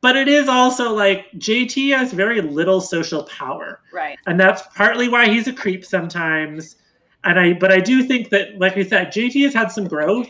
But 0.01 0.15
it 0.15 0.27
is 0.27 0.47
also 0.47 0.93
like 0.93 1.31
JT 1.33 1.95
has 1.97 2.11
very 2.11 2.41
little 2.41 2.81
social 2.81 3.23
power. 3.23 3.81
Right. 3.91 4.17
And 4.27 4.39
that's 4.39 4.63
partly 4.75 5.09
why 5.09 5.27
he's 5.27 5.47
a 5.47 5.53
creep 5.53 5.85
sometimes. 5.85 6.75
And 7.23 7.39
I, 7.39 7.53
but 7.53 7.71
I 7.71 7.79
do 7.79 8.03
think 8.03 8.29
that, 8.29 8.59
like 8.59 8.75
we 8.75 8.83
said, 8.83 9.07
JT 9.07 9.43
has 9.43 9.53
had 9.53 9.71
some 9.71 9.87
growth 9.87 10.29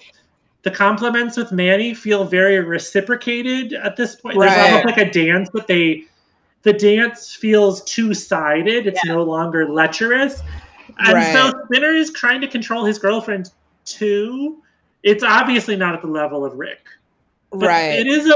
the 0.63 0.71
compliments 0.71 1.37
with 1.37 1.51
Manny 1.51 1.93
feel 1.93 2.23
very 2.23 2.59
reciprocated 2.59 3.73
at 3.73 3.95
this 3.95 4.15
point. 4.15 4.37
Right. 4.37 4.49
There's 4.49 4.69
almost 4.69 4.85
like 4.85 4.97
a 4.97 5.11
dance, 5.11 5.49
but 5.51 5.67
they 5.67 6.05
the 6.63 6.73
dance 6.73 7.33
feels 7.33 7.83
two 7.83 8.13
sided. 8.13 8.85
It's 8.85 8.99
yeah. 9.03 9.13
no 9.13 9.23
longer 9.23 9.67
lecherous. 9.67 10.41
And 10.99 11.13
right. 11.13 11.33
so 11.33 11.51
Spinner 11.65 11.93
is 11.93 12.11
trying 12.11 12.41
to 12.41 12.47
control 12.47 12.85
his 12.85 12.99
girlfriend 12.99 13.51
too. 13.85 14.61
It's 15.03 15.23
obviously 15.23 15.75
not 15.75 15.95
at 15.95 16.01
the 16.01 16.07
level 16.07 16.45
of 16.45 16.53
Rick. 16.53 16.85
right. 17.51 17.99
It 17.99 18.07
is 18.07 18.29
a 18.29 18.35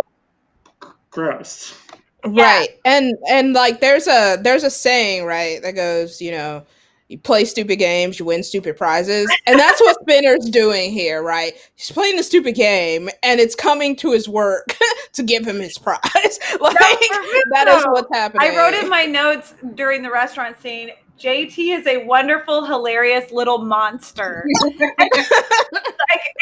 gross. 1.12 1.78
Right. 2.26 2.70
Yeah. 2.84 2.92
And 2.92 3.14
and 3.30 3.54
like 3.54 3.82
there's 3.82 4.08
a 4.08 4.38
there's 4.42 4.64
a 4.64 4.72
saying, 4.72 5.26
right, 5.26 5.62
that 5.62 5.76
goes, 5.76 6.20
you 6.22 6.32
know, 6.32 6.64
you 7.08 7.20
play 7.20 7.46
stupid 7.46 7.78
games, 7.78 8.20
you 8.20 8.26
win 8.26 8.42
stupid 8.44 8.78
prizes. 8.78 9.32
And 9.46 9.60
that's 9.60 9.80
what 9.82 9.98
Spinner's 10.02 10.50
doing 10.50 10.92
here, 10.92 11.22
right? 11.22 11.54
He's 11.76 11.92
playing 11.92 12.18
the 12.18 12.24
stupid 12.24 12.56
game 12.56 13.10
and 13.22 13.40
it's 13.40 13.56
coming 13.56 13.96
to 13.98 14.12
his 14.12 14.28
work 14.28 14.76
to 15.14 15.24
give 15.24 15.46
him 15.46 15.60
his 15.60 15.78
prize. 15.78 16.02
like 16.60 16.76
no, 16.80 17.42
that 17.52 17.66
is 17.68 17.86
what's 17.86 18.10
happening. 18.12 18.50
I 18.50 18.58
wrote 18.58 18.74
in 18.74 18.90
my 18.90 19.06
notes 19.06 19.54
during 19.76 20.02
the 20.02 20.12
restaurant 20.12 20.60
scene, 20.60 20.92
JT 21.20 21.80
is 21.80 21.88
a 21.88 22.04
wonderful, 22.06 22.66
hilarious 22.66 23.32
little 23.32 23.60
monster. 23.60 24.46
like, 24.64 25.12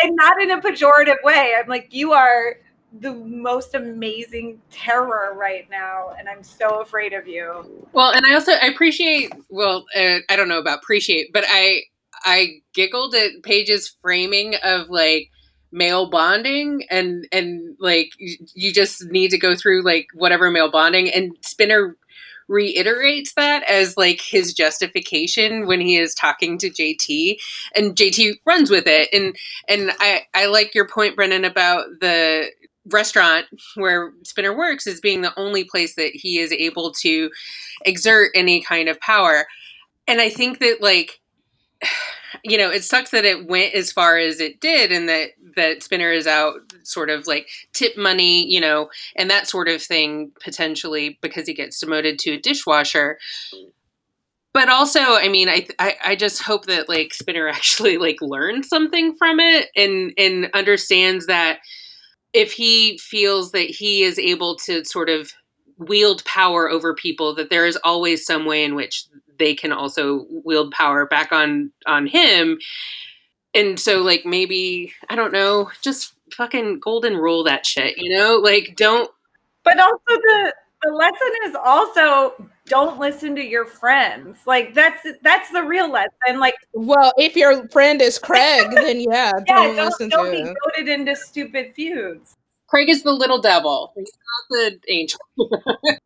and 0.04 0.16
not 0.16 0.42
in 0.42 0.50
a 0.50 0.62
pejorative 0.62 1.22
way. 1.24 1.54
I'm 1.60 1.68
like, 1.68 1.90
you 1.92 2.14
are 2.14 2.58
the 3.00 3.14
most 3.14 3.74
amazing 3.74 4.62
terror 4.70 5.34
right 5.36 5.68
now 5.70 6.14
and 6.20 6.30
i'm 6.30 6.44
so 6.44 6.82
afraid 6.82 7.14
of 7.14 7.28
you. 7.28 7.88
Well 7.92 8.12
and 8.12 8.26
i 8.26 8.34
also 8.34 8.52
i 8.52 8.68
appreciate 8.68 9.34
well 9.50 9.86
uh, 9.96 10.20
i 10.30 10.36
don't 10.36 10.48
know 10.48 10.60
about 10.60 10.80
appreciate 10.80 11.34
but 11.34 11.44
i 11.48 11.82
i 12.26 12.62
giggled 12.74 13.16
at 13.16 13.42
paige's 13.42 13.96
framing 14.02 14.56
of 14.64 14.90
like 14.90 15.30
male 15.72 16.10
bonding 16.10 16.86
and 16.92 17.28
and 17.32 17.76
like 17.80 18.12
you 18.20 18.72
just 18.72 19.06
need 19.06 19.32
to 19.32 19.40
go 19.40 19.56
through 19.56 19.82
like 19.82 20.08
whatever 20.14 20.52
male 20.52 20.70
bonding 20.70 21.10
and 21.10 21.36
spinner 21.42 21.98
reiterates 22.48 23.34
that 23.34 23.64
as 23.70 23.98
like 23.98 24.22
his 24.22 24.54
justification 24.54 25.66
when 25.66 25.82
he 25.82 25.98
is 25.98 26.14
talking 26.14 26.58
to 26.60 26.70
JT 26.70 27.38
and 27.76 27.96
JT 27.96 28.34
runs 28.46 28.70
with 28.70 28.84
it 28.86 29.10
and 29.14 29.36
and 29.68 29.92
I 30.00 30.28
I 30.36 30.46
like 30.48 30.76
your 30.76 30.88
point 30.88 31.16
Brennan 31.16 31.46
about 31.46 31.86
the 32.02 32.50
restaurant 32.92 33.46
where 33.76 34.12
Spinner 34.24 34.56
works 34.56 34.88
as 34.88 35.00
being 35.00 35.22
the 35.22 35.38
only 35.38 35.64
place 35.64 35.96
that 35.96 36.12
he 36.14 36.40
is 36.40 36.52
able 36.52 36.92
to 37.02 37.30
exert 37.86 38.32
any 38.36 38.62
kind 38.62 38.90
of 38.90 39.00
power. 39.00 39.46
And 40.08 40.20
I 40.20 40.30
think 40.30 40.60
that 40.60 40.78
like 40.82 41.20
you 42.44 42.58
know, 42.58 42.70
it 42.70 42.84
sucks 42.84 43.12
that 43.12 43.26
it 43.26 43.48
went 43.48 43.74
as 43.74 43.92
far 43.92 44.18
as 44.18 44.40
it 44.40 44.60
did 44.60 44.92
and 44.92 45.08
that 45.08 45.30
that 45.56 45.84
Spinner 45.84 46.12
is 46.12 46.28
out 46.28 46.56
sort 46.84 47.10
of 47.10 47.28
like 47.28 47.48
tip 47.74 47.96
money, 47.96 48.46
you 48.52 48.60
know, 48.60 48.90
and 49.16 49.30
that 49.30 49.48
sort 49.48 49.68
of 49.68 49.82
thing 49.82 50.32
potentially 50.42 51.18
because 51.22 51.48
he 51.48 51.54
gets 51.54 51.80
demoted 51.80 52.20
to 52.20 52.32
a 52.32 52.40
dishwasher. 52.40 53.18
But 54.54 54.70
also, 54.70 55.00
I 55.00 55.30
mean, 55.30 55.50
I, 55.50 55.68
I 55.80 55.96
I 56.04 56.16
just 56.16 56.42
hope 56.42 56.66
that 56.66 56.90
like 56.90 57.14
Spinner 57.14 57.48
actually 57.50 57.98
like 57.98 58.22
learned 58.22 58.66
something 58.66 59.16
from 59.16 59.40
it 59.40 59.70
and 59.76 60.14
and 60.18 60.50
understands 60.54 61.28
that 61.28 61.60
if 62.34 62.52
he 62.52 62.98
feels 62.98 63.52
that 63.52 63.70
he 63.70 64.04
is 64.04 64.18
able 64.20 64.56
to 64.58 64.84
sort 64.84 65.10
of 65.10 65.32
wield 65.78 66.24
power 66.26 66.70
over 66.70 66.94
people 66.94 67.34
that 67.36 67.50
there 67.50 67.66
is 67.66 67.78
always 67.84 68.26
some 68.26 68.46
way 68.46 68.64
in 68.64 68.76
which 68.76 69.06
they 69.40 69.56
can 69.56 69.72
also 69.72 70.26
wield 70.44 70.72
power 70.72 71.06
back 71.06 71.32
on 71.32 71.72
on 71.86 72.08
him. 72.08 72.60
And 73.56 73.80
so 73.80 74.02
like 74.02 74.26
maybe 74.26 74.94
i 75.10 75.16
don't 75.16 75.34
know 75.34 75.70
just 75.82 76.14
fucking 76.32 76.80
golden 76.80 77.16
rule 77.16 77.44
that 77.44 77.66
shit 77.66 77.98
you 77.98 78.18
know? 78.18 78.38
Like 78.38 78.76
don't 78.76 79.10
but 79.64 79.80
also 79.80 80.00
the 80.08 80.54
the 80.82 80.92
lesson 80.92 81.30
is 81.46 81.56
also 81.64 82.34
don't 82.66 83.00
listen 83.00 83.36
to 83.36 83.44
your 83.44 83.66
friends. 83.66 84.38
Like 84.46 84.74
that's 84.74 85.06
that's 85.22 85.52
the 85.52 85.64
real 85.64 85.92
lesson 85.92 86.40
like 86.40 86.56
well 86.74 87.14
if 87.18 87.36
your 87.36 87.68
friend 87.70 88.02
is 88.02 88.18
craig 88.18 88.68
then 88.74 89.02
yeah, 89.02 89.32
yeah 89.48 89.56
don't, 89.56 89.76
don't 89.76 89.86
listen 89.86 90.10
don't 90.10 90.26
to 90.32 90.32
be 90.32 90.44
goaded 90.44 90.90
into 90.90 91.16
stupid 91.16 91.74
feuds. 91.76 92.34
Craig 92.68 92.90
is 92.90 93.04
the 93.04 93.12
little 93.12 93.42
devil. 93.42 93.94
He's 93.96 94.12
not 94.50 94.58
the 94.58 94.80
angel. 94.92 95.20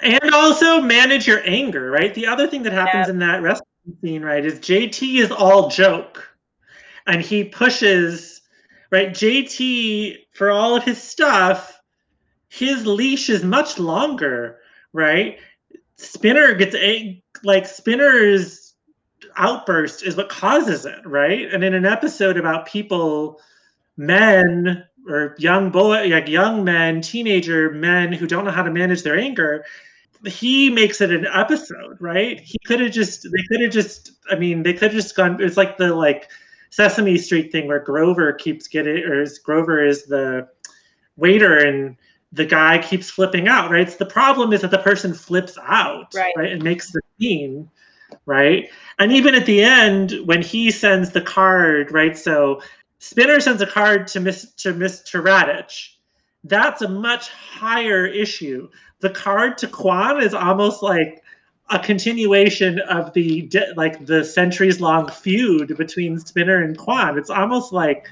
And 0.00 0.32
also 0.32 0.80
manage 0.80 1.26
your 1.26 1.42
anger 1.44 1.90
right? 1.90 2.14
The 2.14 2.26
other 2.26 2.46
thing 2.46 2.62
that 2.62 2.72
happens 2.72 3.08
yeah. 3.08 3.12
in 3.12 3.18
that 3.18 3.42
wrestling 3.42 3.66
scene 4.00 4.22
right 4.22 4.44
is 4.44 4.60
jt 4.60 5.20
is 5.20 5.32
all 5.32 5.68
joke. 5.68 6.24
And 7.08 7.20
he 7.20 7.42
pushes 7.42 8.42
right 8.92 9.10
jt 9.10 10.16
for 10.34 10.50
all 10.50 10.76
of 10.76 10.84
his 10.84 11.02
stuff 11.02 11.78
his 12.48 12.86
leash 12.86 13.28
is 13.28 13.44
much 13.44 13.78
longer 13.78 14.58
right 14.92 15.38
spinner 15.98 16.54
gets 16.54 16.74
a 16.76 17.22
like 17.44 17.66
spinner's 17.66 18.74
outburst 19.36 20.02
is 20.02 20.16
what 20.16 20.28
causes 20.28 20.86
it 20.86 21.00
right 21.04 21.52
and 21.52 21.62
in 21.62 21.74
an 21.74 21.84
episode 21.84 22.36
about 22.36 22.66
people 22.66 23.40
men 23.96 24.84
or 25.08 25.34
young 25.38 25.70
boy 25.70 26.08
like 26.08 26.28
young 26.28 26.64
men 26.64 27.00
teenager 27.00 27.70
men 27.70 28.12
who 28.12 28.26
don't 28.26 28.44
know 28.44 28.50
how 28.50 28.62
to 28.62 28.70
manage 28.70 29.02
their 29.02 29.18
anger 29.18 29.64
he 30.26 30.70
makes 30.70 31.00
it 31.00 31.12
an 31.12 31.26
episode, 31.32 31.96
right? 32.00 32.40
He 32.40 32.58
could 32.66 32.80
have 32.80 32.92
just 32.92 33.22
they 33.22 33.42
could 33.48 33.62
have 33.62 33.72
just 33.72 34.12
I 34.30 34.36
mean, 34.36 34.62
they 34.62 34.72
could 34.72 34.92
have 34.92 35.02
just 35.02 35.16
gone 35.16 35.40
it's 35.40 35.56
like 35.56 35.76
the 35.76 35.94
like 35.94 36.30
Sesame 36.70 37.18
Street 37.18 37.52
thing 37.52 37.66
where 37.66 37.80
Grover 37.80 38.32
keeps 38.32 38.66
getting 38.66 39.04
or 39.04 39.24
Grover 39.44 39.84
is 39.84 40.04
the 40.06 40.48
waiter 41.16 41.56
and 41.56 41.96
the 42.32 42.44
guy 42.44 42.78
keeps 42.78 43.10
flipping 43.10 43.48
out, 43.48 43.70
right? 43.70 43.88
the 43.98 44.06
problem 44.06 44.52
is 44.52 44.60
that 44.60 44.70
the 44.70 44.78
person 44.78 45.14
flips 45.14 45.56
out, 45.62 46.14
right? 46.14 46.34
right? 46.36 46.52
And 46.52 46.62
makes 46.62 46.92
the 46.92 47.00
scene, 47.18 47.70
right? 48.26 48.68
And 48.98 49.12
even 49.12 49.34
at 49.34 49.46
the 49.46 49.62
end, 49.62 50.12
when 50.24 50.42
he 50.42 50.70
sends 50.70 51.10
the 51.10 51.22
card, 51.22 51.92
right? 51.92 52.16
So 52.16 52.60
Spinner 52.98 53.40
sends 53.40 53.62
a 53.62 53.66
card 53.66 54.06
to 54.08 54.20
Miss 54.20 54.52
to 54.54 54.74
Mr. 54.74 55.22
Raditch. 55.22 55.94
That's 56.44 56.82
a 56.82 56.88
much 56.88 57.30
higher 57.30 58.06
issue 58.06 58.68
the 59.00 59.10
card 59.10 59.58
to 59.58 59.68
Kwan 59.68 60.22
is 60.22 60.34
almost 60.34 60.82
like 60.82 61.22
a 61.70 61.78
continuation 61.78 62.80
of 62.80 63.12
the 63.12 63.50
like 63.76 64.06
the 64.06 64.24
centuries 64.24 64.80
long 64.80 65.08
feud 65.08 65.76
between 65.76 66.18
Spinner 66.18 66.62
and 66.62 66.76
Kwan. 66.76 67.18
It's 67.18 67.30
almost 67.30 67.72
like, 67.72 68.06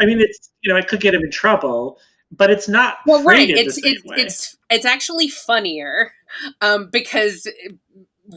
I 0.00 0.06
mean, 0.06 0.20
it's 0.20 0.50
you 0.62 0.72
know, 0.72 0.78
it 0.78 0.88
could 0.88 1.00
get 1.00 1.14
him 1.14 1.22
in 1.22 1.30
trouble, 1.30 1.98
but 2.30 2.50
it's 2.50 2.68
not. 2.68 2.98
Well, 3.06 3.22
right. 3.24 3.48
It's 3.48 3.78
it's 3.78 4.02
it's 4.04 4.56
it's 4.70 4.84
actually 4.84 5.28
funnier 5.28 6.12
um, 6.60 6.88
because 6.90 7.46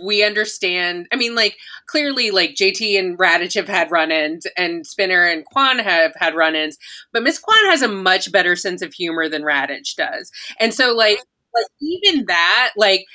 we 0.03 0.23
understand. 0.23 1.07
I 1.11 1.15
mean, 1.15 1.35
like 1.35 1.57
clearly, 1.87 2.31
like 2.31 2.55
JT 2.55 2.97
and 2.97 3.17
Raditch 3.17 3.55
have 3.55 3.67
had 3.67 3.91
run-ins, 3.91 4.47
and 4.57 4.85
Spinner 4.85 5.25
and 5.27 5.45
kwan 5.45 5.79
have 5.79 6.13
had 6.15 6.35
run-ins, 6.35 6.77
but 7.11 7.23
Miss 7.23 7.39
kwan 7.39 7.69
has 7.69 7.81
a 7.81 7.87
much 7.87 8.31
better 8.31 8.55
sense 8.55 8.81
of 8.81 8.93
humor 8.93 9.27
than 9.27 9.43
Raditch 9.43 9.95
does, 9.95 10.31
and 10.59 10.73
so 10.73 10.93
like 10.95 11.19
like 11.53 11.65
even 11.81 12.25
that, 12.25 12.71
like 12.77 13.05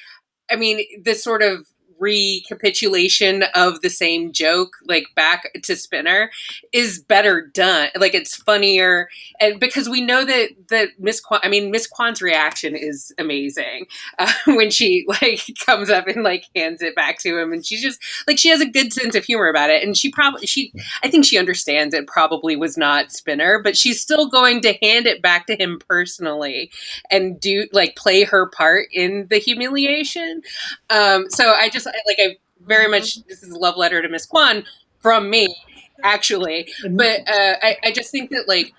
I 0.51 0.57
mean, 0.57 0.85
this 1.03 1.25
sort 1.25 1.43
of 1.43 1.67
recapitulation 1.99 3.45
of 3.55 3.81
the 3.81 3.91
same 3.91 4.33
joke 4.33 4.77
like 4.87 5.07
back 5.15 5.51
to 5.63 5.77
spinner 5.77 6.31
is 6.73 6.99
better 6.99 7.47
done 7.55 7.89
like 7.99 8.15
it's 8.15 8.37
funnier 8.37 9.09
and 9.41 9.59
because 9.61 9.89
we 9.89 10.01
know 10.01 10.25
that 10.25 10.51
that 10.69 10.89
miss 10.99 11.21
Kwan, 11.21 11.41
i 11.43 11.49
mean 11.49 11.71
miss 11.71 11.87
Kwan's 11.87 12.21
reaction 12.21 12.75
is 12.75 13.13
amazing 13.19 13.87
uh, 14.19 14.33
when 14.47 14.71
she 14.71 15.05
like 15.09 15.43
comes 15.67 15.91
up 15.91 16.07
and 16.07 16.23
like 16.23 16.45
hands 16.55 16.83
it 16.83 16.95
back 16.95 17.19
to 17.21 17.39
him 17.39 17.53
and 17.53 17.65
she's 17.65 17.83
just 17.83 18.01
like 18.27 18.39
she 18.39 18.49
has 18.49 18.61
a 18.61 18.69
good 18.69 18.93
sense 18.93 19.15
of 19.15 19.25
humor 19.25 19.49
about 19.49 19.71
it 19.71 19.83
and 19.83 19.97
she 19.97 20.11
probably 20.11 20.47
she 20.47 20.73
i 21.03 21.11
think 21.11 21.25
she 21.25 21.39
understands 21.39 21.95
it 21.95 22.07
probably 22.07 22.57
was 22.57 22.77
not 22.77 23.13
spinner 23.13 23.61
but 23.63 23.77
she's 23.77 24.01
still 24.01 24.29
going 24.29 24.61
to 24.61 24.77
hand 24.83 25.07
it 25.07 25.23
back 25.23 25.47
to 25.47 25.57
him 25.57 25.79
personally 25.89 26.71
and 27.11 27.41
do 27.41 27.67
like 27.73 27.97
play 27.97 28.25
her 28.25 28.49
part 28.51 28.87
in 28.93 29.27
the 29.31 29.39
humiliation. 29.39 30.43
Um 30.91 31.27
so 31.31 31.53
i 31.53 31.69
just 31.69 31.86
like 31.87 32.19
I 32.19 32.37
very 32.61 32.89
much 32.89 33.23
this 33.25 33.43
is 33.43 33.51
a 33.51 33.59
love 33.59 33.77
letter 33.77 34.03
to 34.03 34.09
Miss 34.09 34.27
Kwan 34.27 34.65
from 34.99 35.31
me, 35.31 35.55
actually. 36.03 36.69
But 36.91 37.21
uh, 37.29 37.55
I, 37.63 37.77
I 37.85 37.93
just 37.93 38.11
think 38.11 38.31
that 38.31 38.49
like 38.49 38.73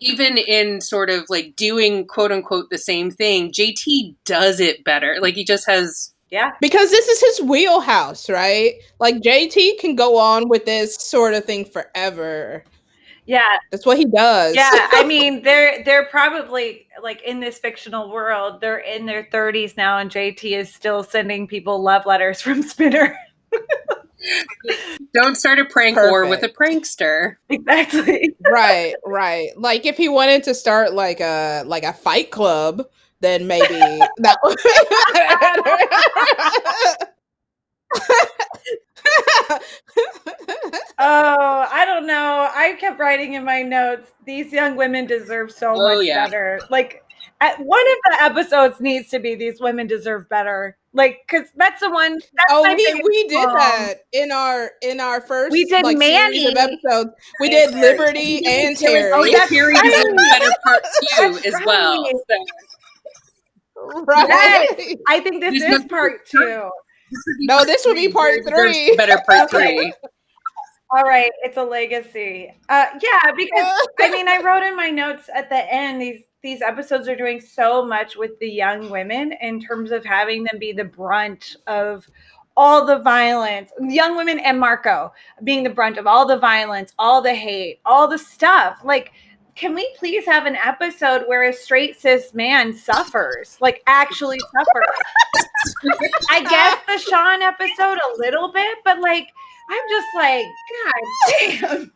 even 0.00 0.36
in 0.38 0.80
sort 0.80 1.10
of 1.10 1.24
like 1.28 1.56
doing 1.56 2.06
quote 2.06 2.32
unquote 2.32 2.70
the 2.70 2.78
same 2.78 3.10
thing, 3.10 3.52
JT 3.52 4.14
does 4.24 4.60
it 4.60 4.84
better. 4.84 5.16
Like 5.20 5.34
he 5.34 5.44
just 5.44 5.66
has 5.66 6.12
yeah. 6.30 6.50
Because 6.60 6.90
this 6.90 7.06
is 7.06 7.20
his 7.20 7.48
wheelhouse, 7.48 8.28
right? 8.28 8.74
Like 8.98 9.16
JT 9.16 9.78
can 9.78 9.94
go 9.94 10.18
on 10.18 10.48
with 10.48 10.64
this 10.64 10.96
sort 10.96 11.34
of 11.34 11.44
thing 11.44 11.64
forever. 11.64 12.64
Yeah. 13.26 13.58
That's 13.70 13.86
what 13.86 13.98
he 13.98 14.04
does. 14.04 14.54
Yeah. 14.54 14.70
I 14.92 15.04
mean, 15.06 15.42
they're 15.42 15.82
they're 15.84 16.06
probably 16.06 16.88
like 17.02 17.22
in 17.22 17.40
this 17.40 17.58
fictional 17.58 18.10
world, 18.10 18.60
they're 18.60 18.78
in 18.78 19.06
their 19.06 19.24
30s 19.32 19.76
now 19.76 19.98
and 19.98 20.10
JT 20.10 20.58
is 20.58 20.72
still 20.72 21.02
sending 21.02 21.46
people 21.46 21.82
love 21.82 22.06
letters 22.06 22.40
from 22.40 22.62
Spinner. 22.74 23.16
Don't 25.12 25.36
start 25.36 25.58
a 25.58 25.64
prank 25.64 25.96
Perfect. 25.96 26.10
war 26.10 26.26
with 26.26 26.42
a 26.42 26.48
prankster. 26.48 27.36
Exactly. 27.50 28.34
right, 28.50 28.94
right. 29.04 29.50
Like 29.56 29.84
if 29.86 29.96
he 29.96 30.08
wanted 30.08 30.42
to 30.44 30.54
start 30.54 30.94
like 30.94 31.20
a 31.20 31.62
like 31.66 31.84
a 31.84 31.92
fight 31.92 32.30
club, 32.30 32.86
then 33.20 33.46
maybe 33.46 33.78
that 34.18 34.38
would 34.42 34.58
oh, 40.98 41.68
I 41.70 41.84
don't 41.86 42.06
know. 42.06 42.50
I 42.54 42.76
kept 42.78 42.98
writing 42.98 43.34
in 43.34 43.44
my 43.44 43.62
notes, 43.62 44.12
these 44.24 44.52
young 44.52 44.76
women 44.76 45.06
deserve 45.06 45.50
so 45.50 45.72
oh, 45.74 45.96
much 45.96 46.06
yeah. 46.06 46.24
better. 46.24 46.60
Like, 46.70 47.02
at, 47.40 47.58
one 47.58 47.80
of 47.80 47.96
the 48.04 48.22
episodes 48.22 48.80
needs 48.80 49.08
to 49.10 49.18
be 49.18 49.34
these 49.34 49.60
women 49.60 49.86
deserve 49.86 50.28
better. 50.28 50.76
Like, 50.92 51.24
because 51.26 51.48
that's 51.56 51.80
the 51.80 51.90
one. 51.90 52.14
That's 52.14 52.50
oh, 52.50 52.62
we, 52.62 53.02
we 53.04 53.28
did 53.28 53.48
that 53.48 53.94
in 54.12 54.30
our 54.30 54.70
in 54.80 55.00
our 55.00 55.20
first. 55.20 55.52
We 55.52 55.64
did 55.64 55.82
like, 55.82 55.98
Manny 55.98 56.46
of 56.46 56.56
episodes. 56.56 57.10
We 57.40 57.50
did 57.50 57.74
Liberty 57.74 58.46
and 58.46 58.76
Terry. 58.76 59.10
Oh, 59.12 59.24
yeah, 59.24 59.46
Terry 59.46 59.74
right. 59.74 60.16
better 60.16 60.50
part 60.62 60.82
two 61.16 61.48
as 61.48 61.54
right. 61.54 61.66
well. 61.66 62.04
So. 62.06 62.44
Right. 64.06 64.28
Yes, 64.78 64.96
I 65.08 65.20
think 65.20 65.40
this, 65.40 65.60
this 65.60 65.80
is 65.80 65.84
part 65.86 66.26
two 66.28 66.70
no, 67.40 67.64
this 67.64 67.84
would 67.84 67.96
be 67.96 68.08
part 68.08 68.40
three. 68.46 68.94
Better 68.96 69.20
part 69.26 69.50
three. 69.50 69.92
All 70.90 71.02
right, 71.02 71.30
it's 71.42 71.56
a 71.56 71.62
legacy. 71.62 72.52
Uh, 72.68 72.86
yeah, 73.02 73.32
because 73.36 73.88
I 74.00 74.10
mean, 74.10 74.28
I 74.28 74.40
wrote 74.42 74.62
in 74.62 74.76
my 74.76 74.90
notes 74.90 75.28
at 75.34 75.48
the 75.48 75.72
end 75.72 76.00
these 76.00 76.22
these 76.42 76.60
episodes 76.60 77.08
are 77.08 77.16
doing 77.16 77.40
so 77.40 77.84
much 77.84 78.16
with 78.16 78.38
the 78.38 78.48
young 78.48 78.90
women 78.90 79.32
in 79.40 79.58
terms 79.58 79.90
of 79.90 80.04
having 80.04 80.44
them 80.44 80.58
be 80.58 80.72
the 80.72 80.84
brunt 80.84 81.56
of 81.66 82.06
all 82.56 82.84
the 82.86 82.98
violence, 82.98 83.70
young 83.80 84.16
women 84.16 84.38
and 84.38 84.60
Marco 84.60 85.12
being 85.42 85.62
the 85.64 85.70
brunt 85.70 85.96
of 85.98 86.06
all 86.06 86.26
the 86.26 86.38
violence, 86.38 86.92
all 86.98 87.20
the 87.20 87.34
hate, 87.34 87.80
all 87.84 88.06
the 88.06 88.18
stuff. 88.18 88.78
Like, 88.84 89.12
can 89.54 89.74
we 89.74 89.88
please 89.98 90.26
have 90.26 90.46
an 90.46 90.56
episode 90.56 91.24
where 91.26 91.48
a 91.48 91.52
straight 91.52 92.00
cis 92.00 92.34
man 92.34 92.72
suffers, 92.72 93.56
like 93.60 93.82
actually 93.86 94.38
suffers? 94.38 95.43
I 96.30 96.42
guess 96.42 96.78
the 96.86 96.98
Sean 97.10 97.42
episode 97.42 97.98
a 97.98 98.18
little 98.18 98.52
bit, 98.52 98.78
but 98.84 99.00
like 99.00 99.28
I'm 99.70 99.82
just 99.88 100.06
like, 100.14 100.44
God 100.84 101.70
damn. 101.70 101.92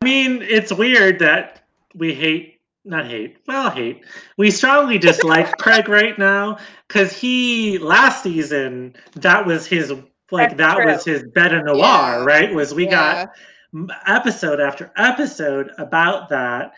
I 0.00 0.04
mean, 0.04 0.42
it's 0.42 0.72
weird 0.72 1.18
that 1.20 1.64
we 1.94 2.14
hate, 2.14 2.60
not 2.84 3.06
hate, 3.06 3.38
well, 3.48 3.70
hate. 3.70 4.04
We 4.36 4.50
strongly 4.52 4.98
dislike 4.98 5.50
Craig 5.58 5.88
right 5.88 6.16
now 6.18 6.58
because 6.86 7.12
he 7.12 7.78
last 7.78 8.22
season 8.22 8.94
that 9.16 9.44
was 9.44 9.66
his 9.66 9.92
like 10.30 10.56
That's 10.56 10.58
that 10.58 10.76
true. 10.82 10.92
was 10.92 11.04
his 11.04 11.22
bête 11.24 11.64
noire, 11.64 12.18
Yeah. 12.20 12.24
right? 12.24 12.54
Was 12.54 12.74
we 12.74 12.84
Yeah. 12.84 13.26
got 13.26 13.30
episode 14.06 14.60
after 14.60 14.92
episode 14.96 15.70
about 15.78 16.28
that 16.28 16.72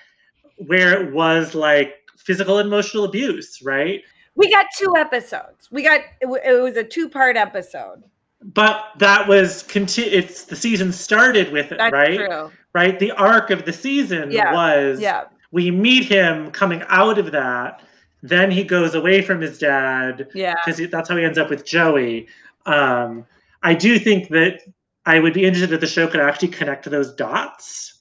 where 0.67 1.03
it 1.03 1.13
was 1.13 1.55
like 1.55 1.97
physical 2.17 2.59
and 2.59 2.67
emotional 2.69 3.05
abuse, 3.05 3.61
right? 3.63 4.03
We 4.37 4.51
got 4.51 4.67
two 4.79 4.97
episodes. 4.97 5.69
We 5.71 5.83
got 5.83 6.01
it, 6.01 6.27
w- 6.27 6.43
it 6.45 6.61
was 6.63 6.77
a 6.77 6.85
two 6.85 7.09
part 7.09 7.37
episode. 7.37 8.03
But 8.43 8.85
that 8.99 9.29
was 9.29 9.65
conti- 9.65 10.03
it's 10.03 10.45
the 10.45 10.57
season 10.57 10.93
started 10.93 11.53
with 11.53 11.73
it, 11.73 11.79
That's 11.79 11.93
right? 11.93 12.17
true. 12.17 12.51
Right? 12.73 12.99
The 12.99 13.11
arc 13.13 13.51
of 13.51 13.65
the 13.67 13.73
season 13.73 14.31
Yeah. 14.31 14.53
was 14.55 15.01
Yeah. 15.01 15.25
we 15.53 15.71
meet 15.71 16.05
him 16.05 16.51
coming 16.53 16.83
out 16.89 17.19
of 17.19 17.33
that, 17.33 17.83
then 18.23 18.51
he 18.51 18.65
goes 18.65 18.95
away 18.95 19.21
from 19.21 19.41
his 19.41 19.59
dad 19.59 20.29
Yeah. 20.35 20.55
because 20.65 20.81
that's 20.91 21.09
how 21.09 21.17
he 21.17 21.25
ends 21.25 21.39
up 21.39 21.51
with 21.51 21.67
Joey. 21.67 22.29
Um, 22.67 23.27
I 23.63 23.75
do 23.75 23.99
think 23.99 24.29
that 24.29 24.61
I 25.07 25.19
would 25.19 25.33
be 25.35 25.45
interested 25.45 25.73
if 25.75 25.81
the 25.81 25.87
show 25.87 26.07
could 26.07 26.21
actually 26.21 26.49
connect 26.49 26.89
those 26.91 27.13
dots, 27.15 28.01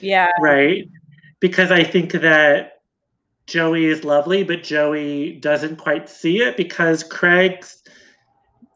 Yeah. 0.00 0.28
right? 0.40 0.84
Because 1.40 1.72
I 1.72 1.82
think 1.82 2.12
that 2.12 2.73
Joey 3.46 3.86
is 3.86 4.04
lovely, 4.04 4.42
but 4.42 4.62
Joey 4.62 5.32
doesn't 5.32 5.76
quite 5.76 6.08
see 6.08 6.40
it 6.40 6.56
because 6.56 7.02
Craig's 7.02 7.82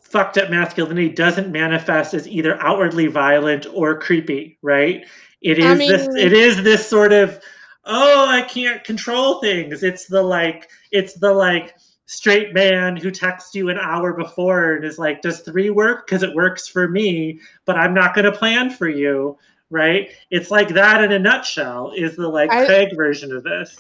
fucked 0.01 0.39
up 0.39 0.51
masculinity 0.51 1.09
doesn't 1.09 1.53
manifest 1.53 2.15
as 2.15 2.27
either 2.27 2.61
outwardly 2.63 3.07
violent 3.07 3.67
or 3.73 3.99
creepy, 3.99 4.59
right? 4.63 5.07
It 5.43 5.59
is 5.59 5.67
I 5.67 5.75
this 5.77 6.09
it 6.17 6.33
is 6.33 6.63
this 6.63 6.87
sort 6.87 7.13
of 7.13 7.41
oh, 7.85 8.27
I 8.29 8.43
can't 8.43 8.85
control 8.85 9.41
things. 9.41 9.83
It's 9.83 10.07
the 10.07 10.23
like 10.23 10.71
it's 10.91 11.15
the 11.15 11.33
like 11.33 11.75
straight 12.07 12.55
man 12.55 12.97
who 12.97 13.11
texts 13.11 13.55
you 13.55 13.69
an 13.69 13.79
hour 13.79 14.13
before 14.13 14.75
and 14.75 14.85
is 14.85 14.99
like, 14.99 15.23
"Does 15.23 15.41
3 15.41 15.71
work 15.71 16.07
because 16.07 16.23
it 16.23 16.35
works 16.35 16.69
for 16.69 16.89
me, 16.89 17.41
but 17.65 17.77
I'm 17.77 17.95
not 17.95 18.15
going 18.15 18.25
to 18.25 18.33
plan 18.33 18.71
for 18.71 18.89
you." 18.89 19.39
Right? 19.71 20.11
It's 20.31 20.51
like 20.51 20.69
that 20.69 21.05
in 21.05 21.13
a 21.13 21.19
nutshell 21.19 21.93
is 21.95 22.17
the 22.17 22.29
like 22.29 22.51
I- 22.51 22.67
Craig 22.67 22.97
version 22.97 23.35
of 23.35 23.45
this. 23.45 23.77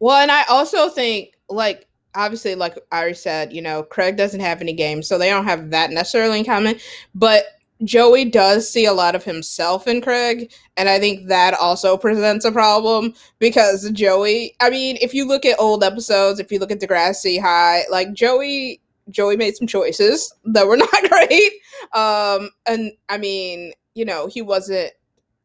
Well, 0.00 0.16
and 0.16 0.30
I 0.30 0.44
also 0.44 0.88
think, 0.88 1.34
like, 1.48 1.86
obviously, 2.14 2.54
like 2.54 2.78
I 2.92 3.12
said, 3.12 3.52
you 3.52 3.62
know, 3.62 3.82
Craig 3.82 4.16
doesn't 4.16 4.40
have 4.40 4.60
any 4.60 4.72
games, 4.72 5.08
so 5.08 5.18
they 5.18 5.30
don't 5.30 5.44
have 5.44 5.70
that 5.70 5.90
necessarily 5.90 6.38
in 6.38 6.44
common. 6.44 6.76
But 7.14 7.44
Joey 7.84 8.24
does 8.24 8.70
see 8.70 8.86
a 8.86 8.92
lot 8.92 9.14
of 9.14 9.24
himself 9.24 9.86
in 9.86 10.00
Craig, 10.00 10.52
and 10.76 10.88
I 10.88 10.98
think 10.98 11.28
that 11.28 11.54
also 11.54 11.96
presents 11.96 12.44
a 12.44 12.52
problem 12.52 13.14
because 13.38 13.90
Joey, 13.90 14.54
I 14.60 14.70
mean, 14.70 14.98
if 15.00 15.14
you 15.14 15.26
look 15.26 15.46
at 15.46 15.60
old 15.60 15.84
episodes, 15.84 16.40
if 16.40 16.50
you 16.50 16.58
look 16.58 16.72
at 16.72 16.80
Degrassi 16.80 17.40
High, 17.40 17.82
like 17.90 18.12
Joey, 18.12 18.80
Joey 19.10 19.36
made 19.36 19.56
some 19.56 19.68
choices 19.68 20.32
that 20.44 20.66
were 20.66 20.76
not 20.78 20.90
great. 21.08 21.52
Um, 21.92 22.50
and 22.66 22.92
I 23.08 23.18
mean, 23.18 23.72
you 23.94 24.04
know, 24.04 24.26
he 24.26 24.42
wasn't 24.42 24.92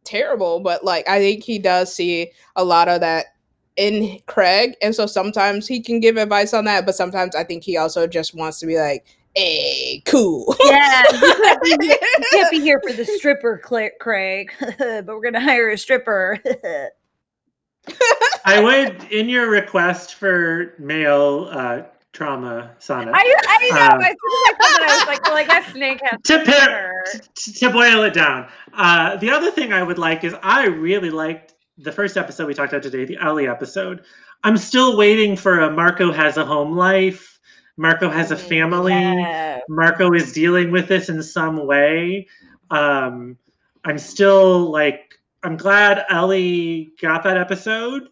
terrible, 0.04 0.60
but 0.60 0.84
like 0.84 1.08
I 1.08 1.20
think 1.20 1.44
he 1.44 1.60
does 1.60 1.94
see 1.94 2.32
a 2.56 2.64
lot 2.64 2.90
of 2.90 3.02
that 3.02 3.28
in 3.76 4.20
Craig, 4.28 4.76
and 4.82 4.94
so 4.94 5.06
sometimes 5.06 5.68
he 5.68 5.82
can 5.82 6.00
give 6.00 6.18
advice 6.18 6.54
on 6.54 6.66
that, 6.66 6.86
but 6.86 6.96
sometimes 6.96 7.36
I 7.36 7.44
think 7.44 7.64
he 7.64 7.78
also 7.78 8.08
just 8.08 8.36
wants 8.36 8.60
to 8.60 8.66
be 8.66 8.78
like, 8.78 9.06
"Hey, 9.36 10.02
cool." 10.06 10.56
Yeah. 10.64 11.04
You 11.12 11.20
can't 11.20 11.64
be 11.64 11.70
here, 11.82 11.98
you 12.02 12.26
can't 12.32 12.52
be 12.52 12.60
here 12.60 12.82
for 12.86 12.94
the 12.94 13.06
stripper, 13.06 13.58
Craig, 14.00 14.52
but 14.60 15.08
we're 15.08 15.22
going 15.22 15.34
to 15.34 15.40
hire 15.40 15.70
a 15.70 15.78
stripper. 15.78 16.40
I 18.46 18.62
would, 18.62 19.12
in 19.12 19.28
your 19.30 19.50
request 19.50 20.16
for 20.16 20.74
male 20.80 21.50
uh, 21.52 21.84
trauma 22.14 22.72
sonnet, 22.80 23.14
I, 23.14 23.36
I 23.48 23.70
know. 23.70 23.96
Um, 23.96 24.02
as 24.02 24.08
soon 24.08 24.32
as 24.34 24.56
I 24.62 24.68
saw 24.68 24.80
that, 24.80 24.90
I 24.90 24.98
was 25.00 25.08
like, 25.08 25.24
well, 25.24 25.38
I 25.38 25.44
guess 25.44 25.72
Snake 25.74 26.00
has 26.04 26.22
to, 26.24 26.38
to 26.40 26.46
pair, 26.46 27.04
to, 27.36 27.54
to 27.54 27.70
boil 27.72 28.04
it 28.04 28.14
down, 28.14 28.48
uh, 28.74 29.18
the 29.18 29.30
other 29.30 29.52
thing 29.52 29.74
I 29.74 29.84
would 29.84 29.98
like 29.98 30.24
is 30.24 30.34
I 30.44 30.68
really 30.68 31.10
liked 31.10 31.53
the 31.78 31.92
first 31.92 32.18
episode 32.18 32.48
we 32.48 32.54
talked 32.54 32.74
about 32.74 32.84
today, 32.84 33.06
the 33.06 33.18
Ellie 33.18 33.48
episode. 33.48 34.04
I'm 34.44 34.58
still 34.58 34.98
waiting 34.98 35.36
for 35.36 35.60
a 35.62 35.72
Marco 35.72 36.12
has 36.12 36.38
a 36.38 36.46
home 36.46 36.76
life. 36.76 37.40
Marco 37.78 38.10
has 38.10 38.32
a 38.32 38.36
Mm, 38.36 38.40
family. 38.50 38.92
Yeah. 38.94 39.60
Marco 39.70 40.14
is 40.14 40.32
dealing 40.34 40.72
with 40.72 40.88
this 40.88 41.10
in 41.10 41.24
some 41.24 41.66
way. 41.66 42.28
Um, 42.70 43.38
I'm 43.86 43.98
still 43.98 44.72
like, 44.72 45.20
I'm 45.44 45.58
glad 45.58 46.06
Ellie 46.10 46.92
got 47.02 47.24
that 47.24 47.38
episode. 47.38 48.10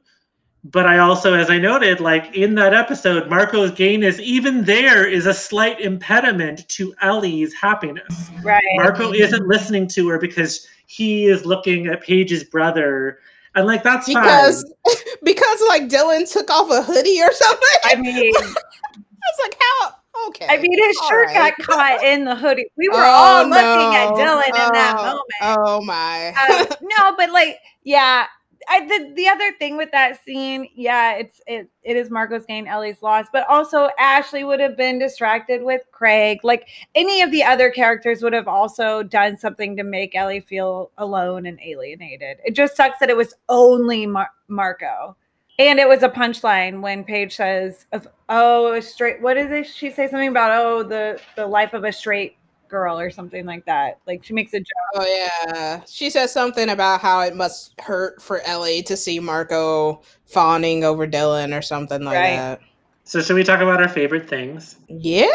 But 0.63 0.85
I 0.85 0.99
also, 0.99 1.33
as 1.33 1.49
I 1.49 1.57
noted, 1.57 1.99
like 1.99 2.35
in 2.35 2.53
that 2.55 2.73
episode, 2.73 3.27
Marco's 3.29 3.71
gayness, 3.71 4.19
even 4.19 4.63
there, 4.63 5.07
is 5.07 5.25
a 5.25 5.33
slight 5.33 5.81
impediment 5.81 6.67
to 6.69 6.93
Ellie's 7.01 7.51
happiness. 7.53 8.29
Right. 8.43 8.61
Marco 8.75 9.11
isn't 9.11 9.47
listening 9.47 9.87
to 9.89 10.07
her 10.09 10.19
because 10.19 10.67
he 10.85 11.25
is 11.25 11.45
looking 11.47 11.87
at 11.87 12.03
Paige's 12.03 12.43
brother. 12.43 13.19
And 13.55 13.67
like, 13.67 13.83
that's 13.83 14.07
because 14.07 14.63
fine. 14.85 14.95
because 15.23 15.61
like 15.67 15.83
Dylan 15.89 16.31
took 16.31 16.49
off 16.49 16.69
a 16.71 16.81
hoodie 16.81 17.21
or 17.21 17.31
something. 17.33 17.77
I 17.83 17.95
mean, 17.95 18.31
I 18.37 18.41
was 18.41 19.39
like, 19.43 19.57
how? 19.59 19.93
Okay. 20.27 20.47
I 20.49 20.57
mean, 20.57 20.71
his 20.87 20.97
all 21.01 21.09
shirt 21.09 21.27
right. 21.27 21.53
got 21.57 21.65
caught 21.65 22.03
in 22.03 22.25
the 22.25 22.35
hoodie. 22.35 22.65
We 22.77 22.87
were 22.89 22.95
Oh, 22.97 22.99
all 22.99 23.43
looking 23.43 23.95
at 23.95 24.09
no. 24.11 24.15
Dylan 24.15 24.47
in 24.47 24.53
that 24.73 24.95
Oh, 24.97 25.03
moment. 25.03 25.57
Oh 25.59 25.81
my. 25.81 26.29
um, 26.29 26.67
no, 26.81 27.15
but 27.17 27.31
like, 27.31 27.57
yeah. 27.83 28.25
I, 28.69 28.85
the 28.85 29.13
the 29.15 29.27
other 29.27 29.51
thing 29.53 29.77
with 29.77 29.91
that 29.91 30.23
scene, 30.23 30.67
yeah, 30.75 31.13
it's 31.13 31.41
it 31.47 31.69
it 31.83 31.97
is 31.97 32.09
Marco's 32.09 32.45
gain, 32.45 32.67
Ellie's 32.67 33.01
loss, 33.01 33.27
but 33.31 33.47
also 33.47 33.89
Ashley 33.99 34.43
would 34.43 34.59
have 34.59 34.77
been 34.77 34.99
distracted 34.99 35.63
with 35.63 35.81
Craig. 35.91 36.39
Like 36.43 36.67
any 36.95 37.21
of 37.21 37.31
the 37.31 37.43
other 37.43 37.71
characters 37.71 38.23
would 38.23 38.33
have 38.33 38.47
also 38.47 39.03
done 39.03 39.37
something 39.37 39.77
to 39.77 39.83
make 39.83 40.15
Ellie 40.15 40.39
feel 40.39 40.91
alone 40.97 41.45
and 41.45 41.59
alienated. 41.63 42.37
It 42.45 42.55
just 42.55 42.75
sucks 42.75 42.99
that 42.99 43.09
it 43.09 43.17
was 43.17 43.33
only 43.49 44.05
Mar- 44.05 44.31
Marco. 44.47 45.15
And 45.59 45.79
it 45.79 45.87
was 45.87 46.01
a 46.01 46.09
punchline 46.09 46.81
when 46.81 47.03
Paige 47.03 47.35
says, 47.35 47.85
"Oh, 48.29 48.73
a 48.73 48.81
straight." 48.81 49.21
What 49.21 49.37
is 49.37 49.51
it? 49.51 49.67
She 49.67 49.91
say 49.91 50.07
something 50.07 50.29
about, 50.29 50.51
"Oh, 50.51 50.83
the 50.83 51.19
the 51.35 51.45
life 51.45 51.73
of 51.73 51.83
a 51.83 51.91
straight 51.91 52.37
girl" 52.71 52.99
or 52.99 53.11
something 53.11 53.45
like 53.45 53.65
that. 53.65 53.99
Like 54.07 54.23
she 54.23 54.33
makes 54.33 54.53
a 54.53 54.59
joke. 54.59 54.67
Oh 54.95 55.05
yeah, 55.45 55.81
she 55.87 56.09
says 56.09 56.31
something 56.31 56.69
about 56.69 57.01
how 57.01 57.21
it 57.21 57.35
must 57.35 57.79
hurt 57.79 58.19
for 58.21 58.41
Ellie 58.41 58.81
to 58.83 58.97
see 58.97 59.19
Marco 59.19 60.01
fawning 60.25 60.83
over 60.83 61.05
Dylan 61.07 61.55
or 61.55 61.61
something 61.61 62.03
like 62.03 62.15
Right. 62.15 62.35
that. 62.37 62.61
So, 63.03 63.21
should 63.21 63.35
we 63.35 63.43
talk 63.43 63.59
about 63.59 63.81
our 63.81 63.89
favorite 63.89 64.27
things? 64.29 64.77
Yeah, 64.87 65.27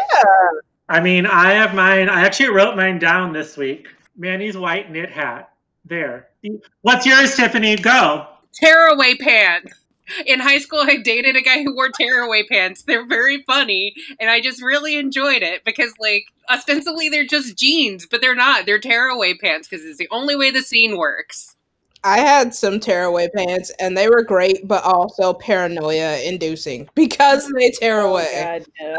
I 0.89 1.01
mean, 1.01 1.27
I 1.27 1.53
have 1.53 1.75
mine. 1.75 2.09
I 2.09 2.23
actually 2.25 2.49
wrote 2.51 2.75
mine 2.77 2.99
down 2.99 3.33
this 3.33 3.57
week. 3.57 3.87
Manny's 4.17 4.57
white 4.57 4.91
knit 4.91 5.11
hat. 5.11 5.51
There. 5.85 6.29
What's 6.83 7.07
yours, 7.07 7.37
Tiffany? 7.37 7.77
Go. 7.77 8.27
tearaway 8.53 9.15
pants. 9.17 9.73
In 10.27 10.41
high 10.41 10.59
school, 10.59 10.81
I 10.83 10.97
dated 10.97 11.37
a 11.37 11.43
guy 11.43 11.63
who 11.63 11.75
wore 11.75 11.89
tearaway 11.91 12.45
pants. 12.45 12.83
They're 12.83 13.07
very 13.07 13.43
funny, 13.43 13.95
and 14.21 14.31
I 14.31 14.41
just 14.41 14.63
really 14.63 14.97
enjoyed 14.97 15.43
it 15.43 15.65
because, 15.65 15.93
like, 15.99 16.25
ostensibly 16.51 17.09
they're 17.09 17.25
just 17.27 17.57
jeans, 17.59 18.07
but 18.07 18.21
they're 18.21 18.35
not. 18.35 18.67
They're 18.67 18.79
tearaway 18.79 19.35
pants 19.35 19.69
because 19.69 19.85
it's 19.85 19.99
the 19.99 20.09
only 20.11 20.37
way 20.37 20.51
the 20.51 20.63
scene 20.63 20.97
works. 20.97 21.57
I 22.05 22.19
had 22.21 22.55
some 22.55 22.79
tearaway 22.79 23.29
pants 23.35 23.73
and 23.81 23.97
they 23.97 24.09
were 24.09 24.23
great, 24.23 24.69
but 24.69 24.85
also 24.85 25.33
paranoia 25.33 26.21
inducing 26.21 26.89
because 26.95 27.51
they 27.59 27.71
tear 27.71 28.03
Oh, 28.03 28.11
away. 28.13 28.63
God, 28.81 28.97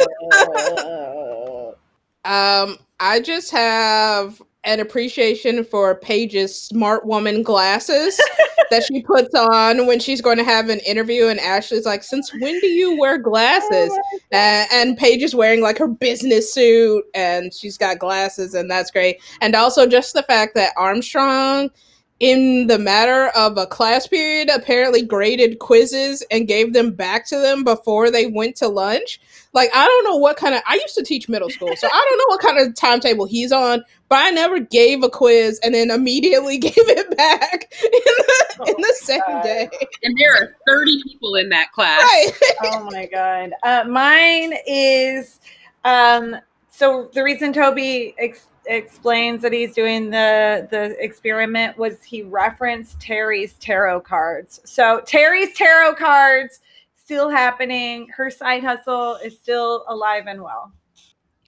no. 0.76 1.76
Um, 2.26 2.78
I 3.00 3.22
just 3.22 3.52
have 3.52 4.42
an 4.68 4.82
appreciation 4.82 5.64
for 5.64 5.96
Paige's 5.96 6.60
smart 6.60 7.06
woman 7.06 7.42
glasses 7.42 8.20
that 8.70 8.84
she 8.84 9.02
puts 9.02 9.34
on 9.34 9.88
when 9.88 10.00
she's 10.00 10.22
going 10.22 10.38
to 10.38 10.44
have 10.44 10.68
an 10.68 10.80
interview, 10.82 11.28
and 11.28 11.40
Ashley's 11.40 11.86
like, 11.86 12.04
"Since 12.04 12.32
when 12.34 12.60
do 12.60 12.68
you 12.68 13.00
wear 13.00 13.18
glasses?" 13.30 13.92
Uh, 14.32 14.66
and 14.72 14.98
Paige 14.98 15.24
is 15.24 15.34
wearing 15.34 15.62
like 15.62 15.78
her 15.78 15.88
business 15.88 16.54
suit, 16.54 17.06
and 17.16 17.54
she's 17.54 17.78
got 17.78 17.98
glasses, 17.98 18.54
and 18.54 18.70
that's 18.70 18.92
great. 18.92 19.22
And 19.42 19.56
also 19.56 19.88
just 19.88 20.14
the 20.14 20.24
fact 20.24 20.54
that 20.56 20.74
Armstrong. 20.78 21.72
In 22.20 22.66
the 22.66 22.80
matter 22.80 23.28
of 23.38 23.60
a 23.60 23.68
class 23.68 24.08
period, 24.08 24.50
apparently 24.50 25.04
graded 25.04 25.60
quizzes 25.60 26.24
and 26.32 26.48
gave 26.48 26.74
them 26.74 26.94
back 26.94 27.28
to 27.28 27.38
them 27.38 27.64
before 27.64 28.10
they 28.10 28.26
went 28.26 28.56
to 28.56 28.68
lunch. 28.68 29.22
Like 29.58 29.72
I 29.74 29.88
don't 29.88 30.04
know 30.04 30.18
what 30.18 30.38
kind 30.38 30.54
of 30.54 30.62
I 30.68 30.76
used 30.76 30.94
to 30.94 31.04
teach 31.04 31.28
middle 31.28 31.50
school, 31.50 31.76
so 31.76 31.88
I 31.92 32.06
don't 32.10 32.18
know 32.20 32.26
what 32.28 32.42
kind 32.42 32.60
of 32.60 32.76
timetable 32.76 33.26
he's 33.26 33.52
on, 33.52 33.84
but 34.08 34.24
I 34.24 34.30
never 34.30 34.60
gave 34.60 35.02
a 35.02 35.10
quiz 35.10 35.60
and 35.64 35.74
then 35.74 35.90
immediately 35.90 36.58
gave 36.60 36.74
it 36.78 37.18
back 37.18 37.74
in 37.84 37.90
the, 37.90 38.66
in 38.68 38.76
the 38.78 38.96
same 39.02 39.20
God. 39.26 39.42
day. 39.42 39.68
And 40.04 40.16
there 40.16 40.32
are 40.32 40.56
30 40.68 41.02
people 41.06 41.34
in 41.34 41.50
that 41.50 41.72
class. 41.72 42.04
Right. 42.04 42.32
oh 42.66 42.84
my 42.92 43.08
god. 43.08 43.54
Uh, 43.64 43.84
mine 43.90 44.54
is 44.68 45.40
um 45.86 46.36
so 46.70 47.10
the 47.16 47.24
reason 47.24 47.52
Toby 47.52 48.14
ex- 48.20 48.50
explains 48.68 49.42
that 49.42 49.54
he's 49.54 49.74
doing 49.74 50.12
the 50.12 50.68
the 50.70 51.04
experiment 51.04 51.80
was 51.80 52.04
he 52.04 52.22
referenced 52.22 53.00
Terry's 53.02 53.54
tarot 53.54 54.02
cards. 54.02 54.62
So 54.66 55.02
Terry's 55.08 55.56
tarot 55.56 55.96
cards 55.96 56.60
still 57.08 57.30
happening. 57.30 58.06
Her 58.14 58.30
side 58.30 58.66
hustle 58.66 59.16
is 59.24 59.38
still 59.38 59.86
alive 59.88 60.26
and 60.28 60.44
well. 60.44 60.74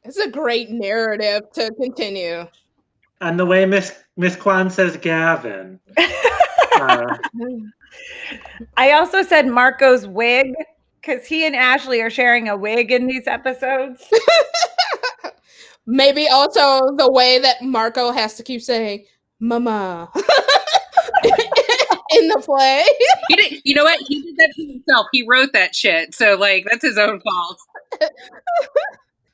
It's 0.05 0.15
a 0.15 0.29
great 0.29 0.69
narrative 0.69 1.51
to 1.51 1.69
continue. 1.73 2.47
And 3.19 3.37
the 3.37 3.45
way 3.45 3.65
Miss 3.65 4.01
Miss 4.15 4.37
Kwan 4.37 4.69
says 4.69 4.95
Gavin. 4.95 5.77
uh, 6.79 7.17
I 8.77 8.93
also 8.93 9.21
said 9.21 9.47
Marco's 9.47 10.07
wig 10.07 10.53
because 11.01 11.27
he 11.27 11.45
and 11.45 11.57
Ashley 11.57 12.01
are 12.01 12.09
sharing 12.09 12.47
a 12.47 12.55
wig 12.55 12.89
in 12.93 13.05
these 13.05 13.27
episodes. 13.27 14.07
Maybe 15.85 16.29
also 16.29 16.79
the 16.95 17.11
way 17.11 17.37
that 17.37 17.61
Marco 17.61 18.13
has 18.13 18.35
to 18.35 18.43
keep 18.43 18.61
saying 18.61 19.03
"Mama" 19.41 20.09
in 22.19 22.27
the 22.27 22.39
play. 22.39 22.83
He 23.29 23.35
did, 23.35 23.61
you 23.63 23.75
know 23.75 23.83
what? 23.83 23.99
He 24.07 24.23
did 24.23 24.35
that 24.37 24.53
to 24.55 24.65
himself. 24.65 25.07
He 25.11 25.23
wrote 25.27 25.53
that 25.53 25.75
shit. 25.75 26.15
So 26.15 26.35
like 26.35 26.65
that's 26.69 26.83
his 26.83 26.97
own 26.97 27.21
fault. 27.21 27.59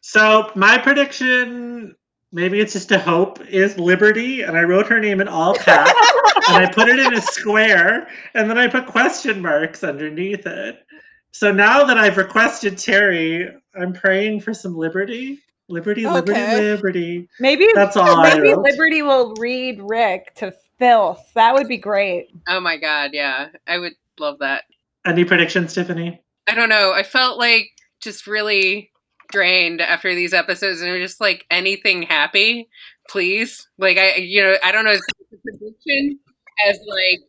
so 0.01 0.51
my 0.55 0.77
prediction, 0.77 1.95
maybe 2.33 2.59
it's 2.59 2.73
just 2.73 2.91
a 2.91 2.99
hope, 2.99 3.39
is 3.47 3.77
Liberty, 3.77 4.41
and 4.41 4.57
I 4.57 4.63
wrote 4.63 4.87
her 4.87 4.99
name 4.99 5.21
in 5.21 5.29
all 5.29 5.55
caps, 5.55 5.91
and 6.49 6.65
I 6.65 6.69
put 6.71 6.89
it 6.89 6.99
in 6.99 7.13
a 7.13 7.21
square, 7.21 8.09
and 8.33 8.49
then 8.49 8.57
I 8.57 8.67
put 8.67 8.85
question 8.85 9.41
marks 9.41 9.83
underneath 9.83 10.45
it. 10.45 10.85
So 11.31 11.51
now 11.51 11.83
that 11.85 11.97
I've 11.97 12.17
requested 12.17 12.75
Terri, 12.75 13.53
I'm 13.79 13.93
praying 13.93 14.41
for 14.41 14.53
some 14.53 14.75
liberty. 14.75 15.39
Liberty, 15.67 16.05
liberty, 16.05 16.31
okay. 16.31 16.61
liberty. 16.61 17.29
Maybe 17.39 17.67
that's 17.73 17.97
all. 17.97 18.21
Maybe 18.21 18.53
Liberty 18.53 19.01
will 19.01 19.33
read 19.35 19.81
Rick 19.81 20.35
to 20.35 20.53
filth. 20.79 21.31
That 21.35 21.53
would 21.53 21.67
be 21.67 21.77
great. 21.77 22.29
Oh 22.47 22.59
my 22.59 22.77
god, 22.77 23.11
yeah, 23.13 23.49
I 23.67 23.77
would 23.77 23.93
love 24.19 24.39
that. 24.39 24.63
Any 25.05 25.23
predictions, 25.23 25.73
Tiffany? 25.73 26.21
I 26.47 26.55
don't 26.55 26.69
know. 26.69 26.93
I 26.93 27.03
felt 27.03 27.37
like 27.37 27.69
just 28.01 28.27
really 28.27 28.91
drained 29.31 29.81
after 29.81 30.13
these 30.13 30.33
episodes, 30.33 30.81
and 30.81 30.89
it 30.89 30.99
was 30.99 31.11
just 31.11 31.21
like 31.21 31.45
anything 31.51 32.03
happy, 32.03 32.69
please. 33.09 33.67
Like 33.77 33.97
I, 33.97 34.15
you 34.15 34.43
know, 34.43 34.55
I 34.63 34.71
don't 34.71 34.85
know. 34.85 34.91
It's 34.91 35.05
a 35.31 35.37
prediction 35.37 36.19
as 36.67 36.79
like 36.87 37.19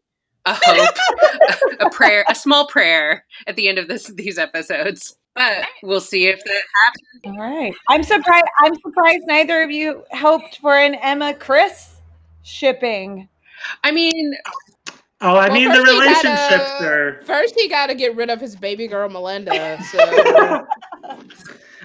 a 0.47 0.59
hope, 0.62 0.97
a 1.81 1.90
prayer, 1.90 2.24
a 2.28 2.35
small 2.35 2.66
prayer 2.66 3.24
at 3.47 3.56
the 3.56 3.68
end 3.68 3.78
of 3.78 3.89
this 3.89 4.06
these 4.14 4.39
episodes. 4.39 5.16
But 5.35 5.66
we'll 5.82 6.01
see 6.01 6.28
if 6.28 6.43
that 6.44 6.62
happens. 6.85 7.39
All 7.39 7.43
right. 7.43 7.74
I'm 7.90 8.02
surprised. 8.02 8.47
I'm 8.62 8.74
surprised 8.77 9.24
neither 9.27 9.62
of 9.62 9.70
you 9.70 10.02
hoped 10.12 10.59
for 10.59 10.78
an 10.78 10.94
Emma 10.94 11.35
Chris 11.35 11.97
shipping. 12.43 13.28
I 13.84 13.92
mean, 13.92 14.34
oh, 15.20 15.36
I 15.36 15.48
well, 15.48 15.52
mean 15.52 15.68
the 15.70 15.82
relationships 15.82 16.48
gotta, 16.48 16.86
are. 16.86 17.20
First, 17.24 17.54
he 17.58 17.68
got 17.68 17.86
to 17.88 17.94
get 17.94 18.16
rid 18.16 18.30
of 18.30 18.40
his 18.40 18.56
baby 18.56 18.86
girl 18.86 19.08
Melinda. 19.08 19.82
So. 19.82 20.66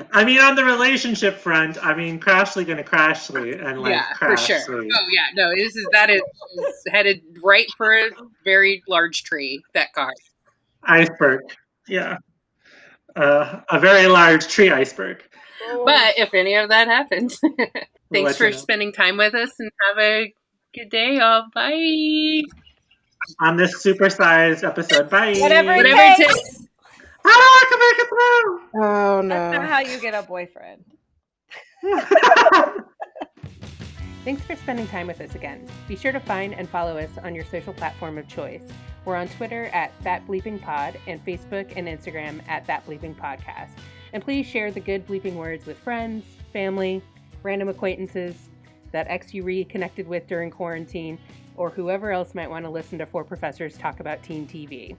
I 0.14 0.24
mean, 0.24 0.40
on 0.40 0.56
the 0.56 0.64
relationship 0.64 1.38
front, 1.38 1.84
I 1.84 1.94
mean, 1.94 2.20
Crashly 2.20 2.66
gonna 2.66 2.84
Crashly 2.84 3.64
and 3.64 3.82
like 3.82 3.92
yeah, 3.92 4.14
for 4.16 4.36
sure. 4.38 4.60
Oh 4.70 4.82
yeah, 4.82 5.26
no, 5.36 5.52
this 5.56 5.76
is 5.76 5.88
that 5.92 6.10
is, 6.10 6.22
is 6.58 6.84
headed 6.90 7.22
right 7.44 7.68
for 7.78 7.94
a 7.94 8.10
very 8.44 8.84
large 8.88 9.24
tree. 9.24 9.62
That 9.74 9.94
car. 9.94 10.14
Iceberg, 10.84 11.42
yeah, 11.88 12.18
uh, 13.16 13.62
a 13.70 13.80
very 13.80 14.08
large 14.08 14.48
tree 14.48 14.72
iceberg. 14.72 15.24
But 15.86 16.18
if 16.18 16.34
any 16.34 16.56
of 16.56 16.70
that 16.70 16.88
happens, 16.88 17.40
thanks 18.14 18.36
for 18.36 18.52
spending 18.52 18.92
time 18.92 19.18
with 19.18 19.36
us 19.36 19.52
and 19.60 19.72
have 19.88 20.04
a 20.04 20.34
good 20.74 20.90
day, 20.90 21.20
all. 21.20 21.48
Bye. 21.54 22.44
On 23.40 23.56
this 23.58 23.84
supersized 23.84 24.64
episode, 24.64 25.10
bye. 25.10 25.36
Whatever, 25.38 25.76
Whatever 25.76 26.02
it 26.02 26.18
takes. 26.18 26.68
I 27.24 27.66
can 27.70 27.80
make 27.80 28.00
it 28.00 28.08
through. 28.10 28.84
Oh 28.84 29.22
no! 29.22 29.30
That's 29.30 29.58
not 29.58 29.70
how 29.70 29.80
you 29.80 30.00
get 30.00 30.14
a 30.14 30.24
boyfriend. 30.26 30.84
Thanks 34.24 34.44
for 34.44 34.56
spending 34.56 34.88
time 34.88 35.08
with 35.08 35.20
us 35.20 35.34
again. 35.34 35.68
Be 35.88 35.96
sure 35.96 36.12
to 36.12 36.20
find 36.20 36.54
and 36.54 36.70
follow 36.70 36.98
us 36.98 37.10
on 37.24 37.34
your 37.34 37.46
social 37.46 37.74
platform 37.74 38.20
of 38.20 38.28
choice. 38.28 38.62
We're 39.04 39.16
on 39.16 39.28
Twitter 39.30 39.66
at 39.74 39.92
That 40.04 40.28
Bleeping 40.28 40.62
Pod 40.62 41.00
and 41.08 41.24
Facebook 41.26 41.74
and 41.76 41.88
Instagram 41.88 42.48
at 42.48 42.68
That 42.68 42.86
Bleeping 42.86 43.16
Podcast. 43.16 43.72
And 44.14 44.24
please 44.24 44.46
share 44.46 44.72
the 44.72 44.80
good 44.80 45.08
bleeping 45.08 45.34
words 45.34 45.66
with 45.66 45.78
friends, 45.80 46.24
family, 46.54 47.02
random 47.42 47.68
acquaintances, 47.70 48.36
that 48.92 49.08
ex 49.10 49.34
you 49.34 49.44
reconnected 49.44 50.08
with 50.08 50.28
during 50.28 50.52
quarantine, 50.52 51.18
or 51.56 51.70
whoever 51.70 52.12
else 52.12 52.36
might 52.36 52.50
want 52.50 52.66
to 52.66 52.72
listen 52.72 52.98
to 53.00 53.06
four 53.06 53.24
professors 53.24 53.78
talk 53.78 54.00
about 54.00 54.24
teen 54.24 54.48
TV. 54.48 54.96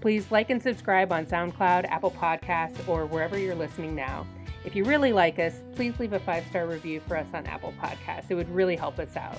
Please 0.00 0.30
like 0.30 0.50
and 0.50 0.62
subscribe 0.62 1.12
on 1.12 1.26
SoundCloud, 1.26 1.86
Apple 1.86 2.12
Podcasts, 2.12 2.88
or 2.88 3.06
wherever 3.06 3.36
you're 3.36 3.54
listening 3.54 3.94
now. 3.94 4.26
If 4.64 4.76
you 4.76 4.84
really 4.84 5.12
like 5.12 5.38
us, 5.38 5.62
please 5.74 5.98
leave 5.98 6.12
a 6.12 6.20
five 6.20 6.44
star 6.50 6.66
review 6.66 7.00
for 7.00 7.16
us 7.16 7.26
on 7.34 7.46
Apple 7.46 7.74
Podcasts. 7.80 8.30
It 8.30 8.34
would 8.34 8.48
really 8.54 8.76
help 8.76 8.98
us 8.98 9.16
out. 9.16 9.38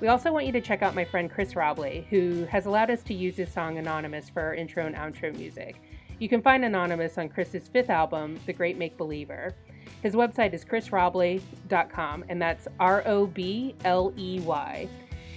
We 0.00 0.06
also 0.06 0.32
want 0.32 0.46
you 0.46 0.52
to 0.52 0.60
check 0.60 0.82
out 0.82 0.94
my 0.94 1.04
friend 1.04 1.28
Chris 1.28 1.56
Robley, 1.56 2.06
who 2.10 2.44
has 2.44 2.66
allowed 2.66 2.90
us 2.90 3.02
to 3.04 3.14
use 3.14 3.36
his 3.36 3.52
song 3.52 3.78
Anonymous 3.78 4.30
for 4.30 4.42
our 4.42 4.54
intro 4.54 4.86
and 4.86 4.94
outro 4.94 5.36
music. 5.36 5.76
You 6.20 6.28
can 6.28 6.42
find 6.42 6.64
Anonymous 6.64 7.18
on 7.18 7.28
Chris's 7.28 7.66
fifth 7.66 7.90
album, 7.90 8.38
The 8.46 8.52
Great 8.52 8.78
Make 8.78 8.96
Believer. 8.96 9.54
His 10.02 10.14
website 10.14 10.54
is 10.54 10.64
chrisrobley.com, 10.64 12.24
and 12.28 12.40
that's 12.40 12.68
R 12.78 13.02
O 13.06 13.26
B 13.26 13.74
L 13.84 14.12
E 14.16 14.40
Y. 14.40 14.88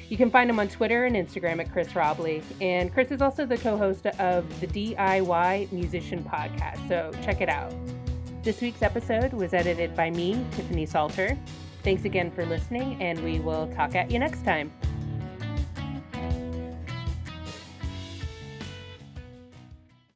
You 0.10 0.18
can 0.18 0.30
find 0.30 0.50
him 0.50 0.60
on 0.60 0.68
Twitter 0.68 1.06
and 1.06 1.16
Instagram 1.16 1.62
at 1.62 1.72
Chris 1.72 1.96
Robley. 1.96 2.44
And 2.60 2.94
Chris 2.94 3.12
is 3.12 3.22
also 3.22 3.46
the 3.46 3.58
co 3.58 3.78
host 3.78 4.06
of 4.06 4.60
the 4.60 4.68
DIY 4.68 5.72
Musician 5.72 6.24
Podcast, 6.24 6.86
so 6.88 7.12
check 7.24 7.40
it 7.40 7.50
out. 7.50 7.74
This 8.44 8.60
week's 8.60 8.82
episode 8.82 9.34
was 9.34 9.54
edited 9.54 9.96
by 9.96 10.10
me, 10.10 10.46
Tiffany 10.52 10.86
Salter. 10.86 11.38
Thanks 11.84 12.06
again 12.06 12.30
for 12.32 12.46
listening, 12.46 13.02
and 13.02 13.24
we 13.24 13.40
will 13.40 13.68
talk 13.74 13.96
at 13.96 14.12
you 14.12 14.20
next 14.20 14.44
time. 14.44 14.72